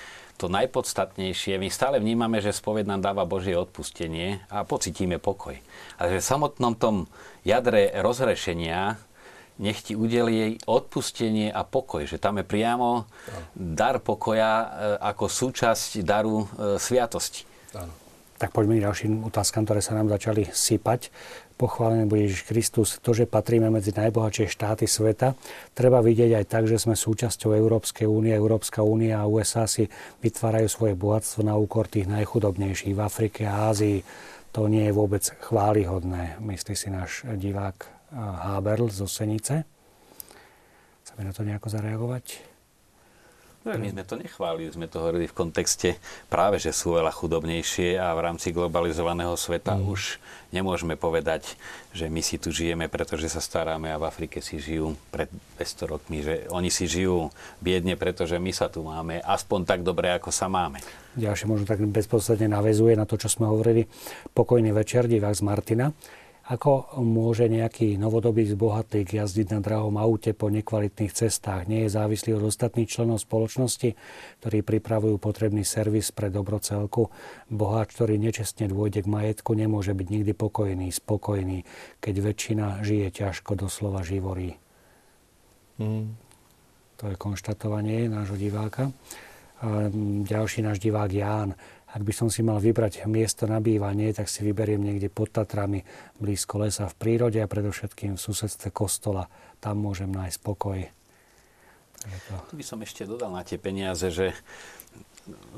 to 0.42 0.50
najpodstatnejšie, 0.50 1.62
my 1.62 1.70
stále 1.70 2.02
vnímame, 2.02 2.42
že 2.42 2.50
spoved 2.50 2.90
nám 2.90 3.06
dáva 3.06 3.30
Božie 3.30 3.54
odpustenie 3.54 4.42
a 4.50 4.66
pocitíme 4.66 5.22
pokoj. 5.22 5.54
Ale 6.02 6.18
že 6.18 6.26
v 6.26 6.30
samotnom 6.34 6.74
tom 6.74 7.06
jadre 7.46 7.94
rozrešenia 8.02 8.98
nech 9.62 9.86
ti 9.86 9.94
udeli 9.94 10.34
jej 10.34 10.54
odpustenie 10.66 11.54
a 11.54 11.62
pokoj. 11.62 12.10
Že 12.10 12.18
tam 12.18 12.42
je 12.42 12.46
priamo 12.50 13.06
dar 13.54 14.02
pokoja 14.02 14.54
e, 14.58 14.68
ako 14.98 15.30
súčasť 15.30 16.02
daru 16.02 16.50
e, 16.50 16.82
sviatosti. 16.82 17.46
Áno. 17.78 17.94
Tak 18.42 18.58
poďme 18.58 18.82
k 18.82 18.90
ďalším 18.90 19.30
otázkam, 19.30 19.70
ktoré 19.70 19.86
sa 19.86 19.94
nám 19.94 20.10
začali 20.10 20.50
sypať. 20.50 21.14
Pochválený 21.62 22.10
bude 22.10 22.26
Ježiš 22.26 22.50
Kristus. 22.50 22.98
To, 23.06 23.14
že 23.14 23.30
patríme 23.30 23.70
medzi 23.70 23.94
najbohatšie 23.94 24.50
štáty 24.50 24.90
sveta, 24.90 25.38
treba 25.78 26.02
vidieť 26.02 26.42
aj 26.42 26.46
tak, 26.50 26.64
že 26.66 26.82
sme 26.82 26.98
súčasťou 26.98 27.54
Európskej 27.54 28.10
únie. 28.10 28.34
Európska 28.34 28.82
únia 28.82 29.22
a 29.22 29.30
USA 29.30 29.70
si 29.70 29.86
vytvárajú 30.26 30.66
svoje 30.66 30.98
bohatstvo 30.98 31.46
na 31.46 31.54
úkor 31.54 31.86
tých 31.86 32.10
najchudobnejších 32.10 32.98
v 32.98 33.02
Afrike 33.06 33.46
a 33.46 33.70
Ázii. 33.70 34.02
To 34.58 34.66
nie 34.66 34.90
je 34.90 34.98
vôbec 34.98 35.22
chválihodné, 35.22 36.42
myslí 36.42 36.74
si 36.74 36.90
náš 36.90 37.30
divák 37.30 37.86
Haberl 38.12 38.90
zo 38.90 39.06
Senice. 39.06 39.62
Chceme 41.06 41.30
na 41.30 41.32
to 41.32 41.46
nejako 41.46 41.70
zareagovať? 41.70 42.51
My 43.62 43.94
sme 43.94 44.02
to 44.02 44.18
nechválili, 44.18 44.74
sme 44.74 44.90
to 44.90 44.98
hovorili 44.98 45.30
v 45.30 45.38
kontexte 45.38 46.02
práve, 46.34 46.58
že 46.58 46.74
sú 46.74 46.98
veľa 46.98 47.14
chudobnejšie 47.14 47.94
a 47.94 48.10
v 48.18 48.26
rámci 48.26 48.50
globalizovaného 48.50 49.38
sveta 49.38 49.78
mm. 49.78 49.86
už 49.86 50.18
nemôžeme 50.50 50.98
povedať, 50.98 51.54
že 51.94 52.10
my 52.10 52.26
si 52.26 52.42
tu 52.42 52.50
žijeme, 52.50 52.90
pretože 52.90 53.30
sa 53.30 53.38
staráme 53.38 53.94
a 53.94 54.02
v 54.02 54.10
Afrike 54.10 54.42
si 54.42 54.58
žijú 54.58 54.98
pred 55.14 55.30
200 55.62 55.94
rokmi, 55.94 56.26
že 56.26 56.50
oni 56.50 56.74
si 56.74 56.90
žijú 56.90 57.30
biedne, 57.62 57.94
pretože 57.94 58.42
my 58.42 58.50
sa 58.50 58.66
tu 58.66 58.82
máme 58.82 59.22
aspoň 59.22 59.70
tak 59.70 59.86
dobre, 59.86 60.10
ako 60.10 60.34
sa 60.34 60.50
máme. 60.50 60.82
Ďalšie 61.14 61.46
možno 61.46 61.70
tak 61.70 61.86
bezposledne 61.86 62.50
navezuje 62.50 62.98
na 62.98 63.06
to, 63.06 63.14
čo 63.22 63.30
sme 63.30 63.46
hovorili. 63.46 63.86
Pokojný 64.34 64.74
večer, 64.74 65.06
divák 65.06 65.38
z 65.38 65.44
Martina. 65.46 65.94
Ako 66.52 67.00
môže 67.00 67.48
nejaký 67.48 67.96
novodobý 67.96 68.44
zbohatlík 68.44 69.16
jazdiť 69.16 69.56
na 69.56 69.64
drahom 69.64 69.96
aute 69.96 70.36
po 70.36 70.52
nekvalitných 70.52 71.16
cestách? 71.16 71.64
Nie 71.72 71.88
je 71.88 71.96
závislý 71.96 72.36
od 72.36 72.52
ostatných 72.52 72.92
členov 72.92 73.24
spoločnosti, 73.24 73.96
ktorí 74.44 74.60
pripravujú 74.60 75.16
potrebný 75.16 75.64
servis 75.64 76.12
pre 76.12 76.28
dobrocelku. 76.28 77.08
Boháč, 77.48 77.96
ktorý 77.96 78.20
nečestne 78.20 78.68
dôjde 78.68 79.08
k 79.08 79.08
majetku, 79.08 79.56
nemôže 79.56 79.96
byť 79.96 80.08
nikdy 80.12 80.36
pokojný, 80.36 80.92
spokojný, 80.92 81.64
keď 82.04 82.16
väčšina 82.20 82.84
žije 82.84 83.08
ťažko, 83.16 83.56
doslova 83.56 84.04
živorí. 84.04 84.60
Mm. 85.80 86.20
To 87.00 87.04
je 87.08 87.16
konštatovanie 87.16 88.12
nášho 88.12 88.36
diváka. 88.36 88.92
Ďalší 90.28 90.66
náš 90.66 90.82
divák 90.82 91.14
Ján 91.14 91.56
ak 91.92 92.02
by 92.08 92.14
som 92.16 92.32
si 92.32 92.40
mal 92.40 92.58
vybrať 92.64 93.04
miesto 93.12 93.44
na 93.44 93.60
bývanie, 93.60 94.16
tak 94.16 94.32
si 94.32 94.48
vyberiem 94.48 94.80
niekde 94.80 95.12
pod 95.12 95.36
Tatrami, 95.36 95.84
blízko 96.18 96.64
lesa 96.64 96.88
v 96.88 96.96
prírode 96.96 97.44
a 97.44 97.52
predovšetkým 97.52 98.16
v 98.16 98.24
susedstve 98.24 98.72
kostola. 98.72 99.28
Tam 99.60 99.84
môžem 99.84 100.08
nájsť 100.08 100.40
pokoj. 100.40 100.80
To... 102.02 102.34
Tu 102.50 102.56
by 102.58 102.66
som 102.66 102.80
ešte 102.82 103.04
dodal 103.04 103.30
na 103.36 103.44
tie 103.44 103.60
peniaze, 103.60 104.08
že 104.08 104.34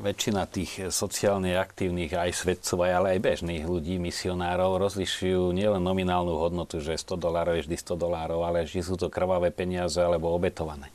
väčšina 0.03 0.43
tých 0.49 0.91
sociálne 0.91 1.55
aktívnych 1.55 2.11
aj 2.11 2.36
svedcov, 2.36 2.84
ale 2.84 3.15
aj 3.15 3.23
bežných 3.23 3.63
ľudí, 3.63 3.95
misionárov, 3.95 4.75
rozlišujú 4.75 5.55
nielen 5.55 5.80
nominálnu 5.80 6.35
hodnotu, 6.35 6.84
že 6.84 6.99
100 6.99 7.15
dolárov 7.15 7.55
je 7.55 7.64
vždy 7.69 7.77
100 7.80 7.95
dolárov, 7.95 8.43
ale 8.43 8.68
že 8.68 8.84
sú 8.84 8.99
to 8.99 9.07
krvavé 9.07 9.55
peniaze 9.55 10.01
alebo 10.03 10.35
obetované. 10.35 10.91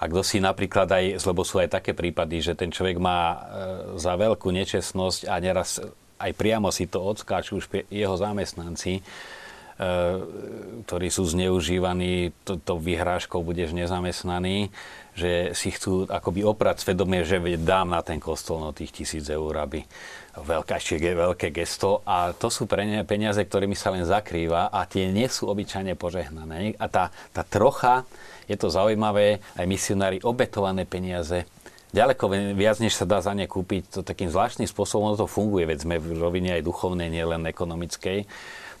A 0.00 0.08
kto 0.08 0.24
si 0.24 0.40
napríklad 0.40 0.88
aj, 0.88 1.20
lebo 1.28 1.44
sú 1.44 1.60
aj 1.60 1.76
také 1.76 1.92
prípady, 1.92 2.40
že 2.40 2.56
ten 2.56 2.72
človek 2.72 2.96
má 2.96 3.20
e, 3.20 3.38
za 4.00 4.16
veľkú 4.16 4.48
nečestnosť 4.48 5.28
a 5.28 5.36
neraz 5.36 5.76
aj 6.20 6.32
priamo 6.36 6.72
si 6.72 6.88
to 6.88 7.04
odskáču 7.04 7.60
už 7.60 7.68
jeho 7.92 8.16
zamestnanci, 8.16 9.00
e, 9.00 9.02
ktorí 10.88 11.08
sú 11.12 11.28
zneužívaní, 11.28 12.32
to, 12.48 12.56
to 12.60 12.80
vyhrážkou 12.80 13.44
budeš 13.44 13.76
nezamestnaný, 13.76 14.72
že 15.12 15.52
si 15.52 15.68
chcú 15.68 16.08
akoby 16.08 16.48
oprať 16.48 16.80
svedomie, 16.80 17.20
že 17.28 17.40
dám 17.60 17.92
na 17.92 18.00
ten 18.00 18.16
kostol 18.16 18.60
no 18.64 18.72
tých 18.72 19.04
tisíc 19.04 19.28
eur, 19.28 19.52
aby 19.60 19.84
veľká, 20.38 20.80
ešte 20.80 20.96
veľké 20.96 21.52
gesto 21.52 22.00
a 22.08 22.32
to 22.32 22.48
sú 22.48 22.64
pre 22.64 22.86
ne 22.86 23.02
peniaze, 23.02 23.42
ktorými 23.42 23.76
sa 23.76 23.90
len 23.92 24.06
zakrýva 24.06 24.72
a 24.72 24.86
tie 24.86 25.10
nie 25.10 25.26
sú 25.26 25.50
obyčajne 25.50 25.92
požehnané. 25.98 26.78
A 26.78 26.86
tá, 26.86 27.12
tá 27.34 27.42
trocha 27.42 28.06
je 28.50 28.56
to 28.58 28.66
zaujímavé, 28.66 29.38
aj 29.54 29.66
misionári 29.70 30.18
obetované 30.26 30.82
peniaze, 30.82 31.46
ďaleko 31.94 32.54
viac, 32.58 32.82
než 32.82 32.98
sa 32.98 33.06
dá 33.06 33.22
za 33.22 33.30
ne 33.30 33.46
kúpiť, 33.46 33.82
to 33.94 34.00
takým 34.02 34.26
zvláštnym 34.26 34.66
spôsobom 34.66 35.14
to 35.14 35.30
funguje, 35.30 35.70
veď 35.70 35.78
sme 35.86 35.96
v 36.02 36.18
rovine 36.18 36.58
aj 36.58 36.66
duchovnej, 36.66 37.06
nielen 37.06 37.46
ekonomickej. 37.46 38.26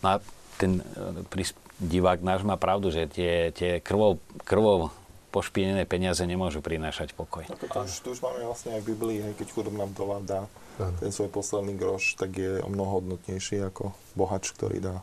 No 0.02 0.06
a 0.06 0.14
ten 0.58 0.82
e, 0.82 1.46
divák 1.78 2.20
náš 2.20 2.42
má 2.42 2.58
pravdu, 2.58 2.90
že 2.90 3.06
tie, 3.06 3.54
tie 3.54 3.78
krvou, 3.78 4.18
krvou 4.42 4.90
pošpinené 5.30 5.86
peniaze 5.86 6.20
nemôžu 6.26 6.58
prinášať 6.58 7.14
pokoj. 7.14 7.46
No 7.46 7.54
to, 7.54 7.66
už, 7.86 7.94
tu 8.02 8.08
už 8.18 8.20
máme 8.20 8.42
vlastne 8.42 8.74
aj 8.74 8.82
v 8.82 8.88
Biblii, 8.94 9.18
hej, 9.22 9.34
keď 9.38 9.48
chudom 9.54 9.78
nám 9.78 9.94
to 9.94 10.02
dá 10.26 10.50
ten 10.98 11.10
svoj 11.14 11.30
posledný 11.30 11.78
groš, 11.78 12.18
tak 12.18 12.34
je 12.34 12.58
o 12.64 12.68
mnoho 12.72 13.00
hodnotnejší 13.00 13.62
ako 13.68 13.94
bohač, 14.18 14.50
ktorý 14.50 14.82
dá 14.82 14.96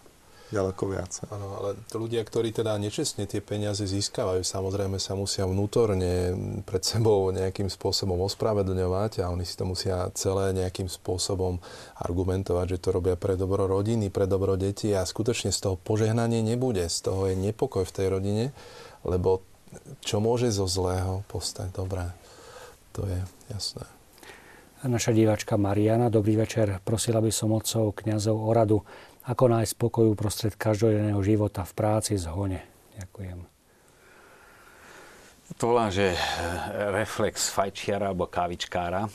ďaleko 0.48 0.84
viac. 0.88 1.12
Áno, 1.28 1.60
ale 1.60 1.70
ľudia, 1.92 2.24
ktorí 2.24 2.56
teda 2.56 2.80
nečestne 2.80 3.28
tie 3.28 3.44
peniaze 3.44 3.84
získavajú, 3.84 4.48
samozrejme 4.48 4.96
sa 4.96 5.14
musia 5.14 5.44
vnútorne 5.44 6.32
pred 6.64 6.84
sebou 6.84 7.28
nejakým 7.36 7.68
spôsobom 7.68 8.16
ospravedlňovať 8.24 9.24
a 9.24 9.32
oni 9.32 9.44
si 9.44 9.60
to 9.60 9.68
musia 9.68 10.08
celé 10.16 10.56
nejakým 10.56 10.88
spôsobom 10.88 11.60
argumentovať, 12.00 12.78
že 12.78 12.82
to 12.82 12.96
robia 12.96 13.20
pre 13.20 13.36
dobro 13.36 13.68
rodiny, 13.68 14.08
pre 14.08 14.24
dobro 14.24 14.56
detí 14.56 14.96
a 14.96 15.04
skutočne 15.04 15.52
z 15.52 15.60
toho 15.60 15.76
požehnanie 15.76 16.40
nebude, 16.40 16.88
z 16.88 16.98
toho 17.04 17.28
je 17.28 17.36
nepokoj 17.36 17.84
v 17.84 17.96
tej 17.96 18.08
rodine, 18.08 18.46
lebo 19.04 19.44
čo 20.00 20.24
môže 20.24 20.48
zo 20.48 20.64
zlého 20.64 21.28
postať 21.28 21.76
dobré, 21.76 22.08
to 22.96 23.04
je 23.04 23.20
jasné. 23.52 23.84
Naša 24.78 25.10
diváčka 25.10 25.58
Mariana, 25.58 26.14
dobrý 26.14 26.38
večer. 26.38 26.78
Prosila 26.86 27.18
by 27.18 27.34
som 27.34 27.50
otcov, 27.50 27.98
kňazov 27.98 28.38
o 28.38 28.52
radu, 28.54 28.86
ako 29.28 29.44
nájsť 29.52 29.72
spokoju 29.76 30.12
prostred 30.16 30.56
každodenného 30.56 31.20
života 31.20 31.68
v 31.68 31.74
práci, 31.76 32.16
zhone. 32.16 32.64
Ďakujem. 32.96 33.40
To 35.60 35.64
volám, 35.72 35.92
že 35.92 36.16
eh, 36.16 36.20
reflex 36.96 37.52
fajčiara 37.52 38.12
alebo 38.12 38.28
kávičkára. 38.28 39.08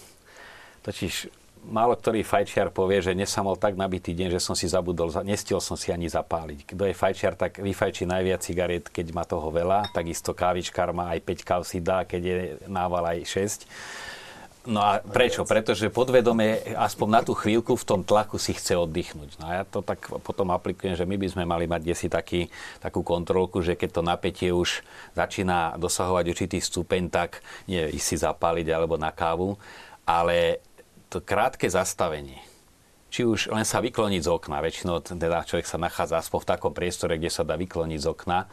Totiž 0.84 1.32
málo 1.68 1.94
ktorý 1.94 2.26
fajčiar 2.26 2.74
povie, 2.74 2.98
že 2.98 3.14
dnes 3.14 3.30
tak 3.32 3.78
nabitý 3.78 4.12
deň, 4.12 4.36
že 4.36 4.40
som 4.42 4.58
si 4.58 4.66
zabudol, 4.66 5.14
nestiel 5.22 5.62
som 5.62 5.78
si 5.78 5.94
ani 5.94 6.10
zapáliť. 6.10 6.74
Kto 6.74 6.82
je 6.90 6.94
fajčiar, 6.96 7.38
tak 7.38 7.62
vyfajčí 7.62 8.02
najviac 8.04 8.42
cigaret, 8.42 8.84
keď 8.90 9.06
má 9.14 9.22
toho 9.22 9.48
veľa. 9.48 9.94
Takisto 9.94 10.34
kávičkár 10.34 10.90
má 10.90 11.14
aj 11.14 11.20
5 11.22 11.48
káv 11.48 11.62
si 11.62 11.78
dá, 11.78 12.02
keď 12.02 12.22
je 12.22 12.36
nával 12.66 13.06
aj 13.06 13.18
6 13.24 14.11
No 14.62 14.78
a 14.78 15.02
prečo? 15.02 15.42
Pretože 15.42 15.90
podvedome 15.90 16.62
aspoň 16.78 17.08
na 17.10 17.20
tú 17.26 17.34
chvíľku 17.34 17.74
v 17.74 17.82
tom 17.82 18.00
tlaku 18.06 18.38
si 18.38 18.54
chce 18.54 18.78
oddychnúť. 18.78 19.42
No 19.42 19.50
a 19.50 19.52
ja 19.58 19.64
to 19.66 19.82
tak 19.82 20.06
potom 20.22 20.54
aplikujem, 20.54 20.94
že 20.94 21.02
my 21.02 21.18
by 21.18 21.26
sme 21.34 21.42
mali 21.42 21.66
mať 21.66 21.82
desi 21.82 22.06
taký, 22.06 22.46
takú 22.78 23.02
kontrolku, 23.02 23.58
že 23.58 23.74
keď 23.74 23.90
to 23.90 24.02
napätie 24.06 24.54
už 24.54 24.86
začína 25.18 25.74
dosahovať 25.82 26.24
určitý 26.30 26.62
stupeň, 26.62 27.10
tak 27.10 27.42
nie 27.66 27.90
ísť 27.90 28.06
si 28.06 28.16
zapáliť 28.22 28.70
alebo 28.70 28.94
na 28.94 29.10
kávu, 29.10 29.58
ale 30.06 30.62
to 31.10 31.18
krátke 31.18 31.66
zastavenie, 31.66 32.38
či 33.10 33.26
už 33.26 33.50
len 33.50 33.66
sa 33.66 33.82
vykloniť 33.82 34.22
z 34.24 34.30
okna, 34.30 34.62
väčšinou 34.62 35.02
teda 35.02 35.42
človek 35.42 35.66
sa 35.66 35.76
nachádza 35.76 36.22
aspoň 36.22 36.38
v 36.38 36.50
takom 36.54 36.72
priestore, 36.72 37.18
kde 37.18 37.34
sa 37.34 37.42
dá 37.42 37.58
vykloniť 37.58 37.98
z 37.98 38.08
okna, 38.08 38.46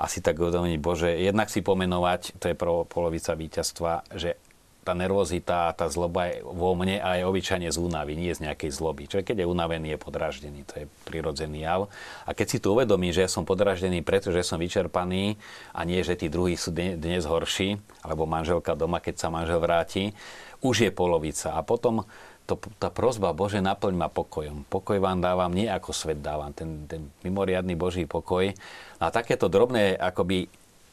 asi 0.00 0.24
tak 0.24 0.40
uvedomiť, 0.40 0.80
Bože, 0.80 1.12
jednak 1.12 1.52
si 1.52 1.60
pomenovať, 1.60 2.40
to 2.40 2.48
je 2.48 2.56
polovica 2.88 3.36
víťazstva, 3.36 4.08
že 4.16 4.40
tá 4.80 4.96
nervozita, 4.96 5.76
tá 5.76 5.86
zloba 5.92 6.32
je 6.32 6.40
vo 6.40 6.72
mne 6.72 6.98
a 7.04 7.20
je 7.20 7.28
obyčajne 7.28 7.68
z 7.68 7.76
únavy, 7.76 8.16
nie 8.16 8.32
z 8.32 8.48
nejakej 8.48 8.72
zloby. 8.72 9.06
Človek, 9.06 9.32
keď 9.32 9.44
je 9.44 9.52
unavený, 9.52 9.86
je 9.92 9.98
podraždený, 10.00 10.60
to 10.64 10.74
je 10.82 10.86
prirodzený 11.04 11.68
jav. 11.68 11.92
A 12.24 12.32
keď 12.32 12.46
si 12.48 12.58
tu 12.58 12.72
uvedomí, 12.72 13.12
že 13.12 13.28
ja 13.28 13.30
som 13.30 13.44
podraždený, 13.44 14.00
pretože 14.00 14.40
som 14.40 14.56
vyčerpaný 14.56 15.36
a 15.76 15.84
nie, 15.84 16.00
že 16.00 16.16
tí 16.16 16.32
druhí 16.32 16.56
sú 16.56 16.72
dnes 16.72 17.28
horší, 17.28 17.76
alebo 18.00 18.24
manželka 18.24 18.72
doma, 18.72 19.04
keď 19.04 19.20
sa 19.20 19.28
manžel 19.28 19.60
vráti, 19.60 20.16
už 20.64 20.88
je 20.88 20.90
polovica. 20.92 21.52
A 21.52 21.60
potom 21.60 22.08
to, 22.48 22.58
tá 22.82 22.90
prozba, 22.90 23.30
Bože, 23.30 23.62
naplň 23.62 23.94
ma 23.94 24.08
pokojom. 24.10 24.66
Pokoj 24.66 24.98
vám 24.98 25.22
dávam, 25.22 25.54
nie 25.54 25.70
ako 25.70 25.94
svet 25.94 26.18
dávam, 26.18 26.50
ten, 26.50 26.88
ten 26.90 27.06
mimoriadný 27.22 27.78
Boží 27.78 28.08
pokoj. 28.10 28.50
A 28.98 29.04
takéto 29.14 29.46
drobné 29.46 29.94
akoby 29.94 30.50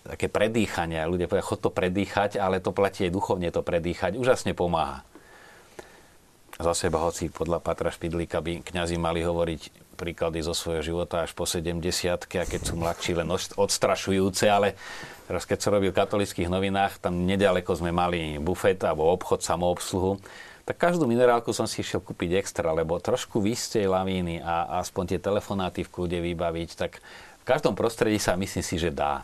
také 0.08 0.32
predýchanie. 0.32 1.04
Ľudia 1.04 1.28
povedia, 1.28 1.44
chod 1.44 1.60
to 1.60 1.72
predýchať, 1.72 2.40
ale 2.40 2.64
to 2.64 2.72
platí 2.72 3.06
aj 3.06 3.12
duchovne 3.12 3.52
to 3.52 3.60
predýchať. 3.60 4.16
Úžasne 4.16 4.56
pomáha. 4.56 5.04
Za 6.58 6.74
seba, 6.74 7.04
hoci 7.06 7.30
podľa 7.30 7.62
Patra 7.62 7.94
Špidlíka 7.94 8.42
by 8.42 8.66
kňazi 8.66 8.98
mali 8.98 9.22
hovoriť 9.22 9.94
príklady 9.98 10.42
zo 10.42 10.58
svojho 10.58 10.82
života 10.82 11.22
až 11.26 11.34
po 11.34 11.46
70 11.46 11.78
a 12.18 12.46
keď 12.46 12.62
sú 12.62 12.74
mladší 12.78 13.18
len 13.18 13.30
odstrašujúce, 13.34 14.46
ale 14.50 14.74
teraz 15.30 15.46
keď 15.46 15.58
som 15.58 15.74
robil 15.74 15.94
v 15.94 16.00
katolických 16.02 16.50
novinách, 16.50 17.02
tam 17.02 17.26
nedaleko 17.26 17.74
sme 17.78 17.94
mali 17.94 18.42
bufet 18.42 18.82
alebo 18.86 19.10
obchod, 19.10 19.42
samoobsluhu, 19.42 20.18
tak 20.66 20.78
každú 20.78 21.06
minerálku 21.06 21.54
som 21.54 21.70
si 21.70 21.86
išiel 21.86 22.02
kúpiť 22.02 22.42
extra, 22.42 22.74
lebo 22.74 22.98
trošku 23.02 23.42
vysť 23.42 23.86
lavíny 23.86 24.42
a 24.42 24.82
aspoň 24.82 25.14
tie 25.14 25.20
telefonáty 25.22 25.86
v 25.86 25.94
kľude 25.94 26.20
vybaviť, 26.22 26.70
tak 26.74 27.02
v 27.42 27.44
každom 27.46 27.74
prostredí 27.78 28.18
sa 28.18 28.34
myslím 28.38 28.66
si, 28.66 28.76
že 28.82 28.90
dá 28.94 29.22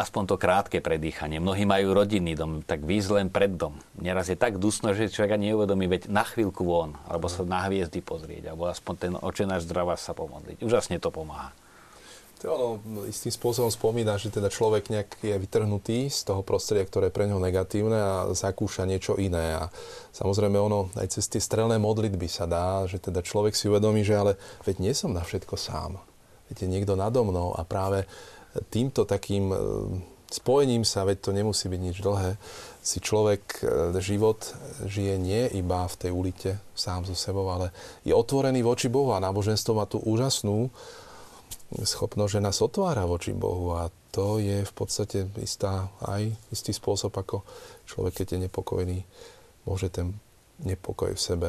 aspoň 0.00 0.22
to 0.24 0.36
krátke 0.40 0.80
predýchanie. 0.80 1.36
Mnohí 1.38 1.68
majú 1.68 1.92
rodinný 1.92 2.32
dom, 2.32 2.64
tak 2.64 2.88
výjsť 2.88 3.10
len 3.12 3.28
pred 3.28 3.52
dom. 3.52 3.76
Neraz 4.00 4.32
je 4.32 4.40
tak 4.40 4.56
dusno, 4.56 4.96
že 4.96 5.12
človek 5.12 5.36
ani 5.36 5.52
neuvedomí, 5.52 5.84
veď 5.84 6.08
na 6.08 6.24
chvíľku 6.24 6.64
von, 6.64 6.96
alebo 7.04 7.28
sa 7.28 7.44
na 7.44 7.68
hviezdy 7.68 8.00
pozrieť, 8.00 8.50
alebo 8.50 8.72
aspoň 8.72 8.94
ten 8.96 9.12
očenáš 9.12 9.68
zdravá 9.68 10.00
sa 10.00 10.16
pomodliť. 10.16 10.64
Úžasne 10.64 10.96
to 10.96 11.12
pomáha. 11.12 11.52
To 12.40 12.80
ono 12.80 13.04
istým 13.04 13.28
spôsobom 13.28 13.68
spomína, 13.68 14.16
že 14.16 14.32
teda 14.32 14.48
človek 14.48 14.88
nejak 14.88 15.20
je 15.20 15.36
vytrhnutý 15.36 16.08
z 16.08 16.24
toho 16.24 16.40
prostredia, 16.40 16.88
ktoré 16.88 17.12
je 17.12 17.16
pre 17.20 17.28
neho 17.28 17.36
negatívne 17.36 18.00
a 18.00 18.12
zakúša 18.32 18.88
niečo 18.88 19.20
iné. 19.20 19.60
A 19.60 19.68
samozrejme 20.16 20.56
ono 20.56 20.88
aj 20.96 21.20
cez 21.20 21.28
tie 21.28 21.36
strelné 21.36 21.76
modlitby 21.76 22.24
sa 22.32 22.48
dá, 22.48 22.88
že 22.88 22.96
teda 22.96 23.20
človek 23.20 23.52
si 23.52 23.68
uvedomí, 23.68 24.00
že 24.00 24.16
ale 24.16 24.32
veď 24.64 24.76
nie 24.80 24.96
som 24.96 25.12
na 25.12 25.20
všetko 25.20 25.52
sám. 25.60 26.00
Je 26.48 26.64
niekto 26.64 26.96
nado 26.96 27.22
mnou 27.22 27.52
a 27.54 27.62
práve 27.62 28.08
týmto 28.70 29.06
takým 29.06 29.50
e, 29.50 29.56
spojením 30.30 30.86
sa, 30.86 31.06
veď 31.06 31.18
to 31.22 31.30
nemusí 31.34 31.66
byť 31.66 31.80
nič 31.80 31.96
dlhé, 32.02 32.38
si 32.82 32.98
človek 32.98 33.42
e, 33.60 33.64
život 34.02 34.54
žije 34.86 35.14
nie 35.18 35.46
iba 35.54 35.86
v 35.86 35.98
tej 35.98 36.10
ulite 36.14 36.50
sám 36.74 37.06
so 37.06 37.14
sebou, 37.14 37.46
ale 37.50 37.74
je 38.06 38.14
otvorený 38.14 38.62
voči 38.62 38.90
Bohu 38.90 39.14
a 39.14 39.22
náboženstvo 39.22 39.72
má 39.74 39.86
tú 39.86 40.02
úžasnú 40.02 40.70
schopnosť, 41.70 42.32
že 42.38 42.44
nás 42.44 42.58
otvára 42.58 43.06
voči 43.06 43.30
Bohu 43.30 43.78
a 43.78 43.90
to 44.10 44.42
je 44.42 44.66
v 44.66 44.72
podstate 44.74 45.30
istá, 45.38 45.86
aj 46.02 46.34
istý 46.50 46.74
spôsob, 46.74 47.14
ako 47.14 47.46
človek, 47.86 48.22
keď 48.22 48.26
je 48.34 48.38
nepokojný, 48.50 48.98
môže 49.66 49.86
ten 49.86 50.18
nepokoj 50.66 51.14
v 51.14 51.20
sebe 51.22 51.48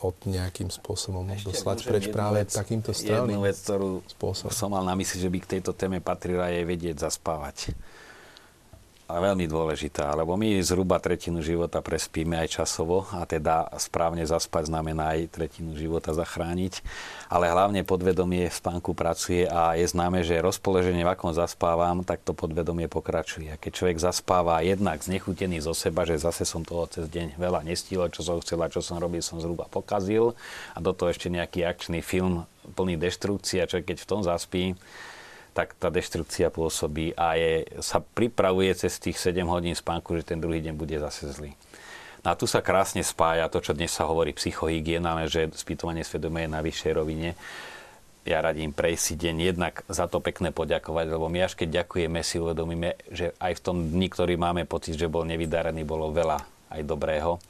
od 0.00 0.16
nejakým 0.24 0.72
spôsobom 0.72 1.28
Ešte 1.28 1.52
doslať 1.52 1.78
preč 1.84 2.04
práve 2.08 2.40
vec, 2.40 2.50
takýmto 2.56 2.96
strelným 2.96 3.36
Jednu 3.36 3.48
vec, 3.48 3.56
ktorú 3.60 3.90
spôsobom. 4.08 4.52
som 4.52 4.72
mal 4.72 4.84
na 4.84 4.96
mysli, 4.96 5.20
že 5.20 5.28
by 5.28 5.38
k 5.44 5.50
tejto 5.58 5.76
téme 5.76 6.00
patrila 6.00 6.48
je 6.48 6.64
vedieť 6.64 6.96
zaspávať 7.04 7.76
ale 9.10 9.34
veľmi 9.34 9.50
dôležitá, 9.50 10.14
lebo 10.14 10.38
my 10.38 10.62
zhruba 10.62 11.02
tretinu 11.02 11.42
života 11.42 11.82
prespíme 11.82 12.38
aj 12.38 12.62
časovo 12.62 13.10
a 13.10 13.26
teda 13.26 13.66
správne 13.74 14.22
zaspať 14.22 14.70
znamená 14.70 15.18
aj 15.18 15.34
tretinu 15.34 15.74
života 15.74 16.14
zachrániť, 16.14 16.78
ale 17.26 17.50
hlavne 17.50 17.82
podvedomie 17.82 18.46
v 18.46 18.54
spánku 18.54 18.94
pracuje 18.94 19.50
a 19.50 19.74
je 19.74 19.90
známe, 19.90 20.22
že 20.22 20.38
rozpoloženie, 20.38 21.02
v 21.02 21.10
akom 21.10 21.34
zaspávam, 21.34 22.06
tak 22.06 22.22
to 22.22 22.30
podvedomie 22.30 22.86
pokračuje. 22.86 23.50
A 23.50 23.58
keď 23.58 23.82
človek 23.82 23.98
zaspáva 23.98 24.62
jednak 24.62 25.02
znechutený 25.02 25.58
zo 25.58 25.74
seba, 25.74 26.06
že 26.06 26.14
zase 26.22 26.46
som 26.46 26.62
toho 26.62 26.86
cez 26.86 27.10
deň 27.10 27.34
veľa 27.34 27.66
nestílo, 27.66 28.06
čo 28.14 28.22
som 28.22 28.38
chcel 28.38 28.62
a 28.62 28.70
čo 28.70 28.78
som 28.78 29.02
robil, 29.02 29.18
som 29.26 29.42
zhruba 29.42 29.66
pokazil 29.66 30.38
a 30.72 30.78
do 30.78 30.94
toho 30.94 31.10
ešte 31.10 31.26
nejaký 31.26 31.66
akčný 31.66 31.98
film 31.98 32.46
plný 32.78 32.94
deštrukcie 32.94 33.58
a 33.58 33.66
človek 33.66 33.92
keď 33.92 33.98
v 33.98 34.08
tom 34.08 34.20
zaspí, 34.22 34.78
tak 35.50 35.74
tá 35.76 35.90
deštrukcia 35.90 36.48
pôsobí 36.48 37.14
a 37.18 37.34
je, 37.34 37.66
sa 37.82 38.00
pripravuje 38.00 38.72
cez 38.74 38.96
tých 39.02 39.18
7 39.18 39.42
hodín 39.46 39.74
spánku, 39.74 40.14
že 40.16 40.26
ten 40.26 40.38
druhý 40.38 40.62
deň 40.62 40.74
bude 40.74 40.96
zase 40.96 41.30
zlý. 41.30 41.52
No 42.20 42.32
a 42.32 42.38
tu 42.38 42.44
sa 42.44 42.60
krásne 42.60 43.00
spája 43.00 43.48
to, 43.48 43.64
čo 43.64 43.72
dnes 43.72 43.90
sa 43.90 44.04
hovorí 44.04 44.36
psychohygiena, 44.36 45.24
že 45.24 45.48
spýtovanie 45.56 46.04
svedomia 46.04 46.44
je 46.44 46.52
na 46.52 46.60
vyššej 46.60 46.92
rovine. 46.92 47.32
Ja 48.28 48.44
radím 48.44 48.76
prejsť 48.76 49.00
si 49.00 49.14
deň 49.16 49.36
jednak 49.56 49.80
za 49.88 50.04
to 50.04 50.20
pekné 50.20 50.52
poďakovať, 50.52 51.06
lebo 51.08 51.32
my 51.32 51.48
až 51.48 51.56
keď 51.56 51.82
ďakujeme, 51.82 52.20
si 52.20 52.36
uvedomíme, 52.36 53.00
že 53.08 53.32
aj 53.40 53.52
v 53.56 53.64
tom 53.64 53.76
dni, 53.88 54.12
ktorý 54.12 54.36
máme 54.36 54.68
pocit, 54.68 55.00
že 55.00 55.08
bol 55.08 55.24
nevydarený, 55.24 55.88
bolo 55.88 56.12
veľa 56.12 56.36
aj 56.68 56.80
dobrého. 56.84 57.40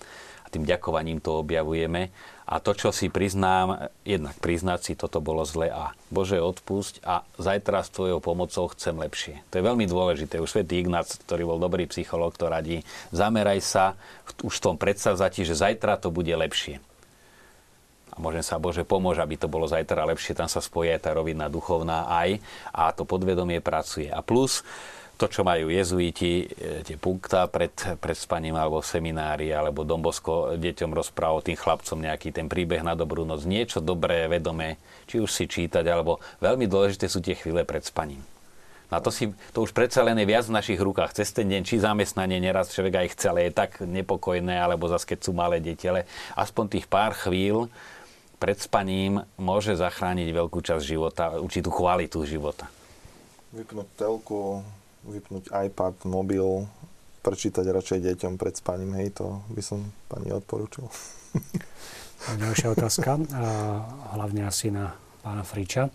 Tým 0.50 0.66
ďakovaním 0.66 1.22
to 1.22 1.40
objavujeme 1.40 2.10
a 2.50 2.58
to, 2.58 2.74
čo 2.74 2.90
si 2.90 3.06
priznám, 3.06 3.94
jednak 4.02 4.34
priznať 4.42 4.80
si, 4.82 4.92
toto 4.98 5.22
bolo 5.22 5.46
zle 5.46 5.70
a 5.70 5.94
Bože 6.10 6.42
odpusť 6.42 7.06
a 7.06 7.22
zajtra 7.38 7.86
s 7.86 7.94
tvojou 7.94 8.18
pomocou 8.18 8.66
chcem 8.74 8.98
lepšie. 8.98 9.38
To 9.54 9.62
je 9.62 9.68
veľmi 9.70 9.86
dôležité. 9.86 10.42
Už 10.42 10.58
svätý 10.58 10.82
Ignác, 10.82 11.14
ktorý 11.22 11.46
bol 11.46 11.62
dobrý 11.62 11.86
psychológ, 11.86 12.34
to 12.34 12.50
radí, 12.50 12.82
zameraj 13.14 13.62
sa 13.62 13.84
už 14.42 14.50
v 14.58 14.64
tom 14.66 14.74
predsavzatí, 14.74 15.46
že 15.46 15.54
zajtra 15.54 16.02
to 16.02 16.10
bude 16.10 16.34
lepšie. 16.34 16.82
A 18.10 18.18
môžem 18.18 18.42
sa, 18.42 18.58
Bože, 18.58 18.82
pomôže, 18.82 19.22
aby 19.22 19.38
to 19.38 19.46
bolo 19.46 19.70
zajtra 19.70 20.02
lepšie. 20.10 20.34
Tam 20.34 20.50
sa 20.50 20.58
spojí 20.58 20.90
aj 20.90 21.06
tá 21.06 21.14
rovina 21.14 21.46
duchovná 21.46 22.10
aj 22.10 22.42
a 22.74 22.90
to 22.90 23.06
podvedomie 23.06 23.62
pracuje. 23.62 24.10
A 24.10 24.26
plus, 24.26 24.66
to, 25.20 25.28
čo 25.28 25.44
majú 25.44 25.68
jezuiti, 25.68 26.48
e, 26.48 26.80
tie 26.80 26.96
punkta 26.96 27.44
pred, 27.52 27.76
pred 28.00 28.16
spaním 28.16 28.56
alebo 28.56 28.80
seminári, 28.80 29.52
alebo 29.52 29.84
Dombosko 29.84 30.56
deťom 30.56 30.96
rozpráva 30.96 31.44
tým 31.44 31.60
chlapcom 31.60 32.00
nejaký 32.00 32.32
ten 32.32 32.48
príbeh 32.48 32.80
na 32.80 32.96
dobrú 32.96 33.28
noc, 33.28 33.44
niečo 33.44 33.84
dobré, 33.84 34.24
vedomé, 34.32 34.80
či 35.04 35.20
už 35.20 35.28
si 35.28 35.44
čítať, 35.44 35.84
alebo 35.84 36.24
veľmi 36.40 36.64
dôležité 36.64 37.04
sú 37.04 37.20
tie 37.20 37.36
chvíle 37.36 37.68
pred 37.68 37.84
spaním. 37.84 38.24
No 38.88 38.98
a 38.98 39.04
to, 39.04 39.12
si, 39.12 39.30
to 39.54 39.62
už 39.62 39.76
predsa 39.76 40.02
len 40.02 40.18
je 40.18 40.26
viac 40.26 40.48
v 40.48 40.56
našich 40.56 40.80
rukách. 40.80 41.14
Cez 41.14 41.30
ten 41.30 41.46
deň, 41.46 41.62
či 41.62 41.78
zamestnanie, 41.78 42.42
neraz 42.42 42.74
človek 42.74 43.06
aj 43.06 43.08
chce, 43.14 43.26
ale 43.30 43.40
je 43.46 43.52
tak 43.54 43.78
nepokojné, 43.78 44.56
alebo 44.56 44.90
zase 44.90 45.04
keď 45.14 45.18
sú 45.20 45.30
malé 45.36 45.62
deti, 45.62 45.86
ale 45.86 46.10
aspoň 46.34 46.80
tých 46.80 46.86
pár 46.90 47.14
chvíľ 47.14 47.70
pred 48.40 48.56
spaním 48.56 49.22
môže 49.36 49.76
zachrániť 49.76 50.32
veľkú 50.32 50.58
časť 50.64 50.82
života, 50.82 51.38
určitú 51.38 51.70
kvalitu 51.70 52.24
života. 52.24 52.66
Vypnúť 53.54 53.86
telku, 53.94 54.64
vypnúť 55.10 55.50
iPad, 55.50 56.06
mobil, 56.06 56.64
prečítať 57.20 57.66
radšej 57.66 57.98
deťom 58.00 58.40
pred 58.40 58.54
spaním, 58.56 58.96
hej, 58.96 59.12
to 59.12 59.44
by 59.52 59.60
som 59.60 59.92
pani 60.08 60.32
odporúčil. 60.32 60.88
Ďalšia 62.40 62.68
otázka, 62.72 63.16
hlavne 64.16 64.44
asi 64.44 64.72
na 64.72 64.92
pána 65.20 65.44
Friča. 65.44 65.88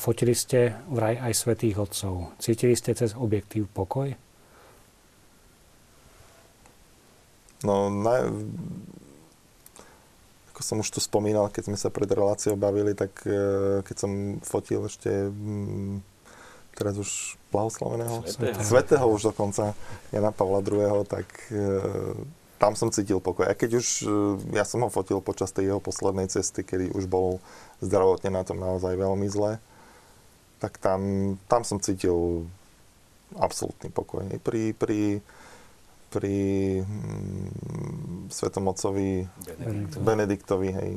Fotili 0.00 0.32
ste 0.32 0.72
vraj 0.88 1.20
aj 1.20 1.32
svetých 1.36 1.76
otcov. 1.76 2.32
Cítili 2.40 2.72
ste 2.72 2.96
cez 2.96 3.12
objektív 3.12 3.68
pokoj? 3.68 4.08
No, 7.64 7.88
na, 7.88 8.28
ako 10.52 10.60
som 10.60 10.80
už 10.80 10.88
tu 10.88 11.00
spomínal, 11.00 11.48
keď 11.48 11.72
sme 11.72 11.78
sa 11.80 11.88
pred 11.88 12.08
reláciou 12.08 12.56
bavili, 12.60 12.92
tak 12.92 13.24
e, 13.24 13.80
keď 13.84 13.96
som 13.96 14.12
fotil 14.44 14.84
ešte 14.84 15.08
mm, 15.32 16.04
teraz 16.76 17.00
už 17.00 17.40
blahoslaveného, 17.54 18.26
Svetého. 18.26 18.64
svetého 18.66 19.06
už 19.06 19.30
dokonca, 19.30 19.78
Jana 20.10 20.34
Pavla 20.34 20.58
II, 20.58 21.06
tak 21.06 21.26
e, 21.54 21.62
tam 22.58 22.74
som 22.74 22.90
cítil 22.90 23.22
pokoj. 23.22 23.46
A 23.46 23.54
keď 23.54 23.78
už, 23.78 23.86
e, 24.02 24.06
ja 24.58 24.66
som 24.66 24.82
ho 24.82 24.90
fotil 24.90 25.22
počas 25.22 25.54
tej 25.54 25.70
jeho 25.70 25.78
poslednej 25.78 26.26
cesty, 26.26 26.66
kedy 26.66 26.90
už 26.90 27.06
bol 27.06 27.38
zdravotne 27.78 28.34
na 28.34 28.42
tom 28.42 28.58
naozaj 28.58 28.98
veľmi 28.98 29.30
zle, 29.30 29.62
tak 30.58 30.82
tam, 30.82 31.34
tam 31.46 31.62
som 31.62 31.78
cítil 31.78 32.50
absolútny 33.38 33.90
pokoj. 33.94 34.26
Pri, 34.42 34.74
pri, 34.74 35.22
pri 36.10 36.36
mm, 36.82 38.30
Svetom 38.30 38.70
Otcovi 38.70 39.26
Benediktovi. 39.44 40.02
Benediktovi, 40.02 40.68
hej, 40.70 40.90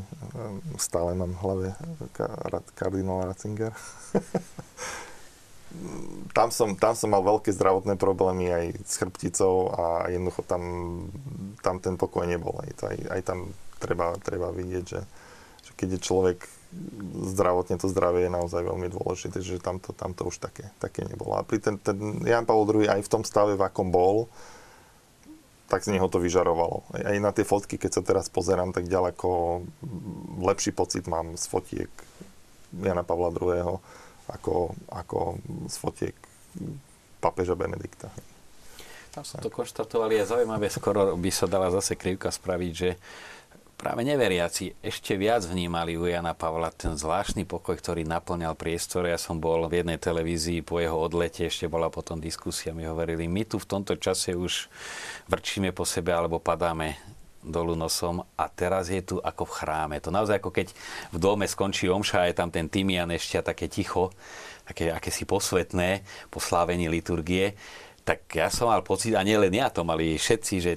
stále 0.77 1.17
mám 1.17 1.33
v 1.33 1.41
hlave 1.41 1.67
ka- 2.13 2.65
kardinál 2.77 3.29
Ratzinger. 3.29 3.73
tam, 6.31 6.49
som, 6.49 6.73
tam 6.79 6.95
som 6.95 7.11
mal 7.11 7.21
veľké 7.23 7.51
zdravotné 7.51 7.99
problémy 7.99 8.47
aj 8.47 8.65
s 8.87 8.93
chrbticou 8.97 9.73
a 9.75 9.83
jednoducho 10.07 10.41
tam, 10.47 10.63
tam 11.59 11.83
ten 11.83 11.99
pokoj 11.99 12.23
nebol. 12.23 12.55
Aj, 12.63 12.71
aj, 12.87 12.97
aj 13.19 13.21
tam 13.27 13.51
treba, 13.77 14.15
treba 14.23 14.49
vidieť, 14.55 14.85
že, 14.85 15.01
že 15.67 15.71
keď 15.75 15.97
je 15.97 16.05
človek 16.05 16.39
zdravotne, 17.31 17.79
to 17.79 17.87
zdravie 17.87 18.27
je 18.27 18.35
naozaj 18.35 18.61
veľmi 18.63 18.91
dôležité, 18.91 19.39
že 19.39 19.63
tam 19.63 19.79
to, 19.79 19.95
tam 19.95 20.11
to 20.11 20.27
už 20.27 20.39
také, 20.39 20.67
také 20.83 21.07
nebolo. 21.07 21.39
A 21.39 21.43
pri 21.43 21.63
ten, 21.63 21.79
ten 21.79 21.95
Jan 22.27 22.43
Pavel 22.43 22.83
II 22.83 22.91
aj 22.91 23.01
v 23.03 23.11
tom 23.11 23.23
stave, 23.23 23.55
v 23.55 23.63
akom 23.63 23.87
bol, 23.87 24.27
tak 25.67 25.83
z 25.83 25.95
neho 25.95 26.07
to 26.07 26.23
vyžarovalo. 26.23 26.87
Aj 26.95 27.17
na 27.19 27.31
tie 27.35 27.43
fotky, 27.43 27.75
keď 27.75 27.99
sa 27.99 28.01
teraz 28.03 28.31
pozerám, 28.31 28.71
tak 28.71 28.87
ďaleko 28.87 29.61
lepší 30.43 30.71
pocit 30.71 31.07
mám 31.11 31.35
z 31.35 31.43
fotiek 31.47 31.91
Jana 32.71 33.03
Pavla 33.03 33.35
II. 33.35 33.79
Ako, 34.27 34.75
ako 34.91 35.39
z 35.71 35.75
fotiek 35.79 36.15
papeža 37.23 37.55
Benedikta. 37.55 38.11
Tam 39.11 39.25
som 39.25 39.41
to 39.41 39.49
konštatovali 39.49 40.21
a 40.21 40.29
zaujímavé, 40.29 40.69
skoro 40.69 41.17
by 41.17 41.31
sa 41.33 41.49
dala 41.49 41.73
zase 41.73 41.97
krivka 41.97 42.29
spraviť, 42.29 42.71
že 42.71 42.89
práve 43.77 44.01
neveriaci 44.05 44.77
ešte 44.81 45.17
viac 45.17 45.45
vnímali 45.45 45.97
u 45.97 46.05
Jana 46.05 46.33
Pavla 46.33 46.73
ten 46.73 46.97
zvláštny 46.97 47.45
pokoj, 47.45 47.77
ktorý 47.77 48.05
naplňal 48.05 48.57
priestor. 48.57 49.05
Ja 49.05 49.21
som 49.21 49.37
bol 49.37 49.69
v 49.69 49.81
jednej 49.81 50.01
televízii 50.01 50.65
po 50.65 50.81
jeho 50.81 50.97
odlete, 50.97 51.45
ešte 51.45 51.69
bola 51.69 51.89
potom 51.93 52.17
diskusia, 52.17 52.73
mi 52.73 52.85
hovorili, 52.85 53.29
my 53.29 53.45
tu 53.45 53.61
v 53.61 53.69
tomto 53.69 53.97
čase 53.97 54.33
už 54.33 54.69
vrčíme 55.29 55.73
po 55.73 55.85
sebe 55.85 56.13
alebo 56.13 56.41
padáme 56.41 56.97
dolu 57.43 57.77
nosom 57.77 58.23
a 58.35 58.45
teraz 58.49 58.89
je 58.89 59.01
tu 59.01 59.15
ako 59.21 59.47
v 59.47 59.55
chráme. 59.61 59.95
To 60.03 60.09
naozaj 60.09 60.41
ako 60.41 60.49
keď 60.51 60.67
v 61.13 61.17
dome 61.17 61.45
skončí 61.45 61.87
omša 61.87 62.25
a 62.25 62.27
je 62.29 62.35
tam 62.35 62.49
ten 62.49 62.67
tymian 62.67 63.07
ešte 63.13 63.39
také 63.41 63.69
ticho, 63.71 64.11
také 64.67 64.91
akési 64.91 65.23
posvetné 65.23 66.03
po 66.27 66.41
slávení 66.43 66.89
liturgie. 66.91 67.55
Tak 68.07 68.31
ja 68.35 68.47
som 68.47 68.71
mal 68.71 68.83
pocit, 68.83 69.15
a 69.15 69.23
nielen 69.23 69.51
ja, 69.51 69.67
to 69.67 69.83
mali 69.83 70.15
všetci, 70.15 70.55
že 70.63 70.73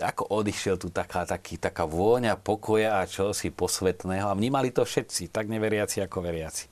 ako 0.00 0.42
odišiel 0.42 0.74
tu 0.80 0.90
taká, 0.90 1.22
taký, 1.22 1.60
taká 1.60 1.86
vôňa 1.86 2.34
pokoja 2.40 2.98
a 2.98 3.06
čosi 3.06 3.54
posvetného. 3.54 4.26
A 4.26 4.34
vnímali 4.34 4.74
to 4.74 4.82
všetci, 4.82 5.30
tak 5.30 5.46
neveriaci 5.46 6.02
ako 6.02 6.18
veriaci. 6.24 6.66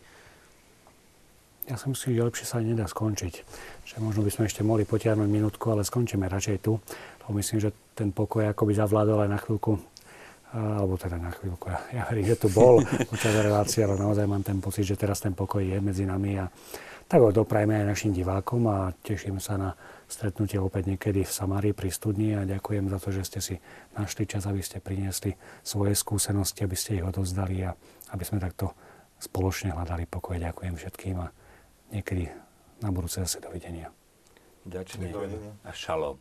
Ja 1.71 1.79
si 1.79 1.87
myslím, 1.87 2.19
že 2.19 2.27
lepšie 2.27 2.47
sa 2.47 2.59
nedá 2.59 2.91
skončiť. 2.91 3.35
Že 3.87 3.97
možno 4.03 4.27
by 4.27 4.31
sme 4.35 4.45
ešte 4.51 4.67
mohli 4.67 4.83
potiahnuť 4.83 5.29
minútku, 5.31 5.71
ale 5.71 5.87
skončíme 5.87 6.27
radšej 6.27 6.59
tu. 6.59 6.83
Lebo 7.23 7.39
myslím, 7.39 7.59
že 7.63 7.71
ten 7.95 8.11
pokoj 8.11 8.51
akoby 8.51 8.73
zavládol 8.75 9.27
aj 9.27 9.31
na 9.31 9.39
chvíľku 9.39 9.79
alebo 10.53 11.01
teda 11.01 11.17
na 11.17 11.33
chvíľku. 11.33 11.73
Ja, 11.73 11.81
ja 11.97 12.03
verím, 12.13 12.29
že 12.29 12.37
tu 12.37 12.49
bol 12.53 12.85
počas 13.13 13.33
relácie, 13.33 13.85
ale 13.85 13.97
naozaj 13.97 14.29
mám 14.29 14.45
ten 14.45 14.61
pocit, 14.61 14.85
že 14.85 15.01
teraz 15.01 15.25
ten 15.25 15.33
pokoj 15.33 15.65
je 15.65 15.81
medzi 15.81 16.05
nami 16.05 16.37
a 16.37 16.47
tak 17.09 17.21
ho 17.21 17.33
doprajme 17.33 17.77
aj 17.77 17.87
našim 17.93 18.13
divákom 18.13 18.65
a 18.73 18.93
teším 19.05 19.37
sa 19.37 19.61
na 19.61 19.77
stretnutie 20.09 20.57
opäť 20.57 20.97
niekedy 20.97 21.29
v 21.29 21.33
Samárii 21.33 21.77
pri 21.77 21.93
studni 21.93 22.33
a 22.33 22.49
ďakujem 22.49 22.89
za 22.89 22.99
to, 23.01 23.09
že 23.13 23.23
ste 23.29 23.41
si 23.41 23.55
našli 23.97 24.25
čas, 24.25 24.49
aby 24.49 24.65
ste 24.65 24.81
priniesli 24.81 25.37
svoje 25.61 25.93
skúsenosti, 25.93 26.65
aby 26.65 26.77
ste 26.77 27.01
ich 27.01 27.05
odovzdali 27.05 27.69
a 27.69 27.77
aby 28.17 28.25
sme 28.25 28.41
takto 28.41 28.73
spoločne 29.21 29.77
hľadali 29.77 30.09
pokoj. 30.09 30.41
Ďakujem 30.41 30.75
všetkým 30.77 31.17
a 31.21 31.29
niekedy 31.93 32.33
na 32.81 32.89
budúce 32.89 33.21
zase 33.21 33.45
dovidenia. 33.45 33.93
Ďakujem. 34.65 35.13
Dovidenia. 35.13 35.53
A 35.69 35.71
šalom. 35.73 36.17